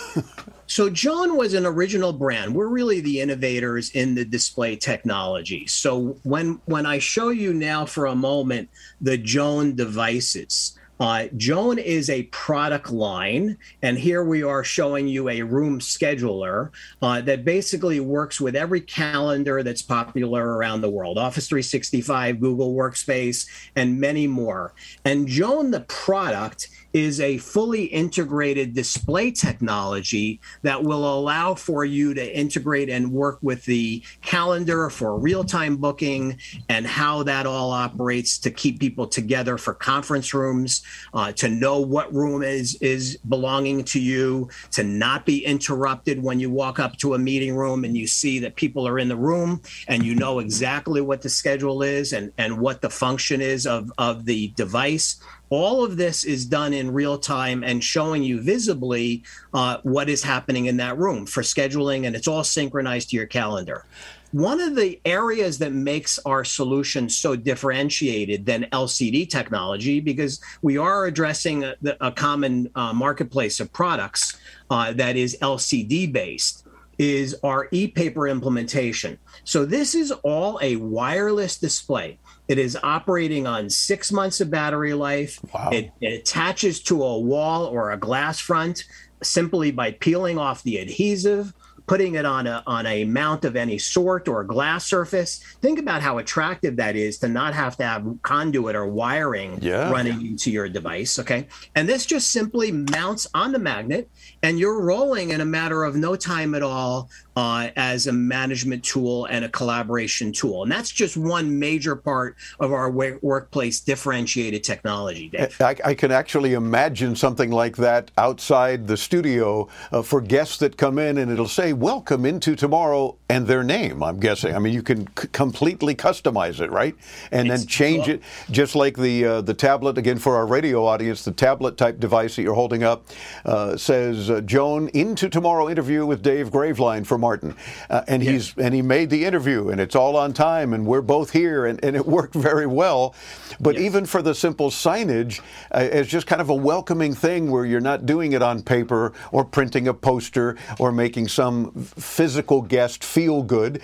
So 0.70 0.88
Joan 0.88 1.36
was 1.36 1.54
an 1.54 1.66
original 1.66 2.12
brand. 2.12 2.54
We're 2.54 2.68
really 2.68 3.00
the 3.00 3.20
innovators 3.20 3.90
in 3.90 4.14
the 4.14 4.24
display 4.24 4.76
technology. 4.76 5.66
So 5.66 6.16
when 6.22 6.60
when 6.66 6.86
I 6.86 7.00
show 7.00 7.30
you 7.30 7.52
now 7.52 7.86
for 7.86 8.06
a 8.06 8.14
moment 8.14 8.68
the 9.00 9.18
Joan 9.18 9.74
devices, 9.74 10.78
uh, 11.00 11.28
Joan 11.36 11.78
is 11.78 12.10
a 12.10 12.24
product 12.24 12.90
line, 12.90 13.56
and 13.80 13.98
here 13.98 14.22
we 14.22 14.42
are 14.42 14.62
showing 14.62 15.08
you 15.08 15.30
a 15.30 15.40
room 15.40 15.80
scheduler 15.80 16.70
uh, 17.00 17.22
that 17.22 17.42
basically 17.42 18.00
works 18.00 18.38
with 18.38 18.54
every 18.54 18.82
calendar 18.82 19.62
that's 19.62 19.80
popular 19.80 20.56
around 20.56 20.82
the 20.82 20.90
world 20.90 21.16
Office 21.16 21.48
365, 21.48 22.38
Google 22.38 22.74
Workspace, 22.74 23.48
and 23.74 23.98
many 23.98 24.26
more. 24.26 24.74
And 25.06 25.26
Joan, 25.26 25.70
the 25.70 25.80
product, 25.80 26.68
is 26.92 27.20
a 27.20 27.38
fully 27.38 27.84
integrated 27.84 28.74
display 28.74 29.30
technology 29.30 30.40
that 30.62 30.82
will 30.82 31.18
allow 31.18 31.54
for 31.54 31.84
you 31.84 32.14
to 32.14 32.38
integrate 32.38 32.88
and 32.88 33.12
work 33.12 33.38
with 33.42 33.64
the 33.64 34.02
calendar 34.22 34.90
for 34.90 35.18
real 35.18 35.44
time 35.44 35.76
booking 35.76 36.38
and 36.68 36.86
how 36.86 37.22
that 37.22 37.46
all 37.46 37.70
operates 37.70 38.38
to 38.38 38.50
keep 38.50 38.80
people 38.80 39.06
together 39.06 39.56
for 39.56 39.74
conference 39.74 40.34
rooms. 40.34 40.82
uh, 41.14 41.32
to 41.32 41.48
know 41.48 41.80
what 41.80 42.12
room 42.12 42.42
is 42.42 42.76
is 42.80 43.16
belonging 43.28 43.84
to 43.84 44.00
you, 44.00 44.48
to 44.70 44.82
not 44.82 45.26
be 45.26 45.44
interrupted 45.44 46.22
when 46.22 46.40
you 46.40 46.50
walk 46.50 46.78
up 46.78 46.96
to 46.96 47.14
a 47.14 47.18
meeting 47.18 47.54
room 47.54 47.84
and 47.84 47.96
you 47.96 48.06
see 48.06 48.38
that 48.38 48.56
people 48.56 48.86
are 48.86 48.98
in 48.98 49.08
the 49.08 49.16
room 49.16 49.60
and 49.88 50.04
you 50.04 50.14
know 50.14 50.38
exactly 50.38 51.00
what 51.00 51.22
the 51.22 51.28
schedule 51.28 51.82
is 51.82 52.12
and, 52.12 52.32
and 52.38 52.58
what 52.58 52.80
the 52.80 52.90
function 52.90 53.40
is 53.40 53.66
of, 53.66 53.92
of 53.98 54.24
the 54.24 54.48
device. 54.48 55.20
All 55.50 55.84
of 55.84 55.96
this 55.96 56.22
is 56.22 56.46
done 56.46 56.72
in 56.72 56.92
real 56.92 57.18
time 57.18 57.64
and 57.64 57.82
showing 57.82 58.22
you 58.22 58.40
visibly 58.40 59.24
uh, 59.52 59.78
what 59.82 60.08
is 60.08 60.22
happening 60.22 60.66
in 60.66 60.76
that 60.76 60.96
room 60.96 61.26
for 61.26 61.42
scheduling, 61.42 62.06
and 62.06 62.14
it's 62.14 62.28
all 62.28 62.44
synchronized 62.44 63.10
to 63.10 63.16
your 63.16 63.26
calendar. 63.26 63.84
One 64.30 64.60
of 64.60 64.76
the 64.76 65.00
areas 65.04 65.58
that 65.58 65.72
makes 65.72 66.20
our 66.20 66.44
solution 66.44 67.08
so 67.08 67.34
differentiated 67.34 68.46
than 68.46 68.68
LCD 68.70 69.28
technology, 69.28 69.98
because 69.98 70.40
we 70.62 70.78
are 70.78 71.06
addressing 71.06 71.64
a, 71.64 71.74
a 72.00 72.12
common 72.12 72.70
uh, 72.76 72.92
marketplace 72.92 73.58
of 73.58 73.72
products 73.72 74.38
uh, 74.70 74.92
that 74.92 75.16
is 75.16 75.36
LCD 75.42 76.12
based, 76.12 76.64
is 76.98 77.34
our 77.42 77.66
e-paper 77.72 78.28
implementation. 78.28 79.18
So 79.42 79.64
this 79.64 79.96
is 79.96 80.12
all 80.22 80.60
a 80.62 80.76
wireless 80.76 81.58
display. 81.58 82.18
It 82.50 82.58
is 82.58 82.76
operating 82.82 83.46
on 83.46 83.70
six 83.70 84.10
months 84.10 84.40
of 84.40 84.50
battery 84.50 84.92
life. 84.92 85.38
Wow. 85.54 85.70
It, 85.72 85.92
it 86.00 86.12
attaches 86.14 86.82
to 86.84 87.00
a 87.04 87.16
wall 87.16 87.66
or 87.66 87.92
a 87.92 87.96
glass 87.96 88.40
front 88.40 88.86
simply 89.22 89.70
by 89.70 89.92
peeling 89.92 90.36
off 90.36 90.64
the 90.64 90.78
adhesive 90.78 91.54
putting 91.90 92.14
it 92.14 92.24
on 92.24 92.46
a 92.46 92.62
on 92.68 92.86
a 92.86 93.02
mount 93.04 93.44
of 93.44 93.56
any 93.56 93.76
sort 93.76 94.28
or 94.28 94.42
a 94.42 94.46
glass 94.46 94.86
surface. 94.86 95.38
Think 95.60 95.80
about 95.80 96.02
how 96.02 96.18
attractive 96.18 96.76
that 96.76 96.94
is 96.94 97.18
to 97.18 97.28
not 97.28 97.52
have 97.52 97.76
to 97.78 97.82
have 97.82 98.06
conduit 98.22 98.76
or 98.76 98.86
wiring 98.86 99.58
Yeah. 99.60 99.90
running 99.90 100.24
into 100.24 100.52
your 100.52 100.68
device. 100.68 101.18
Okay. 101.18 101.48
And 101.74 101.88
this 101.88 102.06
just 102.06 102.30
simply 102.30 102.70
mounts 102.70 103.26
on 103.34 103.50
the 103.50 103.58
magnet 103.58 104.08
and 104.40 104.56
you're 104.56 104.80
rolling 104.80 105.30
in 105.30 105.40
a 105.40 105.44
matter 105.44 105.82
of 105.82 105.96
no 105.96 106.14
time 106.14 106.54
at 106.54 106.62
all 106.62 107.10
uh, 107.40 107.70
as 107.76 108.06
a 108.06 108.12
management 108.12 108.84
tool 108.84 109.24
and 109.26 109.46
a 109.46 109.48
collaboration 109.48 110.30
tool. 110.30 110.62
And 110.62 110.70
that's 110.70 110.90
just 110.90 111.16
one 111.16 111.58
major 111.58 111.96
part 111.96 112.36
of 112.58 112.70
our 112.70 112.90
wa- 112.90 113.16
workplace 113.22 113.80
differentiated 113.80 114.62
technology, 114.62 115.30
Dave. 115.30 115.58
I, 115.58 115.74
I 115.82 115.94
can 115.94 116.12
actually 116.12 116.52
imagine 116.52 117.16
something 117.16 117.50
like 117.50 117.76
that 117.76 118.10
outside 118.18 118.86
the 118.86 118.96
studio 118.96 119.68
uh, 119.90 120.02
for 120.02 120.20
guests 120.20 120.58
that 120.58 120.76
come 120.76 120.98
in, 120.98 121.16
and 121.16 121.32
it'll 121.32 121.48
say 121.48 121.72
"Welcome 121.72 122.26
into 122.26 122.54
tomorrow" 122.54 123.16
and 123.30 123.46
their 123.46 123.64
name. 123.64 124.02
I'm 124.02 124.20
guessing. 124.20 124.54
I 124.54 124.58
mean, 124.58 124.74
you 124.74 124.82
can 124.82 125.06
c- 125.18 125.28
completely 125.32 125.94
customize 125.94 126.60
it, 126.60 126.70
right? 126.70 126.94
And 127.32 127.48
then 127.50 127.66
change 127.66 128.08
it, 128.08 128.20
just 128.50 128.74
like 128.74 128.98
the 128.98 129.24
uh, 129.24 129.40
the 129.40 129.54
tablet. 129.54 129.96
Again, 129.96 130.18
for 130.18 130.36
our 130.36 130.46
radio 130.46 130.84
audience, 130.84 131.24
the 131.24 131.32
tablet 131.32 131.78
type 131.78 131.98
device 131.98 132.36
that 132.36 132.42
you're 132.42 132.54
holding 132.54 132.82
up 132.82 133.06
uh, 133.46 133.78
says 133.78 134.28
uh, 134.28 134.42
"Joan 134.42 134.88
into 134.88 135.30
tomorrow 135.30 135.70
interview 135.70 136.04
with 136.04 136.22
Dave 136.22 136.50
Graveline 136.50 137.06
for 137.06 137.16
Martin," 137.30 137.54
uh, 137.88 138.02
and 138.08 138.24
he's 138.24 138.56
and 138.56 138.74
he 138.74 138.82
made 138.82 139.08
the 139.08 139.24
interview, 139.24 139.68
and 139.68 139.80
it's 139.80 139.94
all 139.94 140.16
on 140.16 140.32
time, 140.32 140.72
and 140.72 140.84
we're 140.84 141.00
both 141.00 141.30
here, 141.30 141.66
and, 141.66 141.78
and 141.84 141.94
it 141.94 142.04
worked 142.18 142.34
very 142.34 142.66
well. 142.66 143.14
But 143.60 143.78
even 143.78 144.04
for 144.04 144.20
the 144.20 144.34
simple 144.34 144.70
signage, 144.70 145.40
uh, 145.70 145.88
it's 145.92 146.10
just 146.10 146.26
kind 146.26 146.40
of 146.40 146.48
a 146.48 146.54
welcoming 146.54 147.14
thing 147.14 147.50
where 147.52 147.64
you're 147.64 147.80
not 147.80 148.04
doing 148.04 148.32
it 148.32 148.42
on 148.42 148.62
paper 148.62 149.12
or 149.30 149.44
printing 149.44 149.86
a 149.86 149.94
poster 149.94 150.56
or 150.80 150.90
making 150.90 151.28
some 151.28 151.70
physical 151.84 152.62
guest 152.62 153.04
feel 153.04 153.44
good 153.44 153.80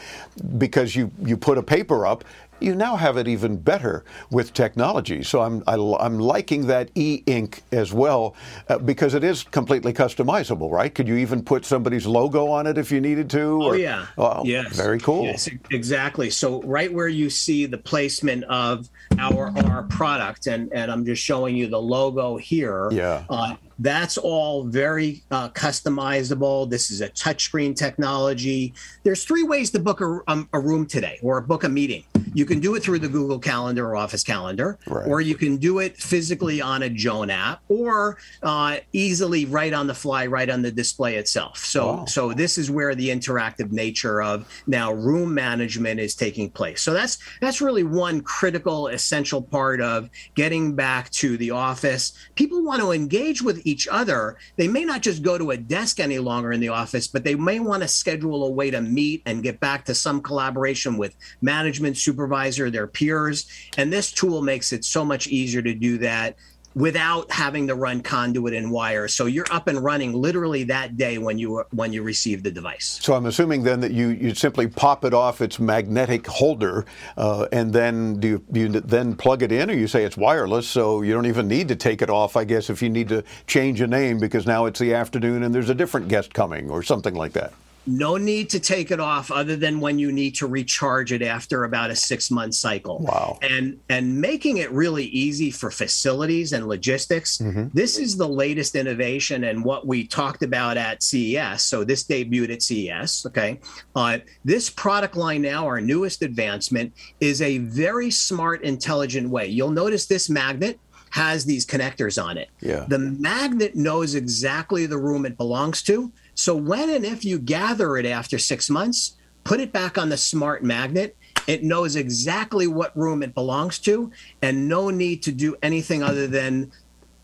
because 0.59 0.97
you, 0.97 1.13
you 1.25 1.37
put 1.37 1.57
a 1.57 1.63
paper 1.63 2.05
up. 2.05 2.25
You 2.61 2.75
now 2.75 2.97
have 2.97 3.17
it 3.17 3.29
even 3.29 3.57
better 3.57 4.05
with 4.31 4.53
technology. 4.53 5.23
So 5.23 5.43
I'm, 5.43 5.63
I, 5.67 5.75
am 5.75 6.19
liking 6.19 6.67
that 6.67 6.91
e 6.95 7.23
ink 7.27 7.63
as 7.73 7.93
well 7.93 8.35
uh, 8.69 8.79
because 8.79 9.15
it 9.15 9.23
is 9.25 9.43
completely 9.43 9.93
customizable, 9.93 10.71
right? 10.71 10.95
Could 10.95 11.09
you 11.09 11.17
even 11.17 11.43
put 11.43 11.65
somebody's 11.65 12.07
logo 12.07 12.49
on 12.49 12.67
it 12.67 12.79
if 12.79 12.91
you 12.91 13.01
needed 13.01 13.29
to? 13.31 13.63
Oh 13.63 13.73
yeah. 13.73 14.07
Wow, 14.17 14.43
yes. 14.45 14.75
Very 14.77 14.99
cool. 15.01 15.25
Yes, 15.25 15.49
exactly. 15.71 16.31
So 16.31 16.63
right 16.63 16.93
where 16.93 17.09
you 17.09 17.31
see 17.31 17.67
the 17.67 17.79
placement 17.79 18.45
of 18.45 18.89
our 19.19 19.53
our 19.67 19.83
product, 19.85 20.47
and 20.47 20.73
and 20.73 20.91
I'm 20.91 21.05
just 21.05 21.23
showing 21.23 21.57
you 21.57 21.67
the 21.67 21.81
logo 21.81 22.37
here. 22.37 22.89
Yeah. 22.91 23.25
Uh, 23.29 23.57
that's 23.79 24.17
all 24.17 24.65
very 24.65 25.23
uh, 25.31 25.49
customizable. 25.51 26.69
This 26.69 26.91
is 26.91 27.01
a 27.01 27.09
touchscreen 27.11 27.77
technology. 27.77 28.73
There's 29.03 29.25
three 29.25 29.43
ways 29.43 29.71
to 29.73 29.79
book 29.79 30.01
a, 30.01 30.21
um, 30.29 30.49
a 30.53 30.61
room 30.61 30.87
today 30.87 31.19
or 31.23 31.41
book 31.41 31.65
a 31.65 31.69
meeting. 31.69 32.05
You 32.35 32.45
can 32.45 32.61
do 32.61 32.75
it 32.75 32.83
through 32.83 32.99
the 32.99 33.09
Google 33.09 33.39
Calendar 33.39 33.87
or 33.89 33.97
Office 33.97 34.23
Calendar, 34.23 34.79
Right. 34.87 35.07
or 35.09 35.21
you 35.21 35.35
can 35.35 35.57
do 35.57 35.79
it 35.79 35.97
physically 35.97 36.61
on 36.61 36.83
a 36.83 36.91
Joan 36.91 37.31
app, 37.31 37.63
or 37.69 38.19
uh, 38.43 38.79
easily 38.93 39.47
right 39.47 39.73
on 39.73 39.87
the 39.87 39.95
fly, 39.95 40.27
right 40.27 40.49
on 40.51 40.61
the 40.63 40.71
display 40.71 41.17
itself. 41.17 41.59
So, 41.59 41.87
Wow. 41.87 42.05
so 42.07 42.33
this 42.33 42.59
is 42.59 42.71
where 42.71 42.95
the 42.95 43.09
interactive 43.09 43.73
nature 43.73 44.23
of 44.23 44.47
now 44.67 44.93
room 44.93 45.33
management 45.33 45.99
is 46.01 46.15
taking 46.15 46.51
place. 46.51 46.83
So 46.83 46.93
that's 46.93 47.19
that's 47.41 47.61
really 47.61 47.85
one 47.85 48.21
critical, 48.21 48.89
essential 48.89 49.41
part 49.41 49.81
of 49.81 50.11
getting 50.35 50.75
back 50.75 51.11
to 51.13 51.37
the 51.39 51.51
office. 51.53 52.13
People 52.35 52.63
want 52.63 52.83
to 52.83 52.93
engage 52.93 53.41
with 53.43 53.66
each 53.67 53.89
other. 53.89 54.39
They 54.57 54.69
may 54.69 54.85
not 54.85 55.03
just 55.03 55.23
go 55.23 55.37
to 55.37 55.51
a 55.51 55.57
desk 55.57 56.01
any 56.01 56.19
longer 56.19 56.53
in 56.53 56.61
the 56.61 56.69
office, 56.69 57.09
but 57.09 57.25
they 57.25 57.35
may 57.35 57.61
want 57.61 57.83
to 57.83 57.89
schedule 57.89 58.47
a 58.47 58.51
way 58.51 58.71
to 58.71 58.81
meet 58.81 59.23
and 59.27 59.43
get 59.43 59.61
back 59.61 59.85
to 59.87 59.95
some 59.95 60.23
collaboration 60.23 60.97
with 60.97 61.17
management, 61.43 61.97
supervisor, 61.97 62.71
their 62.71 62.87
peers. 62.87 63.47
And 63.77 63.93
this 63.93 64.13
tool 64.13 64.41
makes 64.41 64.73
it 64.73 64.85
so 64.85 65.05
much 65.05 65.27
easier 65.27 65.63
to 65.63 65.75
do 65.75 65.99
that 65.99 66.37
without 66.77 67.33
having 67.33 67.67
to 67.67 67.75
run 67.75 68.03
conduit 68.03 68.53
and 68.53 68.71
wire. 68.71 69.09
So 69.09 69.25
you're 69.25 69.47
up 69.51 69.67
and 69.67 69.83
running 69.83 70.13
literally 70.13 70.63
that 70.65 70.99
day 70.99 71.17
when 71.17 71.39
you 71.39 71.65
when 71.71 71.91
you 71.91 72.03
receive 72.03 72.43
the 72.43 72.51
device. 72.51 73.01
So 73.03 73.15
I'm 73.15 73.25
assuming 73.25 73.63
then 73.63 73.81
that 73.81 73.93
you, 73.93 74.09
you 74.09 74.35
simply 74.35 74.69
pop 74.69 75.03
it 75.05 75.15
off 75.15 75.41
its 75.41 75.59
magnetic 75.59 76.27
holder, 76.27 76.85
uh, 77.17 77.49
and 77.51 77.73
then 77.73 78.21
do 78.21 78.29
you, 78.29 78.45
do 78.53 78.61
you 78.61 78.69
then 78.69 79.17
plug 79.17 79.43
it 79.43 79.51
in, 79.51 79.71
or 79.71 79.75
you 79.75 79.89
say 79.89 80.05
it's 80.05 80.19
wireless, 80.19 80.69
so 80.69 81.01
you 81.01 81.15
don't 81.15 81.27
even 81.27 81.49
need 81.49 81.69
to 81.69 81.77
take 81.77 82.03
it 82.03 82.11
off. 82.11 82.37
I 82.37 82.45
guess 82.45 82.69
if 82.69 82.83
you 82.83 82.91
need 82.91 83.09
to 83.09 83.25
change 83.47 83.81
a 83.81 83.87
name 83.87 84.19
because 84.19 84.47
now 84.47 84.67
it's 84.67 84.79
the 84.79 84.93
afternoon 84.93 85.43
and 85.45 85.55
there's 85.55 85.71
a 85.71 85.75
different 85.75 86.09
guest 86.09 86.35
coming 86.35 86.71
or 86.71 86.83
something 86.83 87.15
like 87.15 87.33
that. 87.33 87.55
No 87.87 88.17
need 88.17 88.51
to 88.51 88.61
take 88.61 88.91
it 88.91 89.01
off 89.01 89.31
other 89.31 89.57
than 89.57 89.81
when 89.81 89.99
you 89.99 90.13
need 90.13 90.35
to 90.37 90.47
recharge 90.47 91.13
it 91.13 91.23
after 91.23 91.65
about 91.65 91.91
a 91.91 91.97
six 91.97 92.31
month 92.31 92.55
cycle. 92.55 92.99
Wow. 92.99 93.39
And 93.43 93.79
and 93.89 94.21
making 94.21 94.59
it 94.59 94.71
really 94.73 95.05
easy 95.07 95.51
for 95.51 95.71
facilities 95.71 96.53
and 96.53 96.67
logistics. 96.69 97.39
This 97.73 97.99
is 97.99 98.17
the 98.17 98.29
latest 98.29 98.75
innovation 98.75 99.45
and 99.45 99.65
what 99.65 99.87
we 99.87 100.07
talked 100.07 100.43
about 100.43 100.77
at 100.77 101.03
CES. 101.03 101.63
So 101.63 101.85
this 101.85 102.05
debuted 102.05 102.53
at 102.53 102.63
CES. 102.63 103.27
Okay. 103.27 103.61
Uh, 103.95 104.19
this 104.45 104.71
product 104.71 105.17
line 105.17 105.43
now, 105.43 105.67
our 105.67 105.81
newest 105.81 106.23
advancement, 106.23 106.93
is 107.21 107.43
a 107.43 107.59
very 107.59 108.11
smart, 108.11 108.63
intelligent 108.63 109.29
way. 109.29 109.47
You'll 109.47 109.71
notice 109.71 110.07
this 110.07 110.29
magnet 110.29 110.79
has 111.11 111.45
these 111.45 111.65
connectors 111.65 112.23
on 112.23 112.37
it. 112.37 112.51
Yeah. 112.61 112.85
The 112.89 112.99
magnet 112.99 113.75
knows 113.75 114.15
exactly 114.15 114.87
the 114.87 114.99
room 114.99 115.25
it 115.25 115.37
belongs 115.37 115.83
to. 115.85 116.13
So 116.37 116.55
when 116.55 116.91
and 116.91 117.05
if 117.05 117.25
you 117.25 117.39
gather 117.39 117.97
it 117.97 118.07
after 118.07 118.39
six 118.39 118.71
months, 118.71 119.17
put 119.43 119.59
it 119.59 119.73
back 119.73 119.99
on 119.99 120.11
the 120.11 120.17
smart 120.17 120.63
magnet. 120.63 121.17
It 121.47 121.65
knows 121.65 121.97
exactly 121.97 122.67
what 122.67 122.97
room 122.97 123.23
it 123.23 123.35
belongs 123.35 123.79
to, 123.81 124.13
and 124.43 124.69
no 124.69 124.91
need 124.91 125.23
to 125.25 125.33
do 125.33 125.57
anything 125.63 126.03
other 126.03 126.27
than 126.27 126.73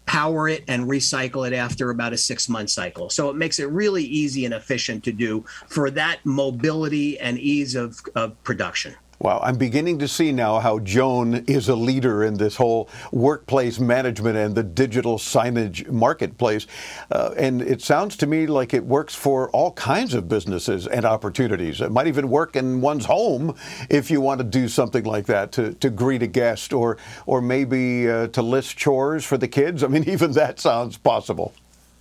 power 0.06 0.48
it 0.48 0.64
and 0.66 0.89
recycle 0.89 1.47
it 1.47 1.52
after 1.52 1.90
about 1.90 2.12
a 2.12 2.18
six 2.18 2.48
month 2.48 2.70
cycle. 2.70 3.10
So 3.10 3.30
it 3.30 3.36
makes 3.36 3.59
it 3.59 3.68
really 3.68 4.05
easy 4.05 4.44
and 4.44 4.55
efficient 4.55 5.05
to 5.05 5.12
do 5.12 5.44
for 5.68 5.90
that 5.90 6.18
mobility 6.24 7.18
and 7.18 7.39
ease 7.39 7.74
of, 7.74 8.01
of 8.14 8.43
production. 8.44 8.94
Wow, 9.23 9.39
I'm 9.40 9.57
beginning 9.57 10.01
to 10.01 10.09
see 10.09 10.32
now 10.32 10.59
how 10.59 10.81
Joan 10.81 11.44
is 11.47 11.69
a 11.69 11.77
leader 11.77 12.24
in 12.24 12.39
this 12.39 12.57
whole 12.57 12.89
workplace 13.12 13.78
management 13.78 14.36
and 14.36 14.53
the 14.53 14.65
digital 14.65 15.16
signage 15.16 15.89
marketplace. 15.89 16.66
Uh, 17.09 17.32
and 17.39 17.62
it 17.62 17.81
sounds 17.81 18.16
to 18.16 18.27
me 18.27 18.49
like 18.49 18.74
it 18.74 18.85
works 18.85 19.15
for 19.15 19.49
all 19.51 19.74
kinds 19.74 20.15
of 20.15 20.28
businesses 20.28 20.89
and 20.89 21.05
opportunities. 21.05 21.81
It 21.81 21.93
might 21.93 22.09
even 22.09 22.31
work 22.31 22.57
in 22.57 22.81
one's 22.81 23.05
home 23.05 23.55
if 23.89 24.11
you 24.11 24.20
want 24.20 24.39
to 24.40 24.44
do 24.44 24.66
something 24.66 25.05
like 25.05 25.27
that 25.27 25.53
to, 25.53 25.74
to 25.74 25.89
greet 25.89 26.24
a 26.24 26.27
guest 26.27 26.73
or, 26.73 26.99
or 27.24 27.40
maybe 27.40 28.11
uh, 28.11 28.27
to 28.27 28.43
list 28.43 28.77
chores 28.77 29.24
for 29.24 29.39
the 29.39 29.47
kids. 29.47 29.85
I 29.85 29.86
mean, 29.86 30.03
even 30.09 30.32
that 30.32 30.59
sounds 30.59 30.99
possible. 30.99 31.55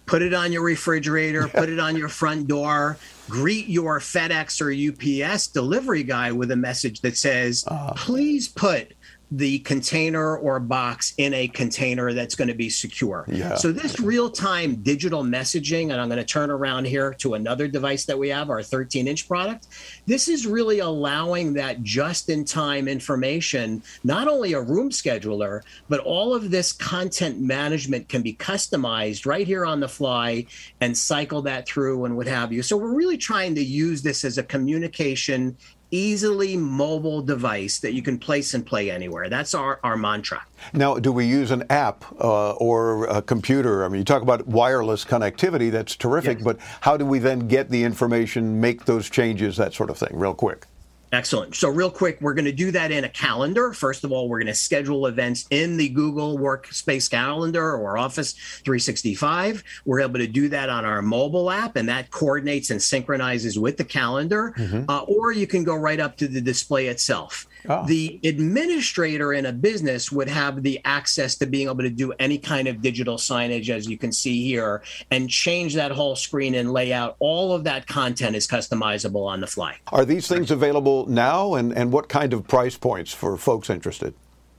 Put 0.06 0.22
it 0.22 0.34
on 0.34 0.52
your 0.52 0.64
refrigerator, 0.64 1.48
put 1.48 1.69
it 1.69 1.80
on 1.80 1.95
your 1.95 2.10
front 2.10 2.48
door, 2.48 2.98
greet 3.30 3.68
your 3.68 3.99
FedEx 3.99 4.61
or 4.61 4.72
UPS 4.72 5.48
delivery 5.48 6.03
guy 6.03 6.32
with 6.32 6.52
a 6.52 6.56
message 6.56 7.02
that 7.02 7.18
says, 7.18 7.64
ah. 7.69 7.94
please 7.95 8.48
put 8.48 8.94
the 9.31 9.59
container 9.59 10.35
or 10.37 10.59
box 10.59 11.13
in 11.17 11.33
a 11.33 11.47
container 11.47 12.11
that's 12.11 12.35
going 12.35 12.49
to 12.49 12.53
be 12.53 12.69
secure. 12.69 13.23
Yeah. 13.29 13.55
So 13.55 13.71
this 13.71 13.97
real-time 13.99 14.75
digital 14.83 15.23
messaging, 15.23 15.83
and 15.91 15.93
I'm 15.93 16.09
going 16.09 16.19
to 16.19 16.25
turn 16.25 16.51
around 16.51 16.85
here 16.85 17.13
to 17.19 17.35
another 17.35 17.69
device 17.69 18.03
that 18.05 18.19
we 18.19 18.27
have, 18.27 18.49
our 18.49 18.59
13-inch 18.59 19.29
product. 19.29 19.67
This 20.05 20.27
is 20.27 20.45
really 20.45 20.79
allowing 20.79 21.53
that 21.53 21.81
just-in-time 21.81 22.89
information, 22.89 23.81
not 24.03 24.27
only 24.27 24.51
a 24.51 24.61
room 24.61 24.89
scheduler, 24.89 25.61
but 25.87 26.01
all 26.01 26.35
of 26.35 26.51
this 26.51 26.73
content 26.73 27.39
management 27.39 28.09
can 28.09 28.21
be 28.21 28.33
customized 28.33 29.25
right 29.25 29.47
here 29.47 29.65
on 29.65 29.79
the 29.79 29.87
fly 29.87 30.45
and 30.81 30.97
cycle 30.97 31.41
that 31.43 31.65
through 31.65 32.03
and 32.03 32.17
what 32.17 32.27
have 32.27 32.51
you. 32.51 32.61
So 32.61 32.75
we're 32.75 32.93
really 32.93 33.17
trying 33.17 33.55
to 33.55 33.63
use 33.63 34.01
this 34.01 34.25
as 34.25 34.37
a 34.37 34.43
communication 34.43 35.55
easily 35.91 36.57
mobile 36.57 37.22
device 37.22 37.80
that 37.80 37.93
you 37.93 38.01
can 38.01 38.18
place 38.18 38.53
and 38.53 38.65
play 38.65 38.89
anywhere. 38.89 39.30
That's 39.30 39.53
our, 39.53 39.80
our 39.84 39.97
mantra. 39.97 40.43
Now, 40.73 40.95
do 40.95 41.11
we 41.11 41.26
use 41.26 41.51
an 41.51 41.63
app 41.69 42.05
uh, 42.19 42.51
or 42.53 43.05
a 43.05 43.22
computer? 43.22 43.84
I 43.84 43.89
mean, 43.89 43.99
you 43.99 44.05
talk 44.05 44.22
about 44.22 44.47
wireless 44.47 45.05
connectivity, 45.05 45.72
that's 45.72 45.95
terrific, 45.95 46.43
but 46.43 46.57
how 46.81 46.97
do 46.97 47.05
we 47.05 47.19
then 47.19 47.47
get 47.47 47.69
the 47.69 47.84
information, 47.84 48.59
make 48.61 48.85
those 48.85 49.09
changes, 49.09 49.57
that 49.57 49.73
sort 49.73 49.89
of 49.89 49.97
thing, 49.97 50.11
real 50.13 50.34
quick? 50.34 50.68
Excellent. 51.11 51.55
So, 51.55 51.67
real 51.67 51.91
quick, 51.91 52.19
we're 52.21 52.33
going 52.33 52.45
to 52.45 52.53
do 52.53 52.71
that 52.71 52.89
in 52.89 53.03
a 53.03 53.09
calendar. 53.09 53.73
First 53.73 54.05
of 54.05 54.13
all, 54.13 54.29
we're 54.29 54.39
going 54.39 54.47
to 54.47 54.53
schedule 54.53 55.07
events 55.07 55.45
in 55.49 55.75
the 55.75 55.89
Google 55.89 56.38
Workspace 56.38 57.09
Calendar 57.09 57.75
or 57.75 57.97
Office 57.97 58.31
365. 58.31 59.61
We're 59.83 59.99
able 59.99 60.19
to 60.19 60.27
do 60.27 60.47
that 60.49 60.69
on 60.69 60.85
our 60.85 61.01
mobile 61.01 61.51
app, 61.51 61.75
and 61.75 61.89
that 61.89 62.11
coordinates 62.11 62.69
and 62.69 62.81
synchronizes 62.81 63.59
with 63.59 63.75
the 63.75 63.83
calendar. 63.83 64.53
Mm-hmm. 64.57 64.89
Uh, 64.89 65.01
or 65.01 65.33
you 65.33 65.47
can 65.47 65.65
go 65.65 65.75
right 65.75 65.99
up 65.99 66.15
to 66.17 66.29
the 66.29 66.39
display 66.39 66.88
itself. 66.88 67.45
Oh. 67.67 67.85
The 67.85 68.19
administrator 68.23 69.33
in 69.33 69.45
a 69.45 69.51
business 69.51 70.11
would 70.11 70.29
have 70.29 70.63
the 70.63 70.79
access 70.85 71.35
to 71.35 71.45
being 71.45 71.67
able 71.67 71.83
to 71.83 71.89
do 71.89 72.11
any 72.13 72.38
kind 72.38 72.67
of 72.67 72.81
digital 72.81 73.17
signage, 73.17 73.69
as 73.69 73.88
you 73.88 73.97
can 73.97 74.11
see 74.11 74.43
here, 74.43 74.83
and 75.09 75.29
change 75.29 75.75
that 75.75 75.91
whole 75.91 76.15
screen 76.15 76.55
and 76.55 76.71
layout. 76.71 77.15
All 77.19 77.53
of 77.53 77.63
that 77.65 77.88
content 77.88 78.35
is 78.35 78.47
customizable 78.47 79.25
on 79.25 79.41
the 79.41 79.47
fly. 79.47 79.77
Are 79.88 80.05
these 80.05 80.27
things 80.27 80.51
available 80.51 81.05
now, 81.07 81.55
and, 81.55 81.73
and 81.73 81.91
what 81.91 82.09
kind 82.09 82.33
of 82.33 82.47
price 82.47 82.77
points 82.77 83.13
for 83.13 83.38
folks 83.38 83.69
interested? 83.69 84.13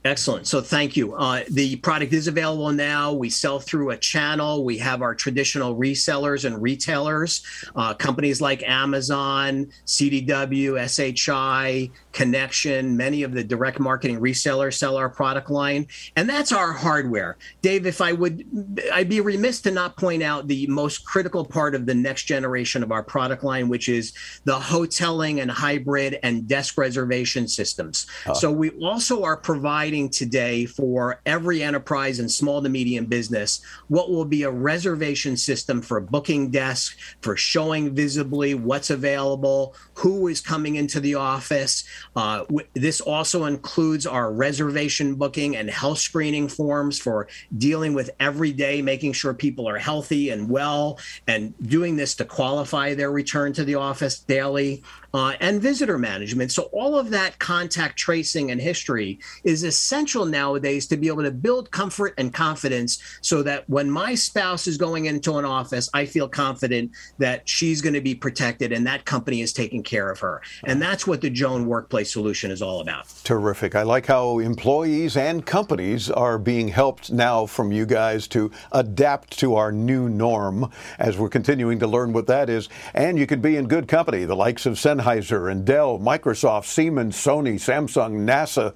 Excellent. 0.05 0.49
So 0.49 0.61
thank 0.61 0.97
you. 0.97 1.15
Uh, 1.15 1.45
the 1.49 1.77
product 1.77 2.13
is 2.13 2.27
available 2.27 2.73
now. 2.73 3.13
We 3.13 3.31
sell 3.31 3.61
through 3.61 3.91
a 3.91 3.97
channel. 3.97 4.65
We 4.65 4.77
have 4.79 5.01
our 5.01 5.15
traditional 5.15 5.77
resellers 5.77 6.45
and 6.45 6.61
retailers, 6.61 7.45
uh, 7.77 7.95
companies 7.95 8.41
like 8.41 8.65
Amazon, 8.65 9.71
CDW, 9.87 10.77
SHI, 10.89 11.91
Connection. 12.13 12.97
Many 12.97 13.23
of 13.23 13.33
the 13.33 13.45
direct 13.45 13.81
marketing 13.81 14.21
resellers 14.21 14.75
sell 14.75 14.97
our 14.97 15.09
product 15.09 15.51
line, 15.51 15.87
and 16.17 16.29
that's 16.29 16.53
our 16.53 16.73
hardware. 16.73 17.37
Dave, 17.63 17.87
if 17.87 18.01
I 18.01 18.13
would, 18.13 18.45
I'd 18.93 19.09
be 19.09 19.21
remiss 19.21 19.61
to 19.63 19.71
not 19.71 19.97
point 19.97 20.23
out 20.23 20.49
the 20.49 20.67
most 20.67 21.05
critical 21.05 21.45
part 21.45 21.75
of 21.75 21.87
the 21.87 21.95
next 21.95 22.25
generation 22.25 22.83
of 22.83 22.93
our 22.93 23.03
product 23.03 23.45
line, 23.45 23.69
which 23.69 23.89
is 23.89 24.13
the 24.45 24.59
hoteling 24.59 25.41
and 25.41 25.51
hybrid 25.51 26.19
and 26.23 26.47
desk 26.47 26.79
reservation 26.79 27.49
systems. 27.49 28.07
Ah. 28.27 28.33
So 28.33 28.51
we 28.51 28.71
also 28.71 29.25
are 29.25 29.37
providing 29.37 30.11
today 30.11 30.67
for 30.67 31.21
every 31.27 31.63
enterprise 31.63 32.19
and 32.19 32.31
small 32.31 32.63
to 32.63 32.69
medium 32.69 33.07
business 33.07 33.63
what 33.89 34.11
will 34.11 34.25
be 34.25 34.43
a 34.43 34.51
reservation 34.51 35.37
system 35.37 35.83
for 35.83 36.01
booking 36.01 36.51
desk, 36.51 36.97
for 37.21 37.37
showing 37.37 37.95
visibly 37.95 38.55
what's 38.55 38.91
available, 38.91 39.75
who 39.95 40.29
is 40.29 40.41
coming 40.41 40.77
into 40.77 41.01
the 41.01 41.15
office. 41.15 41.85
Uh, 42.15 42.39
w- 42.41 42.67
this 42.75 43.01
also 43.01 43.45
includes 43.45 44.07
our 44.07 44.33
reservation 44.33 45.15
booking 45.15 45.57
and 45.57 45.71
health 45.71 45.99
screening 45.99 46.49
forms 46.49 46.99
for 46.99 47.29
dealing 47.57 47.95
with 47.95 48.11
every 48.21 48.53
day, 48.53 48.83
making 48.83 49.13
sure 49.13 49.33
people 49.35 49.69
are 49.69 49.79
healthy 49.79 50.31
and 50.31 50.49
well, 50.49 50.99
and 51.27 51.55
doing 51.69 51.97
this 51.97 52.15
to 52.15 52.25
qualify 52.25 52.95
their 52.95 53.11
return 53.11 53.53
to 53.53 53.65
the 53.65 53.75
office 53.75 54.21
daily. 54.21 54.83
Uh, 55.15 55.35
and 55.41 55.61
visitor 55.61 55.99
management. 55.99 56.51
So, 56.53 56.65
all 56.73 56.99
of 56.99 57.11
that 57.11 57.39
contact 57.39 57.99
tracing 57.99 58.51
and 58.51 58.61
history 58.61 59.19
is 59.45 59.63
essential 59.63 60.25
nowadays 60.25 60.87
to 60.89 60.97
be 60.97 61.09
able 61.09 61.23
to 61.23 61.31
build 61.31 61.71
comfort 61.71 62.15
and 62.17 62.33
confidence 62.33 62.99
so 63.21 63.43
that 63.43 63.69
when 63.69 63.91
my 63.91 64.15
spouse 64.15 64.67
is 64.67 64.77
going 64.77 65.07
into 65.07 65.37
an 65.37 65.45
office, 65.45 65.91
I 65.93 66.07
feel 66.07 66.29
confident 66.29 66.93
that 67.19 67.49
she's 67.49 67.83
going 67.83 67.95
to 67.95 68.01
be 68.01 68.15
protected 68.15 68.73
and 68.73 68.87
that 68.87 69.05
company 69.05 69.43
is 69.43 69.53
taking 69.53 69.83
care 69.83 70.11
of 70.11 70.21
her. 70.21 70.41
And 70.65 70.81
that's 70.81 71.07
what 71.07 71.21
the 71.21 71.31
Joan 71.31 71.67
Workplace 71.67 72.13
Solution 72.13 72.51
is 72.51 72.63
all 72.63 72.81
about. 72.81 73.07
Terrific. 73.25 73.75
I 73.75 73.83
like 73.83 74.07
how 74.07 74.39
employees 74.39 75.17
and 75.17 75.45
companies 75.45 76.11
are 76.11 76.39
being 76.39 76.69
helped 76.69 77.13
now 77.13 77.47
from 77.47 77.73
you 77.73 77.87
guys 77.87 78.27
to 78.29 78.51
adapt 78.73 79.39
to 79.41 79.57
our 79.57 79.73
new 79.73 80.09
norm 80.09 80.71
as 80.99 81.19
we're 81.19 81.29
continuing 81.29 81.79
to 81.81 81.87
learn 81.87 82.13
what 82.13 82.27
that 82.29 82.49
is. 82.49 82.69
And 82.95 83.19
you 83.19 83.27
can 83.27 83.41
be 83.41 83.57
in 83.57 83.69
good 83.69 83.89
company, 83.89 84.25
the 84.25 84.37
likes 84.37 84.67
of 84.67 84.79
Sennheiser 85.03 85.51
and 85.51 85.65
Dell, 85.65 85.99
Microsoft, 85.99 86.67
Siemens, 86.67 87.17
Sony, 87.17 87.55
Samsung, 87.55 88.25
NASA. 88.25 88.75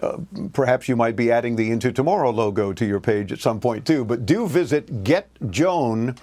Uh, 0.00 0.18
perhaps 0.52 0.88
you 0.88 0.96
might 0.96 1.16
be 1.16 1.30
adding 1.30 1.54
the 1.54 1.70
Into 1.70 1.92
Tomorrow 1.92 2.30
logo 2.30 2.72
to 2.72 2.86
your 2.86 3.00
page 3.00 3.30
at 3.30 3.40
some 3.40 3.60
point 3.60 3.86
too, 3.86 4.06
but 4.06 4.24
do 4.24 4.48
visit 4.48 5.04
getjoan.com. 5.04 6.14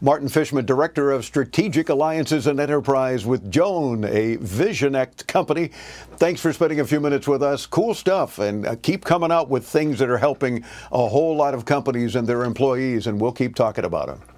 Martin 0.00 0.28
Fishman, 0.30 0.64
Director 0.64 1.10
of 1.10 1.26
Strategic 1.26 1.90
Alliances 1.90 2.46
and 2.46 2.58
Enterprise 2.58 3.26
with 3.26 3.50
Joan, 3.50 4.04
a 4.04 4.38
Visionect 4.38 5.26
company. 5.26 5.72
Thanks 6.16 6.40
for 6.40 6.54
spending 6.54 6.80
a 6.80 6.86
few 6.86 7.00
minutes 7.00 7.28
with 7.28 7.42
us. 7.42 7.66
Cool 7.66 7.92
stuff, 7.92 8.38
and 8.38 8.66
uh, 8.66 8.76
keep 8.80 9.04
coming 9.04 9.30
out 9.30 9.50
with 9.50 9.66
things 9.66 9.98
that 9.98 10.08
are 10.08 10.16
helping 10.16 10.64
a 10.92 11.08
whole 11.08 11.36
lot 11.36 11.52
of 11.52 11.66
companies 11.66 12.16
and 12.16 12.26
their 12.26 12.44
employees, 12.44 13.06
and 13.06 13.20
we'll 13.20 13.32
keep 13.32 13.54
talking 13.54 13.84
about 13.84 14.06
them. 14.06 14.35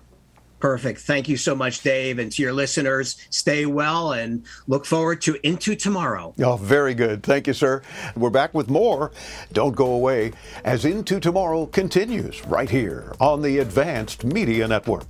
Perfect. 0.61 1.01
Thank 1.01 1.29
you 1.29 1.37
so 1.37 1.55
much, 1.55 1.83
Dave. 1.83 2.19
And 2.19 2.33
to 2.33 2.43
your 2.43 2.53
listeners, 2.53 3.17
stay 3.31 3.67
well 3.67 4.13
and 4.13 4.45
look 4.67 4.85
forward 4.85 5.21
to 5.23 5.39
Into 5.47 5.77
Tomorrow. 5.77 6.35
Oh, 6.41 6.57
very 6.57 6.95
good. 6.95 7.23
Thank 7.23 7.47
you, 7.47 7.53
sir. 7.53 7.83
We're 8.17 8.31
back 8.31 8.55
with 8.55 8.69
more. 8.69 9.13
Don't 9.53 9.77
go 9.77 9.93
away 9.93 10.33
as 10.65 10.85
Into 10.85 11.21
Tomorrow 11.21 11.67
continues 11.67 12.45
right 12.47 12.71
here 12.71 13.15
on 13.21 13.43
the 13.43 13.59
Advanced 13.59 14.25
Media 14.25 14.67
Network. 14.67 15.07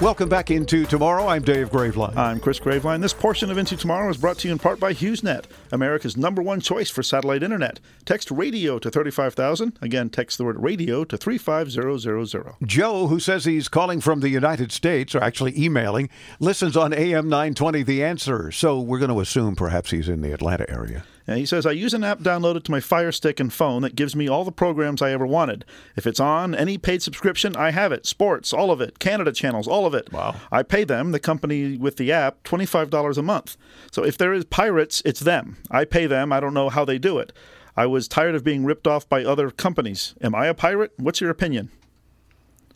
Welcome 0.00 0.30
back 0.30 0.50
into 0.50 0.86
Tomorrow. 0.86 1.26
I'm 1.26 1.42
Dave 1.42 1.68
Graveline. 1.68 2.16
I'm 2.16 2.40
Chris 2.40 2.58
Graveline. 2.58 3.02
This 3.02 3.12
portion 3.12 3.50
of 3.50 3.58
Into 3.58 3.76
Tomorrow 3.76 4.08
is 4.08 4.16
brought 4.16 4.38
to 4.38 4.48
you 4.48 4.52
in 4.52 4.58
part 4.58 4.80
by 4.80 4.94
HughesNet, 4.94 5.44
America's 5.72 6.16
number 6.16 6.40
one 6.40 6.58
choice 6.60 6.88
for 6.88 7.02
satellite 7.02 7.42
internet. 7.42 7.80
Text 8.06 8.30
radio 8.30 8.78
to 8.78 8.90
35000. 8.90 9.78
Again, 9.82 10.08
text 10.08 10.38
the 10.38 10.44
word 10.44 10.58
radio 10.58 11.04
to 11.04 11.18
35000. 11.18 12.54
Joe, 12.62 13.08
who 13.08 13.20
says 13.20 13.44
he's 13.44 13.68
calling 13.68 14.00
from 14.00 14.20
the 14.20 14.30
United 14.30 14.72
States, 14.72 15.14
or 15.14 15.22
actually 15.22 15.52
emailing, 15.62 16.08
listens 16.38 16.78
on 16.78 16.94
AM 16.94 17.28
920 17.28 17.82
The 17.82 18.02
Answer. 18.02 18.50
So 18.52 18.80
we're 18.80 19.00
going 19.00 19.10
to 19.10 19.20
assume 19.20 19.54
perhaps 19.54 19.90
he's 19.90 20.08
in 20.08 20.22
the 20.22 20.32
Atlanta 20.32 20.68
area. 20.70 21.04
And 21.30 21.38
he 21.38 21.46
says, 21.46 21.64
I 21.64 21.70
use 21.70 21.94
an 21.94 22.02
app 22.02 22.18
downloaded 22.18 22.64
to 22.64 22.72
my 22.72 22.80
Fire 22.80 23.12
Stick 23.12 23.38
and 23.38 23.52
phone 23.52 23.82
that 23.82 23.94
gives 23.94 24.16
me 24.16 24.26
all 24.26 24.42
the 24.42 24.50
programs 24.50 25.00
I 25.00 25.12
ever 25.12 25.24
wanted. 25.24 25.64
If 25.94 26.04
it's 26.04 26.18
on 26.18 26.56
any 26.56 26.76
paid 26.76 27.02
subscription, 27.02 27.54
I 27.54 27.70
have 27.70 27.92
it. 27.92 28.04
Sports, 28.04 28.52
all 28.52 28.72
of 28.72 28.80
it. 28.80 28.98
Canada 28.98 29.30
channels, 29.30 29.68
all 29.68 29.86
of 29.86 29.94
it. 29.94 30.12
Wow. 30.12 30.34
I 30.50 30.64
pay 30.64 30.82
them, 30.82 31.12
the 31.12 31.20
company 31.20 31.76
with 31.76 31.98
the 31.98 32.10
app, 32.10 32.42
$25 32.42 33.16
a 33.16 33.22
month. 33.22 33.56
So 33.92 34.04
if 34.04 34.18
there 34.18 34.32
is 34.32 34.44
pirates, 34.46 35.02
it's 35.04 35.20
them. 35.20 35.58
I 35.70 35.84
pay 35.84 36.08
them. 36.08 36.32
I 36.32 36.40
don't 36.40 36.52
know 36.52 36.68
how 36.68 36.84
they 36.84 36.98
do 36.98 37.20
it. 37.20 37.32
I 37.76 37.86
was 37.86 38.08
tired 38.08 38.34
of 38.34 38.42
being 38.42 38.64
ripped 38.64 38.88
off 38.88 39.08
by 39.08 39.24
other 39.24 39.52
companies. 39.52 40.16
Am 40.20 40.34
I 40.34 40.46
a 40.48 40.54
pirate? 40.54 40.94
What's 40.96 41.20
your 41.20 41.30
opinion? 41.30 41.70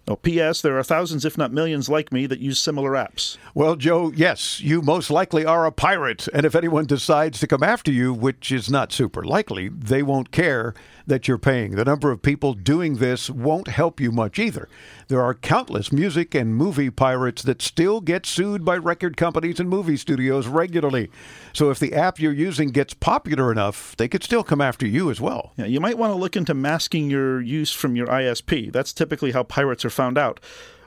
Oh, 0.06 0.16
P.S. 0.16 0.60
There 0.60 0.78
are 0.78 0.82
thousands, 0.82 1.24
if 1.24 1.38
not 1.38 1.50
millions, 1.50 1.88
like 1.88 2.12
me 2.12 2.26
that 2.26 2.38
use 2.38 2.58
similar 2.58 2.90
apps. 2.90 3.38
Well, 3.54 3.74
Joe, 3.74 4.12
yes, 4.14 4.60
you 4.60 4.82
most 4.82 5.10
likely 5.10 5.46
are 5.46 5.64
a 5.64 5.72
pirate. 5.72 6.28
And 6.34 6.44
if 6.44 6.54
anyone 6.54 6.84
decides 6.84 7.40
to 7.40 7.46
come 7.46 7.62
after 7.62 7.90
you, 7.90 8.12
which 8.12 8.52
is 8.52 8.70
not 8.70 8.92
super 8.92 9.24
likely, 9.24 9.68
they 9.68 10.02
won't 10.02 10.30
care 10.30 10.74
that 11.06 11.28
you're 11.28 11.38
paying. 11.38 11.72
The 11.72 11.84
number 11.84 12.10
of 12.10 12.22
people 12.22 12.54
doing 12.54 12.96
this 12.96 13.28
won't 13.28 13.68
help 13.68 14.00
you 14.00 14.10
much 14.10 14.38
either. 14.38 14.68
There 15.08 15.22
are 15.22 15.34
countless 15.34 15.92
music 15.92 16.34
and 16.34 16.56
movie 16.56 16.90
pirates 16.90 17.42
that 17.42 17.60
still 17.60 18.00
get 18.00 18.26
sued 18.26 18.64
by 18.64 18.76
record 18.76 19.16
companies 19.16 19.60
and 19.60 19.68
movie 19.68 19.96
studios 19.96 20.46
regularly. 20.46 21.10
So 21.52 21.70
if 21.70 21.78
the 21.78 21.94
app 21.94 22.18
you're 22.18 22.32
using 22.32 22.70
gets 22.70 22.94
popular 22.94 23.52
enough, 23.52 23.94
they 23.96 24.08
could 24.08 24.24
still 24.24 24.42
come 24.42 24.60
after 24.60 24.86
you 24.86 25.10
as 25.10 25.20
well. 25.20 25.52
Yeah, 25.56 25.66
you 25.66 25.80
might 25.80 25.98
want 25.98 26.12
to 26.12 26.18
look 26.18 26.36
into 26.36 26.54
masking 26.54 27.10
your 27.10 27.40
use 27.40 27.72
from 27.72 27.96
your 27.96 28.06
ISP. 28.06 28.72
That's 28.72 28.92
typically 28.92 29.32
how 29.32 29.42
pirates 29.42 29.84
are 29.84 29.90
found 29.90 30.16
out. 30.16 30.40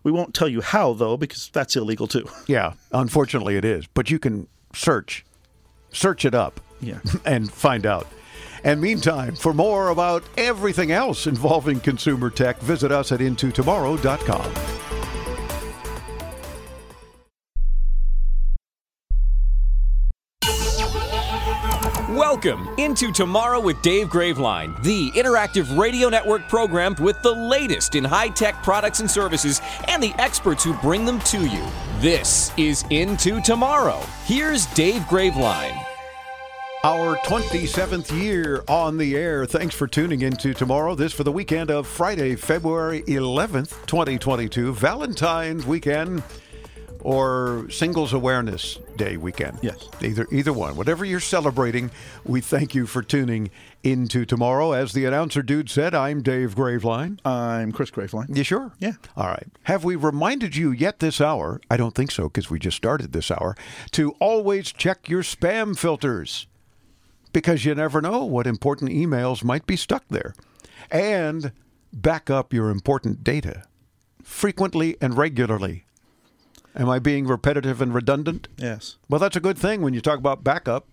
We 0.03 0.11
won't 0.11 0.33
tell 0.33 0.47
you 0.47 0.61
how, 0.61 0.93
though, 0.93 1.17
because 1.17 1.49
that's 1.49 1.75
illegal 1.75 2.07
too. 2.07 2.27
Yeah, 2.47 2.73
unfortunately 2.91 3.57
it 3.57 3.65
is. 3.65 3.87
But 3.87 4.09
you 4.09 4.19
can 4.19 4.47
search 4.73 5.25
Search 5.91 6.25
it 6.25 6.35
up. 6.35 6.59
Yeah. 6.79 6.99
and 7.25 7.51
find 7.51 7.85
out. 7.85 8.07
And 8.67 8.81
meantime, 8.81 9.33
for 9.33 9.53
more 9.53 9.87
about 9.91 10.25
everything 10.35 10.91
else 10.91 11.25
involving 11.25 11.79
consumer 11.79 12.29
tech, 12.29 12.59
visit 12.59 12.91
us 12.91 13.13
at 13.13 13.21
intotomorrow.com. 13.21 14.53
Welcome 22.13 22.67
into 22.77 23.13
Tomorrow 23.13 23.61
with 23.61 23.81
Dave 23.81 24.09
Graveline, 24.09 24.83
the 24.83 25.11
interactive 25.11 25.77
radio 25.77 26.09
network 26.09 26.49
programmed 26.49 26.99
with 26.99 27.21
the 27.21 27.31
latest 27.31 27.95
in 27.95 28.03
high 28.03 28.27
tech 28.27 28.61
products 28.63 28.99
and 28.99 29.09
services 29.09 29.61
and 29.87 30.03
the 30.03 30.13
experts 30.17 30.61
who 30.61 30.73
bring 30.79 31.05
them 31.05 31.19
to 31.19 31.45
you. 31.45 31.65
This 31.99 32.51
is 32.57 32.83
Into 32.89 33.39
Tomorrow. 33.39 34.01
Here's 34.25 34.65
Dave 34.73 35.03
Graveline. 35.03 35.96
Our 36.87 37.17
27th 37.17 38.17
year 38.17 38.63
on 38.69 38.95
the 38.95 39.17
air. 39.17 39.45
Thanks 39.45 39.75
for 39.75 39.87
tuning 39.87 40.21
into 40.21 40.53
tomorrow. 40.53 40.95
This 40.95 41.11
for 41.11 41.25
the 41.25 41.33
weekend 41.33 41.69
of 41.69 41.85
Friday, 41.85 42.37
February 42.37 43.01
11th, 43.01 43.85
2022, 43.87 44.73
Valentine's 44.73 45.65
weekend 45.65 46.23
or 47.01 47.67
Singles 47.69 48.13
Awareness 48.13 48.79
Day 48.95 49.17
weekend. 49.17 49.59
Yes. 49.61 49.89
Either 50.01 50.27
either 50.31 50.53
one. 50.53 50.77
Whatever 50.77 51.03
you're 51.03 51.19
celebrating, 51.19 51.91
we 52.23 52.39
thank 52.39 52.73
you 52.73 52.87
for 52.87 53.01
tuning 53.01 53.51
into 53.83 54.23
tomorrow. 54.23 54.71
As 54.71 54.93
the 54.93 55.03
announcer 55.03 55.41
dude 55.41 55.69
said, 55.69 55.93
I'm 55.93 56.21
Dave 56.21 56.55
Graveline. 56.55 57.19
I'm 57.25 57.73
Chris 57.73 57.91
Graveline. 57.91 58.33
You 58.33 58.45
sure? 58.45 58.71
Yeah. 58.79 58.93
All 59.17 59.27
right. 59.27 59.47
Have 59.63 59.83
we 59.83 59.97
reminded 59.97 60.55
you 60.55 60.71
yet 60.71 60.99
this 60.99 61.19
hour? 61.19 61.59
I 61.69 61.75
don't 61.75 61.95
think 61.95 62.11
so 62.11 62.29
because 62.29 62.49
we 62.49 62.59
just 62.59 62.77
started 62.77 63.11
this 63.11 63.29
hour 63.29 63.57
to 63.91 64.11
always 64.21 64.71
check 64.71 65.09
your 65.09 65.23
spam 65.23 65.77
filters 65.77 66.47
because 67.37 67.65
you 67.65 67.75
never 67.75 68.01
know 68.01 68.25
what 68.25 68.47
important 68.47 68.89
emails 68.89 69.43
might 69.43 69.67
be 69.67 69.75
stuck 69.75 70.03
there. 70.09 70.33
And 70.89 71.51
back 71.93 72.31
up 72.31 72.51
your 72.51 72.71
important 72.71 73.23
data 73.23 73.61
frequently 74.23 74.97
and 74.99 75.15
regularly. 75.15 75.85
Am 76.75 76.89
I 76.89 76.97
being 76.97 77.27
repetitive 77.27 77.79
and 77.79 77.93
redundant? 77.93 78.47
Yes. 78.57 78.97
Well, 79.07 79.19
that's 79.19 79.35
a 79.35 79.39
good 79.39 79.55
thing 79.55 79.83
when 79.83 79.93
you 79.93 80.01
talk 80.01 80.17
about 80.17 80.43
backup. 80.43 80.87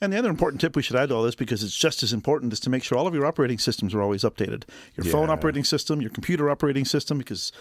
And 0.00 0.14
the 0.14 0.18
other 0.18 0.30
important 0.30 0.62
tip 0.62 0.76
we 0.76 0.82
should 0.82 0.96
add 0.96 1.10
to 1.10 1.14
all 1.14 1.24
this, 1.24 1.34
because 1.34 1.62
it's 1.62 1.76
just 1.76 2.02
as 2.02 2.14
important, 2.14 2.54
is 2.54 2.60
to 2.60 2.70
make 2.70 2.82
sure 2.84 2.96
all 2.96 3.06
of 3.06 3.14
your 3.14 3.26
operating 3.26 3.58
systems 3.58 3.94
are 3.94 4.00
always 4.00 4.22
updated. 4.22 4.64
Your 4.96 5.04
phone 5.04 5.28
operating 5.28 5.62
system, 5.62 6.00
your 6.00 6.10
computer 6.10 6.48
operating 6.48 6.86
system, 6.86 7.18
because 7.18 7.52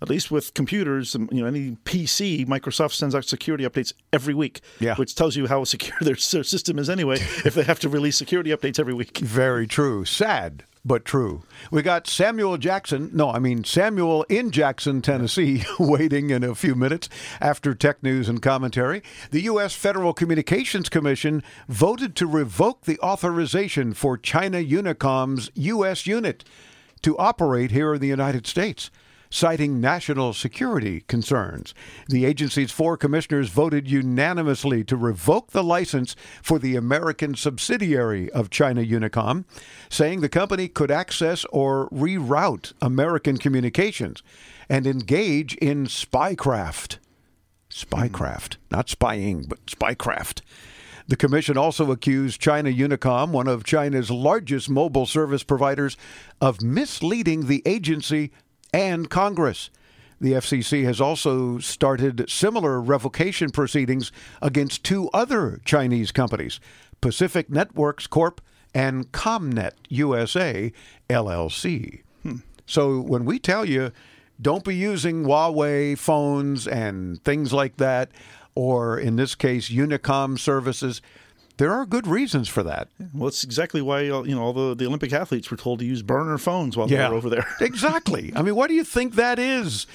at 0.00 0.08
least 0.08 0.30
with 0.30 0.54
computers, 0.54 1.14
um, 1.14 1.28
you 1.32 1.40
know, 1.40 1.46
any 1.46 1.72
PC, 1.84 2.46
Microsoft 2.46 2.92
sends 2.92 3.14
out 3.14 3.24
security 3.24 3.64
updates 3.64 3.92
every 4.12 4.34
week, 4.34 4.60
Yeah. 4.80 4.94
which 4.96 5.14
tells 5.14 5.36
you 5.36 5.46
how 5.46 5.64
secure 5.64 5.96
their, 6.00 6.14
their 6.14 6.44
system 6.44 6.78
is 6.78 6.88
anyway. 6.88 7.16
if 7.44 7.54
they 7.54 7.64
have 7.64 7.80
to 7.80 7.88
release 7.88 8.16
security 8.16 8.50
updates 8.50 8.78
every 8.78 8.94
week. 8.94 9.18
Very 9.18 9.66
true. 9.66 10.04
Sad, 10.04 10.62
but 10.84 11.04
true. 11.04 11.42
We 11.72 11.82
got 11.82 12.06
Samuel 12.06 12.56
Jackson. 12.58 13.10
No, 13.12 13.30
I 13.30 13.40
mean 13.40 13.64
Samuel 13.64 14.22
in 14.28 14.52
Jackson, 14.52 15.02
Tennessee, 15.02 15.64
waiting 15.80 16.30
in 16.30 16.44
a 16.44 16.54
few 16.54 16.74
minutes 16.76 17.08
after 17.40 17.74
tech 17.74 18.02
news 18.02 18.28
and 18.28 18.40
commentary. 18.40 19.02
The 19.32 19.42
U.S. 19.42 19.74
Federal 19.74 20.12
Communications 20.14 20.88
Commission 20.88 21.42
voted 21.68 22.14
to 22.16 22.26
revoke 22.26 22.82
the 22.82 22.98
authorization 23.00 23.92
for 23.94 24.16
China 24.16 24.58
Unicom's 24.60 25.50
U.S. 25.54 26.06
unit 26.06 26.44
to 27.02 27.18
operate 27.18 27.70
here 27.72 27.94
in 27.94 28.00
the 28.00 28.08
United 28.08 28.46
States. 28.46 28.90
Citing 29.30 29.80
national 29.80 30.32
security 30.32 31.02
concerns. 31.06 31.74
The 32.08 32.24
agency's 32.24 32.70
four 32.70 32.96
commissioners 32.96 33.50
voted 33.50 33.90
unanimously 33.90 34.84
to 34.84 34.96
revoke 34.96 35.50
the 35.50 35.62
license 35.62 36.16
for 36.42 36.58
the 36.58 36.76
American 36.76 37.34
subsidiary 37.34 38.30
of 38.30 38.48
China 38.48 38.82
Unicom, 38.82 39.44
saying 39.90 40.20
the 40.20 40.30
company 40.30 40.66
could 40.66 40.90
access 40.90 41.44
or 41.46 41.90
reroute 41.90 42.72
American 42.80 43.36
communications 43.36 44.22
and 44.68 44.86
engage 44.86 45.54
in 45.56 45.86
spycraft. 45.86 46.96
Spycraft, 47.70 48.56
not 48.70 48.88
spying, 48.88 49.44
but 49.46 49.64
spycraft. 49.66 50.40
The 51.06 51.16
commission 51.16 51.56
also 51.56 51.90
accused 51.90 52.40
China 52.40 52.70
Unicom, 52.70 53.30
one 53.30 53.48
of 53.48 53.64
China's 53.64 54.10
largest 54.10 54.68
mobile 54.68 55.06
service 55.06 55.42
providers, 55.42 55.96
of 56.40 56.60
misleading 56.60 57.46
the 57.46 57.62
agency 57.64 58.30
and 58.72 59.08
Congress. 59.10 59.70
The 60.20 60.32
FCC 60.32 60.84
has 60.84 61.00
also 61.00 61.58
started 61.58 62.28
similar 62.28 62.80
revocation 62.80 63.50
proceedings 63.50 64.10
against 64.42 64.82
two 64.82 65.08
other 65.14 65.60
Chinese 65.64 66.10
companies, 66.10 66.58
Pacific 67.00 67.48
Networks 67.50 68.06
Corp 68.06 68.40
and 68.74 69.10
Comnet 69.12 69.74
USA 69.88 70.72
LLC. 71.08 72.02
Hmm. 72.22 72.36
So 72.66 73.00
when 73.00 73.24
we 73.24 73.38
tell 73.38 73.64
you 73.64 73.92
don't 74.40 74.64
be 74.64 74.76
using 74.76 75.24
Huawei 75.24 75.98
phones 75.98 76.68
and 76.68 77.22
things 77.24 77.52
like 77.52 77.76
that, 77.78 78.10
or 78.54 78.98
in 78.98 79.16
this 79.16 79.34
case, 79.34 79.68
Unicom 79.68 80.38
services, 80.38 81.02
there 81.58 81.72
are 81.72 81.84
good 81.84 82.06
reasons 82.06 82.48
for 82.48 82.62
that. 82.62 82.88
Well, 83.12 83.28
it's 83.28 83.44
exactly 83.44 83.82
why 83.82 84.08
uh, 84.08 84.22
you 84.22 84.34
know 84.34 84.42
all 84.42 84.52
the, 84.52 84.74
the 84.74 84.86
Olympic 84.86 85.12
athletes 85.12 85.50
were 85.50 85.56
told 85.56 85.80
to 85.80 85.84
use 85.84 86.02
burner 86.02 86.38
phones 86.38 86.76
while 86.76 86.86
they 86.86 86.96
were 86.96 87.14
over 87.14 87.28
there. 87.28 87.46
exactly. 87.60 88.32
I 88.34 88.42
mean, 88.42 88.54
what 88.54 88.68
do 88.68 88.74
you 88.74 88.84
think 88.84 89.14
that 89.16 89.38
is? 89.38 89.86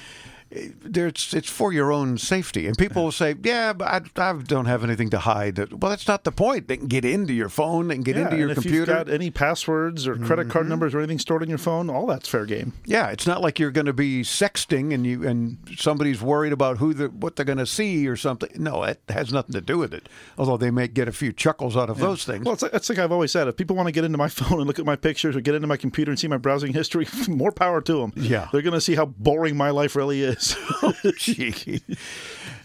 There's, 0.82 1.34
it's 1.34 1.48
for 1.50 1.72
your 1.72 1.92
own 1.92 2.18
safety. 2.18 2.66
And 2.66 2.76
people 2.78 3.04
will 3.04 3.12
say, 3.12 3.34
yeah, 3.42 3.72
but 3.72 3.88
I, 4.18 4.30
I 4.30 4.32
don't 4.42 4.66
have 4.66 4.84
anything 4.84 5.10
to 5.10 5.18
hide. 5.18 5.58
Well, 5.58 5.90
that's 5.90 6.06
not 6.08 6.24
the 6.24 6.32
point. 6.32 6.68
They 6.68 6.76
can 6.76 6.86
get 6.86 7.04
into 7.04 7.32
your 7.32 7.48
phone, 7.48 7.88
they 7.88 7.94
can 7.96 8.04
get 8.04 8.16
Yeah, 8.16 8.24
into 8.24 8.36
your 8.36 8.48
and 8.48 8.58
if 8.58 8.62
computer. 8.62 8.78
you've 8.92 9.06
got 9.06 9.08
any 9.08 9.30
passwords 9.30 10.06
or 10.06 10.16
credit 10.16 10.48
card 10.50 10.64
mm-hmm. 10.64 10.70
numbers 10.70 10.94
or 10.94 10.98
anything 10.98 11.18
stored 11.18 11.42
on 11.42 11.48
your 11.48 11.58
phone, 11.58 11.90
all 11.90 12.06
that's 12.06 12.28
fair 12.28 12.46
game. 12.46 12.72
Yeah, 12.84 13.08
it's 13.10 13.26
not 13.26 13.40
like 13.40 13.58
you're 13.58 13.70
going 13.70 13.86
to 13.86 13.92
be 13.92 14.22
sexting 14.22 14.94
and 14.94 15.06
you 15.06 15.26
and 15.26 15.58
somebody's 15.76 16.20
worried 16.22 16.52
about 16.52 16.78
who 16.78 16.94
the 16.94 17.08
what 17.08 17.36
they're 17.36 17.44
going 17.44 17.58
to 17.58 17.66
see 17.66 18.06
or 18.08 18.16
something. 18.16 18.50
No, 18.56 18.82
it 18.84 19.00
has 19.08 19.32
nothing 19.32 19.52
to 19.54 19.60
do 19.60 19.78
with 19.78 19.92
it. 19.92 20.08
Although 20.38 20.56
they 20.56 20.70
may 20.70 20.88
get 20.88 21.08
a 21.08 21.12
few 21.12 21.32
chuckles 21.32 21.76
out 21.76 21.90
of 21.90 21.98
Yeah. 21.98 22.06
those 22.06 22.24
things. 22.24 22.44
Well, 22.44 22.54
it's 22.54 22.62
like, 22.62 22.74
it's 22.74 22.88
like 22.88 22.98
I've 22.98 23.12
always 23.12 23.32
said. 23.32 23.48
If 23.48 23.56
people 23.56 23.76
want 23.76 23.88
to 23.88 23.92
get 23.92 24.04
into 24.04 24.18
my 24.18 24.28
phone 24.38 24.58
and 24.58 24.66
look 24.66 24.78
at 24.78 24.84
my 24.86 24.96
pictures 24.96 25.34
or 25.36 25.40
get 25.40 25.54
into 25.54 25.66
my 25.68 25.76
computer 25.76 26.10
and 26.10 26.18
see 26.18 26.28
my 26.28 26.36
browsing 26.36 26.72
history, 26.72 27.06
more 27.28 27.52
power 27.52 27.80
to 27.80 27.94
them. 28.00 28.12
Yeah. 28.16 28.48
They're 28.52 28.62
going 28.62 28.74
to 28.74 28.80
see 28.80 28.94
how 28.94 29.06
boring 29.06 29.56
my 29.56 29.70
life 29.70 29.96
really 29.96 30.22
is. 30.22 30.43
Gee. 31.16 31.80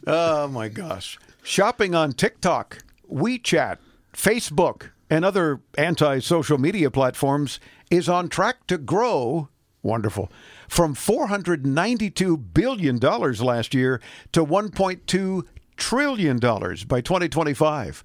oh 0.07 0.47
my 0.47 0.67
gosh. 0.67 1.17
Shopping 1.43 1.95
on 1.95 2.11
TikTok, 2.13 2.79
WeChat, 3.11 3.77
Facebook, 4.13 4.89
and 5.09 5.25
other 5.25 5.61
anti 5.77 6.19
social 6.19 6.57
media 6.57 6.91
platforms 6.91 7.59
is 7.89 8.09
on 8.09 8.29
track 8.29 8.67
to 8.67 8.77
grow. 8.77 9.49
Wonderful. 9.81 10.31
From 10.67 10.93
$492 10.93 12.53
billion 12.53 12.97
last 12.97 13.73
year 13.73 14.01
to 14.33 14.45
$1.2 14.45 15.43
trillion 15.77 16.37
by 16.37 17.01
2025 17.01 18.03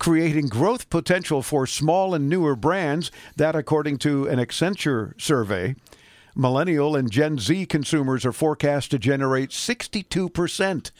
creating 0.00 0.48
growth 0.48 0.90
potential 0.90 1.42
for 1.42 1.66
small 1.66 2.14
and 2.14 2.28
newer 2.28 2.56
brands. 2.56 3.12
That, 3.36 3.54
according 3.54 3.98
to 3.98 4.26
an 4.26 4.40
Accenture 4.40 5.20
survey, 5.20 5.76
millennial 6.34 6.96
and 6.96 7.10
Gen 7.10 7.38
Z 7.38 7.66
consumers 7.66 8.24
are 8.24 8.32
forecast 8.32 8.90
to 8.90 8.98
generate 8.98 9.50
62% 9.50 10.90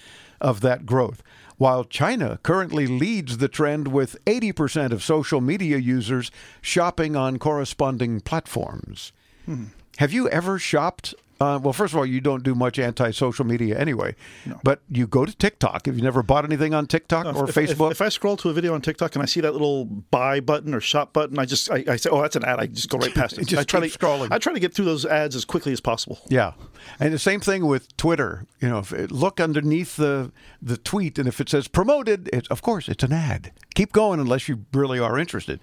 of 0.40 0.60
that 0.60 0.86
growth. 0.86 1.22
While 1.58 1.84
China 1.84 2.38
currently 2.42 2.86
leads 2.86 3.36
the 3.36 3.48
trend 3.48 3.88
with 3.88 4.16
80% 4.24 4.92
of 4.92 5.02
social 5.02 5.42
media 5.42 5.76
users 5.76 6.30
shopping 6.62 7.16
on 7.16 7.38
corresponding 7.38 8.20
platforms. 8.20 9.12
Hmm. 9.44 9.64
Have 9.98 10.12
you 10.12 10.28
ever 10.30 10.58
shopped? 10.58 11.14
Uh, 11.40 11.58
well, 11.62 11.72
first 11.72 11.94
of 11.94 11.98
all, 11.98 12.04
you 12.04 12.20
don't 12.20 12.42
do 12.42 12.54
much 12.54 12.78
anti-social 12.78 13.46
media 13.46 13.78
anyway, 13.78 14.14
but 14.62 14.82
you 14.90 15.06
go 15.06 15.24
to 15.24 15.34
TikTok. 15.34 15.86
Have 15.86 15.96
you 15.96 16.02
never 16.02 16.22
bought 16.22 16.44
anything 16.44 16.74
on 16.74 16.86
TikTok 16.86 17.24
No, 17.24 17.32
or 17.32 17.48
if, 17.48 17.56
if- 17.56 17.70
Facebook? 17.70 17.92
If, 17.92 18.02
I 18.02 18.10
scroll 18.10 18.36
to 18.38 18.50
a 18.50 18.52
video 18.52 18.74
on 18.74 18.82
TikTok 18.82 19.14
and 19.16 19.22
I 19.22 19.26
see 19.26 19.40
that 19.40 19.52
little 19.52 19.86
buy 19.86 20.40
button 20.40 20.74
or 20.74 20.80
shop 20.80 21.14
button, 21.14 21.38
I 21.38 21.46
just 21.46 21.70
I, 21.70 21.82
I 21.88 21.96
say, 21.96 22.10
"Oh, 22.10 22.20
that's 22.20 22.36
an 22.36 22.44
ad." 22.44 22.60
I 22.60 22.66
just 22.66 22.90
go 22.90 22.98
right 22.98 23.14
past 23.14 23.38
it. 23.38 23.46
Just 23.46 23.58
I 23.60 23.64
try 23.64 23.80
to 23.80 23.86
scrolling. 23.98 24.28
I 24.30 24.38
try 24.38 24.52
to 24.52 24.60
get 24.60 24.74
through 24.74 24.84
those 24.84 25.06
ads 25.06 25.34
as 25.34 25.46
quickly 25.46 25.72
as 25.72 25.80
possible. 25.80 26.18
Yeah, 26.28 26.52
and 26.98 27.12
the 27.12 27.18
same 27.18 27.40
thing 27.40 27.66
with 27.66 27.96
Twitter. 27.96 28.44
You 28.60 28.68
know, 28.68 28.80
if 28.80 28.92
it, 28.92 29.10
look 29.10 29.40
underneath 29.40 29.96
the 29.96 30.32
the 30.60 30.76
tweet, 30.76 31.18
and 31.18 31.26
if 31.26 31.40
it 31.40 31.48
says 31.48 31.68
promoted, 31.68 32.28
it's 32.34 32.48
of 32.48 32.60
course 32.60 32.86
it's 32.86 33.02
an 33.02 33.14
ad. 33.14 33.52
Keep 33.74 33.92
going 33.92 34.20
unless 34.20 34.46
you 34.46 34.66
really 34.74 34.98
are 34.98 35.18
interested. 35.18 35.58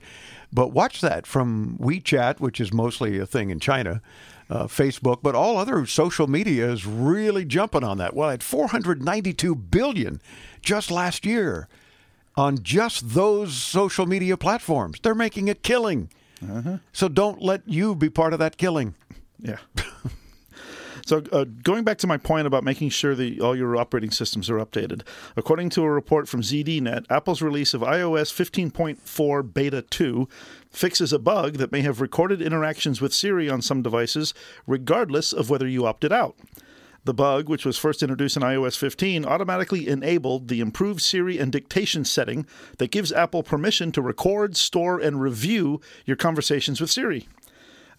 But 0.51 0.71
watch 0.71 1.01
that 1.01 1.27
from 1.27 1.77
WeChat, 1.79 2.39
which 2.39 2.59
is 2.61 2.71
mostly 2.73 3.19
a 3.19 3.25
thing 3.25 3.49
in 3.49 3.59
China, 3.59 4.01
uh, 4.49 4.65
Facebook, 4.65 5.19
but 5.21 5.35
all 5.35 5.57
other 5.57 5.85
social 5.85 6.27
media 6.27 6.69
is 6.71 6.85
really 6.85 7.45
jumping 7.45 7.83
on 7.83 7.97
that. 7.97 8.15
Well, 8.15 8.29
at 8.29 8.43
492 8.43 9.55
billion 9.55 10.21
just 10.61 10.89
last 10.91 11.25
year 11.25 11.67
on 12.35 12.59
just 12.61 13.09
those 13.13 13.55
social 13.55 14.05
media 14.05 14.37
platforms, 14.37 14.99
they're 15.01 15.15
making 15.15 15.49
a 15.49 15.55
killing. 15.55 16.09
So 16.93 17.07
don't 17.07 17.41
let 17.41 17.63
you 17.67 17.95
be 17.95 18.09
part 18.09 18.33
of 18.33 18.39
that 18.39 18.57
killing. 18.57 18.95
Yeah. 19.39 19.57
So, 21.07 21.23
uh, 21.31 21.45
going 21.63 21.85
back 21.85 21.99
to 21.99 22.07
my 22.07 22.17
point 22.17 22.47
about 22.47 22.65
making 22.65 22.89
sure 22.89 23.15
that 23.15 23.39
all 23.39 23.55
your 23.55 23.77
operating 23.77 24.11
systems 24.11 24.49
are 24.49 24.57
updated, 24.57 25.03
according 25.37 25.69
to 25.69 25.83
a 25.83 25.89
report 25.89 26.27
from 26.27 26.41
ZDNet, 26.41 27.05
Apple's 27.09 27.41
release 27.41 27.73
of 27.73 27.79
iOS 27.79 28.33
15.4 28.33 29.53
Beta 29.53 29.83
2 29.83 30.27
fixes 30.69 31.13
a 31.13 31.17
bug 31.17 31.59
that 31.59 31.71
may 31.71 31.79
have 31.79 32.01
recorded 32.01 32.41
interactions 32.41 32.99
with 32.99 33.13
Siri 33.13 33.49
on 33.49 33.61
some 33.61 33.81
devices, 33.81 34.33
regardless 34.67 35.31
of 35.31 35.49
whether 35.49 35.65
you 35.65 35.85
opted 35.85 36.11
out. 36.11 36.35
The 37.05 37.13
bug, 37.13 37.47
which 37.47 37.65
was 37.65 37.77
first 37.77 38.03
introduced 38.03 38.35
in 38.35 38.43
iOS 38.43 38.77
15, 38.77 39.23
automatically 39.23 39.87
enabled 39.87 40.49
the 40.49 40.59
improved 40.59 41.01
Siri 41.01 41.37
and 41.37 41.53
dictation 41.53 42.03
setting 42.03 42.45
that 42.79 42.91
gives 42.91 43.13
Apple 43.13 43.43
permission 43.43 43.93
to 43.93 44.01
record, 44.01 44.57
store, 44.57 44.99
and 44.99 45.21
review 45.21 45.79
your 46.05 46.17
conversations 46.17 46.81
with 46.81 46.91
Siri. 46.91 47.29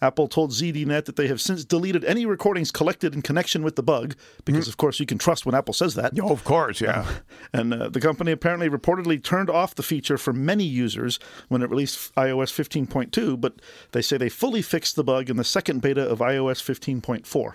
Apple 0.01 0.27
told 0.27 0.51
ZDNet 0.51 1.05
that 1.05 1.15
they 1.15 1.27
have 1.27 1.41
since 1.41 1.65
deleted 1.65 2.05
any 2.05 2.25
recordings 2.25 2.71
collected 2.71 3.13
in 3.13 3.21
connection 3.21 3.63
with 3.63 3.75
the 3.75 3.83
bug, 3.83 4.15
because 4.45 4.67
of 4.67 4.77
course 4.77 4.99
you 4.99 5.05
can 5.05 5.17
trust 5.17 5.45
when 5.45 5.55
Apple 5.55 5.73
says 5.73 5.95
that. 5.95 6.13
Oh, 6.21 6.31
of 6.31 6.43
course, 6.43 6.81
yeah. 6.81 7.05
And 7.53 7.73
uh, 7.73 7.89
the 7.89 7.99
company 7.99 8.31
apparently 8.31 8.69
reportedly 8.69 9.21
turned 9.23 9.49
off 9.49 9.75
the 9.75 9.83
feature 9.83 10.17
for 10.17 10.33
many 10.33 10.63
users 10.63 11.19
when 11.47 11.61
it 11.61 11.69
released 11.69 12.13
iOS 12.15 12.53
15.2, 12.53 13.41
but 13.41 13.55
they 13.91 14.01
say 14.01 14.17
they 14.17 14.29
fully 14.29 14.61
fixed 14.61 14.95
the 14.95 15.03
bug 15.03 15.29
in 15.29 15.37
the 15.37 15.43
second 15.43 15.81
beta 15.81 16.07
of 16.07 16.19
iOS 16.19 16.61
15.4. 16.61 17.53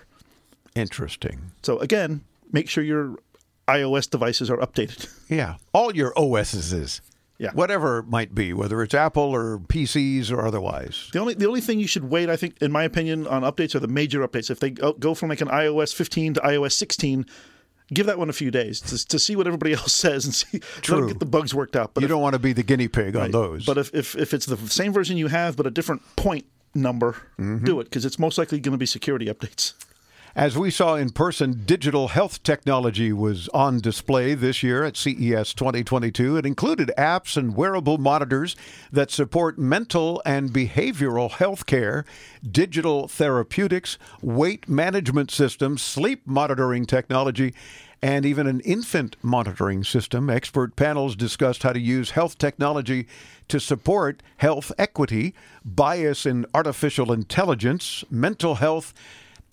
Interesting. 0.75 1.51
So 1.61 1.79
again, 1.79 2.25
make 2.51 2.69
sure 2.69 2.83
your 2.83 3.17
iOS 3.67 4.09
devices 4.09 4.49
are 4.49 4.57
updated. 4.57 5.09
Yeah. 5.29 5.55
All 5.73 5.95
your 5.95 6.13
OSs 6.17 6.73
is. 6.73 7.01
Yeah. 7.37 7.51
Whatever 7.53 7.99
it 7.99 8.07
might 8.07 8.33
be, 8.33 8.53
whether 8.53 8.81
it's 8.81 8.93
Apple 8.93 9.23
or 9.23 9.59
PCs 9.59 10.31
or 10.31 10.45
otherwise. 10.45 11.09
The 11.11 11.19
only 11.19 11.33
the 11.33 11.47
only 11.47 11.59
thing 11.61 11.79
you 11.79 11.87
should 11.87 12.05
wait, 12.09 12.29
I 12.29 12.37
think, 12.37 12.57
in 12.61 12.71
my 12.71 12.83
opinion, 12.83 13.27
on 13.27 13.41
updates 13.41 13.75
are 13.75 13.79
the 13.79 13.89
major 13.89 14.25
updates. 14.25 14.49
If 14.49 14.59
they 14.61 14.69
go 14.69 14.93
go 14.93 15.13
from 15.13 15.29
like 15.29 15.41
an 15.41 15.49
iOS 15.49 15.93
15 15.93 16.35
to 16.35 16.39
iOS 16.41 16.71
16, 16.73 17.25
give 17.93 18.05
that 18.05 18.17
one 18.17 18.29
a 18.29 18.33
few 18.33 18.51
days 18.51 18.79
to, 18.81 19.05
to 19.07 19.19
see 19.19 19.35
what 19.35 19.47
everybody 19.47 19.73
else 19.81 19.91
says 19.91 20.23
and 20.23 20.33
see 20.33 20.59
try 20.59 20.69
to 20.69 20.81
True. 21.01 21.07
get 21.09 21.19
the 21.19 21.25
bugs 21.25 21.53
worked 21.53 21.75
out. 21.75 21.93
But 21.93 22.01
you 22.01 22.05
if, 22.05 22.09
don't 22.09 22.21
want 22.21 22.33
to 22.33 22.39
be 22.39 22.53
the 22.53 22.63
guinea 22.63 22.87
pig 22.87 23.15
on 23.17 23.31
those. 23.31 23.65
But 23.65 23.77
if, 23.77 23.93
if 23.93 24.15
if 24.15 24.33
it's 24.33 24.45
the 24.45 24.57
same 24.69 24.93
version 24.93 25.17
you 25.17 25.27
have 25.27 25.57
but 25.57 25.67
a 25.67 25.71
different 25.71 26.03
point 26.15 26.45
number, 26.73 27.17
Mm-hmm. 27.37 27.65
do 27.65 27.81
it 27.81 27.85
because 27.85 28.05
it's 28.05 28.17
most 28.17 28.37
likely 28.37 28.61
going 28.61 28.71
to 28.71 28.77
be 28.77 28.85
security 28.85 29.25
updates. 29.25 29.73
As 30.37 30.57
we 30.57 30.69
saw 30.69 30.95
in 30.95 31.11
person, 31.11 31.61
digital 31.65 32.09
health 32.09 32.43
technology 32.43 33.13
was 33.13 33.47
on 33.53 33.79
display 33.79 34.33
this 34.33 34.61
year 34.63 34.83
at 34.83 34.97
CES 34.97 35.53
2022. 35.53 36.35
It 36.35 36.45
included 36.45 36.91
apps 36.97 37.37
and 37.37 37.55
wearable 37.55 37.97
monitors 37.99 38.57
that 38.91 39.11
support 39.11 39.57
mental 39.57 40.21
and 40.25 40.49
behavioral 40.49 41.31
health 41.31 41.65
care, 41.65 42.03
digital 42.45 43.07
therapeutics, 43.07 43.97
weight 44.21 44.67
management 44.67 45.31
systems, 45.31 45.81
sleep 45.81 46.23
monitoring 46.25 46.85
technology, 46.85 47.53
and 48.01 48.25
even 48.25 48.45
an 48.45 48.59
infant 48.59 49.15
monitoring 49.21 49.85
system. 49.85 50.29
Expert 50.29 50.75
panels 50.75 51.15
discussed 51.15 51.63
how 51.63 51.71
to 51.71 51.79
use 51.79 52.11
health 52.11 52.37
technology 52.37 53.07
to 53.47 53.57
support 53.57 54.21
health 54.35 54.73
equity, 54.77 55.33
bias 55.63 56.25
in 56.25 56.45
artificial 56.53 57.13
intelligence, 57.13 58.03
mental 58.11 58.55
health, 58.55 58.93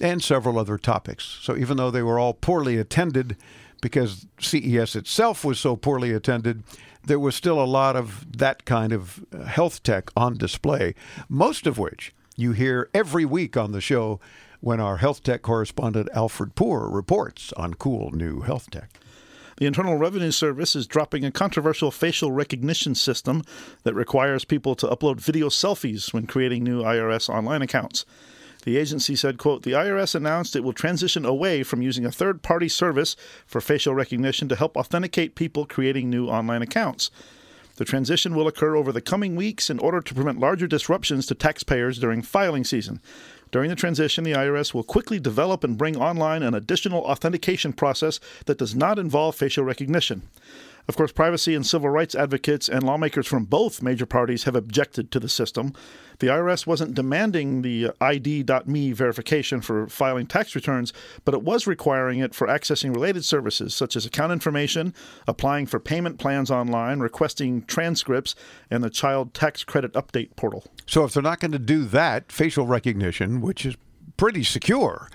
and 0.02 0.22
several 0.22 0.58
other 0.58 0.76
topics. 0.76 1.38
So 1.40 1.56
even 1.56 1.76
though 1.76 1.90
they 1.90 2.02
were 2.02 2.18
all 2.18 2.34
poorly 2.34 2.76
attended, 2.76 3.36
because 3.80 4.26
CES 4.40 4.96
itself 4.96 5.44
was 5.44 5.58
so 5.58 5.76
poorly 5.76 6.12
attended, 6.12 6.64
there 7.04 7.18
was 7.18 7.34
still 7.34 7.62
a 7.62 7.64
lot 7.64 7.96
of 7.96 8.38
that 8.38 8.64
kind 8.64 8.92
of 8.92 9.24
uh, 9.32 9.44
health 9.44 9.82
tech 9.82 10.10
on 10.16 10.36
display, 10.36 10.94
most 11.28 11.66
of 11.66 11.78
which 11.78 12.12
you 12.36 12.52
hear 12.52 12.88
every 12.92 13.24
week 13.24 13.56
on 13.56 13.72
the 13.72 13.80
show 13.80 14.20
when 14.60 14.80
our 14.80 14.98
health 14.98 15.22
tech 15.22 15.42
correspondent 15.42 16.08
Alfred 16.14 16.54
Poor 16.54 16.88
reports 16.88 17.52
on 17.54 17.74
cool 17.74 18.10
new 18.12 18.40
health 18.40 18.70
tech. 18.70 18.90
The 19.58 19.66
Internal 19.66 19.96
Revenue 19.96 20.30
Service 20.30 20.74
is 20.74 20.86
dropping 20.86 21.24
a 21.24 21.30
controversial 21.30 21.90
facial 21.90 22.32
recognition 22.32 22.94
system 22.94 23.42
that 23.82 23.94
requires 23.94 24.44
people 24.44 24.74
to 24.76 24.86
upload 24.86 25.20
video 25.20 25.48
selfies 25.48 26.12
when 26.12 26.26
creating 26.26 26.64
new 26.64 26.82
IRS 26.82 27.28
online 27.28 27.62
accounts. 27.62 28.04
The 28.62 28.76
agency 28.76 29.16
said, 29.16 29.38
quote, 29.38 29.64
the 29.64 29.72
IRS 29.72 30.14
announced 30.14 30.54
it 30.54 30.62
will 30.62 30.72
transition 30.72 31.24
away 31.24 31.62
from 31.62 31.82
using 31.82 32.06
a 32.06 32.12
third-party 32.12 32.68
service 32.68 33.16
for 33.44 33.60
facial 33.60 33.94
recognition 33.94 34.48
to 34.48 34.56
help 34.56 34.76
authenticate 34.76 35.34
people 35.34 35.66
creating 35.66 36.08
new 36.08 36.28
online 36.28 36.62
accounts. 36.62 37.10
The 37.76 37.84
transition 37.84 38.34
will 38.34 38.46
occur 38.46 38.76
over 38.76 38.92
the 38.92 39.00
coming 39.00 39.34
weeks 39.34 39.68
in 39.68 39.78
order 39.78 40.00
to 40.00 40.14
prevent 40.14 40.38
larger 40.38 40.66
disruptions 40.66 41.26
to 41.26 41.34
taxpayers 41.34 41.98
during 41.98 42.22
filing 42.22 42.64
season. 42.64 43.00
During 43.50 43.70
the 43.70 43.76
transition, 43.76 44.24
the 44.24 44.32
IRS 44.32 44.72
will 44.72 44.84
quickly 44.84 45.18
develop 45.18 45.64
and 45.64 45.76
bring 45.76 45.96
online 45.96 46.42
an 46.42 46.54
additional 46.54 47.02
authentication 47.02 47.72
process 47.72 48.20
that 48.46 48.58
does 48.58 48.74
not 48.74 48.98
involve 48.98 49.34
facial 49.34 49.64
recognition. 49.64 50.22
Of 50.88 50.96
course, 50.96 51.12
privacy 51.12 51.54
and 51.54 51.66
civil 51.66 51.90
rights 51.90 52.14
advocates 52.14 52.68
and 52.68 52.82
lawmakers 52.82 53.26
from 53.26 53.44
both 53.44 53.82
major 53.82 54.06
parties 54.06 54.44
have 54.44 54.56
objected 54.56 55.10
to 55.12 55.20
the 55.20 55.28
system. 55.28 55.72
The 56.18 56.26
IRS 56.26 56.66
wasn't 56.66 56.94
demanding 56.94 57.62
the 57.62 57.92
ID.me 58.00 58.92
verification 58.92 59.60
for 59.60 59.88
filing 59.88 60.26
tax 60.26 60.54
returns, 60.54 60.92
but 61.24 61.34
it 61.34 61.42
was 61.42 61.66
requiring 61.66 62.18
it 62.18 62.34
for 62.34 62.48
accessing 62.48 62.94
related 62.94 63.24
services 63.24 63.74
such 63.74 63.96
as 63.96 64.04
account 64.04 64.32
information, 64.32 64.94
applying 65.26 65.66
for 65.66 65.78
payment 65.78 66.18
plans 66.18 66.50
online, 66.50 67.00
requesting 67.00 67.62
transcripts, 67.62 68.34
and 68.70 68.82
the 68.82 68.90
child 68.90 69.34
tax 69.34 69.64
credit 69.64 69.92
update 69.92 70.34
portal. 70.36 70.64
So 70.86 71.04
if 71.04 71.14
they're 71.14 71.22
not 71.22 71.40
going 71.40 71.52
to 71.52 71.58
do 71.58 71.84
that, 71.86 72.32
facial 72.32 72.66
recognition, 72.66 73.40
which 73.40 73.64
is 73.64 73.76
pretty 74.16 74.44
secure, 74.44 75.08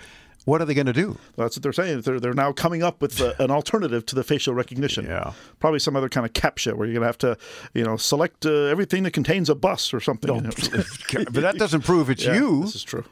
what 0.48 0.62
are 0.62 0.66
they 0.66 0.74
going 0.74 0.88
to 0.88 0.94
do? 0.94 1.18
That's 1.36 1.58
what 1.58 1.64
they're 1.64 1.74
saying. 1.74 2.02
They're, 2.02 2.22
they're 2.22 2.34
now 2.34 2.54
coming 2.54 2.82
up 2.82 3.02
with 3.02 3.20
uh 3.20 3.34
an 3.38 3.52
alternative 3.52 4.06
to 4.06 4.16
the 4.16 4.24
facial 4.24 4.54
recognition. 4.54 5.06
Yeah. 5.06 5.34
Probably 5.60 5.80
some 5.80 5.98
other 5.98 6.08
kind 6.08 6.26
of 6.26 6.32
captcha 6.32 6.74
where 6.74 6.88
you're 6.88 6.94
going 6.94 7.02
to 7.02 7.08
have 7.08 7.18
to, 7.18 7.38
you 7.74 7.84
know, 7.84 7.98
select 7.98 8.46
uh, 8.46 8.50
everything 8.50 9.04
that 9.04 9.12
contains 9.12 9.50
a 9.50 9.56
bus 9.56 9.94
or 9.94 10.00
something. 10.00 10.34
you 10.34 10.42
know. 10.42 10.50
but 11.26 11.42
that 11.42 11.56
doesn't 11.58 11.82
prove 11.82 12.10
it's 12.10 12.24
Yeah, 12.28 12.36
you. 12.36 12.62
This 12.62 12.76
is 12.76 12.84
true. 12.84 13.04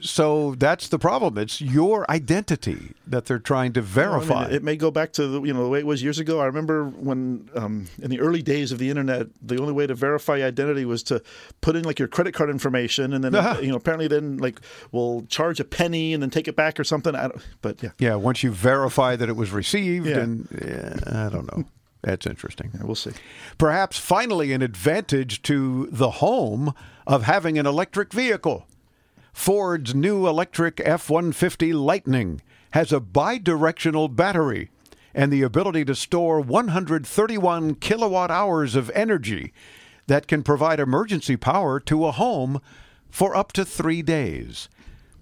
So 0.00 0.54
that's 0.56 0.88
the 0.88 0.98
problem. 0.98 1.38
It's 1.38 1.60
your 1.60 2.08
identity 2.10 2.92
that 3.06 3.24
they're 3.24 3.38
trying 3.38 3.72
to 3.72 3.80
Well, 3.80 3.88
I 4.14 4.18
mean, 4.18 4.26
verify. 4.28 4.50
it 4.50 4.62
may 4.62 4.76
go 4.76 4.90
back 4.90 5.12
to 5.14 5.26
the, 5.26 5.42
you 5.42 5.52
know 5.54 5.62
the 5.64 5.68
way 5.70 5.78
it 5.78 5.86
was 5.86 6.02
years 6.02 6.18
ago. 6.18 6.40
I 6.40 6.44
remember 6.44 6.84
when 6.84 7.48
um, 7.54 7.86
in 8.02 8.10
the 8.10 8.20
early 8.20 8.42
days 8.42 8.70
of 8.70 8.78
the 8.78 8.90
internet, 8.90 9.28
the 9.42 9.58
only 9.58 9.72
way 9.72 9.86
to 9.86 9.94
verify 9.94 10.34
identity 10.42 10.84
was 10.84 11.02
to 11.04 11.22
put 11.62 11.74
in 11.74 11.84
like 11.84 11.98
your 11.98 12.08
credit 12.08 12.34
card 12.34 12.50
information, 12.50 13.12
and 13.14 13.24
then 13.24 13.32
you 13.62 13.70
know 13.70 13.76
apparently 13.76 14.08
then 14.08 14.36
like 14.38 14.60
we'll 14.92 15.22
charge 15.28 15.58
a 15.58 15.64
penny 15.64 16.12
and 16.12 16.22
then 16.22 16.30
take 16.30 16.48
it 16.48 16.54
back 16.56 16.78
or 16.78 16.84
something. 16.84 17.14
I 17.14 17.22
don't, 17.28 17.42
but 17.62 17.82
yeah, 17.82 17.90
yeah, 17.98 18.14
once 18.14 18.42
you 18.42 18.50
verify 18.52 19.16
that 19.16 19.28
it 19.28 19.36
was 19.36 19.50
received, 19.50 20.06
Yeah. 20.06 20.18
and 20.18 20.48
yeah, 20.64 21.26
I 21.26 21.30
don't 21.30 21.50
know. 21.56 21.64
That's 22.02 22.26
interesting. 22.26 22.70
we'll 22.84 22.94
see. 22.94 23.10
Perhaps 23.58 23.98
finally 23.98 24.52
an 24.52 24.62
advantage 24.62 25.42
to 25.42 25.88
the 25.90 26.10
home 26.10 26.72
of 27.08 27.24
having 27.24 27.58
an 27.58 27.66
electric 27.66 28.12
vehicle. 28.12 28.67
Ford's 29.38 29.94
new 29.94 30.26
electric 30.26 30.80
F 30.84 31.08
150 31.08 31.72
Lightning 31.72 32.42
has 32.72 32.92
a 32.92 32.98
bidirectional 32.98 34.14
battery 34.14 34.68
and 35.14 35.32
the 35.32 35.42
ability 35.42 35.84
to 35.84 35.94
store 35.94 36.40
131 36.40 37.76
kilowatt 37.76 38.32
hours 38.32 38.74
of 38.74 38.90
energy 38.90 39.52
that 40.08 40.26
can 40.26 40.42
provide 40.42 40.80
emergency 40.80 41.36
power 41.36 41.78
to 41.78 42.04
a 42.04 42.10
home 42.10 42.60
for 43.10 43.36
up 43.36 43.52
to 43.52 43.64
three 43.64 44.02
days. 44.02 44.68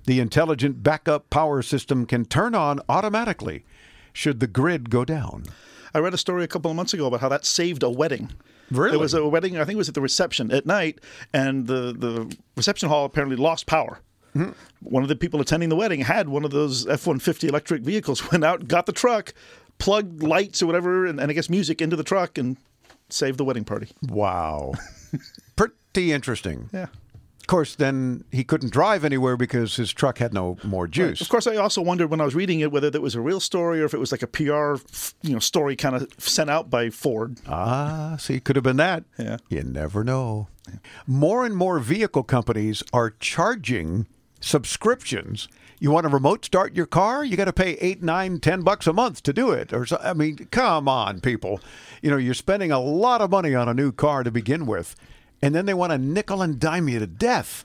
The 0.07 0.19
intelligent 0.19 0.83
backup 0.83 1.29
power 1.29 1.61
system 1.61 2.07
can 2.07 2.25
turn 2.25 2.55
on 2.55 2.81
automatically 2.89 3.67
should 4.15 4.41
the 4.41 4.47
grid 4.47 4.89
go 4.89 5.05
down. 5.05 5.45
I 5.93 5.99
read 5.99 6.15
a 6.15 6.19
story 6.19 6.43
a 6.43 6.49
couple 6.49 6.71
of 6.71 6.77
months 6.77 6.95
ago 6.95 7.07
about 7.07 7.21
how 7.21 7.29
that 7.29 7.45
saved 7.45 7.83
a 7.83 7.91
wedding. 7.91 8.33
Really? 8.71 8.97
It 8.97 9.01
was 9.01 9.15
a 9.15 9.29
wedding. 9.29 9.59
I 9.59 9.65
think 9.65 9.75
it 9.75 9.79
was 9.79 9.89
at 9.89 9.95
the 9.95 10.01
reception 10.01 10.51
at 10.51 10.67
night, 10.67 11.01
and 11.33 11.67
the 11.67 11.95
the 11.97 12.37
reception 12.57 12.89
hall 12.89 13.05
apparently 13.05 13.37
lost 13.37 13.67
power. 13.67 14.01
Mm-hmm. 14.37 14.51
One 14.89 15.03
of 15.03 15.09
the 15.09 15.17
people 15.17 15.41
attending 15.41 15.69
the 15.69 15.77
wedding 15.77 16.01
had 16.01 16.29
one 16.29 16.45
of 16.45 16.51
those 16.51 16.87
F 16.87 17.07
one 17.07 17.19
fifty 17.19 17.49
electric 17.49 17.83
vehicles. 17.83 18.31
Went 18.33 18.45
out, 18.45 18.69
got 18.69 18.87
the 18.87 18.93
truck, 18.93 19.33
plugged 19.79 20.23
lights 20.23 20.63
or 20.63 20.67
whatever, 20.67 21.07
and, 21.07 21.19
and 21.19 21.31
I 21.31 21.35
guess 21.35 21.49
music 21.49 21.81
into 21.81 21.97
the 21.97 22.05
truck, 22.05 22.39
and 22.39 22.57
saved 23.09 23.39
the 23.39 23.45
wedding 23.45 23.65
party. 23.65 23.89
Wow. 24.09 24.75
Pretty 25.57 26.13
interesting. 26.13 26.69
Yeah. 26.73 26.87
Of 27.41 27.49
course, 27.49 27.77
then 27.77 28.25
he 28.33 28.43
couldn't 28.43 28.73
drive 28.73 29.05
anywhere 29.05 29.37
because 29.37 29.77
his 29.77 29.93
truck 29.93 30.19
had 30.19 30.35
no 30.35 30.57
more 30.65 30.89
juice. 30.89 31.21
Of 31.21 31.29
course, 31.29 31.47
I 31.47 31.55
also 31.55 31.81
wondered 31.81 32.11
when 32.11 32.21
I 32.21 32.25
was 32.25 32.35
reading 32.35 32.59
it 32.59 32.73
whether 32.73 32.91
that 32.91 33.01
was 33.01 33.15
a 33.15 33.21
real 33.21 33.39
story 33.39 33.81
or 33.81 33.85
if 33.85 33.95
it 33.95 34.01
was 34.01 34.11
like 34.11 34.23
a 34.23 34.27
PR, 34.27 34.83
you 35.23 35.33
know, 35.33 35.39
story 35.39 35.77
kind 35.77 35.95
of 35.95 36.09
sent 36.19 36.51
out 36.51 36.71
by 36.71 36.91
Ford. 36.91 37.37
Ah, 37.47 38.17
see, 38.19 38.41
could 38.41 38.57
have 38.57 38.65
been 38.65 38.79
that. 38.79 39.05
Yeah. 39.17 39.37
You 39.49 39.63
never 39.63 40.03
know. 40.03 40.49
More 41.07 41.47
and 41.47 41.57
more 41.57 41.79
vehicle 41.79 42.25
companies 42.25 42.83
are 42.93 43.11
charging 43.21 44.09
subscriptions. 44.41 45.49
You 45.79 45.91
want 45.91 46.05
to 46.05 46.13
remote 46.13 46.45
start 46.45 46.75
your 46.75 46.87
car? 46.87 47.25
You 47.25 47.37
got 47.37 47.45
to 47.47 47.53
pay 47.53 47.73
eight, 47.75 48.03
nine, 48.03 48.41
ten 48.41 48.63
bucks 48.63 48.87
a 48.87 48.93
month 48.93 49.23
to 49.25 49.33
do 49.33 49.51
it. 49.51 49.73
Or 49.73 49.85
so, 49.85 49.99
I 50.03 50.15
mean, 50.15 50.49
come 50.51 50.89
on, 50.89 51.21
people. 51.21 51.61
You 52.01 52.11
know, 52.11 52.17
you're 52.17 52.35
spending 52.35 52.73
a 52.73 52.81
lot 52.81 53.21
of 53.21 53.31
money 53.31 53.55
on 53.55 53.69
a 53.69 53.75
new 53.75 53.93
car 53.93 54.23
to 54.23 54.31
begin 54.31 54.67
with, 54.67 54.97
and 55.43 55.55
then 55.55 55.67
they 55.67 55.75
want 55.75 55.93
to 55.93 55.99
nickel 55.99 56.41
and 56.41 56.59
dime 56.59 56.89
you 56.89 56.99
to 56.99 57.07
death. 57.07 57.65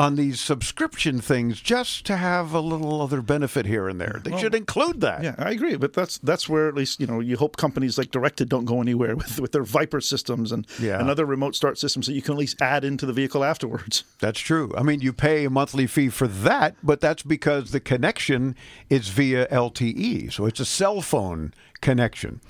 On 0.00 0.16
these 0.16 0.40
subscription 0.40 1.20
things 1.20 1.60
just 1.60 2.06
to 2.06 2.16
have 2.16 2.54
a 2.54 2.60
little 2.60 3.02
other 3.02 3.20
benefit 3.20 3.66
here 3.66 3.86
and 3.86 4.00
there. 4.00 4.18
They 4.24 4.30
Well, 4.30 4.40
should 4.40 4.54
include 4.54 5.02
that. 5.02 5.22
Yeah, 5.22 5.34
I 5.36 5.50
agree, 5.50 5.76
but 5.76 5.92
that's 5.92 6.16
that's 6.18 6.48
where 6.48 6.68
at 6.68 6.74
least 6.74 7.00
you 7.00 7.06
know 7.06 7.20
you 7.20 7.36
hope 7.36 7.58
companies 7.58 7.98
like 7.98 8.10
Directed 8.10 8.48
don't 8.48 8.64
go 8.64 8.80
anywhere 8.80 9.14
with 9.14 9.38
with 9.38 9.52
their 9.52 9.62
Viper 9.62 10.00
systems 10.00 10.52
and 10.52 10.66
Yeah. 10.80 10.98
and 10.98 11.10
other 11.10 11.26
remote 11.26 11.54
start 11.54 11.76
systems 11.78 12.06
that 12.06 12.14
you 12.14 12.22
can 12.22 12.32
at 12.32 12.38
least 12.38 12.62
add 12.62 12.82
into 12.82 13.04
the 13.04 13.12
vehicle 13.12 13.44
afterwards. 13.44 14.04
That's 14.20 14.40
true. 14.40 14.72
I 14.74 14.82
mean, 14.82 15.00
you 15.02 15.12
pay 15.12 15.44
a 15.44 15.50
monthly 15.50 15.86
fee 15.86 16.08
for 16.08 16.26
that, 16.28 16.76
but 16.82 17.00
that's 17.02 17.22
because 17.22 17.70
the 17.72 17.80
connection 17.80 18.56
is 18.88 19.08
via 19.08 19.46
LTE. 19.48 20.32
So 20.32 20.46
it's 20.46 20.60
a 20.60 20.64
cell 20.64 21.02
phone 21.02 21.52
connection. 21.82 22.40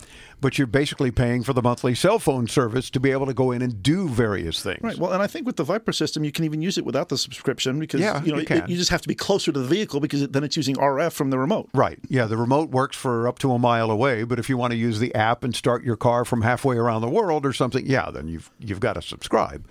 But 0.41 0.57
you're 0.57 0.67
basically 0.67 1.11
paying 1.11 1.43
for 1.43 1.53
the 1.53 1.61
monthly 1.62 1.95
cell 1.95 2.19
phone 2.19 2.49
service 2.49 2.89
to 2.91 3.01
be 3.01 3.11
able 3.11 3.27
to 3.27 3.35
go 3.35 3.51
in 3.53 3.61
and 3.62 3.83
do 3.83 4.09
various 4.09 4.62
things. 4.62 4.81
Right. 4.83 4.97
Well, 4.97 5.12
and 5.12 5.23
I 5.23 5.27
think 5.27 5.47
with 5.47 5.57
the 5.57 5.65
Viper 5.65 5.93
system, 5.93 6.25
you 6.25 6.33
can 6.33 6.45
even 6.45 6.62
use 6.62 6.79
it 6.79 6.85
without 6.85 7.11
the 7.11 7.19
subscription 7.19 7.79
because 7.79 8.01
Yeah, 8.01 8.23
you 8.23 8.33
know 8.33 8.39
you 8.39 8.47
it- 8.49 8.69
you 8.69 8.77
just 8.77 8.91
have 8.91 9.03
to 9.03 9.09
be 9.09 9.15
closer 9.15 9.53
to 9.53 9.59
the 9.59 9.67
vehicle 9.67 10.01
because 10.01 10.23
it, 10.23 10.33
then 10.33 10.43
it's 10.45 10.57
using 10.57 10.77
RF 10.79 11.12
from 11.12 11.31
the 11.31 11.39
remote. 11.39 11.69
Right. 11.75 11.99
Yeah, 12.09 12.25
the 12.27 12.37
remote 12.39 12.71
works 12.71 12.97
for 12.97 13.29
up 13.29 13.39
to 13.41 13.53
a 13.53 13.59
mile 13.59 13.91
away, 13.91 14.23
but 14.25 14.39
if 14.39 14.49
you 14.49 14.57
want 14.57 14.71
to 14.73 14.77
use 14.79 14.99
the 14.99 15.15
app 15.15 15.45
and 15.45 15.55
start 15.55 15.85
your 15.85 15.97
car 15.97 16.25
from 16.25 16.43
halfway 16.43 16.77
around 16.77 17.03
the 17.03 17.09
world 17.11 17.45
or 17.45 17.53
something, 17.53 17.85
yeah, 17.87 18.11
then 18.11 18.27
you've 18.29 18.51
you've 18.59 18.81
got 18.81 18.95
to 18.95 19.03
subscribe. 19.03 19.67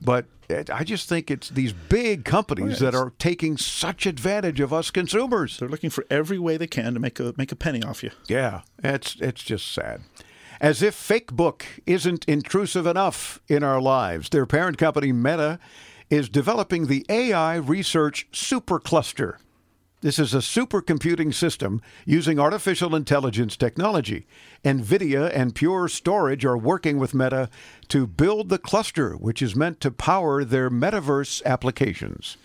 But 0.00 0.26
it, 0.48 0.70
I 0.70 0.84
just 0.84 1.08
think 1.08 1.30
it's 1.30 1.48
these 1.50 1.72
big 1.72 2.24
companies 2.24 2.80
Oh, 2.80 2.86
yeah, 2.86 2.90
that 2.90 2.96
are 2.96 3.12
taking 3.18 3.56
such 3.56 4.06
advantage 4.06 4.60
of 4.60 4.72
us 4.72 4.90
consumers. 4.90 5.58
They're 5.58 5.68
looking 5.68 5.90
for 5.90 6.06
every 6.10 6.38
way 6.38 6.56
they 6.56 6.66
can 6.66 6.94
to 6.94 7.00
make 7.00 7.20
a 7.20 7.34
make 7.36 7.52
a 7.52 7.56
penny 7.56 7.82
off 7.82 8.02
you. 8.02 8.10
Yeah, 8.28 8.62
it's 8.82 9.16
it's 9.20 9.42
just 9.42 9.70
sad. 9.72 10.02
As 10.60 10.82
if 10.82 10.94
Facebook 10.96 11.62
isn't 11.86 12.24
intrusive 12.24 12.86
enough 12.86 13.40
in 13.48 13.62
our 13.62 13.80
lives, 13.80 14.30
their 14.30 14.46
parent 14.46 14.76
company 14.76 15.12
Meta 15.12 15.58
is 16.10 16.28
developing 16.28 16.86
the 16.86 17.04
AI 17.08 17.56
research 17.56 18.26
supercluster. 18.32 19.36
This 20.00 20.20
is 20.20 20.32
a 20.32 20.38
supercomputing 20.38 21.34
system 21.34 21.82
using 22.06 22.38
artificial 22.38 22.94
intelligence 22.94 23.56
technology. 23.56 24.26
NVIDIA 24.64 25.28
and 25.34 25.56
Pure 25.56 25.88
Storage 25.88 26.44
are 26.44 26.56
working 26.56 26.98
with 26.98 27.14
Meta 27.14 27.50
to 27.88 28.06
build 28.06 28.48
the 28.48 28.58
cluster, 28.58 29.14
which 29.14 29.42
is 29.42 29.56
meant 29.56 29.80
to 29.80 29.90
power 29.90 30.44
their 30.44 30.70
metaverse 30.70 31.44
applications. 31.44 32.36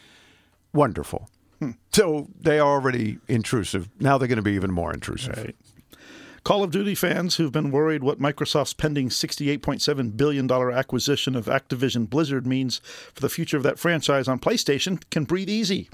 Wonderful. 0.73 1.29
Hmm. 1.59 1.71
So 1.91 2.27
they 2.39 2.57
are 2.57 2.67
already 2.67 3.19
intrusive. 3.27 3.87
Now 3.99 4.17
they're 4.17 4.27
going 4.27 4.37
to 4.37 4.41
be 4.41 4.53
even 4.53 4.71
more 4.71 4.91
intrusive. 4.91 5.53
Call 6.43 6.63
of 6.63 6.71
Duty 6.71 6.95
fans 6.95 7.35
who've 7.35 7.51
been 7.51 7.71
worried 7.71 8.03
what 8.03 8.19
Microsoft's 8.19 8.73
pending 8.73 9.09
$68.7 9.09 10.17
billion 10.17 10.51
acquisition 10.51 11.35
of 11.35 11.45
Activision 11.45 12.09
Blizzard 12.09 12.45
means 12.47 12.81
for 13.13 13.21
the 13.21 13.29
future 13.29 13.55
of 13.55 13.63
that 13.63 13.79
franchise 13.79 14.27
on 14.27 14.39
PlayStation 14.39 15.01
can 15.09 15.23
breathe 15.23 15.49
easy. 15.49 15.89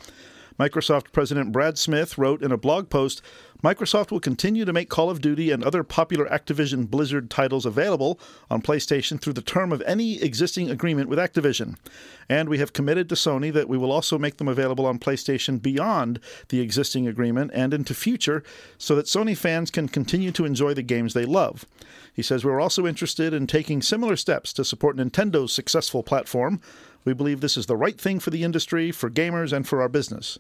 Microsoft 0.60 1.14
President 1.14 1.54
Brad 1.54 1.78
Smith 1.78 2.18
wrote 2.18 2.44
in 2.44 2.52
a 2.52 2.58
blog 2.58 2.90
post 2.90 3.22
Microsoft 3.64 4.10
will 4.10 4.22
continue 4.22 4.64
to 4.64 4.72
make 4.72 4.90
Call 4.90 5.10
of 5.10 5.20
Duty 5.20 5.52
and 5.52 5.64
other 5.64 5.84
popular 5.84 6.26
Activision 6.28 6.90
Blizzard 6.90 7.30
titles 7.30 7.66
available 7.66 8.18
on 8.50 8.62
PlayStation 8.62 9.20
through 9.20 9.34
the 9.34 9.42
term 9.42 9.74
of 9.74 9.82
any 9.86 10.22
existing 10.22 10.70
agreement 10.70 11.10
with 11.10 11.20
Activision. 11.20 11.78
And 12.30 12.48
we 12.48 12.60
have 12.60 12.72
committed 12.72 13.10
to 13.10 13.16
Sony 13.16 13.52
that 13.52 13.68
we 13.68 13.78
will 13.78 13.92
also 13.92 14.18
make 14.18 14.38
them 14.38 14.48
available 14.48 14.86
on 14.86 14.98
PlayStation 14.98 15.62
beyond 15.62 16.22
the 16.48 16.62
existing 16.62 17.06
agreement 17.06 17.52
and 17.54 17.74
into 17.74 17.94
future 17.94 18.44
so 18.78 18.96
that 18.96 19.08
Sony 19.08 19.36
fans 19.36 19.72
can 19.72 19.90
continue 19.90 20.32
to 20.32 20.46
enjoy 20.46 20.74
the 20.74 20.82
games 20.82 21.14
they 21.14 21.26
love. 21.26 21.66
He 22.14 22.22
says 22.22 22.46
we're 22.46 22.62
also 22.62 22.88
interested 22.88 23.34
in 23.34 23.46
taking 23.46 23.82
similar 23.82 24.16
steps 24.16 24.54
to 24.54 24.64
support 24.64 24.96
Nintendo's 24.96 25.52
successful 25.52 26.02
platform. 26.02 26.62
We 27.04 27.14
believe 27.14 27.42
this 27.42 27.58
is 27.58 27.66
the 27.66 27.78
right 27.78 28.00
thing 28.00 28.20
for 28.20 28.30
the 28.30 28.44
industry, 28.44 28.92
for 28.92 29.10
gamers, 29.10 29.52
and 29.52 29.68
for 29.68 29.82
our 29.82 29.90
business. 29.90 30.40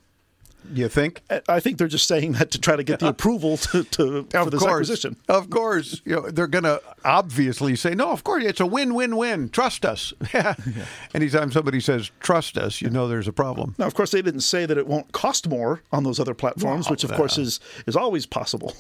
You 0.72 0.88
think? 0.88 1.22
I 1.48 1.60
think 1.60 1.77
they're 1.77 1.88
just 1.88 2.07
saying 2.07 2.34
that 2.34 2.52
to 2.52 2.60
try 2.60 2.76
to 2.76 2.84
get 2.84 2.99
the 2.99 3.07
approval 3.07 3.57
to, 3.57 3.84
to 3.84 4.23
for 4.30 4.38
Of 4.38 4.52
this 4.52 4.60
course, 4.60 4.72
acquisition. 4.72 5.15
of 5.27 5.49
course, 5.49 6.02
you 6.06 6.15
know, 6.15 6.30
they're 6.30 6.48
going 6.48 6.65
to 6.65 6.81
obviously 7.03 7.76
say, 7.76 7.95
"No, 7.95 8.11
of 8.11 8.23
course, 8.23 8.44
it's 8.44 8.60
a 8.60 8.65
win-win-win. 8.68 9.49
Trust 9.49 9.84
us." 9.86 10.14
Anytime 11.14 11.52
somebody 11.52 11.80
says 11.80 12.11
"trust 12.19 12.57
us," 12.57 12.81
you 12.81 12.90
know 12.90 13.07
there's 13.07 13.27
a 13.27 13.34
problem. 13.34 13.73
Now, 13.80 13.88
of 13.88 13.95
course, 13.95 14.11
they 14.11 14.22
didn't 14.22 14.41
say 14.41 14.65
that 14.68 14.77
it 14.77 14.86
won't 14.86 15.11
cost 15.11 15.48
more 15.49 15.81
on 15.91 16.03
those 16.03 16.19
other 16.19 16.34
platforms, 16.36 16.86
Well, 16.86 16.91
which, 16.91 17.03
of 17.03 17.14
course, 17.14 17.38
is 17.38 17.60
is 17.88 17.95
always 17.95 18.26
possible. 18.26 18.76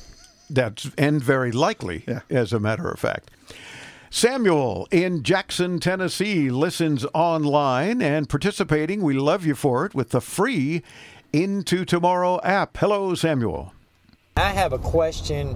That's 0.49 0.89
and 0.97 1.21
very 1.21 1.51
likely, 1.51 2.05
as 2.29 2.53
a 2.53 2.59
matter 2.59 2.89
of 2.89 2.99
fact. 2.99 3.31
Samuel 4.11 4.87
in 4.91 5.21
Jackson, 5.21 5.79
Tennessee 5.79 6.49
listens 6.49 7.05
online 7.13 8.01
and 8.01 8.27
participating. 8.27 9.01
We 9.03 9.13
love 9.13 9.45
you 9.45 9.53
for 9.53 9.85
it 9.85 9.93
with 9.93 10.09
the 10.09 10.21
free 10.21 10.81
Into 11.31 11.85
Tomorrow 11.85 12.41
app. 12.43 12.75
Hello, 12.77 13.13
Samuel. 13.13 13.71
I 14.35 14.49
have 14.49 14.73
a 14.73 14.79
question 14.79 15.55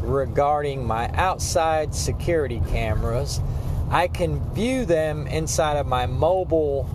regarding 0.00 0.84
my 0.84 1.08
outside 1.10 1.94
security 1.94 2.60
cameras. 2.70 3.40
I 3.88 4.08
can 4.08 4.40
view 4.52 4.84
them 4.84 5.28
inside 5.28 5.76
of 5.76 5.86
my 5.86 6.06
mobile 6.06 6.90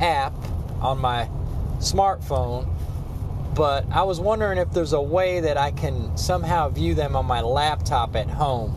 app 0.00 0.32
on 0.80 0.98
my 0.98 1.28
smartphone, 1.78 2.68
but 3.56 3.84
I 3.90 4.04
was 4.04 4.20
wondering 4.20 4.58
if 4.58 4.70
there's 4.70 4.92
a 4.92 5.02
way 5.02 5.40
that 5.40 5.56
I 5.56 5.72
can 5.72 6.16
somehow 6.16 6.68
view 6.68 6.94
them 6.94 7.16
on 7.16 7.26
my 7.26 7.40
laptop 7.40 8.14
at 8.14 8.30
home. 8.30 8.76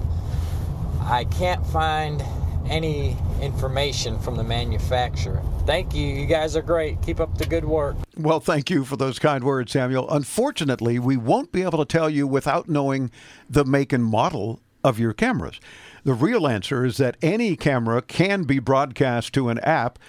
I 1.01 1.25
can't 1.25 1.63
find 1.67 2.23
any 2.69 3.17
information 3.41 4.19
from 4.19 4.35
the 4.35 4.43
manufacturer. 4.43 5.41
Thank 5.65 5.93
you. 5.93 6.07
You 6.07 6.25
guys 6.25 6.55
are 6.55 6.61
great. 6.61 7.01
Keep 7.01 7.19
up 7.19 7.37
the 7.37 7.45
good 7.45 7.65
work. 7.65 7.95
Well, 8.17 8.39
thank 8.39 8.69
you 8.69 8.85
for 8.85 8.95
those 8.95 9.19
kind 9.19 9.43
words, 9.43 9.71
Samuel. 9.71 10.09
Unfortunately, 10.09 10.99
we 10.99 11.17
won't 11.17 11.51
be 11.51 11.63
able 11.63 11.79
to 11.79 11.85
tell 11.85 12.09
you 12.09 12.27
without 12.27 12.69
knowing 12.69 13.11
the 13.49 13.65
make 13.65 13.91
and 13.91 14.03
model 14.03 14.61
of 14.83 14.99
your 14.99 15.13
cameras. 15.13 15.59
The 16.03 16.13
real 16.13 16.47
answer 16.47 16.85
is 16.85 16.97
that 16.97 17.17
any 17.21 17.55
camera 17.55 18.01
can 18.01 18.43
be 18.43 18.59
broadcast 18.59 19.33
to 19.33 19.49
an 19.49 19.59
app, 19.59 19.99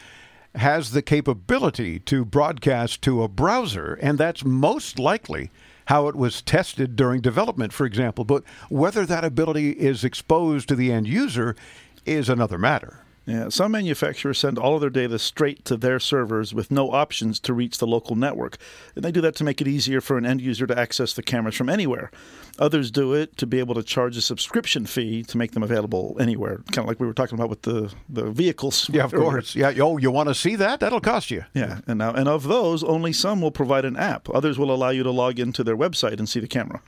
has 0.55 0.93
the 0.93 1.03
capability 1.03 1.99
to 2.01 2.25
broadcast 2.25 3.03
to 3.03 3.23
a 3.23 3.29
browser, 3.29 3.95
and 4.01 4.19
that's 4.19 4.45
most 4.45 4.99
likely 4.99 5.51
how 5.87 6.07
it 6.07 6.15
was 6.15 6.41
tested 6.43 6.95
during 6.95 7.21
development, 7.21 7.73
for 7.73 7.85
example. 7.85 8.25
But 8.25 8.45
whether 8.69 9.05
that 9.07 9.25
ability 9.25 9.71
is 9.71 10.05
exposed 10.05 10.69
to 10.69 10.77
the 10.77 10.93
end 10.93 11.09
user 11.09 11.57
is 12.07 12.29
another 12.29 12.59
matter. 12.59 13.01
Yeah, 13.27 13.49
some 13.49 13.73
manufacturers 13.73 14.39
send 14.39 14.59
all 14.59 14.75
of 14.75 14.81
their 14.81 14.91
data 14.91 15.19
straight 15.19 15.65
to 15.67 15.77
their 15.77 16.01
servers 16.01 16.53
with 16.53 16.71
no 16.71 16.91
options 16.91 17.39
to 17.41 17.53
reach 17.53 17.79
the 17.79 17.87
local 17.87 18.17
network. 18.17 18.57
And 18.97 19.05
they 19.05 19.13
do 19.13 19.21
that 19.21 19.37
to 19.37 19.45
make 19.45 19.61
it 19.61 19.69
easier 19.69 20.01
for 20.01 20.19
an 20.19 20.27
end 20.27 20.41
user 20.41 20.67
to 20.67 20.77
access 20.77 21.13
the 21.13 21.23
cameras 21.23 21.55
from 21.55 21.69
anywhere. 21.69 22.11
Others 22.59 22.91
do 22.91 23.15
it 23.15 23.37
to 23.37 23.47
be 23.47 23.61
able 23.61 23.75
to 23.75 23.83
charge 23.83 24.17
a 24.17 24.23
subscription 24.23 24.85
fee 24.85 25.23
to 25.25 25.39
make 25.39 25.53
them 25.53 25.63
available 25.63 26.17
anywhere, 26.19 26.57
kind 26.73 26.79
of 26.79 26.87
like 26.87 26.99
we 26.99 27.07
were 27.07 27.15
talking 27.15 27.39
about 27.39 27.51
with 27.51 27.63
the, 27.63 27.93
the 28.09 28.31
vehicles. 28.31 28.91
Yeah, 28.91 29.05
of 29.05 29.13
course. 29.13 29.55
Yeah, 29.55 29.75
oh, 29.81 29.99
you 29.99 30.11
want 30.11 30.29
to 30.29 30.35
see 30.35 30.57
that? 30.57 30.81
That'll 30.81 31.01
cost 31.01 31.31
you. 31.31 31.45
Yeah, 31.55 31.81
and 31.87 31.99
now 31.99 32.13
and 32.13 32.29
of 32.29 32.45
those, 32.45 32.83
only 32.83 33.13
some 33.13 33.41
will 33.41 33.53
provide 33.53 33.85
an 33.85 33.97
app. 33.97 34.29
Others 34.31 34.59
will 34.59 34.73
allow 34.73 34.91
you 34.91 35.03
to 35.03 35.11
log 35.11 35.39
into 35.39 35.63
their 35.63 35.77
website 35.77 36.19
and 36.19 36.29
see 36.29 36.41
the 36.41 36.49
camera. 36.49 36.83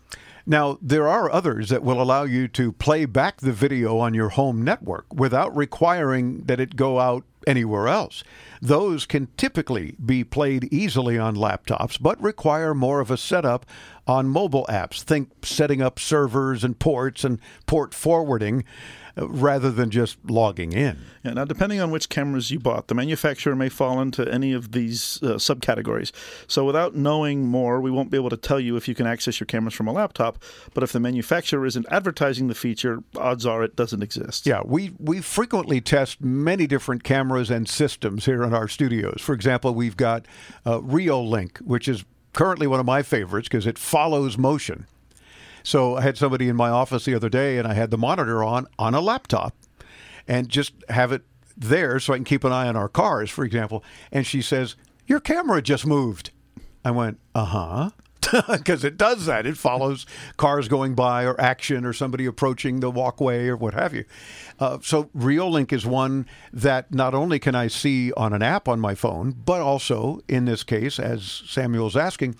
Now, 0.44 0.78
there 0.82 1.08
are 1.08 1.30
others 1.30 1.68
that 1.68 1.82
will 1.82 2.02
allow 2.02 2.24
you 2.24 2.48
to 2.48 2.72
play 2.72 3.04
back 3.04 3.40
the 3.40 3.52
video 3.52 3.98
on 3.98 4.14
your 4.14 4.30
home 4.30 4.62
network 4.62 5.12
without 5.14 5.56
requiring 5.56 6.44
that 6.44 6.60
it 6.60 6.76
go 6.76 6.98
out 6.98 7.24
anywhere 7.46 7.88
else. 7.88 8.22
Those 8.60 9.06
can 9.06 9.28
typically 9.36 9.96
be 10.04 10.24
played 10.24 10.72
easily 10.72 11.18
on 11.18 11.36
laptops, 11.36 12.00
but 12.00 12.22
require 12.22 12.74
more 12.74 13.00
of 13.00 13.10
a 13.10 13.16
setup 13.16 13.66
on 14.06 14.28
mobile 14.28 14.66
apps. 14.68 15.02
Think 15.02 15.30
setting 15.44 15.80
up 15.80 15.98
servers 15.98 16.64
and 16.64 16.78
ports 16.78 17.24
and 17.24 17.40
port 17.66 17.94
forwarding 17.94 18.64
rather 19.16 19.70
than 19.70 19.90
just 19.90 20.18
logging 20.28 20.72
in. 20.72 20.98
Yeah, 21.24 21.34
now, 21.34 21.44
depending 21.44 21.80
on 21.80 21.90
which 21.90 22.08
cameras 22.08 22.50
you 22.50 22.58
bought, 22.58 22.88
the 22.88 22.94
manufacturer 22.94 23.54
may 23.54 23.68
fall 23.68 24.00
into 24.00 24.26
any 24.32 24.52
of 24.52 24.72
these 24.72 25.20
uh, 25.22 25.34
subcategories. 25.34 26.12
So, 26.46 26.64
without 26.64 26.94
knowing 26.94 27.46
more, 27.46 27.80
we 27.80 27.90
won't 27.90 28.10
be 28.10 28.16
able 28.16 28.30
to 28.30 28.36
tell 28.36 28.58
you 28.58 28.76
if 28.76 28.88
you 28.88 28.94
can 28.94 29.06
access 29.06 29.38
your 29.38 29.46
cameras 29.46 29.74
from 29.74 29.88
a 29.88 29.92
laptop. 29.92 30.42
But 30.74 30.82
if 30.82 30.92
the 30.92 31.00
manufacturer 31.00 31.66
isn't 31.66 31.86
advertising 31.90 32.48
the 32.48 32.54
feature, 32.54 33.02
odds 33.16 33.46
are 33.46 33.62
it 33.62 33.76
doesn't 33.76 34.02
exist. 34.02 34.46
Yeah, 34.46 34.62
we, 34.64 34.92
we 34.98 35.20
frequently 35.20 35.80
test 35.80 36.20
many 36.20 36.66
different 36.66 37.04
cameras 37.04 37.50
and 37.50 37.68
systems 37.68 38.24
here 38.24 38.42
in 38.42 38.54
our 38.54 38.68
studios. 38.68 39.20
For 39.20 39.34
example, 39.34 39.74
we've 39.74 39.96
got 39.96 40.26
uh, 40.64 40.78
Reolink, 40.80 41.60
which 41.60 41.88
is 41.88 42.04
currently 42.32 42.66
one 42.66 42.80
of 42.80 42.86
my 42.86 43.02
favorites 43.02 43.48
because 43.48 43.66
it 43.66 43.78
follows 43.78 44.38
motion. 44.38 44.86
So 45.62 45.96
I 45.96 46.02
had 46.02 46.16
somebody 46.16 46.48
in 46.48 46.56
my 46.56 46.70
office 46.70 47.04
the 47.04 47.14
other 47.14 47.28
day, 47.28 47.58
and 47.58 47.66
I 47.66 47.74
had 47.74 47.90
the 47.90 47.98
monitor 47.98 48.42
on 48.42 48.66
on 48.78 48.94
a 48.94 49.00
laptop, 49.00 49.54
and 50.26 50.48
just 50.48 50.72
have 50.88 51.12
it 51.12 51.22
there 51.56 52.00
so 52.00 52.12
I 52.12 52.16
can 52.16 52.24
keep 52.24 52.44
an 52.44 52.52
eye 52.52 52.68
on 52.68 52.76
our 52.76 52.88
cars, 52.88 53.30
for 53.30 53.44
example. 53.44 53.84
And 54.10 54.26
she 54.26 54.42
says, 54.42 54.76
"Your 55.06 55.20
camera 55.20 55.62
just 55.62 55.86
moved." 55.86 56.30
I 56.84 56.90
went, 56.90 57.18
"Uh 57.34 57.44
huh." 57.44 57.90
because 58.50 58.84
it 58.84 58.96
does 58.96 59.26
that. 59.26 59.46
It 59.46 59.56
follows 59.56 60.06
cars 60.36 60.68
going 60.68 60.94
by 60.94 61.24
or 61.24 61.38
action 61.40 61.84
or 61.84 61.92
somebody 61.92 62.26
approaching 62.26 62.80
the 62.80 62.90
walkway 62.90 63.46
or 63.48 63.56
what 63.56 63.74
have 63.74 63.94
you. 63.94 64.04
Uh, 64.58 64.78
so 64.80 65.04
Reolink 65.16 65.72
is 65.72 65.84
one 65.84 66.26
that 66.52 66.92
not 66.94 67.14
only 67.14 67.38
can 67.38 67.54
I 67.54 67.68
see 67.68 68.12
on 68.12 68.32
an 68.32 68.42
app 68.42 68.68
on 68.68 68.80
my 68.80 68.94
phone, 68.94 69.32
but 69.32 69.60
also 69.60 70.20
in 70.28 70.44
this 70.44 70.62
case, 70.62 70.98
as 70.98 71.42
Samuel's 71.46 71.96
asking, 71.96 72.36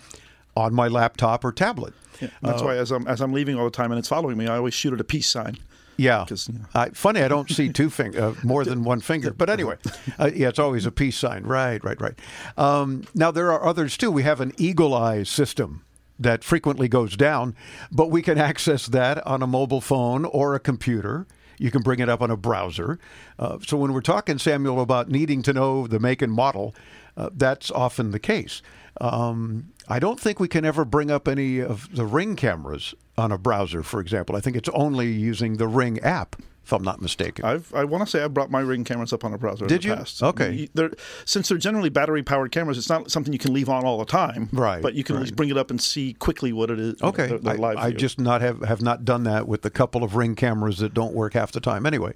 on 0.55 0.73
my 0.73 0.87
laptop 0.87 1.43
or 1.43 1.51
tablet. 1.51 1.93
Yeah, 2.21 2.29
that's 2.41 2.61
Uh, 2.61 2.65
why 2.65 2.77
as 2.77 2.91
I'm 2.91 3.07
as 3.07 3.21
I'm 3.21 3.33
leaving 3.33 3.57
all 3.57 3.65
the 3.65 3.71
time 3.71 3.91
and 3.91 3.99
it's 3.99 4.07
following 4.07 4.37
me, 4.37 4.47
I 4.47 4.57
always 4.57 4.73
shoot 4.73 4.93
it 4.93 5.01
a 5.01 5.03
peace 5.03 5.29
sign. 5.29 5.57
Yeah. 5.97 6.23
Because 6.23 6.47
you 6.47 6.55
know, 6.55 6.65
Uh, 6.73 6.89
funny, 6.93 7.21
I 7.21 7.27
don't 7.27 7.49
see 7.49 7.69
two 7.69 7.89
finger, 7.89 8.19
uh, 8.19 8.33
more 8.43 8.63
than 8.65 8.83
one 8.83 8.99
finger. 8.99 9.31
But 9.31 9.49
anyway, 9.49 9.75
uh, 10.19 10.31
yeah, 10.33 10.49
it's 10.49 10.59
always 10.59 10.85
a 10.85 10.91
peace 10.91 11.17
sign. 11.17 11.43
Right, 11.43 11.83
right, 11.83 11.99
right. 12.01 12.17
Um, 12.57 13.03
now 13.13 13.29
there 13.31 13.51
are 13.51 13.63
others 13.65 13.95
too. 13.97 14.11
We 14.11 14.23
have 14.23 14.41
an 14.41 14.53
eagle 14.57 14.93
eye 14.95 15.23
system 15.23 15.83
that 16.19 16.43
frequently 16.43 16.87
goes 16.87 17.15
down, 17.17 17.55
but 17.91 18.09
we 18.09 18.21
can 18.21 18.37
access 18.37 18.85
that 18.87 19.25
on 19.27 19.41
a 19.43 19.47
mobile 19.47 19.81
phone 19.81 20.25
or 20.25 20.55
a 20.55 20.59
computer. 20.59 21.25
You 21.59 21.69
can 21.71 21.81
bring 21.83 21.99
it 21.99 22.09
up 22.09 22.21
on 22.21 22.31
a 22.31 22.37
browser. 22.37 22.99
Uh, 23.37 23.57
so 23.65 23.77
when 23.77 23.93
we're 23.93 24.01
talking, 24.01 24.39
Samuel, 24.39 24.81
about 24.81 25.09
needing 25.09 25.41
to 25.43 25.53
know 25.53 25.85
the 25.87 25.99
make 25.99 26.21
and 26.21 26.31
model, 26.33 26.73
uh, 27.17 27.29
that's 27.35 27.69
often 27.71 28.11
the 28.11 28.19
case. 28.19 28.61
Um, 28.99 29.69
I 29.87 29.99
don't 29.99 30.19
think 30.19 30.39
we 30.39 30.47
can 30.47 30.65
ever 30.65 30.85
bring 30.85 31.11
up 31.11 31.27
any 31.27 31.59
of 31.59 31.93
the 31.95 32.05
Ring 32.05 32.35
cameras 32.35 32.93
on 33.17 33.31
a 33.31 33.37
browser, 33.37 33.83
for 33.83 33.99
example. 33.99 34.35
I 34.35 34.39
think 34.39 34.55
it's 34.55 34.69
only 34.69 35.11
using 35.11 35.57
the 35.57 35.67
Ring 35.67 35.99
app, 35.99 36.37
if 36.63 36.71
I'm 36.71 36.83
not 36.83 37.01
mistaken. 37.01 37.43
I've, 37.45 37.73
I 37.73 37.83
want 37.83 38.03
to 38.05 38.09
say 38.09 38.23
I 38.23 38.27
brought 38.27 38.49
my 38.49 38.61
Ring 38.61 38.83
cameras 38.83 39.11
up 39.13 39.23
on 39.25 39.33
a 39.33 39.37
browser. 39.37 39.65
Did 39.65 39.83
you? 39.83 39.93
Past. 39.95 40.23
Okay. 40.23 40.69
They're, 40.73 40.91
since 41.25 41.49
they're 41.49 41.57
generally 41.57 41.89
battery 41.89 42.23
powered 42.23 42.51
cameras, 42.51 42.77
it's 42.77 42.89
not 42.89 43.11
something 43.11 43.33
you 43.33 43.39
can 43.39 43.53
leave 43.53 43.67
on 43.69 43.83
all 43.85 43.97
the 43.97 44.05
time. 44.05 44.49
Right, 44.53 44.81
But 44.81 44.93
you 44.95 45.03
can 45.03 45.15
at 45.15 45.19
right. 45.19 45.23
least 45.23 45.35
bring 45.35 45.49
it 45.49 45.57
up 45.57 45.69
and 45.71 45.81
see 45.81 46.13
quickly 46.13 46.53
what 46.53 46.69
it 46.71 46.79
is. 46.79 46.93
you 46.93 46.97
know, 47.01 47.09
Okay, 47.09 47.27
the- 47.27 47.37
the 47.39 47.61
I, 47.61 47.85
I 47.87 47.91
just 47.91 48.17
not 48.19 48.41
have 48.41 48.61
have 48.61 48.81
not 48.81 49.03
done 49.05 49.23
that 49.25 49.47
with 49.47 49.61
the 49.61 49.69
couple 49.69 50.03
of 50.03 50.15
ring 50.15 50.35
cameras 50.35 50.77
that 50.79 50.93
don't 50.93 51.13
work 51.13 51.33
half 51.33 51.51
the 51.51 51.59
time. 51.59 51.85
Anyway, 51.85 52.13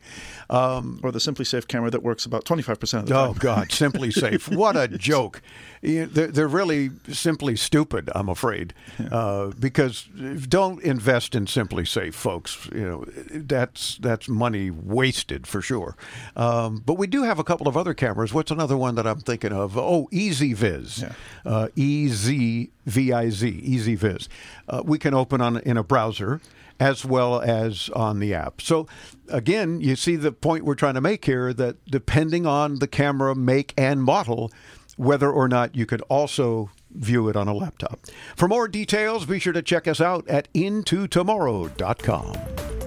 um, 0.49 0.99
or 1.03 1.11
the 1.11 1.19
SimpliSafe 1.19 1.67
camera 1.67 1.89
that 1.91 2.03
works 2.03 2.25
about 2.25 2.45
25% 2.45 2.99
of 2.99 3.05
the 3.07 3.13
time. 3.13 3.29
oh 3.29 3.33
God, 3.33 3.71
simply 3.71 4.11
safe. 4.23 4.47
What 4.49 4.75
a 4.77 4.87
joke! 4.87 5.41
You- 5.81 6.05
They're, 6.05 6.27
they're 6.27 6.47
really 6.47 6.91
simply 7.09 7.55
stupid. 7.55 8.09
I'm 8.15 8.29
afraid 8.29 8.73
uh, 9.11 9.47
because 9.59 10.07
don't 10.47 10.81
invest 10.83 11.35
in 11.35 11.45
SimpliSafe, 11.45 12.13
folks. 12.13 12.69
You 12.73 12.81
know 12.87 13.05
that's 13.33 13.97
that's 13.97 14.27
money 14.37 14.71
wasted 14.71 15.47
for 15.47 15.61
sure. 15.61 15.95
Um, 16.35 16.81
but 16.85 16.95
we 16.95 17.07
do 17.07 17.23
have 17.23 17.39
a 17.39 17.43
couple 17.43 17.67
of 17.67 17.75
other 17.75 17.93
cameras. 17.93 18.33
What's 18.33 18.51
another 18.51 18.77
one 18.77 18.95
that 18.95 19.07
I'm 19.07 19.19
thinking 19.19 19.51
of? 19.51 19.77
Oh, 19.77 20.07
EZVIZ, 20.11 21.13
uh, 21.45 21.67
E 21.75 22.07
Z 22.07 22.71
V 22.85 23.13
I 23.13 23.29
Z, 23.29 23.61
EZVIZ. 23.65 24.27
Uh, 24.69 24.83
we 24.85 24.99
can 24.99 25.13
open 25.13 25.41
on 25.41 25.57
in 25.57 25.77
a 25.77 25.83
browser 25.83 26.39
as 26.79 27.03
well 27.03 27.41
as 27.41 27.89
on 27.89 28.19
the 28.19 28.33
app. 28.33 28.61
So 28.61 28.87
again, 29.29 29.81
you 29.81 29.95
see 29.95 30.15
the 30.15 30.31
point 30.31 30.63
we're 30.63 30.75
trying 30.75 30.93
to 30.93 31.01
make 31.01 31.25
here 31.25 31.53
that 31.53 31.83
depending 31.85 32.45
on 32.45 32.79
the 32.79 32.87
camera 32.87 33.35
make 33.35 33.73
and 33.77 34.03
model, 34.03 34.51
whether 34.95 35.31
or 35.31 35.47
not 35.47 35.75
you 35.75 35.85
could 35.85 36.01
also 36.03 36.69
view 36.91 37.27
it 37.29 37.35
on 37.35 37.47
a 37.47 37.53
laptop. 37.53 38.05
For 38.35 38.47
more 38.47 38.67
details, 38.67 39.25
be 39.25 39.39
sure 39.39 39.53
to 39.53 39.61
check 39.61 39.87
us 39.87 40.01
out 40.01 40.27
at 40.27 40.51
intotomorrow.com. 40.53 42.86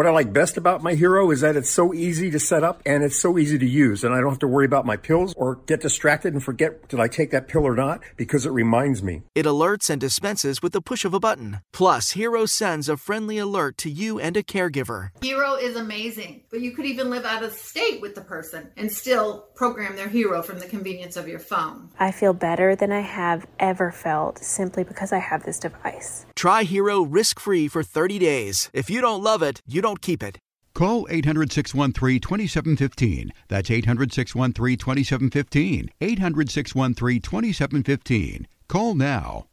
What 0.00 0.06
I 0.06 0.12
like 0.12 0.32
best 0.32 0.56
about 0.56 0.82
my 0.82 0.94
Hero 0.94 1.30
is 1.30 1.42
that 1.42 1.56
it's 1.56 1.68
so 1.68 1.92
easy 1.92 2.30
to 2.30 2.40
set 2.40 2.64
up 2.64 2.80
and 2.86 3.04
it's 3.04 3.20
so 3.20 3.36
easy 3.36 3.58
to 3.58 3.66
use, 3.66 4.02
and 4.02 4.14
I 4.14 4.20
don't 4.22 4.30
have 4.30 4.38
to 4.38 4.48
worry 4.48 4.64
about 4.64 4.86
my 4.86 4.96
pills 4.96 5.34
or 5.36 5.56
get 5.66 5.82
distracted 5.82 6.32
and 6.32 6.42
forget 6.42 6.88
did 6.88 7.00
I 7.00 7.06
take 7.06 7.32
that 7.32 7.48
pill 7.48 7.66
or 7.66 7.74
not 7.74 8.00
because 8.16 8.46
it 8.46 8.50
reminds 8.50 9.02
me. 9.02 9.24
It 9.34 9.44
alerts 9.44 9.90
and 9.90 10.00
dispenses 10.00 10.62
with 10.62 10.72
the 10.72 10.80
push 10.80 11.04
of 11.04 11.12
a 11.12 11.20
button. 11.20 11.60
Plus, 11.74 12.12
Hero 12.12 12.46
sends 12.46 12.88
a 12.88 12.96
friendly 12.96 13.36
alert 13.36 13.76
to 13.76 13.90
you 13.90 14.18
and 14.18 14.38
a 14.38 14.42
caregiver. 14.42 15.10
Hero 15.20 15.56
is 15.56 15.76
amazing, 15.76 16.44
but 16.50 16.62
you 16.62 16.70
could 16.70 16.86
even 16.86 17.10
live 17.10 17.26
out 17.26 17.42
of 17.42 17.52
state 17.52 18.00
with 18.00 18.14
the 18.14 18.22
person 18.22 18.70
and 18.78 18.90
still 18.90 19.49
program 19.60 19.94
their 19.94 20.08
hero 20.08 20.40
from 20.42 20.58
the 20.58 20.64
convenience 20.64 21.18
of 21.18 21.28
your 21.28 21.38
phone. 21.38 21.90
I 21.98 22.12
feel 22.12 22.32
better 22.32 22.74
than 22.74 22.90
I 22.90 23.00
have 23.00 23.46
ever 23.58 23.92
felt 23.92 24.38
simply 24.42 24.84
because 24.84 25.12
I 25.12 25.18
have 25.18 25.44
this 25.44 25.58
device. 25.58 26.24
Try 26.34 26.62
Hero 26.62 27.02
risk 27.02 27.38
free 27.38 27.68
for 27.68 27.82
30 27.82 28.18
days. 28.18 28.70
If 28.72 28.88
you 28.88 29.02
don't 29.02 29.22
love 29.22 29.42
it, 29.42 29.60
you 29.66 29.82
don't 29.82 30.00
keep 30.00 30.22
it. 30.22 30.38
Call 30.72 31.06
800 31.10 31.52
613 31.52 32.20
2715. 32.20 33.32
That's 33.48 33.70
800 33.70 34.14
613 34.14 34.78
2715. 34.78 35.90
800 36.00 36.50
613 36.50 37.20
2715. 37.20 38.48
Call 38.66 38.94
now. 38.94 39.44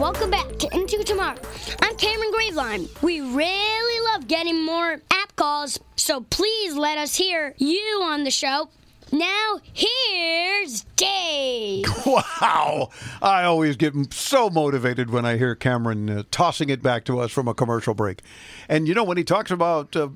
Welcome 0.00 0.30
back 0.30 0.56
to 0.60 0.68
Into 0.74 1.04
Tomorrow. 1.04 1.36
I'm 1.82 1.94
Cameron 1.96 2.32
Graveline. 2.32 3.02
We 3.02 3.20
really 3.20 4.04
love 4.06 4.26
getting 4.28 4.64
more 4.64 4.98
app 5.10 5.36
calls, 5.36 5.78
so 5.94 6.22
please 6.22 6.74
let 6.74 6.96
us 6.96 7.16
hear 7.16 7.54
you 7.58 8.00
on 8.02 8.24
the 8.24 8.30
show. 8.30 8.70
Now, 9.12 9.60
here's 9.74 10.86
Dave. 10.96 11.84
Wow. 12.06 12.88
I 13.20 13.44
always 13.44 13.76
get 13.76 13.92
so 14.14 14.48
motivated 14.48 15.10
when 15.10 15.26
I 15.26 15.36
hear 15.36 15.54
Cameron 15.54 16.08
uh, 16.08 16.22
tossing 16.30 16.70
it 16.70 16.82
back 16.82 17.04
to 17.04 17.20
us 17.20 17.30
from 17.30 17.46
a 17.46 17.52
commercial 17.52 17.92
break. 17.92 18.22
And 18.70 18.88
you 18.88 18.94
know, 18.94 19.04
when 19.04 19.18
he 19.18 19.24
talks 19.24 19.50
about 19.50 19.94
uh, 19.94 20.08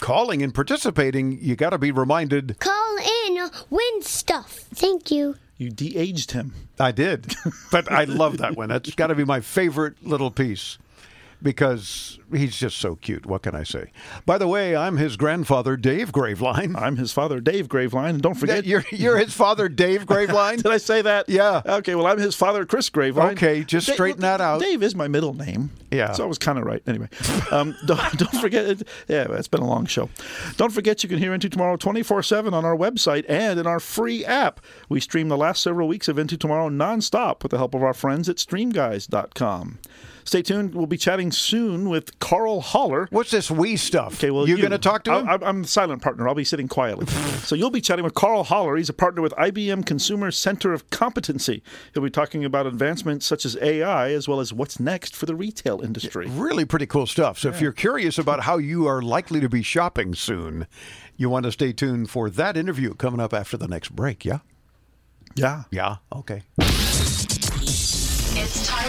calling 0.00 0.42
and 0.42 0.52
participating, 0.52 1.38
you 1.40 1.54
got 1.54 1.70
to 1.70 1.78
be 1.78 1.92
reminded. 1.92 2.58
Call 2.58 2.96
in, 3.28 3.50
win 3.70 4.02
stuff. 4.02 4.50
Thank 4.74 5.12
you. 5.12 5.36
You 5.58 5.70
de-aged 5.70 6.30
him. 6.30 6.54
I 6.78 6.92
did, 6.92 7.34
but 7.72 7.90
I 7.90 8.04
love 8.04 8.38
that 8.38 8.56
one. 8.56 8.68
That's 8.68 8.94
got 8.94 9.08
to 9.08 9.16
be 9.16 9.24
my 9.24 9.40
favorite 9.40 10.02
little 10.04 10.30
piece 10.30 10.78
because 11.42 12.18
he's 12.32 12.56
just 12.56 12.78
so 12.78 12.96
cute. 12.96 13.26
What 13.26 13.42
can 13.42 13.54
I 13.54 13.62
say? 13.62 13.92
By 14.26 14.38
the 14.38 14.48
way, 14.48 14.74
I'm 14.76 14.96
his 14.96 15.16
grandfather, 15.16 15.76
Dave 15.76 16.12
Graveline. 16.12 16.76
I'm 16.80 16.96
his 16.96 17.12
father, 17.12 17.40
Dave 17.40 17.68
Graveline. 17.68 18.10
And 18.10 18.22
don't 18.22 18.34
forget, 18.34 18.64
you're 18.66 18.84
you're 18.90 19.18
his 19.18 19.32
father, 19.34 19.68
Dave 19.68 20.04
Graveline. 20.06 20.56
Did 20.62 20.72
I 20.72 20.78
say 20.78 21.02
that? 21.02 21.28
Yeah. 21.28 21.62
Okay. 21.64 21.94
Well, 21.94 22.06
I'm 22.06 22.18
his 22.18 22.34
father, 22.34 22.64
Chris 22.66 22.90
Graveline. 22.90 23.32
Okay, 23.32 23.64
just 23.64 23.86
Dave- 23.86 23.94
straighten 23.94 24.22
that 24.22 24.40
out. 24.40 24.60
Dave 24.60 24.82
is 24.82 24.94
my 24.94 25.08
middle 25.08 25.34
name. 25.34 25.70
Yeah. 25.90 26.12
So 26.12 26.24
I 26.24 26.26
was 26.26 26.38
kind 26.38 26.58
of 26.58 26.64
right. 26.64 26.82
Anyway, 26.86 27.08
um, 27.50 27.74
don't, 27.86 28.18
don't 28.18 28.40
forget. 28.40 28.82
Yeah, 29.08 29.26
it's 29.30 29.48
been 29.48 29.62
a 29.62 29.66
long 29.68 29.86
show. 29.86 30.10
Don't 30.56 30.72
forget 30.72 31.02
you 31.02 31.08
can 31.08 31.18
hear 31.18 31.32
Into 31.32 31.48
Tomorrow 31.48 31.76
24 31.76 32.22
7 32.22 32.52
on 32.52 32.64
our 32.64 32.76
website 32.76 33.24
and 33.28 33.58
in 33.58 33.66
our 33.66 33.80
free 33.80 34.24
app. 34.24 34.60
We 34.88 35.00
stream 35.00 35.28
the 35.28 35.36
last 35.36 35.62
several 35.62 35.88
weeks 35.88 36.08
of 36.08 36.18
Into 36.18 36.36
Tomorrow 36.36 36.68
nonstop 36.68 37.42
with 37.42 37.50
the 37.50 37.58
help 37.58 37.74
of 37.74 37.82
our 37.82 37.94
friends 37.94 38.28
at 38.28 38.36
streamguys.com. 38.36 39.78
Stay 40.28 40.42
tuned. 40.42 40.74
We'll 40.74 40.84
be 40.84 40.98
chatting 40.98 41.32
soon 41.32 41.88
with 41.88 42.18
Karl 42.18 42.60
Haller. 42.60 43.08
What's 43.10 43.30
this 43.30 43.50
we 43.50 43.76
stuff? 43.76 44.16
Okay, 44.16 44.30
well, 44.30 44.46
you're 44.46 44.58
gonna 44.58 44.76
talk 44.76 45.02
to 45.04 45.20
him? 45.20 45.26
I, 45.26 45.38
I'm 45.40 45.62
the 45.62 45.68
silent 45.68 46.02
partner. 46.02 46.28
I'll 46.28 46.34
be 46.34 46.44
sitting 46.44 46.68
quietly. 46.68 47.06
so 47.44 47.54
you'll 47.54 47.70
be 47.70 47.80
chatting 47.80 48.04
with 48.04 48.12
Karl 48.12 48.44
Haller. 48.44 48.76
He's 48.76 48.90
a 48.90 48.92
partner 48.92 49.22
with 49.22 49.32
IBM 49.32 49.86
Consumer 49.86 50.30
Center 50.30 50.74
of 50.74 50.90
Competency. 50.90 51.62
He'll 51.94 52.02
be 52.02 52.10
talking 52.10 52.44
about 52.44 52.66
advancements 52.66 53.24
such 53.24 53.46
as 53.46 53.56
AI 53.62 54.10
as 54.10 54.28
well 54.28 54.38
as 54.38 54.52
what's 54.52 54.78
next 54.78 55.16
for 55.16 55.24
the 55.24 55.34
retail 55.34 55.80
industry. 55.80 56.26
Really 56.28 56.66
pretty 56.66 56.84
cool 56.84 57.06
stuff. 57.06 57.38
So 57.38 57.48
if 57.48 57.62
you're 57.62 57.72
curious 57.72 58.18
about 58.18 58.40
how 58.40 58.58
you 58.58 58.86
are 58.86 59.00
likely 59.00 59.40
to 59.40 59.48
be 59.48 59.62
shopping 59.62 60.14
soon, 60.14 60.66
you 61.16 61.30
want 61.30 61.44
to 61.44 61.52
stay 61.52 61.72
tuned 61.72 62.10
for 62.10 62.28
that 62.28 62.54
interview 62.54 62.92
coming 62.92 63.18
up 63.18 63.32
after 63.32 63.56
the 63.56 63.66
next 63.66 63.96
break, 63.96 64.26
yeah? 64.26 64.40
Yeah. 65.34 65.62
Yeah, 65.70 65.96
okay. 66.12 66.42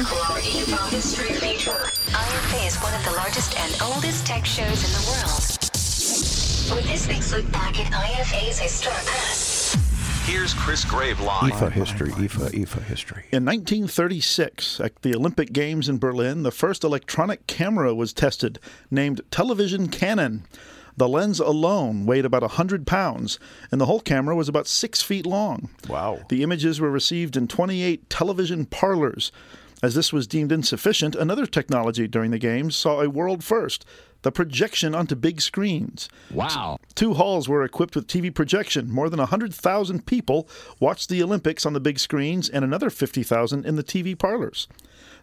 It's 0.01 0.09
time 0.09 0.77
for 0.77 0.95
History 0.95 1.33
Feature. 1.35 1.71
IFA 1.71 2.67
is 2.67 2.77
one 2.77 2.93
of 2.93 3.03
the 3.03 3.11
largest 3.17 3.59
and 3.59 3.81
oldest 3.81 4.25
tech 4.25 4.45
shows 4.45 4.65
in 4.65 4.91
the 4.93 5.05
world. 5.09 6.77
With 6.77 6.89
this 6.89 7.05
week's 7.09 7.33
look 7.33 7.51
back 7.51 7.77
at 7.77 7.91
IFA's 7.91 8.59
historic 8.59 9.05
past. 9.05 9.75
Here's 10.25 10.53
Chris 10.53 10.85
Graveline. 10.85 11.51
IFA 11.51 11.73
history, 11.73 12.11
IFA, 12.11 12.49
IFA 12.51 12.83
history. 12.83 13.25
In 13.33 13.43
1936, 13.43 14.79
at 14.79 15.01
the 15.01 15.13
Olympic 15.13 15.51
Games 15.51 15.89
in 15.89 15.97
Berlin, 15.97 16.43
the 16.43 16.51
first 16.51 16.85
electronic 16.85 17.45
camera 17.45 17.93
was 17.93 18.13
tested, 18.13 18.57
named 18.89 19.19
Television 19.31 19.89
Cannon. 19.89 20.45
The 20.95 21.09
lens 21.09 21.41
alone 21.41 22.05
weighed 22.05 22.23
about 22.23 22.43
100 22.43 22.87
pounds, 22.87 23.37
and 23.69 23.81
the 23.81 23.85
whole 23.85 23.99
camera 23.99 24.33
was 24.33 24.47
about 24.47 24.67
six 24.67 25.01
feet 25.01 25.25
long. 25.25 25.69
Wow. 25.89 26.21
The 26.29 26.41
images 26.41 26.79
were 26.79 26.89
received 26.89 27.35
in 27.35 27.49
28 27.49 28.09
television 28.09 28.65
parlors. 28.65 29.33
As 29.81 29.95
this 29.95 30.11
was 30.11 30.27
deemed 30.27 30.51
insufficient, 30.51 31.15
another 31.15 31.45
technology 31.45 32.07
during 32.07 32.31
the 32.31 32.39
Games 32.39 32.75
saw 32.75 33.01
a 33.01 33.09
world 33.09 33.43
first 33.43 33.85
the 34.21 34.31
projection 34.31 34.93
onto 34.93 35.15
big 35.15 35.39
screens. 35.39 36.09
Wow. 36.31 36.79
Two 36.95 37.13
halls 37.13 37.47
were 37.47 37.63
equipped 37.63 37.95
with 37.95 38.07
TV 38.07 38.33
projection. 38.33 38.91
More 38.91 39.09
than 39.09 39.19
100,000 39.19 40.05
people 40.05 40.49
watched 40.79 41.07
the 41.09 41.23
Olympics 41.23 41.65
on 41.65 41.71
the 41.73 41.79
big 41.79 41.99
screens 41.99 42.49
and 42.49 42.65
another 42.65 42.89
50,000 42.89 43.65
in 43.65 43.77
the 43.77 43.83
TV 43.83 44.17
parlors. 44.17 44.67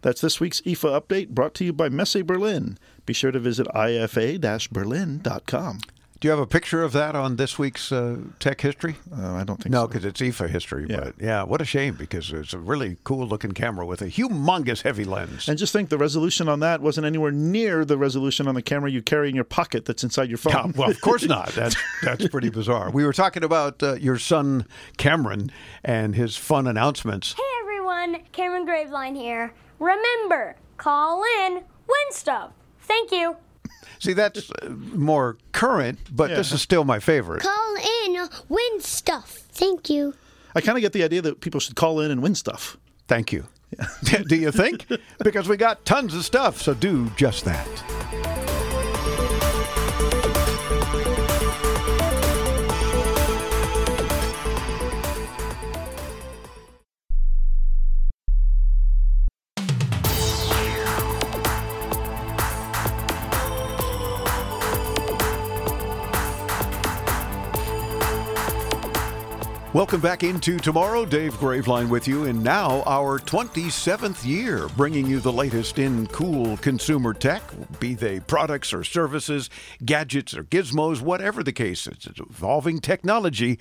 That's 0.03 0.21
this 0.21 0.41
week's 0.41 0.61
IFA 0.63 1.01
update 1.01 1.29
brought 1.31 1.55
to 1.55 1.65
you 1.65 1.73
by 1.73 1.89
Messe 1.89 2.23
Berlin. 2.23 2.79
Be 3.05 3.13
sure 3.13 3.33
to 3.33 3.39
visit 3.39 3.67
ifa-berlin.com. 3.69 5.79
Do 6.19 6.29
you 6.29 6.31
have 6.31 6.41
a 6.41 6.47
picture 6.47 6.83
of 6.83 6.93
that 6.93 7.15
on 7.15 7.37
this 7.37 7.59
week's 7.59 7.93
uh, 7.93 8.17
tech 8.39 8.63
history? 8.63 8.97
Uh, 9.15 9.35
I 9.35 9.45
don't 9.45 9.63
think 9.63 9.71
no, 9.71 9.83
so. 9.83 9.89
because 9.89 10.05
it's 10.07 10.21
IFA 10.21 10.49
history. 10.49 10.87
But 10.87 11.15
yeah, 11.21 11.43
what 11.43 11.61
a 11.61 11.67
shame 11.67 11.95
because 11.95 12.33
it's 12.33 12.55
a 12.55 12.59
really 12.59 12.97
cool 13.05 13.27
looking 13.27 13.53
camera 13.53 13.85
with 13.85 14.01
a 14.01 14.07
humongous 14.07 14.81
heavy 14.83 15.05
lens. 15.05 15.47
And 15.47 15.59
just 15.59 15.75
think 15.75 15.91
the 15.91 15.99
resolution 15.99 16.49
on 16.49 16.61
that 16.61 16.81
wasn't 16.81 17.07
anywhere 17.07 17.33
near 17.33 17.85
the 17.85 17.99
resolution 17.99 18.49
on 18.49 18.55
the 18.55 18.63
camera 18.63 18.91
you 18.91 19.03
carry 19.03 19.29
in 19.29 19.35
your 19.35 19.45
pocket 19.45 19.85
that's 19.85 20.05
inside 20.05 20.31
your 20.31 20.39
phone. 20.39 20.55
Yeah, 20.55 20.73
well, 20.75 20.91
of 20.91 21.01
course 21.03 21.25
not. 21.25 21.49
That's 21.57 21.77
that's 22.03 22.29
pretty 22.29 22.51
bizarre. 22.51 22.91
We 22.91 23.05
were 23.05 23.13
talking 23.13 23.43
about 23.45 23.83
uh, 23.83 23.95
your 23.95 24.19
son 24.19 24.67
Cameron 24.97 25.51
and 25.85 26.15
his 26.15 26.37
fun 26.37 26.67
announcements. 26.67 27.35
Hey 27.35 27.43
everyone, 27.61 28.23
Cameron 28.33 28.67
Graveline 28.67 29.17
here. 29.17 29.53
Remember, 29.79 30.57
call 30.77 31.25
in, 31.41 31.55
win 31.55 32.11
stuff. 32.11 32.53
Thank 32.81 33.11
you. 33.11 33.37
See, 33.99 34.13
that's 34.13 34.51
uh, 34.51 34.69
more 34.95 35.37
current, 35.53 35.99
but 36.11 36.29
this 36.29 36.53
is 36.53 36.63
still 36.63 36.85
my 36.85 36.99
favorite. 36.99 37.43
Call 37.43 37.77
in, 38.05 38.29
win 38.49 38.81
stuff. 38.81 39.33
Thank 39.51 39.91
you. 39.91 40.15
I 40.55 40.61
kind 40.61 40.79
of 40.79 40.83
get 40.83 40.93
the 40.93 41.05
idea 41.05 41.23
that 41.23 41.41
people 41.41 41.61
should 41.61 41.77
call 41.77 42.01
in 42.01 42.11
and 42.11 42.23
win 42.23 42.35
stuff. 42.35 42.77
Thank 43.09 43.33
you. 43.33 43.47
do 44.29 44.37
you 44.37 44.53
think? 44.53 44.87
Because 45.23 45.49
we 45.49 45.57
got 45.57 45.85
tons 45.85 46.15
of 46.15 46.25
stuff, 46.25 46.63
so 46.63 46.73
do 46.73 47.11
just 47.17 47.45
that. 47.45 48.46
Welcome 69.77 70.01
back 70.01 70.23
into 70.23 70.57
tomorrow. 70.57 71.05
Dave 71.05 71.35
Graveline 71.35 71.91
with 71.91 72.09
you, 72.09 72.25
and 72.25 72.43
now 72.43 72.83
our 72.87 73.19
27th 73.19 74.25
year, 74.25 74.71
bringing 74.75 75.07
you 75.07 75.21
the 75.21 75.31
latest 75.31 75.79
in 75.79 76.07
cool 76.07 76.57
consumer 76.57 77.13
tech, 77.13 77.43
be 77.79 77.93
they 77.93 78.21
products 78.21 78.73
or 78.73 78.85
services, 78.85 79.51
gadgets 79.85 80.35
or 80.35 80.45
gizmos, 80.45 81.03
whatever 81.03 81.43
the 81.43 81.53
case. 81.53 81.87
It's 81.87 82.07
evolving 82.07 82.81
technology. 82.81 83.59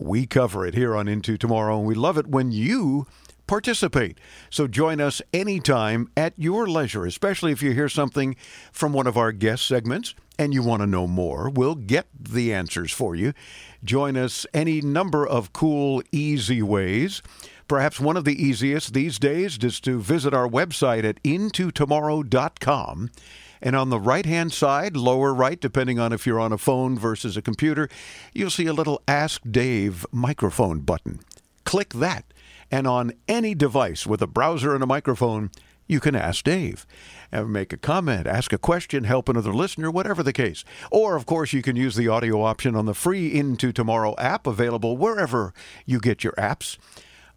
We 0.00 0.26
cover 0.26 0.64
it 0.64 0.76
here 0.76 0.94
on 0.94 1.08
Into 1.08 1.36
Tomorrow, 1.36 1.78
and 1.78 1.88
we 1.88 1.96
love 1.96 2.18
it 2.18 2.28
when 2.28 2.52
you 2.52 3.08
participate. 3.48 4.20
So 4.50 4.68
join 4.68 5.00
us 5.00 5.20
anytime 5.34 6.08
at 6.16 6.34
your 6.36 6.68
leisure, 6.68 7.04
especially 7.04 7.50
if 7.50 7.64
you 7.64 7.72
hear 7.72 7.88
something 7.88 8.36
from 8.70 8.92
one 8.92 9.08
of 9.08 9.16
our 9.16 9.32
guest 9.32 9.66
segments 9.66 10.14
and 10.38 10.54
you 10.54 10.62
want 10.62 10.80
to 10.80 10.86
know 10.86 11.06
more. 11.06 11.50
We'll 11.50 11.74
get 11.74 12.06
the 12.18 12.54
answers 12.54 12.92
for 12.92 13.14
you. 13.14 13.32
Join 13.82 14.16
us 14.16 14.46
any 14.54 14.80
number 14.80 15.26
of 15.26 15.52
cool, 15.52 16.02
easy 16.12 16.62
ways. 16.62 17.22
Perhaps 17.66 18.00
one 18.00 18.16
of 18.16 18.24
the 18.24 18.42
easiest 18.42 18.94
these 18.94 19.18
days 19.18 19.58
is 19.62 19.80
to 19.80 20.00
visit 20.00 20.32
our 20.32 20.48
website 20.48 21.04
at 21.04 21.22
intotomorrow.com. 21.22 23.10
And 23.60 23.74
on 23.76 23.90
the 23.90 24.00
right 24.00 24.24
hand 24.24 24.52
side, 24.52 24.96
lower 24.96 25.34
right, 25.34 25.60
depending 25.60 25.98
on 25.98 26.12
if 26.12 26.26
you're 26.26 26.40
on 26.40 26.52
a 26.52 26.58
phone 26.58 26.98
versus 26.98 27.36
a 27.36 27.42
computer, 27.42 27.88
you'll 28.32 28.50
see 28.50 28.66
a 28.66 28.72
little 28.72 29.02
Ask 29.08 29.42
Dave 29.50 30.06
microphone 30.12 30.80
button. 30.80 31.20
Click 31.64 31.92
that, 31.94 32.24
and 32.70 32.86
on 32.86 33.12
any 33.26 33.54
device 33.54 34.06
with 34.06 34.22
a 34.22 34.26
browser 34.26 34.74
and 34.74 34.82
a 34.82 34.86
microphone, 34.86 35.50
you 35.88 35.98
can 35.98 36.14
ask 36.14 36.44
Dave. 36.44 36.86
And 37.32 37.52
make 37.52 37.72
a 37.72 37.76
comment, 37.76 38.26
ask 38.26 38.52
a 38.52 38.58
question, 38.58 39.04
help 39.04 39.28
another 39.28 39.52
listener, 39.52 39.90
whatever 39.90 40.22
the 40.22 40.32
case. 40.32 40.64
Or, 40.92 41.16
of 41.16 41.26
course, 41.26 41.52
you 41.52 41.62
can 41.62 41.76
use 41.76 41.96
the 41.96 42.08
audio 42.08 42.42
option 42.42 42.76
on 42.76 42.86
the 42.86 42.94
free 42.94 43.34
Into 43.34 43.72
Tomorrow 43.72 44.14
app 44.16 44.46
available 44.46 44.96
wherever 44.96 45.52
you 45.84 45.98
get 45.98 46.22
your 46.22 46.34
apps. 46.34 46.78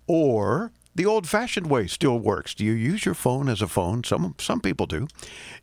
Or 0.08 0.72
the 0.94 1.06
old 1.06 1.26
fashioned 1.28 1.70
way 1.70 1.88
still 1.88 2.20
works. 2.20 2.54
Do 2.54 2.66
you 2.66 2.74
use 2.74 3.06
your 3.06 3.16
phone 3.16 3.48
as 3.48 3.62
a 3.62 3.68
phone? 3.68 4.04
Some, 4.04 4.36
some 4.38 4.60
people 4.60 4.86
do. 4.86 5.08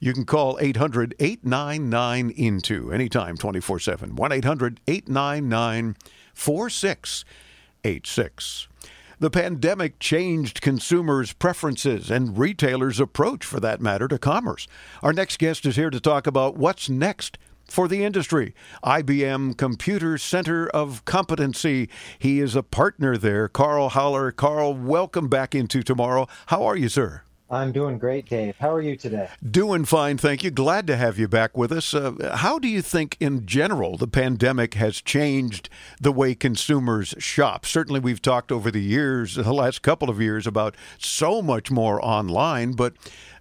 You 0.01 0.15
can 0.15 0.25
call 0.25 0.59
800 0.61 1.15
899 1.19 2.31
INTO 2.31 2.89
anytime 2.91 3.37
24 3.37 3.79
7. 3.79 4.17
1 4.17 4.33
800 4.33 4.81
899 4.87 5.97
4686. 6.35 8.68
The 9.21 9.31
pandemic 9.31 9.99
changed 9.99 10.61
consumers' 10.61 11.33
preferences 11.33 12.09
and 12.09 12.39
retailers' 12.39 13.01
approach, 13.01 13.45
for 13.45 13.59
that 13.59 13.81
matter, 13.81 14.07
to 14.07 14.17
commerce. 14.17 14.69
Our 15.03 15.13
next 15.13 15.41
guest 15.41 15.67
is 15.67 15.75
here 15.75 15.91
to 15.91 15.99
talk 15.99 16.29
about 16.29 16.57
what's 16.57 16.89
next 16.89 17.37
for 17.65 17.89
the 17.89 18.05
industry. 18.05 18.55
IBM 18.85 19.57
Computer 19.57 20.19
Center 20.19 20.69
of 20.69 21.05
Competency. 21.05 21.89
He 22.21 22.39
is 22.39 22.55
a 22.55 22.63
partner 22.63 23.17
there. 23.17 23.49
Karl 23.49 23.89
Haller. 23.89 24.31
Karl, 24.31 24.73
welcome 24.75 25.27
back 25.27 25.53
into 25.53 25.83
tomorrow. 25.83 26.29
How 26.47 26.63
are 26.63 26.77
you, 26.77 26.89
sir? 26.89 27.23
I'm 27.51 27.73
doing 27.73 27.97
great, 27.99 28.29
Dave. 28.29 28.57
How 28.59 28.73
are 28.75 28.81
you 28.81 28.95
today? 28.95 29.29
Doing 29.49 29.87
fine, 29.87 30.19
thank 30.19 30.45
you. 30.45 30.51
Glad 30.51 30.87
to 30.87 30.97
have 30.97 31.19
you 31.19 31.29
back 31.29 31.57
with 31.57 31.73
us. 31.73 31.95
Uh, 31.95 32.35
how 32.37 32.59
do 32.59 32.69
you 32.69 32.83
think, 32.83 33.17
in 33.21 33.47
general, 33.47 33.97
the 33.97 34.07
pandemic 34.07 34.75
has 34.75 35.01
changed 35.01 35.71
the 35.99 36.13
way 36.13 36.35
consumers 36.35 37.15
shop? 37.19 37.65
Certainly, 37.65 38.01
we've 38.01 38.21
talked 38.21 38.53
over 38.53 38.71
the 38.71 38.83
years, 38.83 39.37
the 39.37 39.55
last 39.55 39.81
couple 39.81 40.11
of 40.11 40.21
years, 40.21 40.47
about 40.47 40.77
so 40.99 41.41
much 41.41 41.71
more 41.71 42.05
online, 42.05 42.73
but 42.73 42.93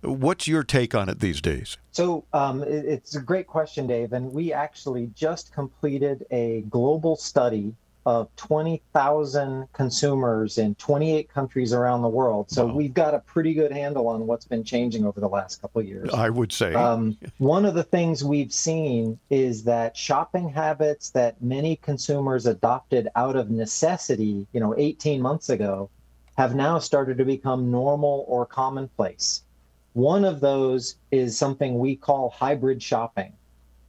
what's 0.01 0.47
your 0.47 0.63
take 0.63 0.95
on 0.95 1.09
it 1.09 1.19
these 1.19 1.41
days? 1.41 1.77
So, 1.91 2.23
um, 2.31 2.63
it's 2.63 3.15
a 3.15 3.21
great 3.21 3.47
question, 3.47 3.88
Dave. 3.88 4.13
And 4.13 4.31
we 4.31 4.53
actually 4.53 5.11
just 5.15 5.51
completed 5.51 6.25
a 6.31 6.61
global 6.69 7.17
study 7.17 7.75
of 8.07 8.34
20,000 8.38 9.67
consumers 9.73 10.57
in 10.57 10.73
28 10.75 11.29
countries 11.29 11.73
around 11.73 12.01
the 12.01 12.07
world. 12.07 12.49
So 12.49 12.65
wow. 12.65 12.73
we've 12.73 12.93
got 12.93 13.13
a 13.13 13.19
pretty 13.19 13.53
good 13.53 13.69
handle 13.69 14.07
on 14.07 14.25
what's 14.25 14.45
been 14.45 14.63
changing 14.63 15.03
over 15.05 15.19
the 15.19 15.27
last 15.27 15.61
couple 15.61 15.81
of 15.81 15.88
years. 15.89 16.09
I 16.13 16.29
would 16.29 16.53
say. 16.53 16.73
Um, 16.73 17.17
one 17.38 17.65
of 17.65 17.73
the 17.73 17.84
things 17.84 18.23
we've 18.23 18.53
seen 18.53 19.19
is 19.29 19.65
that 19.65 19.97
shopping 19.97 20.47
habits 20.47 21.09
that 21.09 21.41
many 21.41 21.75
consumers 21.75 22.45
adopted 22.45 23.09
out 23.17 23.35
of 23.35 23.51
necessity, 23.51 24.47
you 24.53 24.61
know, 24.61 24.73
18 24.77 25.21
months 25.21 25.49
ago, 25.49 25.89
have 26.38 26.55
now 26.55 26.79
started 26.79 27.17
to 27.17 27.25
become 27.25 27.69
normal 27.69 28.23
or 28.29 28.45
commonplace. 28.45 29.43
One 29.91 30.23
of 30.23 30.39
those 30.39 30.95
is 31.11 31.38
something 31.38 31.77
we 31.77 31.97
call 31.97 32.29
hybrid 32.29 32.81
shopping. 32.81 33.34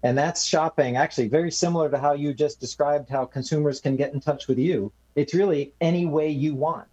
And 0.02 0.16
that's 0.16 0.44
shopping, 0.44 0.96
actually, 0.96 1.28
very 1.28 1.50
similar 1.50 1.90
to 1.90 1.98
how 1.98 2.12
you 2.12 2.32
just 2.32 2.60
described 2.60 3.08
how 3.08 3.24
consumers 3.24 3.80
can 3.80 3.96
get 3.96 4.12
in 4.12 4.20
touch 4.20 4.46
with 4.46 4.58
you. 4.58 4.92
It's 5.16 5.34
really 5.34 5.72
any 5.80 6.06
way 6.06 6.28
you 6.30 6.54
want. 6.54 6.86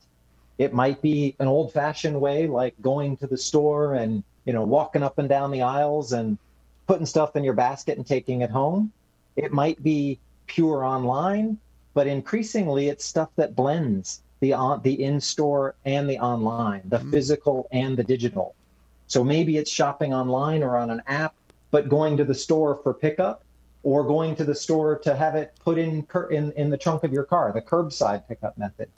It 0.57 0.73
might 0.73 1.02
be 1.02 1.36
an 1.40 1.48
old 1.48 1.73
fashioned 1.73 2.19
way, 2.19 2.48
like 2.48 2.73
going 2.82 3.18
to 3.18 3.27
the 3.27 3.38
store 3.38 3.94
and, 3.94 4.23
you 4.45 4.53
know, 4.53 4.64
walking 4.64 5.03
up 5.03 5.19
and 5.19 5.30
down 5.30 5.52
the 5.52 5.61
aisles 5.61 6.14
and 6.14 6.38
putting 6.88 7.06
stuff 7.06 7.36
in 7.36 7.44
your 7.44 7.53
basket 7.53 7.98
and 7.98 8.07
taking 8.07 8.41
it 8.41 8.49
home. 8.49 8.91
It 9.36 9.52
might 9.52 9.84
be 9.84 10.18
pure 10.48 10.84
online, 10.84 11.60
but 11.94 12.07
increasingly 12.07 12.88
it's 12.88 13.06
stuff 13.06 13.30
that 13.36 13.56
blends 13.56 14.22
the 14.40 14.53
on, 14.53 14.82
the 14.82 15.03
in-store 15.03 15.76
and 15.86 16.10
the 16.10 16.19
online, 16.19 16.82
the 16.86 16.98
mm-hmm. 16.98 17.11
physical 17.11 17.68
and 17.72 17.98
the 17.98 18.03
digital. 18.03 18.56
So 19.07 19.23
maybe 19.23 19.57
it's 19.57 19.69
shopping 19.69 20.14
online 20.14 20.64
or 20.64 20.77
on 20.77 20.90
an 20.90 21.02
app 21.07 21.36
but 21.76 21.89
going 21.89 22.15
to 22.15 22.23
the 22.23 22.34
store 22.34 22.80
for 22.84 22.93
pickup 22.93 23.43
or 23.84 24.06
going 24.06 24.34
to 24.34 24.45
the 24.45 24.56
store 24.56 24.97
to 24.97 25.14
have 25.14 25.35
it 25.35 25.52
put 25.60 25.77
in 25.77 26.07
in, 26.31 26.53
in 26.53 26.69
the 26.69 26.77
trunk 26.77 27.03
of 27.03 27.11
your 27.11 27.26
car, 27.26 27.52
the 27.52 27.61
curbside 27.61 28.26
pickup 28.30 28.57
method. 28.57 28.89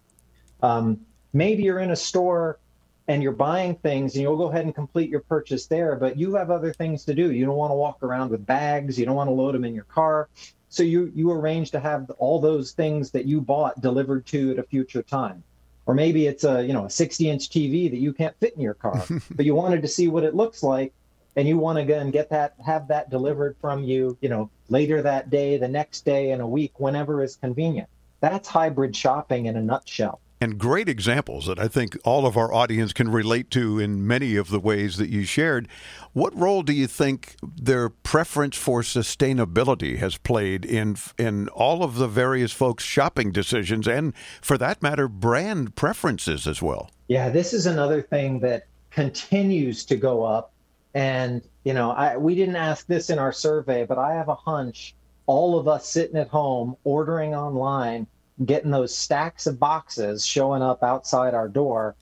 Um, 0.61 1.01
maybe 1.33 1.63
you're 1.63 1.79
in 1.79 1.89
a 1.89 1.95
store 1.95 2.59
and 3.07 3.23
you're 3.23 3.31
buying 3.31 3.73
things 3.77 4.13
and 4.13 4.21
you'll 4.21 4.37
go 4.37 4.49
ahead 4.51 4.65
and 4.65 4.75
complete 4.75 5.09
your 5.09 5.21
purchase 5.21 5.65
there, 5.65 5.95
but 5.95 6.19
you 6.19 6.35
have 6.35 6.51
other 6.51 6.71
things 6.71 7.03
to 7.05 7.15
do. 7.15 7.31
You 7.31 7.47
don't 7.47 7.55
want 7.55 7.71
to 7.71 7.75
walk 7.75 8.03
around 8.03 8.29
with 8.29 8.45
bags, 8.45 8.99
you 8.99 9.07
don't 9.07 9.15
want 9.15 9.27
to 9.27 9.33
load 9.33 9.55
them 9.55 9.65
in 9.65 9.73
your 9.73 9.85
car. 9.85 10.29
So 10.69 10.83
you 10.83 11.11
you 11.15 11.31
arrange 11.31 11.71
to 11.71 11.79
have 11.79 12.11
all 12.19 12.39
those 12.39 12.73
things 12.73 13.09
that 13.09 13.25
you 13.25 13.41
bought 13.41 13.81
delivered 13.81 14.27
to 14.27 14.51
at 14.51 14.59
a 14.59 14.63
future 14.63 15.01
time. 15.01 15.43
Or 15.87 15.95
maybe 15.95 16.27
it's 16.27 16.43
a 16.43 16.63
you 16.63 16.73
know 16.73 16.85
a 16.85 16.91
60 16.91 17.27
inch 17.27 17.49
TV 17.49 17.89
that 17.89 17.97
you 17.97 18.13
can't 18.13 18.35
fit 18.39 18.53
in 18.53 18.61
your 18.61 18.75
car, 18.75 19.03
but 19.31 19.47
you 19.47 19.55
wanted 19.55 19.81
to 19.81 19.87
see 19.87 20.07
what 20.07 20.23
it 20.23 20.35
looks 20.35 20.61
like 20.61 20.93
and 21.37 21.47
you 21.47 21.57
want 21.57 21.77
to 21.77 21.85
go 21.85 21.99
and 21.99 22.11
get 22.11 22.29
that 22.31 22.55
have 22.65 22.87
that 22.89 23.09
delivered 23.09 23.55
from 23.61 23.83
you 23.83 24.17
you 24.19 24.27
know 24.27 24.49
later 24.67 25.01
that 25.01 25.29
day 25.29 25.57
the 25.57 25.67
next 25.67 26.03
day 26.03 26.31
in 26.31 26.41
a 26.41 26.47
week 26.47 26.79
whenever 26.79 27.23
is 27.23 27.37
convenient 27.37 27.87
that's 28.19 28.49
hybrid 28.49 28.93
shopping 28.93 29.45
in 29.45 29.55
a 29.55 29.61
nutshell 29.61 30.19
and 30.39 30.59
great 30.59 30.87
examples 30.87 31.47
that 31.47 31.57
I 31.57 31.67
think 31.67 31.97
all 32.03 32.27
of 32.27 32.37
our 32.37 32.53
audience 32.53 32.93
can 32.93 33.09
relate 33.09 33.49
to 33.51 33.79
in 33.79 34.05
many 34.05 34.35
of 34.35 34.49
the 34.49 34.59
ways 34.59 34.97
that 34.97 35.09
you 35.09 35.23
shared. 35.23 35.67
What 36.13 36.37
role 36.37 36.61
do 36.61 36.73
you 36.73 36.85
think 36.85 37.35
their 37.41 37.89
preference 37.89 38.55
for 38.55 38.83
sustainability 38.83 39.97
has 39.97 40.17
played 40.17 40.63
in 40.63 40.95
in 41.17 41.47
all 41.49 41.83
of 41.83 41.95
the 41.95 42.07
various 42.07 42.51
folks' 42.51 42.83
shopping 42.83 43.31
decisions 43.31 43.87
and 43.87 44.13
for 44.39 44.59
that 44.59 44.83
matter 44.83 45.07
brand 45.07 45.75
preferences 45.75 46.45
as 46.45 46.61
well? 46.61 46.91
Yeah, 47.07 47.29
this 47.29 47.51
is 47.51 47.65
another 47.65 48.03
thing 48.03 48.39
that 48.41 48.67
continues 48.91 49.85
to 49.85 49.95
go 49.95 50.23
up 50.23 50.53
and 50.93 51.41
you 51.63 51.73
know, 51.73 51.91
I 51.91 52.17
we 52.17 52.35
didn't 52.35 52.55
ask 52.55 52.87
this 52.87 53.09
in 53.09 53.19
our 53.19 53.31
survey, 53.31 53.85
but 53.85 53.97
I 53.97 54.13
have 54.13 54.29
a 54.29 54.35
hunch 54.35 54.95
all 55.27 55.59
of 55.59 55.67
us 55.67 55.87
sitting 55.87 56.17
at 56.17 56.29
home 56.29 56.75
ordering 56.83 57.35
online, 57.35 58.07
getting 58.45 58.71
those 58.71 58.97
stacks 58.97 59.45
of 59.45 59.59
boxes 59.59 60.25
showing 60.25 60.61
up 60.61 60.81
outside 60.81 61.33
our 61.33 61.49
door 61.49 61.95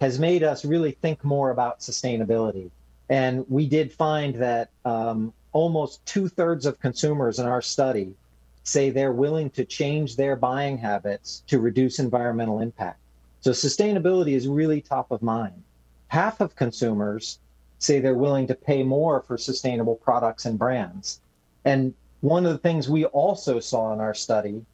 has 0.00 0.18
made 0.18 0.42
us 0.42 0.64
really 0.64 0.92
think 0.92 1.24
more 1.24 1.50
about 1.50 1.80
sustainability. 1.80 2.70
And 3.08 3.46
we 3.48 3.66
did 3.66 3.92
find 3.92 4.34
that 4.36 4.68
um, 4.84 5.32
almost 5.52 6.04
two 6.04 6.28
thirds 6.28 6.66
of 6.66 6.78
consumers 6.78 7.38
in 7.38 7.46
our 7.46 7.62
study 7.62 8.14
say 8.62 8.90
they're 8.90 9.12
willing 9.12 9.48
to 9.50 9.64
change 9.64 10.16
their 10.16 10.36
buying 10.36 10.76
habits 10.76 11.42
to 11.46 11.58
reduce 11.58 11.98
environmental 11.98 12.60
impact. 12.60 12.98
So 13.40 13.52
sustainability 13.52 14.32
is 14.32 14.48
really 14.48 14.82
top 14.82 15.10
of 15.10 15.22
mind. 15.22 15.62
Half 16.08 16.40
of 16.40 16.56
consumers 16.56 17.38
say 17.86 18.00
they're 18.00 18.14
willing 18.14 18.46
to 18.48 18.54
pay 18.54 18.82
more 18.82 19.22
for 19.22 19.38
sustainable 19.38 19.96
products 19.96 20.44
and 20.44 20.58
brands. 20.58 21.20
And 21.64 21.94
one 22.20 22.44
of 22.44 22.52
the 22.52 22.58
things 22.58 22.88
we 22.88 23.04
also 23.06 23.60
saw 23.60 23.92
in 23.92 24.00
our 24.00 24.14
study 24.14 24.64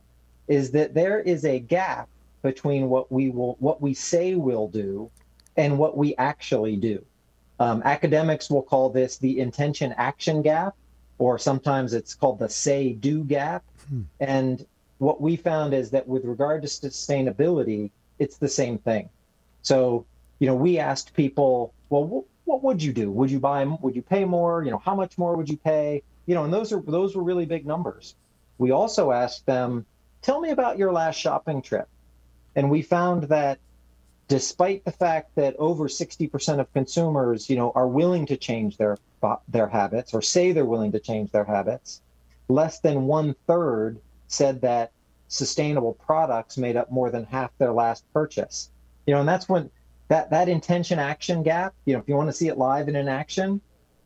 is 0.48 0.70
that 0.72 0.94
there 0.94 1.20
is 1.20 1.44
a 1.44 1.58
gap 1.58 2.08
between 2.42 2.88
what 2.88 3.10
we 3.12 3.30
will 3.30 3.56
what 3.60 3.80
we 3.80 3.94
say 3.94 4.34
we'll 4.34 4.68
do 4.68 5.10
and 5.56 5.78
what 5.78 5.96
we 5.96 6.16
actually 6.16 6.76
do. 6.76 7.04
Um, 7.60 7.82
academics 7.84 8.50
will 8.50 8.62
call 8.62 8.90
this 8.90 9.18
the 9.18 9.38
intention 9.38 9.94
action 9.96 10.42
gap, 10.42 10.74
or 11.18 11.38
sometimes 11.38 11.94
it's 11.94 12.14
called 12.14 12.38
the 12.38 12.48
say 12.48 12.92
do 12.92 13.22
gap. 13.22 13.62
Hmm. 13.88 14.02
And 14.18 14.66
what 14.98 15.20
we 15.20 15.36
found 15.36 15.74
is 15.74 15.90
that 15.90 16.08
with 16.08 16.24
regard 16.24 16.62
to 16.62 16.68
sustainability, 16.68 17.90
it's 18.18 18.38
the 18.38 18.48
same 18.48 18.78
thing. 18.78 19.08
So, 19.62 20.06
you 20.38 20.46
know, 20.46 20.54
we 20.56 20.78
asked 20.78 21.14
people, 21.14 21.72
well, 21.90 22.24
what 22.44 22.62
would 22.62 22.82
you 22.82 22.92
do? 22.92 23.10
Would 23.10 23.30
you 23.30 23.40
buy? 23.40 23.64
Would 23.64 23.96
you 23.96 24.02
pay 24.02 24.24
more? 24.24 24.64
You 24.64 24.70
know, 24.70 24.82
how 24.84 24.94
much 24.94 25.18
more 25.18 25.36
would 25.36 25.48
you 25.48 25.56
pay? 25.56 26.02
You 26.26 26.34
know, 26.34 26.44
and 26.44 26.52
those 26.52 26.72
are 26.72 26.80
those 26.80 27.16
were 27.16 27.22
really 27.22 27.46
big 27.46 27.66
numbers. 27.66 28.14
We 28.58 28.70
also 28.70 29.10
asked 29.10 29.46
them, 29.46 29.86
tell 30.22 30.40
me 30.40 30.50
about 30.50 30.78
your 30.78 30.92
last 30.92 31.16
shopping 31.16 31.62
trip, 31.62 31.88
and 32.54 32.70
we 32.70 32.82
found 32.82 33.24
that 33.24 33.58
despite 34.28 34.84
the 34.84 34.92
fact 34.92 35.34
that 35.34 35.56
over 35.58 35.88
60% 35.88 36.60
of 36.60 36.72
consumers, 36.72 37.50
you 37.50 37.56
know, 37.56 37.72
are 37.74 37.88
willing 37.88 38.26
to 38.26 38.36
change 38.36 38.76
their 38.76 38.96
their 39.48 39.68
habits 39.68 40.14
or 40.14 40.22
say 40.22 40.52
they're 40.52 40.64
willing 40.64 40.92
to 40.92 41.00
change 41.00 41.30
their 41.30 41.44
habits, 41.44 42.00
less 42.48 42.80
than 42.80 43.06
one 43.06 43.34
third 43.46 44.00
said 44.26 44.60
that 44.62 44.90
sustainable 45.28 45.94
products 45.94 46.58
made 46.58 46.76
up 46.76 46.90
more 46.90 47.10
than 47.10 47.24
half 47.24 47.50
their 47.58 47.72
last 47.72 48.04
purchase. 48.12 48.70
You 49.06 49.14
know, 49.14 49.20
and 49.20 49.28
that's 49.28 49.48
when 49.48 49.70
that 50.08 50.30
that 50.30 50.48
intention 50.48 50.98
action 50.98 51.42
gap 51.42 51.74
you 51.84 51.94
know 51.94 52.00
if 52.00 52.08
you 52.08 52.14
want 52.14 52.28
to 52.28 52.32
see 52.32 52.48
it 52.48 52.58
live 52.58 52.88
and 52.88 52.96
in 52.96 53.08
action 53.08 53.60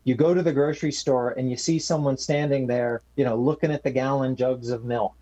you 0.07 0.15
go 0.15 0.33
to 0.33 0.43
the 0.43 0.53
grocery 0.53 0.93
store 0.93 1.31
and 1.31 1.51
you 1.51 1.57
see 1.57 1.81
someone 1.81 2.17
standing 2.17 2.65
there 2.65 3.03
you 3.17 3.25
know 3.25 3.35
looking 3.35 3.73
at 3.73 3.83
the 3.83 3.91
gallon 3.91 4.37
jugs 4.37 4.71
of 4.71 4.85
milk. 4.85 5.15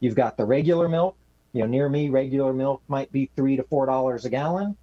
You've 0.00 0.14
got 0.14 0.38
the 0.38 0.44
regular 0.46 0.88
milk 0.88 1.16
you 1.52 1.60
know 1.60 1.66
near 1.66 1.90
me 1.90 2.08
regular 2.08 2.54
milk 2.54 2.82
might 2.88 3.12
be 3.12 3.30
three 3.36 3.56
to 3.56 3.62
four 3.64 3.84
dollars 3.84 4.24
a 4.24 4.30
gallon. 4.30 4.74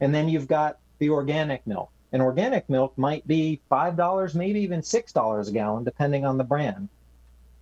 And 0.00 0.12
then 0.12 0.28
you've 0.28 0.48
got 0.48 0.78
the 0.98 1.10
organic 1.10 1.64
milk. 1.66 1.90
And 2.12 2.20
organic 2.20 2.68
milk 2.68 2.98
might 2.98 3.24
be 3.28 3.60
five 3.68 3.96
dollars 3.96 4.34
maybe 4.34 4.60
even 4.60 4.82
six 4.82 5.12
dollars 5.12 5.48
a 5.48 5.52
gallon 5.52 5.84
depending 5.84 6.24
on 6.24 6.36
the 6.36 6.44
brand. 6.44 6.88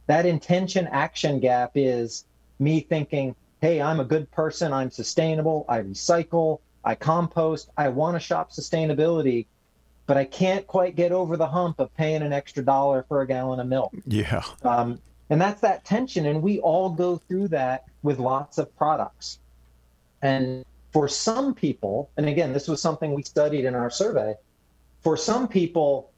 That 0.07 0.25
intention 0.25 0.87
action 0.87 1.41
gap 1.41 1.73
is 1.75 2.25
me 2.59 2.81
thinking 2.81 3.37
hey 3.61 3.83
i'm 3.83 4.01
a 4.01 4.05
good 4.05 4.31
person. 4.31 4.73
I'm 4.73 4.91
sustainable. 4.91 5.67
I 5.69 5.81
recycle 5.81 6.61
I 6.85 6.95
compost. 6.95 7.71
I 7.77 7.89
want 7.89 8.17
to 8.17 8.21
shop 8.21 8.51
sustainability, 8.51 9.47
but 10.07 10.17
I 10.17 10.25
can't 10.25 10.67
quite 10.67 10.97
get 10.97 11.13
over 11.13 11.37
the 11.37 11.47
hump 11.47 11.81
of 11.81 11.95
paying 11.97 12.23
an 12.23 12.33
extra 12.33 12.65
dollar 12.65 13.05
for 13.09 13.21
a 13.23 13.27
gallon 13.27 13.61
of 13.61 13.67
milk. 13.67 13.93
Yeah. 14.07 14.43
Um, 14.63 15.01
and 15.31 15.41
that's 15.41 15.61
that 15.61 15.85
tension. 15.85 16.27
And 16.27 16.43
we 16.43 16.61
all 16.61 16.91
go 16.91 17.17
through 17.17 17.49
that 17.49 17.85
with 18.03 18.19
lots 18.19 18.59
of 18.59 18.75
products. 18.77 19.39
And 20.23 20.65
for 20.93 21.09
some 21.09 21.55
people, 21.55 22.11
and 22.17 22.29
again, 22.29 22.53
this 22.53 22.69
was 22.69 22.81
something 22.81 23.13
we 23.13 23.23
studied 23.23 23.65
in 23.65 23.75
our 23.75 23.91
survey, 23.91 24.35
for 25.01 25.17
some 25.17 25.47
people, 25.47 26.11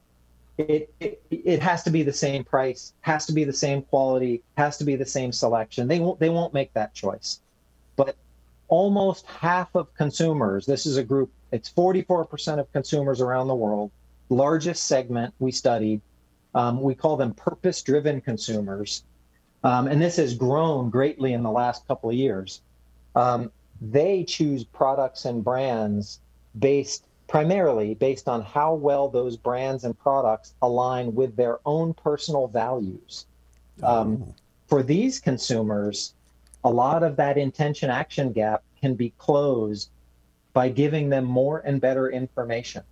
it, 0.57 0.93
it, 1.01 1.23
it 1.31 1.61
has 1.61 1.83
to 1.85 1.91
be 1.91 2.03
the 2.03 2.13
same 2.13 2.45
price, 2.45 2.93
has 3.01 3.27
to 3.27 3.33
be 3.33 3.45
the 3.45 3.53
same 3.53 3.83
quality, 3.83 4.43
has 4.57 4.79
to 4.79 4.85
be 4.85 4.97
the 4.97 5.07
same 5.07 5.33
selection. 5.33 5.89
They 5.89 5.99
won't 5.99 6.21
they 6.21 6.29
won't 6.29 6.55
make 6.55 6.73
that 6.75 6.95
choice. 6.95 7.41
Almost 8.71 9.27
half 9.27 9.75
of 9.75 9.93
consumers, 9.95 10.65
this 10.65 10.87
is 10.87 10.97
a 10.97 11.05
group, 11.05 11.31
it's 11.53 11.71
44% 11.71 12.59
of 12.59 12.73
consumers 12.73 13.21
around 13.21 13.49
the 13.49 13.55
world, 13.55 13.91
largest 14.29 14.85
segment 14.85 15.35
we 15.39 15.53
studied. 15.53 16.01
Um, 16.55 16.81
we 16.81 16.95
call 16.95 17.17
them 17.17 17.35
purpose 17.35 17.83
driven 17.83 18.21
consumers. 18.21 19.05
Um, 19.63 19.87
and 19.89 20.01
this 20.01 20.17
has 20.17 20.35
grown 20.35 20.89
greatly 20.89 21.33
in 21.33 21.43
the 21.43 21.51
last 21.51 21.87
couple 21.87 22.11
of 22.11 22.17
years. 22.17 22.63
Um, 23.15 23.53
they 23.81 24.25
choose 24.25 24.65
products 24.65 25.25
and 25.25 25.45
brands 25.45 26.21
based 26.59 27.05
primarily 27.31 27.95
based 27.95 28.29
on 28.29 28.43
how 28.43 28.75
well 28.75 29.09
those 29.09 29.37
brands 29.37 29.85
and 29.85 29.97
products 29.97 30.55
align 30.63 31.15
with 31.15 31.37
their 31.37 31.61
own 31.65 31.95
personal 31.95 32.49
values. 32.49 33.27
Um, 33.85 34.35
for 34.67 34.83
these 34.83 35.21
consumers, 35.21 36.15
a 36.65 36.71
lot 36.71 37.03
of 37.03 37.17
that 37.17 37.39
intention 37.39 37.91
action 37.91 38.33
gap 38.33 38.63
can 38.81 38.95
be 38.95 39.13
closed 39.19 39.91
by 40.53 40.69
giving 40.69 41.09
them 41.09 41.25
more 41.25 41.59
and 41.61 41.81
better 41.81 42.11
information. 42.11 42.83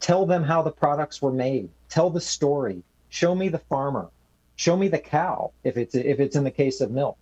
Tell 0.00 0.26
them 0.26 0.42
how 0.42 0.62
the 0.62 0.70
products 0.70 1.20
were 1.20 1.32
made. 1.32 1.68
Tell 1.88 2.10
the 2.10 2.20
story. 2.20 2.82
Show 3.08 3.34
me 3.34 3.48
the 3.48 3.58
farmer. 3.58 4.10
Show 4.56 4.76
me 4.76 4.88
the 4.88 4.98
cow 4.98 5.52
if 5.64 5.76
it's 5.76 5.94
if 5.94 6.20
it's 6.20 6.36
in 6.36 6.44
the 6.44 6.50
case 6.50 6.80
of 6.80 6.90
milk. 6.90 7.16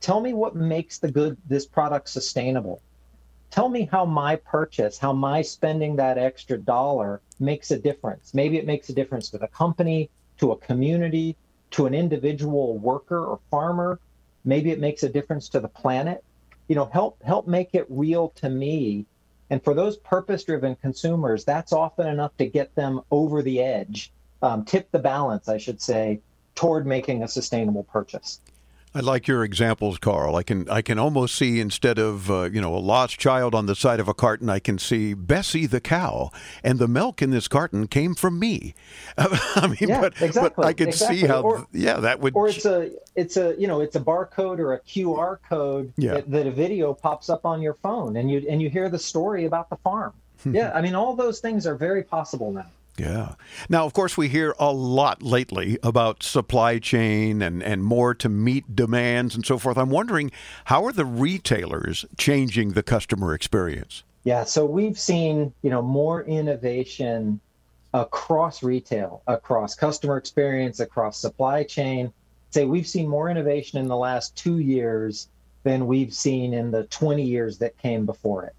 Tell 0.00 0.20
me 0.20 0.32
what 0.32 0.56
makes 0.56 0.98
the 0.98 1.10
good 1.10 1.36
this 1.46 1.66
product 1.66 2.08
sustainable. 2.08 2.82
Tell 3.50 3.68
me 3.68 3.88
how 3.90 4.04
my 4.04 4.36
purchase, 4.36 4.98
how 4.98 5.12
my 5.12 5.40
spending 5.40 5.96
that 5.96 6.18
extra 6.18 6.58
dollar 6.58 7.20
makes 7.38 7.70
a 7.70 7.78
difference. 7.78 8.34
Maybe 8.34 8.58
it 8.58 8.66
makes 8.66 8.88
a 8.88 8.92
difference 8.92 9.30
to 9.30 9.38
the 9.38 9.46
company, 9.46 10.10
to 10.38 10.50
a 10.50 10.56
community, 10.56 11.36
to 11.70 11.86
an 11.86 11.94
individual 11.94 12.76
worker 12.78 13.24
or 13.24 13.38
farmer. 13.50 14.00
Maybe 14.44 14.70
it 14.70 14.80
makes 14.80 15.02
a 15.02 15.08
difference 15.08 15.48
to 15.50 15.60
the 15.60 15.68
planet. 15.68 16.22
You 16.68 16.74
know, 16.74 16.86
help 16.86 17.22
help 17.22 17.46
make 17.46 17.70
it 17.74 17.86
real 17.88 18.30
to 18.36 18.48
me. 18.48 19.06
And 19.50 19.62
for 19.62 19.74
those 19.74 19.98
purpose-driven 19.98 20.76
consumers, 20.76 21.44
that's 21.44 21.72
often 21.72 22.06
enough 22.06 22.36
to 22.38 22.46
get 22.46 22.74
them 22.74 23.02
over 23.10 23.42
the 23.42 23.60
edge, 23.60 24.10
um, 24.42 24.64
tip 24.64 24.90
the 24.90 24.98
balance, 24.98 25.48
I 25.48 25.58
should 25.58 25.80
say, 25.82 26.20
toward 26.54 26.86
making 26.86 27.22
a 27.22 27.28
sustainable 27.28 27.84
purchase. 27.84 28.40
I 28.96 29.00
like 29.00 29.26
your 29.26 29.42
examples, 29.42 29.98
Karl. 29.98 30.36
I 30.36 30.44
can 30.44 30.68
I 30.70 30.80
can 30.80 31.00
almost 31.00 31.34
see 31.34 31.60
instead 31.60 31.98
of 31.98 32.30
uh, 32.30 32.44
you 32.44 32.60
know 32.60 32.74
a 32.74 32.78
lost 32.78 33.18
child 33.18 33.52
on 33.52 33.66
the 33.66 33.74
side 33.74 33.98
of 33.98 34.06
a 34.06 34.14
carton, 34.14 34.48
I 34.48 34.60
can 34.60 34.78
see 34.78 35.14
Bessie 35.14 35.66
the 35.66 35.80
cow, 35.80 36.30
and 36.62 36.78
the 36.78 36.86
milk 36.86 37.20
in 37.20 37.30
this 37.30 37.48
carton 37.48 37.88
came 37.88 38.14
from 38.14 38.38
me. 38.38 38.74
I 39.18 39.66
mean, 39.66 39.88
yeah, 39.88 40.00
but, 40.00 40.22
exactly, 40.22 40.52
but 40.56 40.66
I 40.66 40.72
can 40.72 40.88
exactly. 40.88 41.20
see 41.22 41.26
how 41.26 41.42
or, 41.42 41.66
yeah 41.72 41.98
that 41.98 42.20
would 42.20 42.36
or 42.36 42.48
it's 42.48 42.64
a 42.66 42.90
it's 43.16 43.36
a 43.36 43.56
you 43.58 43.66
know 43.66 43.80
it's 43.80 43.96
a 43.96 44.00
barcode 44.00 44.60
or 44.60 44.74
a 44.74 44.80
QR 44.80 45.38
code 45.48 45.92
Yeah. 45.96 46.14
that, 46.14 46.30
that 46.30 46.46
a 46.46 46.52
video 46.52 46.94
pops 46.94 47.28
up 47.28 47.44
on 47.44 47.60
your 47.60 47.74
phone 47.74 48.16
and 48.16 48.30
you 48.30 48.46
and 48.48 48.62
you 48.62 48.70
hear 48.70 48.88
the 48.88 48.98
story 48.98 49.44
about 49.44 49.70
the 49.70 49.76
farm. 49.76 50.12
yeah, 50.44 50.70
I 50.72 50.80
mean 50.82 50.94
all 50.94 51.16
those 51.16 51.40
things 51.40 51.66
are 51.66 51.74
very 51.74 52.04
possible 52.04 52.52
now. 52.52 52.66
Yeah. 52.96 53.34
Now, 53.68 53.86
of 53.86 53.92
course, 53.92 54.16
we 54.16 54.28
hear 54.28 54.54
a 54.58 54.72
lot 54.72 55.22
lately 55.22 55.78
about 55.82 56.22
supply 56.22 56.78
chain 56.78 57.42
and, 57.42 57.62
and 57.62 57.82
more 57.82 58.14
to 58.14 58.28
meet 58.28 58.76
demands 58.76 59.34
and 59.34 59.44
so 59.44 59.58
forth. 59.58 59.76
I'm 59.76 59.90
wondering 59.90 60.30
how 60.66 60.84
are 60.84 60.92
the 60.92 61.04
retailers 61.04 62.04
changing 62.16 62.72
the 62.72 62.82
customer 62.82 63.34
experience? 63.34 64.04
Yeah, 64.22 64.44
so 64.44 64.64
we've 64.64 64.98
seen, 64.98 65.52
you 65.62 65.70
know, 65.70 65.82
more 65.82 66.22
innovation 66.22 67.40
across 67.92 68.62
retail, 68.62 69.22
across 69.26 69.74
customer 69.74 70.16
experience, 70.16 70.80
across 70.80 71.18
supply 71.18 71.64
chain. 71.64 72.12
Say 72.50 72.64
we've 72.64 72.86
seen 72.86 73.08
more 73.08 73.28
innovation 73.28 73.80
in 73.80 73.88
the 73.88 73.96
last 73.96 74.36
2 74.36 74.58
years 74.58 75.28
than 75.64 75.86
we've 75.86 76.14
seen 76.14 76.54
in 76.54 76.70
the 76.70 76.84
20 76.84 77.24
years 77.24 77.58
that 77.58 77.76
came 77.78 78.06
before 78.06 78.44
it. 78.44 78.54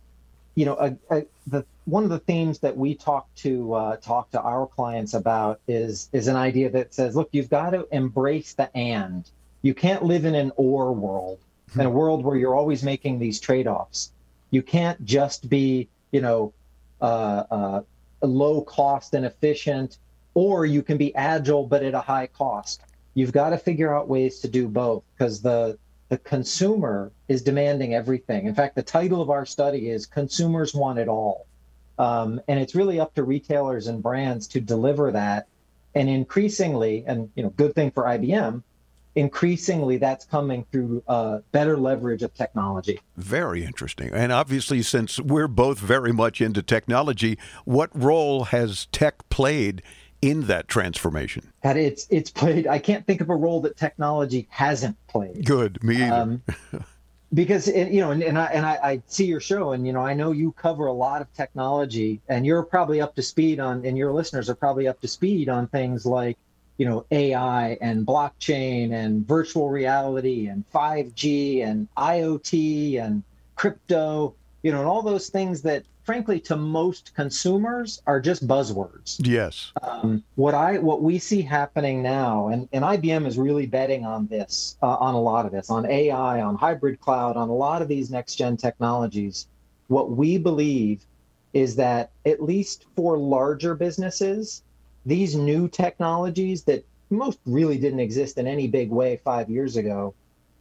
You 0.55 0.65
know, 0.65 0.75
a, 0.77 1.15
a, 1.15 1.25
the 1.47 1.65
one 1.85 2.03
of 2.03 2.09
the 2.09 2.19
themes 2.19 2.59
that 2.59 2.75
we 2.75 2.95
talk 2.95 3.33
to 3.35 3.73
uh, 3.73 3.95
talk 3.97 4.31
to 4.31 4.41
our 4.41 4.65
clients 4.67 5.13
about 5.13 5.59
is 5.67 6.09
is 6.11 6.27
an 6.27 6.35
idea 6.35 6.69
that 6.71 6.93
says, 6.93 7.15
look, 7.15 7.29
you've 7.31 7.49
got 7.49 7.71
to 7.71 7.87
embrace 7.91 8.53
the 8.53 8.75
and. 8.75 9.29
You 9.61 9.73
can't 9.73 10.03
live 10.03 10.25
in 10.25 10.35
an 10.35 10.51
or 10.57 10.93
world, 10.93 11.39
in 11.73 11.81
a 11.81 11.89
world 11.89 12.23
where 12.23 12.35
you're 12.35 12.55
always 12.55 12.83
making 12.83 13.17
these 13.19 13.39
trade-offs. 13.39 14.11
You 14.51 14.61
can't 14.61 15.03
just 15.05 15.49
be, 15.49 15.87
you 16.11 16.21
know, 16.21 16.53
uh, 17.01 17.43
uh, 17.49 17.81
low 18.21 18.61
cost 18.61 19.13
and 19.13 19.25
efficient, 19.25 19.97
or 20.33 20.65
you 20.65 20.83
can 20.83 20.97
be 20.97 21.15
agile 21.15 21.65
but 21.65 21.83
at 21.83 21.93
a 21.93 21.99
high 22.01 22.27
cost. 22.27 22.81
You've 23.15 23.31
got 23.31 23.51
to 23.51 23.57
figure 23.57 23.95
out 23.95 24.07
ways 24.07 24.39
to 24.41 24.47
do 24.47 24.67
both 24.67 25.03
because 25.13 25.41
the 25.41 25.77
the 26.09 26.17
consumer 26.19 27.11
is 27.27 27.41
demanding 27.41 27.95
everything. 27.95 28.45
In 28.45 28.53
fact, 28.53 28.75
the 28.75 28.83
title 28.83 29.21
of 29.21 29.29
our 29.29 29.45
study 29.45 29.89
is 29.89 30.05
"Consumers 30.05 30.73
Want 30.73 30.99
It 30.99 31.07
All," 31.07 31.47
um, 31.97 32.41
and 32.47 32.59
it's 32.59 32.75
really 32.75 32.99
up 32.99 33.13
to 33.15 33.23
retailers 33.23 33.87
and 33.87 34.01
brands 34.01 34.47
to 34.49 34.61
deliver 34.61 35.11
that. 35.11 35.47
And 35.93 36.09
increasingly, 36.09 37.05
and 37.07 37.29
you 37.35 37.43
know, 37.43 37.49
good 37.51 37.73
thing 37.73 37.91
for 37.91 38.03
IBM, 38.03 38.63
increasingly 39.15 39.97
that's 39.97 40.25
coming 40.25 40.65
through 40.71 41.01
uh, 41.07 41.39
better 41.51 41.77
leverage 41.77 42.21
of 42.21 42.33
technology. 42.33 42.99
Very 43.15 43.63
interesting. 43.63 44.11
And 44.13 44.31
obviously, 44.31 44.81
since 44.81 45.19
we're 45.19 45.47
both 45.47 45.79
very 45.79 46.11
much 46.11 46.41
into 46.41 46.61
technology, 46.61 47.37
what 47.63 47.89
role 47.93 48.45
has 48.45 48.87
tech 48.87 49.27
played 49.29 49.81
in 50.21 50.47
that 50.47 50.67
transformation? 50.67 51.53
That 51.61 51.77
it's 51.77 52.07
it's 52.09 52.29
played. 52.29 52.67
I 52.67 52.79
can't 52.79 53.05
think 53.07 53.21
of 53.21 53.29
a 53.29 53.35
role 53.35 53.61
that 53.61 53.77
technology 53.77 54.47
hasn't 54.49 54.97
played. 55.07 55.45
Good, 55.45 55.81
me 55.83 56.03
either. 56.03 56.13
Um, 56.13 56.43
because 57.35 57.67
it, 57.67 57.91
you 57.91 57.99
know, 57.99 58.11
and, 58.11 58.23
and 58.23 58.39
I 58.39 58.45
and 58.45 58.65
I, 58.65 58.79
I 58.81 59.01
see 59.07 59.25
your 59.25 59.41
show, 59.41 59.73
and 59.73 59.85
you 59.85 59.91
know, 59.93 59.99
I 59.99 60.13
know 60.13 60.31
you 60.31 60.53
cover 60.53 60.87
a 60.87 60.93
lot 60.93 61.21
of 61.21 61.31
technology, 61.33 62.21
and 62.29 62.45
you're 62.45 62.63
probably 62.63 63.01
up 63.01 63.13
to 63.15 63.21
speed 63.21 63.59
on, 63.59 63.85
and 63.85 63.97
your 63.97 64.13
listeners 64.13 64.49
are 64.49 64.55
probably 64.55 64.87
up 64.87 65.01
to 65.01 65.07
speed 65.07 65.49
on 65.49 65.67
things 65.67 66.05
like, 66.05 66.37
you 66.77 66.87
know, 66.87 67.05
AI 67.11 67.77
and 67.81 68.07
blockchain 68.07 68.93
and 68.93 69.27
virtual 69.27 69.69
reality 69.69 70.47
and 70.47 70.63
5G 70.73 71.65
and 71.65 71.89
IoT 71.97 73.03
and 73.03 73.21
crypto, 73.55 74.33
you 74.63 74.71
know, 74.71 74.79
and 74.79 74.87
all 74.87 75.01
those 75.01 75.29
things 75.29 75.61
that, 75.63 75.83
frankly, 76.05 76.39
to 76.39 76.55
most 76.55 77.13
consumers 77.15 78.01
are 78.05 78.21
just 78.21 78.47
buzzwords. 78.47 79.17
yes. 79.19 79.71
Um, 79.81 80.23
what 80.35 80.53
I 80.53 80.77
what 80.77 81.01
we 81.01 81.17
see 81.19 81.41
happening 81.41 82.01
now, 82.01 82.47
and, 82.49 82.69
and 82.71 82.85
IBM 82.85 83.25
is 83.25 83.37
really 83.37 83.65
betting 83.65 84.05
on 84.05 84.27
this, 84.27 84.77
uh, 84.81 84.95
on 84.95 85.15
a 85.15 85.19
lot 85.19 85.45
of 85.45 85.51
this, 85.51 85.69
on 85.69 85.85
AI, 85.85 86.41
on 86.41 86.55
hybrid 86.55 87.01
cloud, 87.01 87.35
on 87.35 87.49
a 87.49 87.55
lot 87.55 87.81
of 87.81 87.87
these 87.87 88.11
next 88.11 88.35
gen 88.35 88.55
technologies. 88.55 89.47
What 89.87 90.11
we 90.11 90.37
believe 90.37 91.03
is 91.53 91.75
that 91.77 92.11
at 92.25 92.41
least 92.41 92.85
for 92.95 93.17
larger 93.17 93.75
businesses, 93.75 94.61
these 95.05 95.35
new 95.35 95.67
technologies 95.67 96.63
that 96.63 96.85
most 97.09 97.39
really 97.45 97.77
didn't 97.77 97.99
exist 97.99 98.37
in 98.37 98.47
any 98.47 98.67
big 98.67 98.89
way 98.89 99.17
five 99.17 99.49
years 99.49 99.75
ago, 99.75 100.13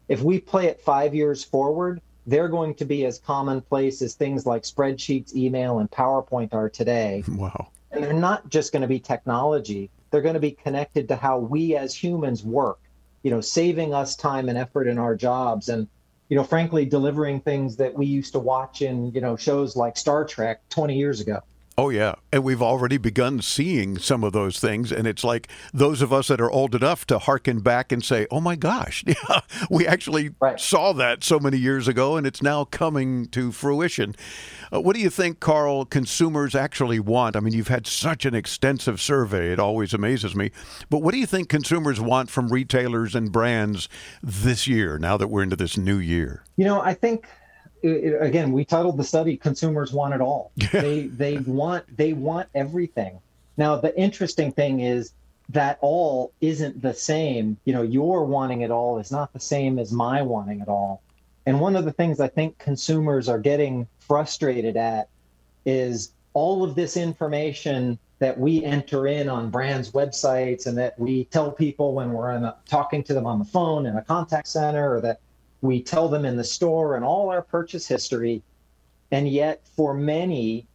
if 0.09 0.23
we 0.23 0.41
play 0.41 0.66
it 0.66 0.81
five 0.81 1.15
years 1.15 1.43
forward, 1.43 2.01
they're 2.27 2.49
going 2.49 2.75
to 2.77 2.85
be 2.85 3.05
as 3.05 3.19
commonplace 3.19 4.03
as 4.03 4.15
things 4.15 4.47
like 4.47 4.63
spreadsheets, 4.63 5.35
email, 5.35 5.79
and 5.79 5.91
PowerPoint 5.91 6.55
are 6.55 6.69
today. 6.69 7.23
Wow. 7.35 7.69
And 7.91 8.03
they're 8.03 8.13
not 8.13 8.49
just 8.49 8.73
going 8.73 8.83
to 8.83 8.89
be 8.89 8.99
technology, 8.99 9.89
they're 10.11 10.23
going 10.23 10.35
to 10.35 10.41
be 10.41 10.51
connected 10.51 11.09
to 11.09 11.17
how 11.17 11.39
we 11.39 11.77
as 11.77 11.95
humans 11.95 12.43
work, 12.43 12.81
you 13.23 13.31
know, 13.31 13.41
saving 13.41 13.95
us 13.95 14.17
time 14.17 14.49
and 14.49 14.59
effort 14.59 14.89
in 14.89 14.99
our 14.99 15.15
jobs. 15.15 15.69
And, 15.69 15.87
you 16.29 16.37
know, 16.37 16.43
frankly, 16.43 16.87
delivering 16.87 17.41
things 17.41 17.77
that 17.77 17.95
we 17.95 18.07
used 18.07 18.33
to 18.33 18.41
watch 18.41 18.83
in, 18.83 19.13
you 19.13 19.21
know, 19.21 19.37
shows 19.37 19.77
like 19.77 19.97
Star 19.97 20.25
Trek 20.25 20.61
20 20.71 20.97
years 20.97 21.21
ago. 21.21 21.41
Oh, 21.77 21.89
yeah. 21.91 22.15
And 22.33 22.45
we've 22.45 22.63
already 22.63 22.99
begun 22.99 23.43
seeing 23.43 23.99
some 23.99 24.23
of 24.23 24.33
those 24.33 24.61
things. 24.61 24.93
And 24.93 25.09
it's 25.09 25.25
like 25.25 25.49
those 25.73 26.03
of 26.03 26.13
us 26.13 26.29
that 26.29 26.41
are 26.41 26.51
old 26.51 26.73
enough 26.73 27.05
to 27.07 27.19
hearken 27.19 27.61
back 27.61 27.91
and 27.91 28.05
say, 28.05 28.29
oh 28.31 28.41
my 28.41 28.55
gosh, 28.55 29.03
yeah, 29.07 29.41
we 29.69 29.85
actually 29.85 30.31
saw 30.57 30.93
that 30.93 31.25
so 31.25 31.41
many 31.41 31.59
years 31.59 31.89
ago 31.89 32.17
and 32.17 32.29
it's 32.29 32.41
now 32.41 32.65
coming 32.65 33.27
to 33.27 33.51
fruition. 33.51 34.15
Uh, 34.73 34.81
what 34.81 34.95
do 34.95 35.03
you 35.03 35.11
think, 35.11 35.41
Karl, 35.41 35.85
consumers 35.85 36.55
actually 36.55 37.01
want? 37.01 37.35
I 37.35 37.41
mean, 37.41 37.53
you've 37.53 37.69
had 37.69 37.89
such 37.89 38.25
an 38.25 38.37
extensive 38.37 39.01
survey, 39.01 39.53
it 39.53 39.59
always 39.59 39.93
amazes 39.93 40.37
me. 40.37 40.53
But 40.91 40.99
what 40.99 41.13
do 41.13 41.19
you 41.19 41.27
think 41.27 41.49
consumers 41.49 42.01
want 42.01 42.31
from 42.31 42.49
retailers 42.49 43.17
and 43.17 43.33
brands 43.33 43.89
this 44.23 44.69
year, 44.69 44.97
now 44.97 45.17
that 45.17 45.27
we're 45.27 45.43
into 45.43 45.57
this 45.57 45.77
new 45.77 45.99
year? 45.99 46.45
You 46.57 46.67
know, 46.67 46.81
I 46.81 46.95
think 46.95 47.27
it- 47.85 48.23
again, 48.23 48.52
we 48.52 48.65
titled 48.65 48.97
the 48.97 49.05
study 49.05 49.36
"Consumers 49.36 49.93
Want 49.93 50.15
It 50.15 50.20
All." 50.20 50.52
they 50.73 51.06
they 51.09 51.39
want 51.39 51.85
they 51.97 52.12
want 52.12 52.48
everything. 52.55 53.19
Now, 53.56 53.77
the 53.77 53.97
interesting 53.98 54.52
thing 54.52 54.81
is 54.81 55.12
that 55.51 55.78
all 55.81 56.32
isn't 56.40 56.81
the 56.82 56.94
same. 56.94 57.56
You 57.65 57.74
know, 57.74 57.82
your 57.82 58.24
wanting 58.24 58.62
it 58.62 58.70
all 58.70 58.98
is 58.98 59.12
not 59.12 59.32
the 59.32 59.40
same 59.40 59.78
as 59.78 59.93
my 59.93 60.23
wanting 60.23 60.61
it 60.61 60.69
all. 60.69 61.02
And 61.47 61.61
one 61.61 61.77
of 61.77 61.85
the 61.85 61.93
things 61.93 62.20
I 62.20 62.28
think 62.28 62.59
consumers 62.59 63.28
are 63.28 63.39
getting 63.39 63.86
frustrated 64.01 64.77
at 64.77 65.09
is 65.66 66.12
all 66.32 66.65
of 66.65 66.74
this 66.74 66.97
information 66.97 67.98
that 68.19 68.39
we 68.39 68.65
enter 68.65 69.06
in 69.06 69.28
on 69.28 69.51
brands' 69.51 69.90
websites 69.90 70.66
and 70.66 70.78
that 70.78 70.98
we 70.98 71.24
tell 71.27 71.51
people 71.52 71.94
when 71.94 72.12
we're 72.12 72.32
in 72.32 72.44
a, 72.44 72.56
talking 72.66 73.02
to 73.05 73.15
them 73.15 73.27
on 73.27 73.39
the 73.39 73.44
phone 73.44 73.86
in 73.86 73.97
a 73.97 74.02
contact 74.02 74.48
center 74.48 74.94
or 74.94 75.01
that 75.01 75.20
we 75.65 75.82
tell 75.82 76.09
them 76.09 76.27
in 76.27 76.36
the 76.36 76.45
store 76.45 76.95
and 76.95 77.05
all 77.05 77.31
our 77.31 77.41
purchase 77.41 77.89
history. 77.89 78.43
And 79.11 79.27
yet, 79.27 79.66
for 79.74 79.95
many, 79.95 80.66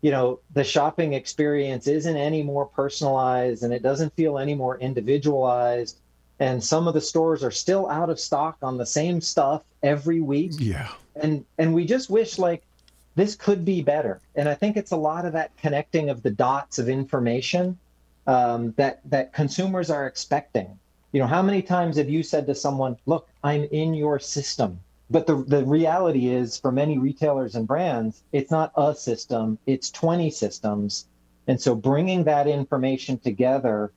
you 0.00 0.10
know, 0.10 0.40
the 0.54 0.64
shopping 0.64 1.12
experience 1.12 1.86
isn't 1.86 2.16
any 2.16 2.42
more 2.42 2.64
personalized 2.64 3.62
and 3.62 3.74
it 3.74 3.82
doesn't 3.82 4.14
feel 4.14 4.38
any 4.38 4.54
more 4.54 4.78
individualized. 4.78 5.98
And 6.40 6.64
some 6.64 6.88
of 6.88 6.94
the 6.94 7.00
stores 7.02 7.44
are 7.44 7.50
still 7.50 7.90
out 7.90 8.08
of 8.08 8.18
stock 8.18 8.56
on 8.62 8.78
the 8.78 8.86
same 8.86 9.20
stuff 9.20 9.64
every 9.82 10.20
week. 10.20 10.52
Yeah. 10.58 10.88
And 11.14 11.44
and 11.58 11.74
we 11.74 11.84
just 11.84 12.08
wish 12.08 12.38
like 12.38 12.62
this 13.16 13.36
could 13.36 13.66
be 13.66 13.82
better. 13.82 14.22
And 14.34 14.48
I 14.48 14.54
think 14.54 14.78
it's 14.78 14.92
a 14.92 14.96
lot 14.96 15.26
of 15.26 15.34
that 15.34 15.54
connecting 15.58 16.08
of 16.08 16.22
the 16.22 16.30
dots 16.30 16.78
of 16.78 16.88
information 16.88 17.76
um, 18.26 18.72
that 18.78 19.00
that 19.10 19.34
consumers 19.34 19.90
are 19.90 20.06
expecting. 20.06 20.78
You 21.10 21.20
know, 21.20 21.26
how 21.26 21.40
many 21.40 21.62
times 21.62 21.96
have 21.96 22.10
you 22.10 22.22
said 22.22 22.46
to 22.46 22.54
someone, 22.54 22.98
"Look, 23.06 23.28
I'm 23.42 23.64
in 23.64 23.94
your 23.94 24.18
system," 24.18 24.80
but 25.08 25.26
the 25.26 25.36
the 25.36 25.64
reality 25.64 26.28
is, 26.28 26.58
for 26.58 26.70
many 26.70 26.98
retailers 26.98 27.54
and 27.54 27.66
brands, 27.66 28.22
it's 28.30 28.50
not 28.50 28.72
a 28.76 28.94
system; 28.94 29.58
it's 29.64 29.90
20 29.90 30.28
systems. 30.28 31.06
And 31.46 31.58
so, 31.58 31.74
bringing 31.74 32.24
that 32.24 32.46
information 32.46 33.16
together 33.18 33.90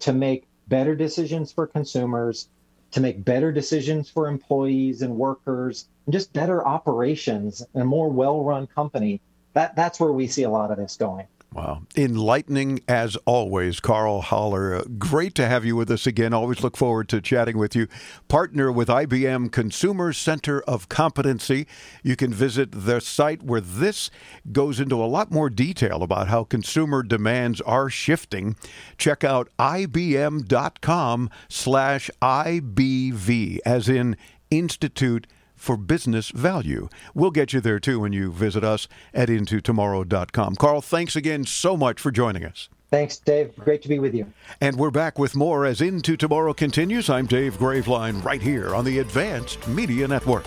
to 0.00 0.14
make 0.14 0.48
better 0.66 0.94
decisions 0.96 1.52
for 1.52 1.66
consumers, 1.66 2.48
to 2.92 3.00
make 3.02 3.26
better 3.26 3.52
decisions 3.52 4.08
for 4.08 4.26
employees 4.26 5.02
and 5.02 5.18
workers, 5.18 5.86
and 6.06 6.14
just 6.14 6.32
better 6.32 6.66
operations 6.66 7.60
and 7.74 7.82
a 7.82 7.86
more 7.86 8.08
well-run 8.08 8.66
company. 8.68 9.20
That 9.52 9.76
that's 9.76 10.00
where 10.00 10.12
we 10.12 10.28
see 10.28 10.44
a 10.44 10.50
lot 10.50 10.70
of 10.70 10.78
this 10.78 10.96
going. 10.96 11.26
Wow. 11.54 11.82
Enlightening 11.96 12.80
as 12.88 13.14
always, 13.26 13.78
Karl 13.78 14.22
Haller. 14.22 14.74
Uh, 14.74 14.84
great 14.98 15.36
to 15.36 15.46
have 15.46 15.64
you 15.64 15.76
with 15.76 15.88
us 15.88 16.04
again. 16.04 16.34
Always 16.34 16.64
look 16.64 16.76
forward 16.76 17.08
to 17.10 17.20
chatting 17.20 17.56
with 17.56 17.76
you. 17.76 17.86
Partner 18.26 18.72
with 18.72 18.88
IBM 18.88 19.52
Consumer 19.52 20.12
Center 20.12 20.62
of 20.62 20.88
Competency. 20.88 21.68
You 22.02 22.16
can 22.16 22.34
visit 22.34 22.72
their 22.72 22.98
site 22.98 23.44
where 23.44 23.60
this 23.60 24.10
goes 24.50 24.80
into 24.80 24.96
a 24.96 25.06
lot 25.06 25.30
more 25.30 25.48
detail 25.48 26.02
about 26.02 26.26
how 26.26 26.42
consumer 26.42 27.04
demands 27.04 27.60
are 27.60 27.88
shifting. 27.88 28.56
Check 28.98 29.22
out 29.22 29.48
ibm.com 29.56 31.30
slash 31.48 32.10
IBV, 32.20 33.60
as 33.64 33.88
in 33.88 34.16
Institute 34.50 35.28
for 35.64 35.76
business 35.76 36.30
value. 36.30 36.88
We'll 37.14 37.30
get 37.32 37.52
you 37.52 37.60
there 37.60 37.80
too 37.80 38.00
when 38.00 38.12
you 38.12 38.30
visit 38.30 38.62
us 38.62 38.86
at 39.12 39.28
intotomorrow.com. 39.28 40.56
Karl, 40.56 40.80
thanks 40.80 41.16
again 41.16 41.44
so 41.44 41.76
much 41.76 42.00
for 42.00 42.10
joining 42.10 42.44
us. 42.44 42.68
Thanks, 42.90 43.16
Dave. 43.18 43.56
Great 43.56 43.82
to 43.82 43.88
be 43.88 43.98
with 43.98 44.14
you. 44.14 44.32
And 44.60 44.76
we're 44.76 44.92
back 44.92 45.18
with 45.18 45.34
more 45.34 45.64
as 45.64 45.80
Into 45.80 46.16
Tomorrow 46.16 46.54
continues. 46.54 47.10
I'm 47.10 47.26
Dave 47.26 47.58
Graveline 47.58 48.22
right 48.22 48.40
here 48.40 48.72
on 48.72 48.84
the 48.84 49.00
Advanced 49.00 49.66
Media 49.66 50.06
Network. 50.06 50.46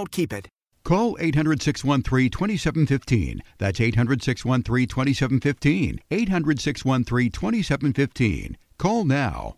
keep 0.05 0.33
it. 0.33 0.47
Call 0.83 1.15
800 1.19 1.61
613 1.61 2.29
2715. 2.31 3.41
That's 3.59 3.79
800 3.79 4.23
613 4.23 4.87
2715. 4.87 5.99
800 6.09 6.59
613 6.59 7.31
2715. 7.31 8.57
Call 8.77 9.05
now. 9.05 9.57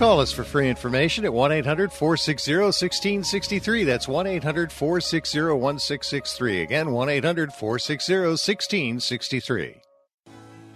Call 0.00 0.18
us 0.18 0.32
for 0.32 0.44
free 0.44 0.70
information 0.70 1.26
at 1.26 1.32
1 1.34 1.52
800 1.52 1.92
460 1.92 2.56
1663. 2.56 3.84
That's 3.84 4.08
1 4.08 4.26
800 4.26 4.72
460 4.72 5.40
1663. 5.42 6.62
Again, 6.62 6.90
1 6.92 7.08
800 7.10 7.52
460 7.52 8.14
1663. 8.14 9.79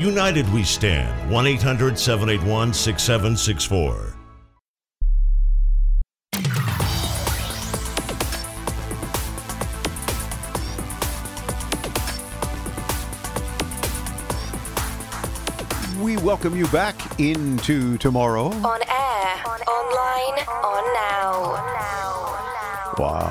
United 0.00 0.50
we 0.50 0.64
stand. 0.64 1.30
1 1.30 1.46
800 1.46 1.98
781 1.98 2.72
6764. 2.72 4.16
We 16.00 16.16
welcome 16.16 16.56
you 16.56 16.66
back 16.68 17.20
into 17.20 17.98
tomorrow. 17.98 18.46
On 18.46 18.80
air, 18.80 19.44
online, 19.46 20.46
on 20.48 20.94
now. 20.94 21.60
Wow. 22.98 23.29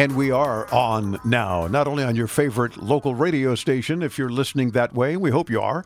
And 0.00 0.16
we 0.16 0.30
are 0.30 0.66
on 0.72 1.20
now, 1.26 1.66
not 1.66 1.86
only 1.86 2.02
on 2.02 2.16
your 2.16 2.26
favorite 2.26 2.78
local 2.78 3.14
radio 3.14 3.54
station, 3.54 4.02
if 4.02 4.16
you're 4.16 4.30
listening 4.30 4.70
that 4.70 4.94
way, 4.94 5.14
we 5.14 5.30
hope 5.30 5.50
you 5.50 5.60
are, 5.60 5.84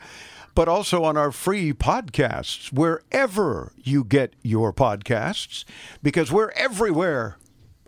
but 0.54 0.68
also 0.68 1.02
on 1.02 1.16
our 1.16 1.32
free 1.32 1.72
podcasts, 1.72 2.72
wherever 2.72 3.72
you 3.82 4.04
get 4.04 4.34
your 4.40 4.72
podcasts, 4.72 5.64
because 6.00 6.30
we're 6.30 6.50
everywhere. 6.50 7.38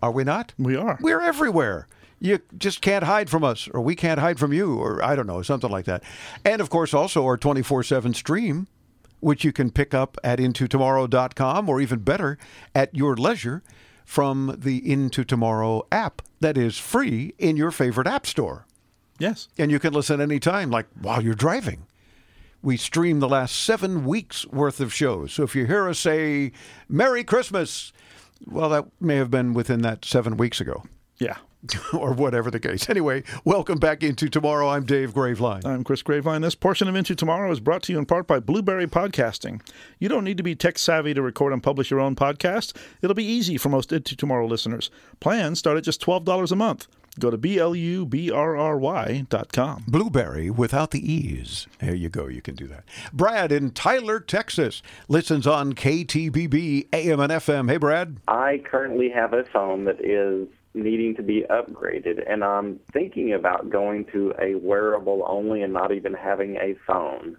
Are 0.03 0.11
we 0.11 0.24
not? 0.24 0.53
We 0.59 0.74
are. 0.74 0.98
We're 1.01 1.20
everywhere. 1.20 1.86
You 2.19 2.40
just 2.59 2.81
can't 2.81 3.05
hide 3.05 3.31
from 3.31 3.44
us, 3.44 3.69
or 3.69 3.81
we 3.81 3.94
can't 3.94 4.19
hide 4.19 4.40
from 4.40 4.53
you, 4.53 4.77
or 4.77 5.05
I 5.05 5.15
don't 5.15 5.28
know, 5.28 5.43
something 5.43 5.70
like 5.70 5.85
that. 5.85 6.03
And 6.44 6.61
of 6.61 6.70
course, 6.70 6.93
also 6.93 7.24
our 7.24 7.36
24 7.36 7.85
7 7.85 8.15
stream, 8.15 8.66
which 9.20 9.44
you 9.44 9.53
can 9.53 9.70
pick 9.70 9.94
up 9.94 10.19
at 10.24 10.40
intotomorrow.com, 10.40 11.69
or 11.69 11.81
even 11.81 12.01
better, 12.01 12.36
at 12.74 12.93
your 12.97 13.15
leisure 13.15 13.62
from 14.06 14.54
the 14.56 14.90
Into 14.90 15.24
Tomorrow 15.24 15.86
app 15.92 16.22
that 16.40 16.56
is 16.56 16.78
free 16.78 17.34
in 17.38 17.56
your 17.56 17.70
favorite 17.70 18.06
app 18.06 18.26
store. 18.26 18.64
Yes. 19.18 19.48
And 19.58 19.70
you 19.70 19.78
can 19.78 19.92
listen 19.92 20.20
anytime, 20.20 20.70
like 20.70 20.86
while 20.98 21.22
you're 21.22 21.34
driving. 21.34 21.86
We 22.62 22.76
stream 22.76 23.20
the 23.20 23.28
last 23.28 23.56
seven 23.56 24.04
weeks 24.04 24.46
worth 24.46 24.80
of 24.80 24.94
shows. 24.94 25.32
So 25.32 25.42
if 25.42 25.54
you 25.54 25.66
hear 25.66 25.88
us 25.88 25.98
say, 25.98 26.52
Merry 26.88 27.24
Christmas, 27.24 27.92
well, 28.46 28.68
that 28.70 28.86
may 29.00 29.16
have 29.16 29.30
been 29.30 29.52
within 29.54 29.82
that 29.82 30.04
seven 30.04 30.36
weeks 30.36 30.60
ago. 30.60 30.84
Yeah. 31.18 31.36
or 31.93 32.12
whatever 32.12 32.51
the 32.51 32.60
case. 32.60 32.88
Anyway, 32.88 33.22
welcome 33.44 33.78
back 33.78 34.02
into 34.02 34.28
Tomorrow. 34.28 34.68
I'm 34.68 34.84
Dave 34.84 35.14
Graveline. 35.14 35.64
I'm 35.64 35.84
Chris 35.84 36.02
Graveline. 36.02 36.43
This 36.43 36.55
portion 36.55 36.88
of 36.88 36.94
Into 36.94 37.14
Tomorrow 37.14 37.51
is 37.51 37.60
brought 37.60 37.82
to 37.84 37.93
you 37.93 37.98
in 37.98 38.06
part 38.06 38.26
by 38.26 38.40
Blubrry 38.40 38.86
Podcasting. 38.86 39.60
You 39.98 40.09
don't 40.09 40.24
need 40.24 40.36
to 40.36 40.43
be 40.43 40.55
tech 40.55 40.78
savvy 40.78 41.14
to 41.14 41.22
record 41.22 41.52
and 41.52 41.62
publish 41.62 41.90
your 41.90 42.01
own 42.01 42.16
podcast. 42.16 42.76
It'll 43.02 43.14
be 43.14 43.24
easy 43.24 43.59
for 43.59 43.68
most 43.68 43.93
Into 43.93 44.16
Tomorrow 44.16 44.47
listeners. 44.47 44.90
Plans 45.20 45.59
start 45.59 45.78
at 45.78 45.84
just 45.84 46.01
$12 46.01 46.52
a 46.52 46.56
month. 46.56 46.88
Go 47.18 47.30
to 47.30 47.38
B-L-U-B-R-R-Y 47.38 49.26
dot 49.30 49.51
com. 49.52 49.84
Blueberry 49.88 50.51
without 50.51 50.90
the 50.90 51.12
E's. 51.12 51.66
There 51.78 51.94
you 51.94 52.10
go. 52.10 52.26
You 52.26 52.43
can 52.43 52.55
do 52.55 52.66
that. 52.66 52.84
Brad 53.12 53.52
in 53.52 53.70
Tyler, 53.70 54.20
Texas, 54.20 54.82
listens 55.09 55.47
on 55.47 55.72
KTBB 55.72 56.88
AM 56.93 57.20
and 57.20 57.32
FM. 57.32 57.70
Hey, 57.70 57.78
Brad. 57.78 58.18
I 58.28 58.60
currently 58.70 59.09
have 59.09 59.32
a 59.32 59.44
phone 59.44 59.84
that 59.84 60.05
is 60.05 60.48
needing 60.77 61.16
to 61.16 61.23
be 61.23 61.44
upgraded, 61.51 62.23
and 62.31 62.44
I'm 62.44 62.78
thinking 62.93 63.32
about 63.32 63.70
going 63.70 64.05
to 64.12 64.35
a 64.40 64.55
wearable 64.57 65.24
only 65.27 65.62
and 65.62 65.73
not 65.73 65.93
even 65.93 66.15
having 66.15 66.57
a 66.57 66.74
phone. 66.86 67.36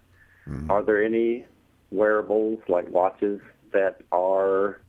Mm-hmm. 0.48 0.70
Are 0.70 0.82
there 0.82 1.02
any 1.02 1.46
wearables 1.90 2.58
like 2.68 2.88
watches 2.90 3.40
that 3.72 4.00
are 4.12 4.80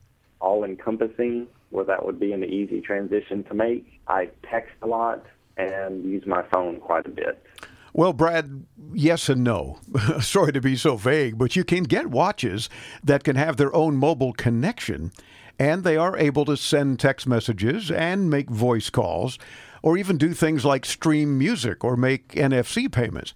all 0.41 0.63
encompassing 0.63 1.47
where 1.69 1.85
that 1.85 2.05
would 2.05 2.19
be 2.19 2.33
an 2.33 2.43
easy 2.43 2.81
transition 2.81 3.43
to 3.45 3.53
make? 3.53 4.01
I 4.07 4.29
text 4.49 4.73
a 4.81 4.87
lot 4.87 5.25
and 5.57 6.03
use 6.03 6.25
my 6.25 6.43
phone 6.51 6.79
quite 6.79 7.05
a 7.05 7.09
bit. 7.09 7.43
Well, 7.93 8.13
Brad, 8.13 8.65
yes 8.93 9.29
and 9.29 9.43
no. 9.43 9.79
Sorry 10.21 10.53
to 10.53 10.61
be 10.61 10.75
so 10.75 10.95
vague, 10.95 11.37
but 11.37 11.55
you 11.55 11.63
can 11.63 11.83
get 11.83 12.07
watches 12.07 12.69
that 13.03 13.23
can 13.23 13.35
have 13.35 13.57
their 13.57 13.75
own 13.75 13.97
mobile 13.97 14.33
connection 14.33 15.11
and 15.59 15.83
they 15.83 15.97
are 15.97 16.17
able 16.17 16.45
to 16.45 16.57
send 16.57 16.99
text 16.99 17.27
messages 17.27 17.91
and 17.91 18.29
make 18.29 18.49
voice 18.49 18.89
calls 18.89 19.37
or 19.83 19.97
even 19.97 20.17
do 20.17 20.33
things 20.33 20.65
like 20.65 20.85
stream 20.85 21.37
music 21.37 21.83
or 21.83 21.95
make 21.95 22.29
NFC 22.29 22.91
payments. 22.91 23.33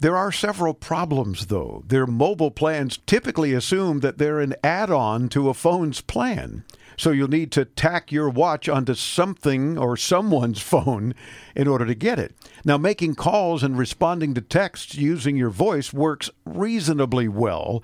There 0.00 0.16
are 0.16 0.30
several 0.30 0.74
problems, 0.74 1.46
though. 1.46 1.82
Their 1.86 2.06
mobile 2.06 2.52
plans 2.52 2.98
typically 3.06 3.52
assume 3.52 4.00
that 4.00 4.18
they're 4.18 4.38
an 4.38 4.54
add 4.62 4.90
on 4.90 5.28
to 5.30 5.48
a 5.48 5.54
phone's 5.54 6.00
plan. 6.00 6.64
So 6.96 7.10
you'll 7.10 7.28
need 7.28 7.50
to 7.52 7.64
tack 7.64 8.12
your 8.12 8.28
watch 8.28 8.68
onto 8.68 8.94
something 8.94 9.76
or 9.76 9.96
someone's 9.96 10.60
phone 10.62 11.14
in 11.56 11.66
order 11.66 11.84
to 11.84 11.94
get 11.94 12.18
it. 12.18 12.34
Now, 12.64 12.76
making 12.76 13.16
calls 13.16 13.62
and 13.62 13.76
responding 13.76 14.34
to 14.34 14.40
texts 14.40 14.94
using 14.94 15.36
your 15.36 15.50
voice 15.50 15.92
works 15.92 16.30
reasonably 16.44 17.26
well, 17.28 17.82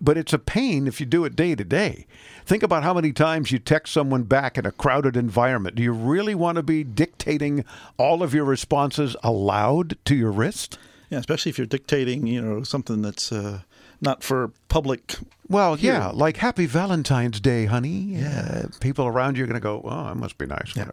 but 0.00 0.16
it's 0.16 0.32
a 0.32 0.38
pain 0.38 0.86
if 0.86 1.00
you 1.00 1.06
do 1.06 1.24
it 1.24 1.36
day 1.36 1.54
to 1.54 1.64
day. 1.64 2.06
Think 2.44 2.62
about 2.62 2.82
how 2.82 2.94
many 2.94 3.12
times 3.12 3.52
you 3.52 3.58
text 3.58 3.92
someone 3.92 4.24
back 4.24 4.58
in 4.58 4.66
a 4.66 4.72
crowded 4.72 5.16
environment. 5.16 5.76
Do 5.76 5.82
you 5.82 5.92
really 5.92 6.34
want 6.34 6.56
to 6.56 6.62
be 6.62 6.84
dictating 6.84 7.64
all 7.96 8.22
of 8.22 8.34
your 8.34 8.44
responses 8.44 9.16
aloud 9.22 9.96
to 10.04 10.14
your 10.14 10.30
wrist? 10.30 10.78
Yeah, 11.10 11.18
especially 11.18 11.50
if 11.50 11.58
you're 11.58 11.66
dictating, 11.66 12.26
you 12.26 12.40
know, 12.40 12.62
something 12.62 13.02
that's 13.02 13.32
uh, 13.32 13.60
not 14.00 14.22
for 14.22 14.52
public. 14.68 15.16
Well, 15.50 15.76
yeah, 15.76 16.12
like 16.14 16.36
Happy 16.36 16.66
Valentine's 16.66 17.40
Day, 17.40 17.64
honey. 17.64 17.88
Yeah. 17.88 18.62
Uh, 18.62 18.68
people 18.78 19.08
around 19.08 19.36
you 19.36 19.42
are 19.42 19.48
going 19.48 19.54
to 19.54 19.60
go, 19.60 19.82
oh, 19.84 20.04
that 20.04 20.14
must 20.14 20.38
be 20.38 20.46
nice. 20.46 20.76
Yeah. 20.76 20.90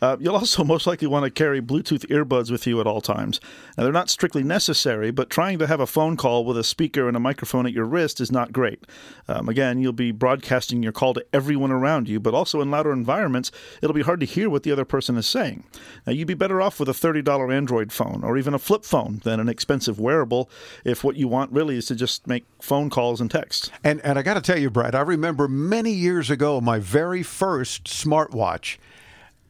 Uh, 0.00 0.16
you'll 0.18 0.34
also 0.34 0.64
most 0.64 0.86
likely 0.86 1.06
want 1.06 1.26
to 1.26 1.30
carry 1.30 1.60
Bluetooth 1.60 2.06
earbuds 2.06 2.50
with 2.50 2.66
you 2.66 2.80
at 2.80 2.86
all 2.86 3.02
times. 3.02 3.38
Now, 3.76 3.84
they're 3.84 3.92
not 3.92 4.08
strictly 4.08 4.42
necessary, 4.42 5.10
but 5.10 5.28
trying 5.28 5.58
to 5.58 5.66
have 5.66 5.80
a 5.80 5.86
phone 5.86 6.16
call 6.16 6.46
with 6.46 6.56
a 6.56 6.64
speaker 6.64 7.06
and 7.06 7.18
a 7.18 7.20
microphone 7.20 7.66
at 7.66 7.74
your 7.74 7.84
wrist 7.84 8.18
is 8.18 8.32
not 8.32 8.50
great. 8.50 8.86
Um, 9.28 9.46
again, 9.46 9.78
you'll 9.78 9.92
be 9.92 10.10
broadcasting 10.10 10.82
your 10.82 10.92
call 10.92 11.12
to 11.12 11.26
everyone 11.34 11.70
around 11.70 12.08
you, 12.08 12.18
but 12.18 12.32
also 12.32 12.62
in 12.62 12.70
louder 12.70 12.94
environments, 12.94 13.52
it'll 13.82 13.92
be 13.92 14.00
hard 14.00 14.20
to 14.20 14.26
hear 14.26 14.48
what 14.48 14.62
the 14.62 14.72
other 14.72 14.86
person 14.86 15.18
is 15.18 15.26
saying. 15.26 15.64
Now, 16.06 16.14
you'd 16.14 16.28
be 16.28 16.32
better 16.32 16.62
off 16.62 16.80
with 16.80 16.88
a 16.88 16.92
$30 16.92 17.54
Android 17.54 17.92
phone 17.92 18.24
or 18.24 18.38
even 18.38 18.54
a 18.54 18.58
flip 18.58 18.86
phone 18.86 19.20
than 19.24 19.38
an 19.38 19.50
expensive 19.50 20.00
wearable 20.00 20.48
if 20.82 21.04
what 21.04 21.16
you 21.16 21.28
want 21.28 21.52
really 21.52 21.76
is 21.76 21.84
to 21.86 21.94
just 21.94 22.26
make 22.26 22.46
phone 22.62 22.88
calls 22.88 23.20
and 23.20 23.30
text. 23.30 23.70
And 23.84 23.97
and 24.02 24.18
I 24.18 24.22
got 24.22 24.34
to 24.34 24.40
tell 24.40 24.58
you, 24.58 24.70
Brad, 24.70 24.94
I 24.94 25.00
remember 25.00 25.48
many 25.48 25.92
years 25.92 26.30
ago 26.30 26.60
my 26.60 26.78
very 26.78 27.22
first 27.22 27.84
smartwatch. 27.84 28.78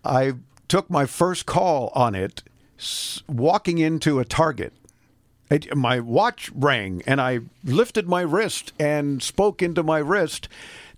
I 0.05 0.35
took 0.69 0.91
my 0.91 1.07
first 1.07 1.47
call 1.47 1.91
on 1.95 2.15
it 2.15 2.43
walking 3.29 3.79
into 3.79 4.19
a 4.19 4.25
Target. 4.25 4.73
It, 5.51 5.75
my 5.75 5.99
watch 5.99 6.51
rang, 6.55 7.03
and 7.07 7.21
I 7.21 7.41
lifted 7.65 8.07
my 8.07 8.21
wrist 8.21 8.75
and 8.79 9.23
spoke 9.23 9.63
into 9.63 9.83
my 9.83 9.99
wrist 9.99 10.47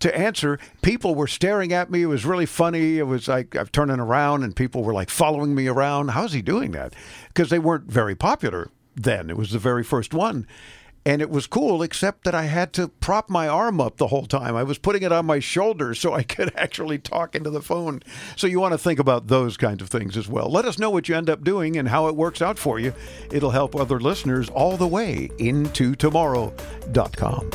to 0.01 0.17
answer. 0.17 0.59
People 0.83 1.15
were 1.15 1.29
staring 1.29 1.73
at 1.73 1.89
me. 1.89 2.03
It 2.03 2.07
was 2.07 2.27
really 2.27 2.47
funny. 2.47 2.99
It 2.99 3.05
was 3.05 3.29
like 3.29 3.55
I'm 3.55 3.69
turning 3.69 4.01
around, 4.01 4.43
and 4.43 4.57
people 4.57 4.83
were 4.83 4.93
like 4.93 5.09
following 5.09 5.55
me 5.55 5.69
around. 5.69 6.09
How's 6.09 6.33
he 6.33 6.43
doing 6.43 6.73
that? 6.73 6.95
Because 7.29 7.51
they 7.51 7.61
weren't 7.61 7.85
very 7.85 8.17
popular 8.17 8.71
then. 8.97 9.31
It 9.31 9.37
was 9.37 9.53
the 9.53 9.61
very 9.61 9.85
first 9.85 10.13
one 10.13 10.49
and 11.05 11.23
it 11.23 11.31
was 11.31 11.47
cool 11.47 11.83
except 11.83 12.25
that 12.25 12.35
i 12.35 12.45
had 12.45 12.73
to 12.73 12.89
prop 12.89 13.31
my 13.31 13.49
arm 13.49 13.81
up 13.81 13.97
the 13.97 14.09
whole 14.09 14.27
time. 14.27 14.57
I 14.57 14.63
was 14.63 14.79
putting 14.79 15.03
it 15.03 15.13
on 15.13 15.27
my 15.27 15.39
shoulder 15.39 15.95
so 16.01 16.13
i 16.13 16.23
could 16.23 16.53
actually 16.57 16.99
talk 16.99 17.35
into 17.35 17.51
the 17.51 17.63
phone. 17.63 18.03
So 18.37 18.47
you 18.47 18.61
want 18.61 18.73
to 18.73 18.79
think 18.79 18.99
about 18.99 19.29
those 19.29 19.57
kinds 19.57 19.83
of 19.83 19.89
things 19.89 20.17
as 20.17 20.29
well. 20.29 20.51
Let 20.51 20.65
us 20.65 20.79
know 20.79 20.91
what 20.91 21.09
you 21.09 21.17
end 21.17 21.31
up 21.31 21.45
doing 21.45 21.77
and 21.77 21.89
how 21.89 22.09
it 22.09 22.17
works 22.17 22.43
out 22.43 22.59
for 22.59 22.79
you. 22.79 22.93
It'll 23.31 23.51
help 23.51 23.75
other 23.75 24.01
listeners 24.01 24.49
all 24.49 24.77
the 24.77 24.87
way 24.89 25.31
into 25.39 25.95
tomorrow.com 25.95 27.51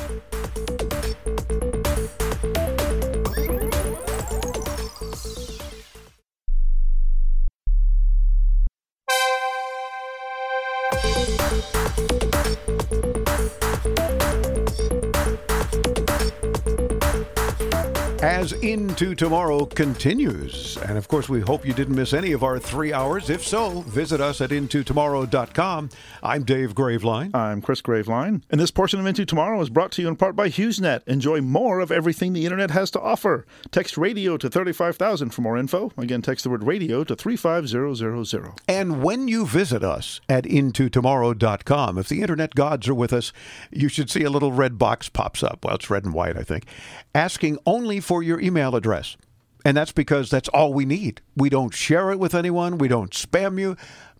as 18.22 18.54
Into 18.54 19.16
Tomorrow 19.16 19.66
continues. 19.66 20.78
And 20.78 20.98
of 20.98 21.08
course, 21.08 21.28
we 21.30 21.42
hope 21.42 21.66
you 21.66 21.74
didn't 21.74 21.96
miss 21.96 22.14
any 22.14 22.32
of 22.32 22.44
our 22.44 22.60
three 22.60 22.94
hours. 22.94 23.30
If 23.30 23.46
so, 23.46 23.82
visit 23.82 24.22
us 24.22 24.42
at 24.42 24.52
intotomorrow.com. 24.52 25.90
I'm 26.24 26.44
Dave 26.44 26.74
Graveline. 26.74 27.36
I'm 27.36 27.62
Chris 27.62 27.82
Graveline. 27.82 28.42
And 28.50 28.60
this 28.60 28.72
portion 28.72 29.00
of 29.00 29.06
Into 29.06 29.26
Tomorrow 29.26 29.62
is 29.62 29.70
brought 29.70 29.92
to 29.94 30.02
you 30.02 30.08
in 30.08 30.16
part 30.16 30.36
by 30.36 30.50
HughesNet. 30.50 31.08
Enjoy 31.08 31.42
more 31.42 31.80
of 31.80 31.92
everything 31.92 32.34
the 32.34 32.46
internet 32.46 32.72
has 32.72 32.90
to 32.92 33.02
offer. 33.02 33.46
Text 33.72 33.98
radio 33.98 34.38
to 34.38 34.50
35000 34.50 35.30
for 35.30 35.42
more 35.42 35.58
info. 35.58 35.92
Again, 35.98 36.22
text 36.22 36.44
the 36.44 36.50
word 36.50 36.64
radio 36.64 37.04
to 37.04 37.16
35000. 37.16 38.54
And 38.68 39.04
when 39.04 39.28
you 39.28 39.46
visit 39.46 39.84
us 39.84 40.22
at 40.30 40.46
intotomorrow.com, 40.46 41.98
if 41.98 42.10
the 42.10 42.22
internet 42.22 42.56
gods 42.56 42.88
are 42.88 42.96
with 42.96 43.14
us, 43.14 43.32
you 43.72 43.90
should 43.90 44.10
see 44.10 44.24
a 44.24 44.30
little 44.30 44.52
red 44.52 44.78
box 44.78 45.10
pops 45.10 45.44
up. 45.44 45.64
Well, 45.64 45.76
it's 45.76 45.90
red 45.90 46.06
and 46.06 46.14
white, 46.14 46.38
I 46.38 46.44
think, 46.44 46.66
asking 47.14 47.60
only 47.66 48.00
for 48.16 48.24
your 48.24 48.40
email 48.40 48.78
address. 48.78 49.18
And 49.66 49.76
that's 49.76 49.92
because 49.92 50.30
that's 50.30 50.48
all 50.48 50.72
we 50.72 50.86
need. 50.86 51.20
We 51.36 51.50
don't 51.50 51.74
share 51.74 52.12
it 52.12 52.18
with 52.18 52.34
anyone, 52.34 52.78
we 52.78 52.88
don't 52.88 53.12
spam 53.12 53.60
you, 53.60 53.76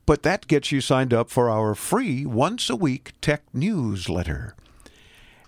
but 0.06 0.22
that 0.24 0.48
gets 0.48 0.70
you 0.70 0.82
signed 0.82 1.14
up 1.14 1.30
for 1.30 1.50
our 1.50 1.74
free 1.76 2.26
once 2.26 2.70
a 2.70 2.76
week 2.76 3.14
tech 3.22 3.44
newsletter. 3.54 4.54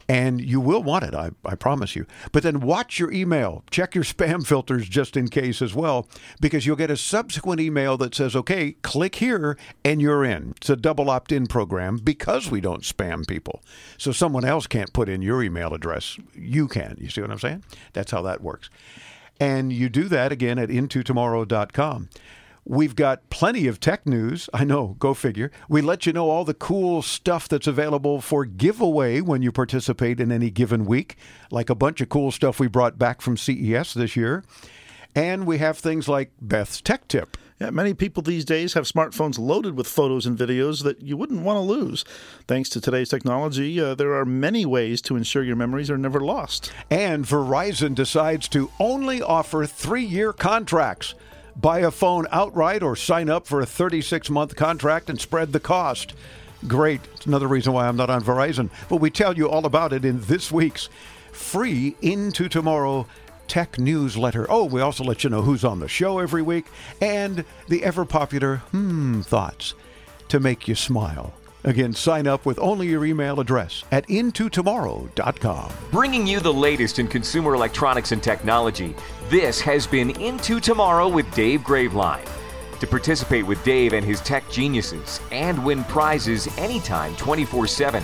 And 0.10 0.40
you 0.40 0.62
will 0.62 0.82
want 0.84 1.04
it, 1.04 1.14
I, 1.14 1.32
I 1.46 1.56
promise 1.56 1.96
you. 1.96 2.06
But 2.32 2.44
then 2.44 2.62
watch 2.62 2.98
your 2.98 3.12
email. 3.12 3.64
Check 3.70 3.94
your 3.94 4.06
spam 4.06 4.46
filters 4.48 4.88
just 4.88 5.18
in 5.18 5.28
case 5.28 5.62
as 5.62 5.76
well, 5.76 6.08
because 6.40 6.66
you'll 6.66 6.78
get 6.78 6.90
a 6.92 6.98
subsequent 6.98 7.60
email 7.60 7.98
that 7.98 8.16
says, 8.16 8.36
okay, 8.36 8.74
click 8.84 9.16
here 9.16 9.58
and 9.84 10.02
you're 10.02 10.24
in. 10.24 10.54
It's 10.58 10.70
a 10.70 10.78
double 10.78 11.10
opt 11.10 11.32
in 11.32 11.48
program 11.48 11.98
because 11.98 12.50
we 12.50 12.62
don't 12.62 12.84
spam 12.84 13.28
people. 13.28 13.62
So 13.98 14.12
someone 14.12 14.46
else 14.46 14.66
can't 14.66 14.94
put 14.94 15.10
in 15.10 15.22
your 15.22 15.44
email 15.44 15.74
address. 15.74 16.18
You 16.34 16.68
can. 16.68 16.98
You 17.00 17.10
see 17.10 17.22
what 17.22 17.32
I'm 17.32 17.40
saying? 17.40 17.64
That's 17.94 18.12
how 18.12 18.22
that 18.22 18.42
works. 18.42 18.70
And 19.40 19.72
you 19.72 19.90
do 19.90 20.06
that 20.06 20.32
again 20.32 20.58
at 20.58 20.70
intotomorrow.com. 20.70 22.10
We've 22.70 22.98
got 22.98 23.30
plenty 23.30 23.66
of 23.68 23.80
tech 23.80 24.06
news. 24.06 24.50
I 24.54 24.66
know, 24.66 24.98
go 25.00 25.14
figure. 25.14 25.52
We 25.70 25.82
let 25.82 26.06
you 26.06 26.12
know 26.12 26.30
all 26.30 26.44
the 26.44 26.54
cool 26.54 27.02
stuff 27.02 27.48
that's 27.48 27.66
available 27.66 28.20
for 28.20 28.44
giveaway 28.44 29.22
when 29.22 29.42
you 29.42 29.54
participate 29.54 30.20
in 30.20 30.34
any 30.34 30.50
given 30.50 30.84
week, 30.86 31.16
like 31.50 31.70
a 31.70 31.76
bunch 31.76 32.02
of 32.02 32.10
cool 32.10 32.30
stuff 32.30 32.60
we 32.60 32.68
brought 32.68 33.00
back 33.00 33.22
from 33.22 33.38
CES 33.38 33.94
this 33.94 34.18
year. 34.18 34.44
And 35.16 35.48
we 35.48 35.60
have 35.60 35.78
things 35.78 36.10
like 36.10 36.32
Beth's 36.42 36.82
Tech 36.82 37.08
Tip. 37.08 37.38
Yeah, 37.62 37.70
many 37.70 37.94
people 37.94 38.22
these 38.22 38.44
days 38.44 38.74
have 38.74 38.84
smartphones 38.84 39.40
loaded 39.40 39.78
with 39.78 39.88
photos 39.88 40.26
and 40.26 40.38
videos 40.38 40.84
that 40.84 41.02
you 41.02 41.16
wouldn't 41.16 41.44
want 41.44 41.56
to 41.56 41.62
lose. 41.62 42.04
Thanks 42.50 42.68
to 42.72 42.82
today's 42.82 43.08
technology, 43.08 43.80
uh, 43.80 43.96
there 43.96 44.14
are 44.14 44.26
many 44.26 44.66
ways 44.66 45.02
to 45.04 45.16
ensure 45.16 45.42
your 45.42 45.56
memories 45.56 45.90
are 45.90 45.98
never 45.98 46.20
lost. 46.20 46.74
And 46.92 47.26
Verizon 47.26 47.96
decides 47.96 48.50
to 48.50 48.70
only 48.78 49.22
offer 49.22 49.66
three 49.66 50.04
year 50.04 50.34
contracts. 50.34 51.16
Buy 51.60 51.80
a 51.80 51.90
phone 51.90 52.28
outright 52.32 52.84
or 52.84 52.96
sign 52.96 53.30
up 53.30 53.48
for 53.48 53.62
a 53.62 53.66
36 53.66 54.30
month 54.30 54.56
contract 54.56 55.10
and 55.10 55.20
spread 55.20 55.54
the 55.54 55.60
cost. 55.60 56.14
Great. 56.68 57.02
It's 57.16 57.26
another 57.26 57.48
reason 57.48 57.74
why 57.74 57.88
I'm 57.88 57.96
not 57.96 58.12
on 58.12 58.24
Verizon. 58.24 58.70
But 58.90 58.98
we 58.98 59.10
tell 59.10 59.36
you 59.36 59.50
all 59.50 59.66
about 59.66 59.92
it 59.92 60.06
in 60.06 60.22
this 60.22 60.52
week's 60.52 60.88
free 61.32 61.96
Into 62.02 62.48
Tomorrow 62.48 63.08
tech 63.48 63.80
newsletter. 63.80 64.46
Oh, 64.50 64.66
we 64.66 64.82
also 64.82 65.04
let 65.04 65.24
you 65.24 65.30
know 65.30 65.42
who's 65.42 65.64
on 65.64 65.80
the 65.80 65.88
show 65.88 66.20
every 66.20 66.42
week 66.42 66.66
and 67.02 67.44
the 67.68 67.84
ever 67.84 68.06
popular 68.06 68.58
hmm 68.72 69.22
thoughts 69.22 69.74
to 70.28 70.40
make 70.40 70.68
you 70.68 70.76
smile. 70.76 71.34
Again, 71.64 71.94
sign 71.94 72.28
up 72.28 72.46
with 72.46 72.60
only 72.60 72.88
your 72.88 73.06
email 73.06 73.40
address 73.40 73.84
at 73.92 74.08
intotomorrow.com. 74.08 75.72
Bringing 75.92 76.28
you 76.28 76.40
the 76.40 76.54
latest 76.54 77.00
in 77.00 77.08
consumer 77.08 77.56
electronics 77.56 78.12
and 78.12 78.22
technology, 78.22 78.96
this 79.30 79.60
has 79.60 79.86
been 79.86 80.12
Into 80.22 80.62
Tomorrow 80.62 81.10
with 81.10 81.30
Dave 81.36 81.62
Graveline. 81.62 82.26
To 82.80 82.88
participate 82.88 83.46
with 83.46 83.62
Dave 83.66 83.92
and 83.92 84.06
his 84.06 84.22
tech 84.22 84.50
geniuses 84.50 85.20
and 85.32 85.64
win 85.66 85.84
prizes 85.84 86.48
anytime 86.58 87.14
24 87.18 87.68
7, 87.68 88.04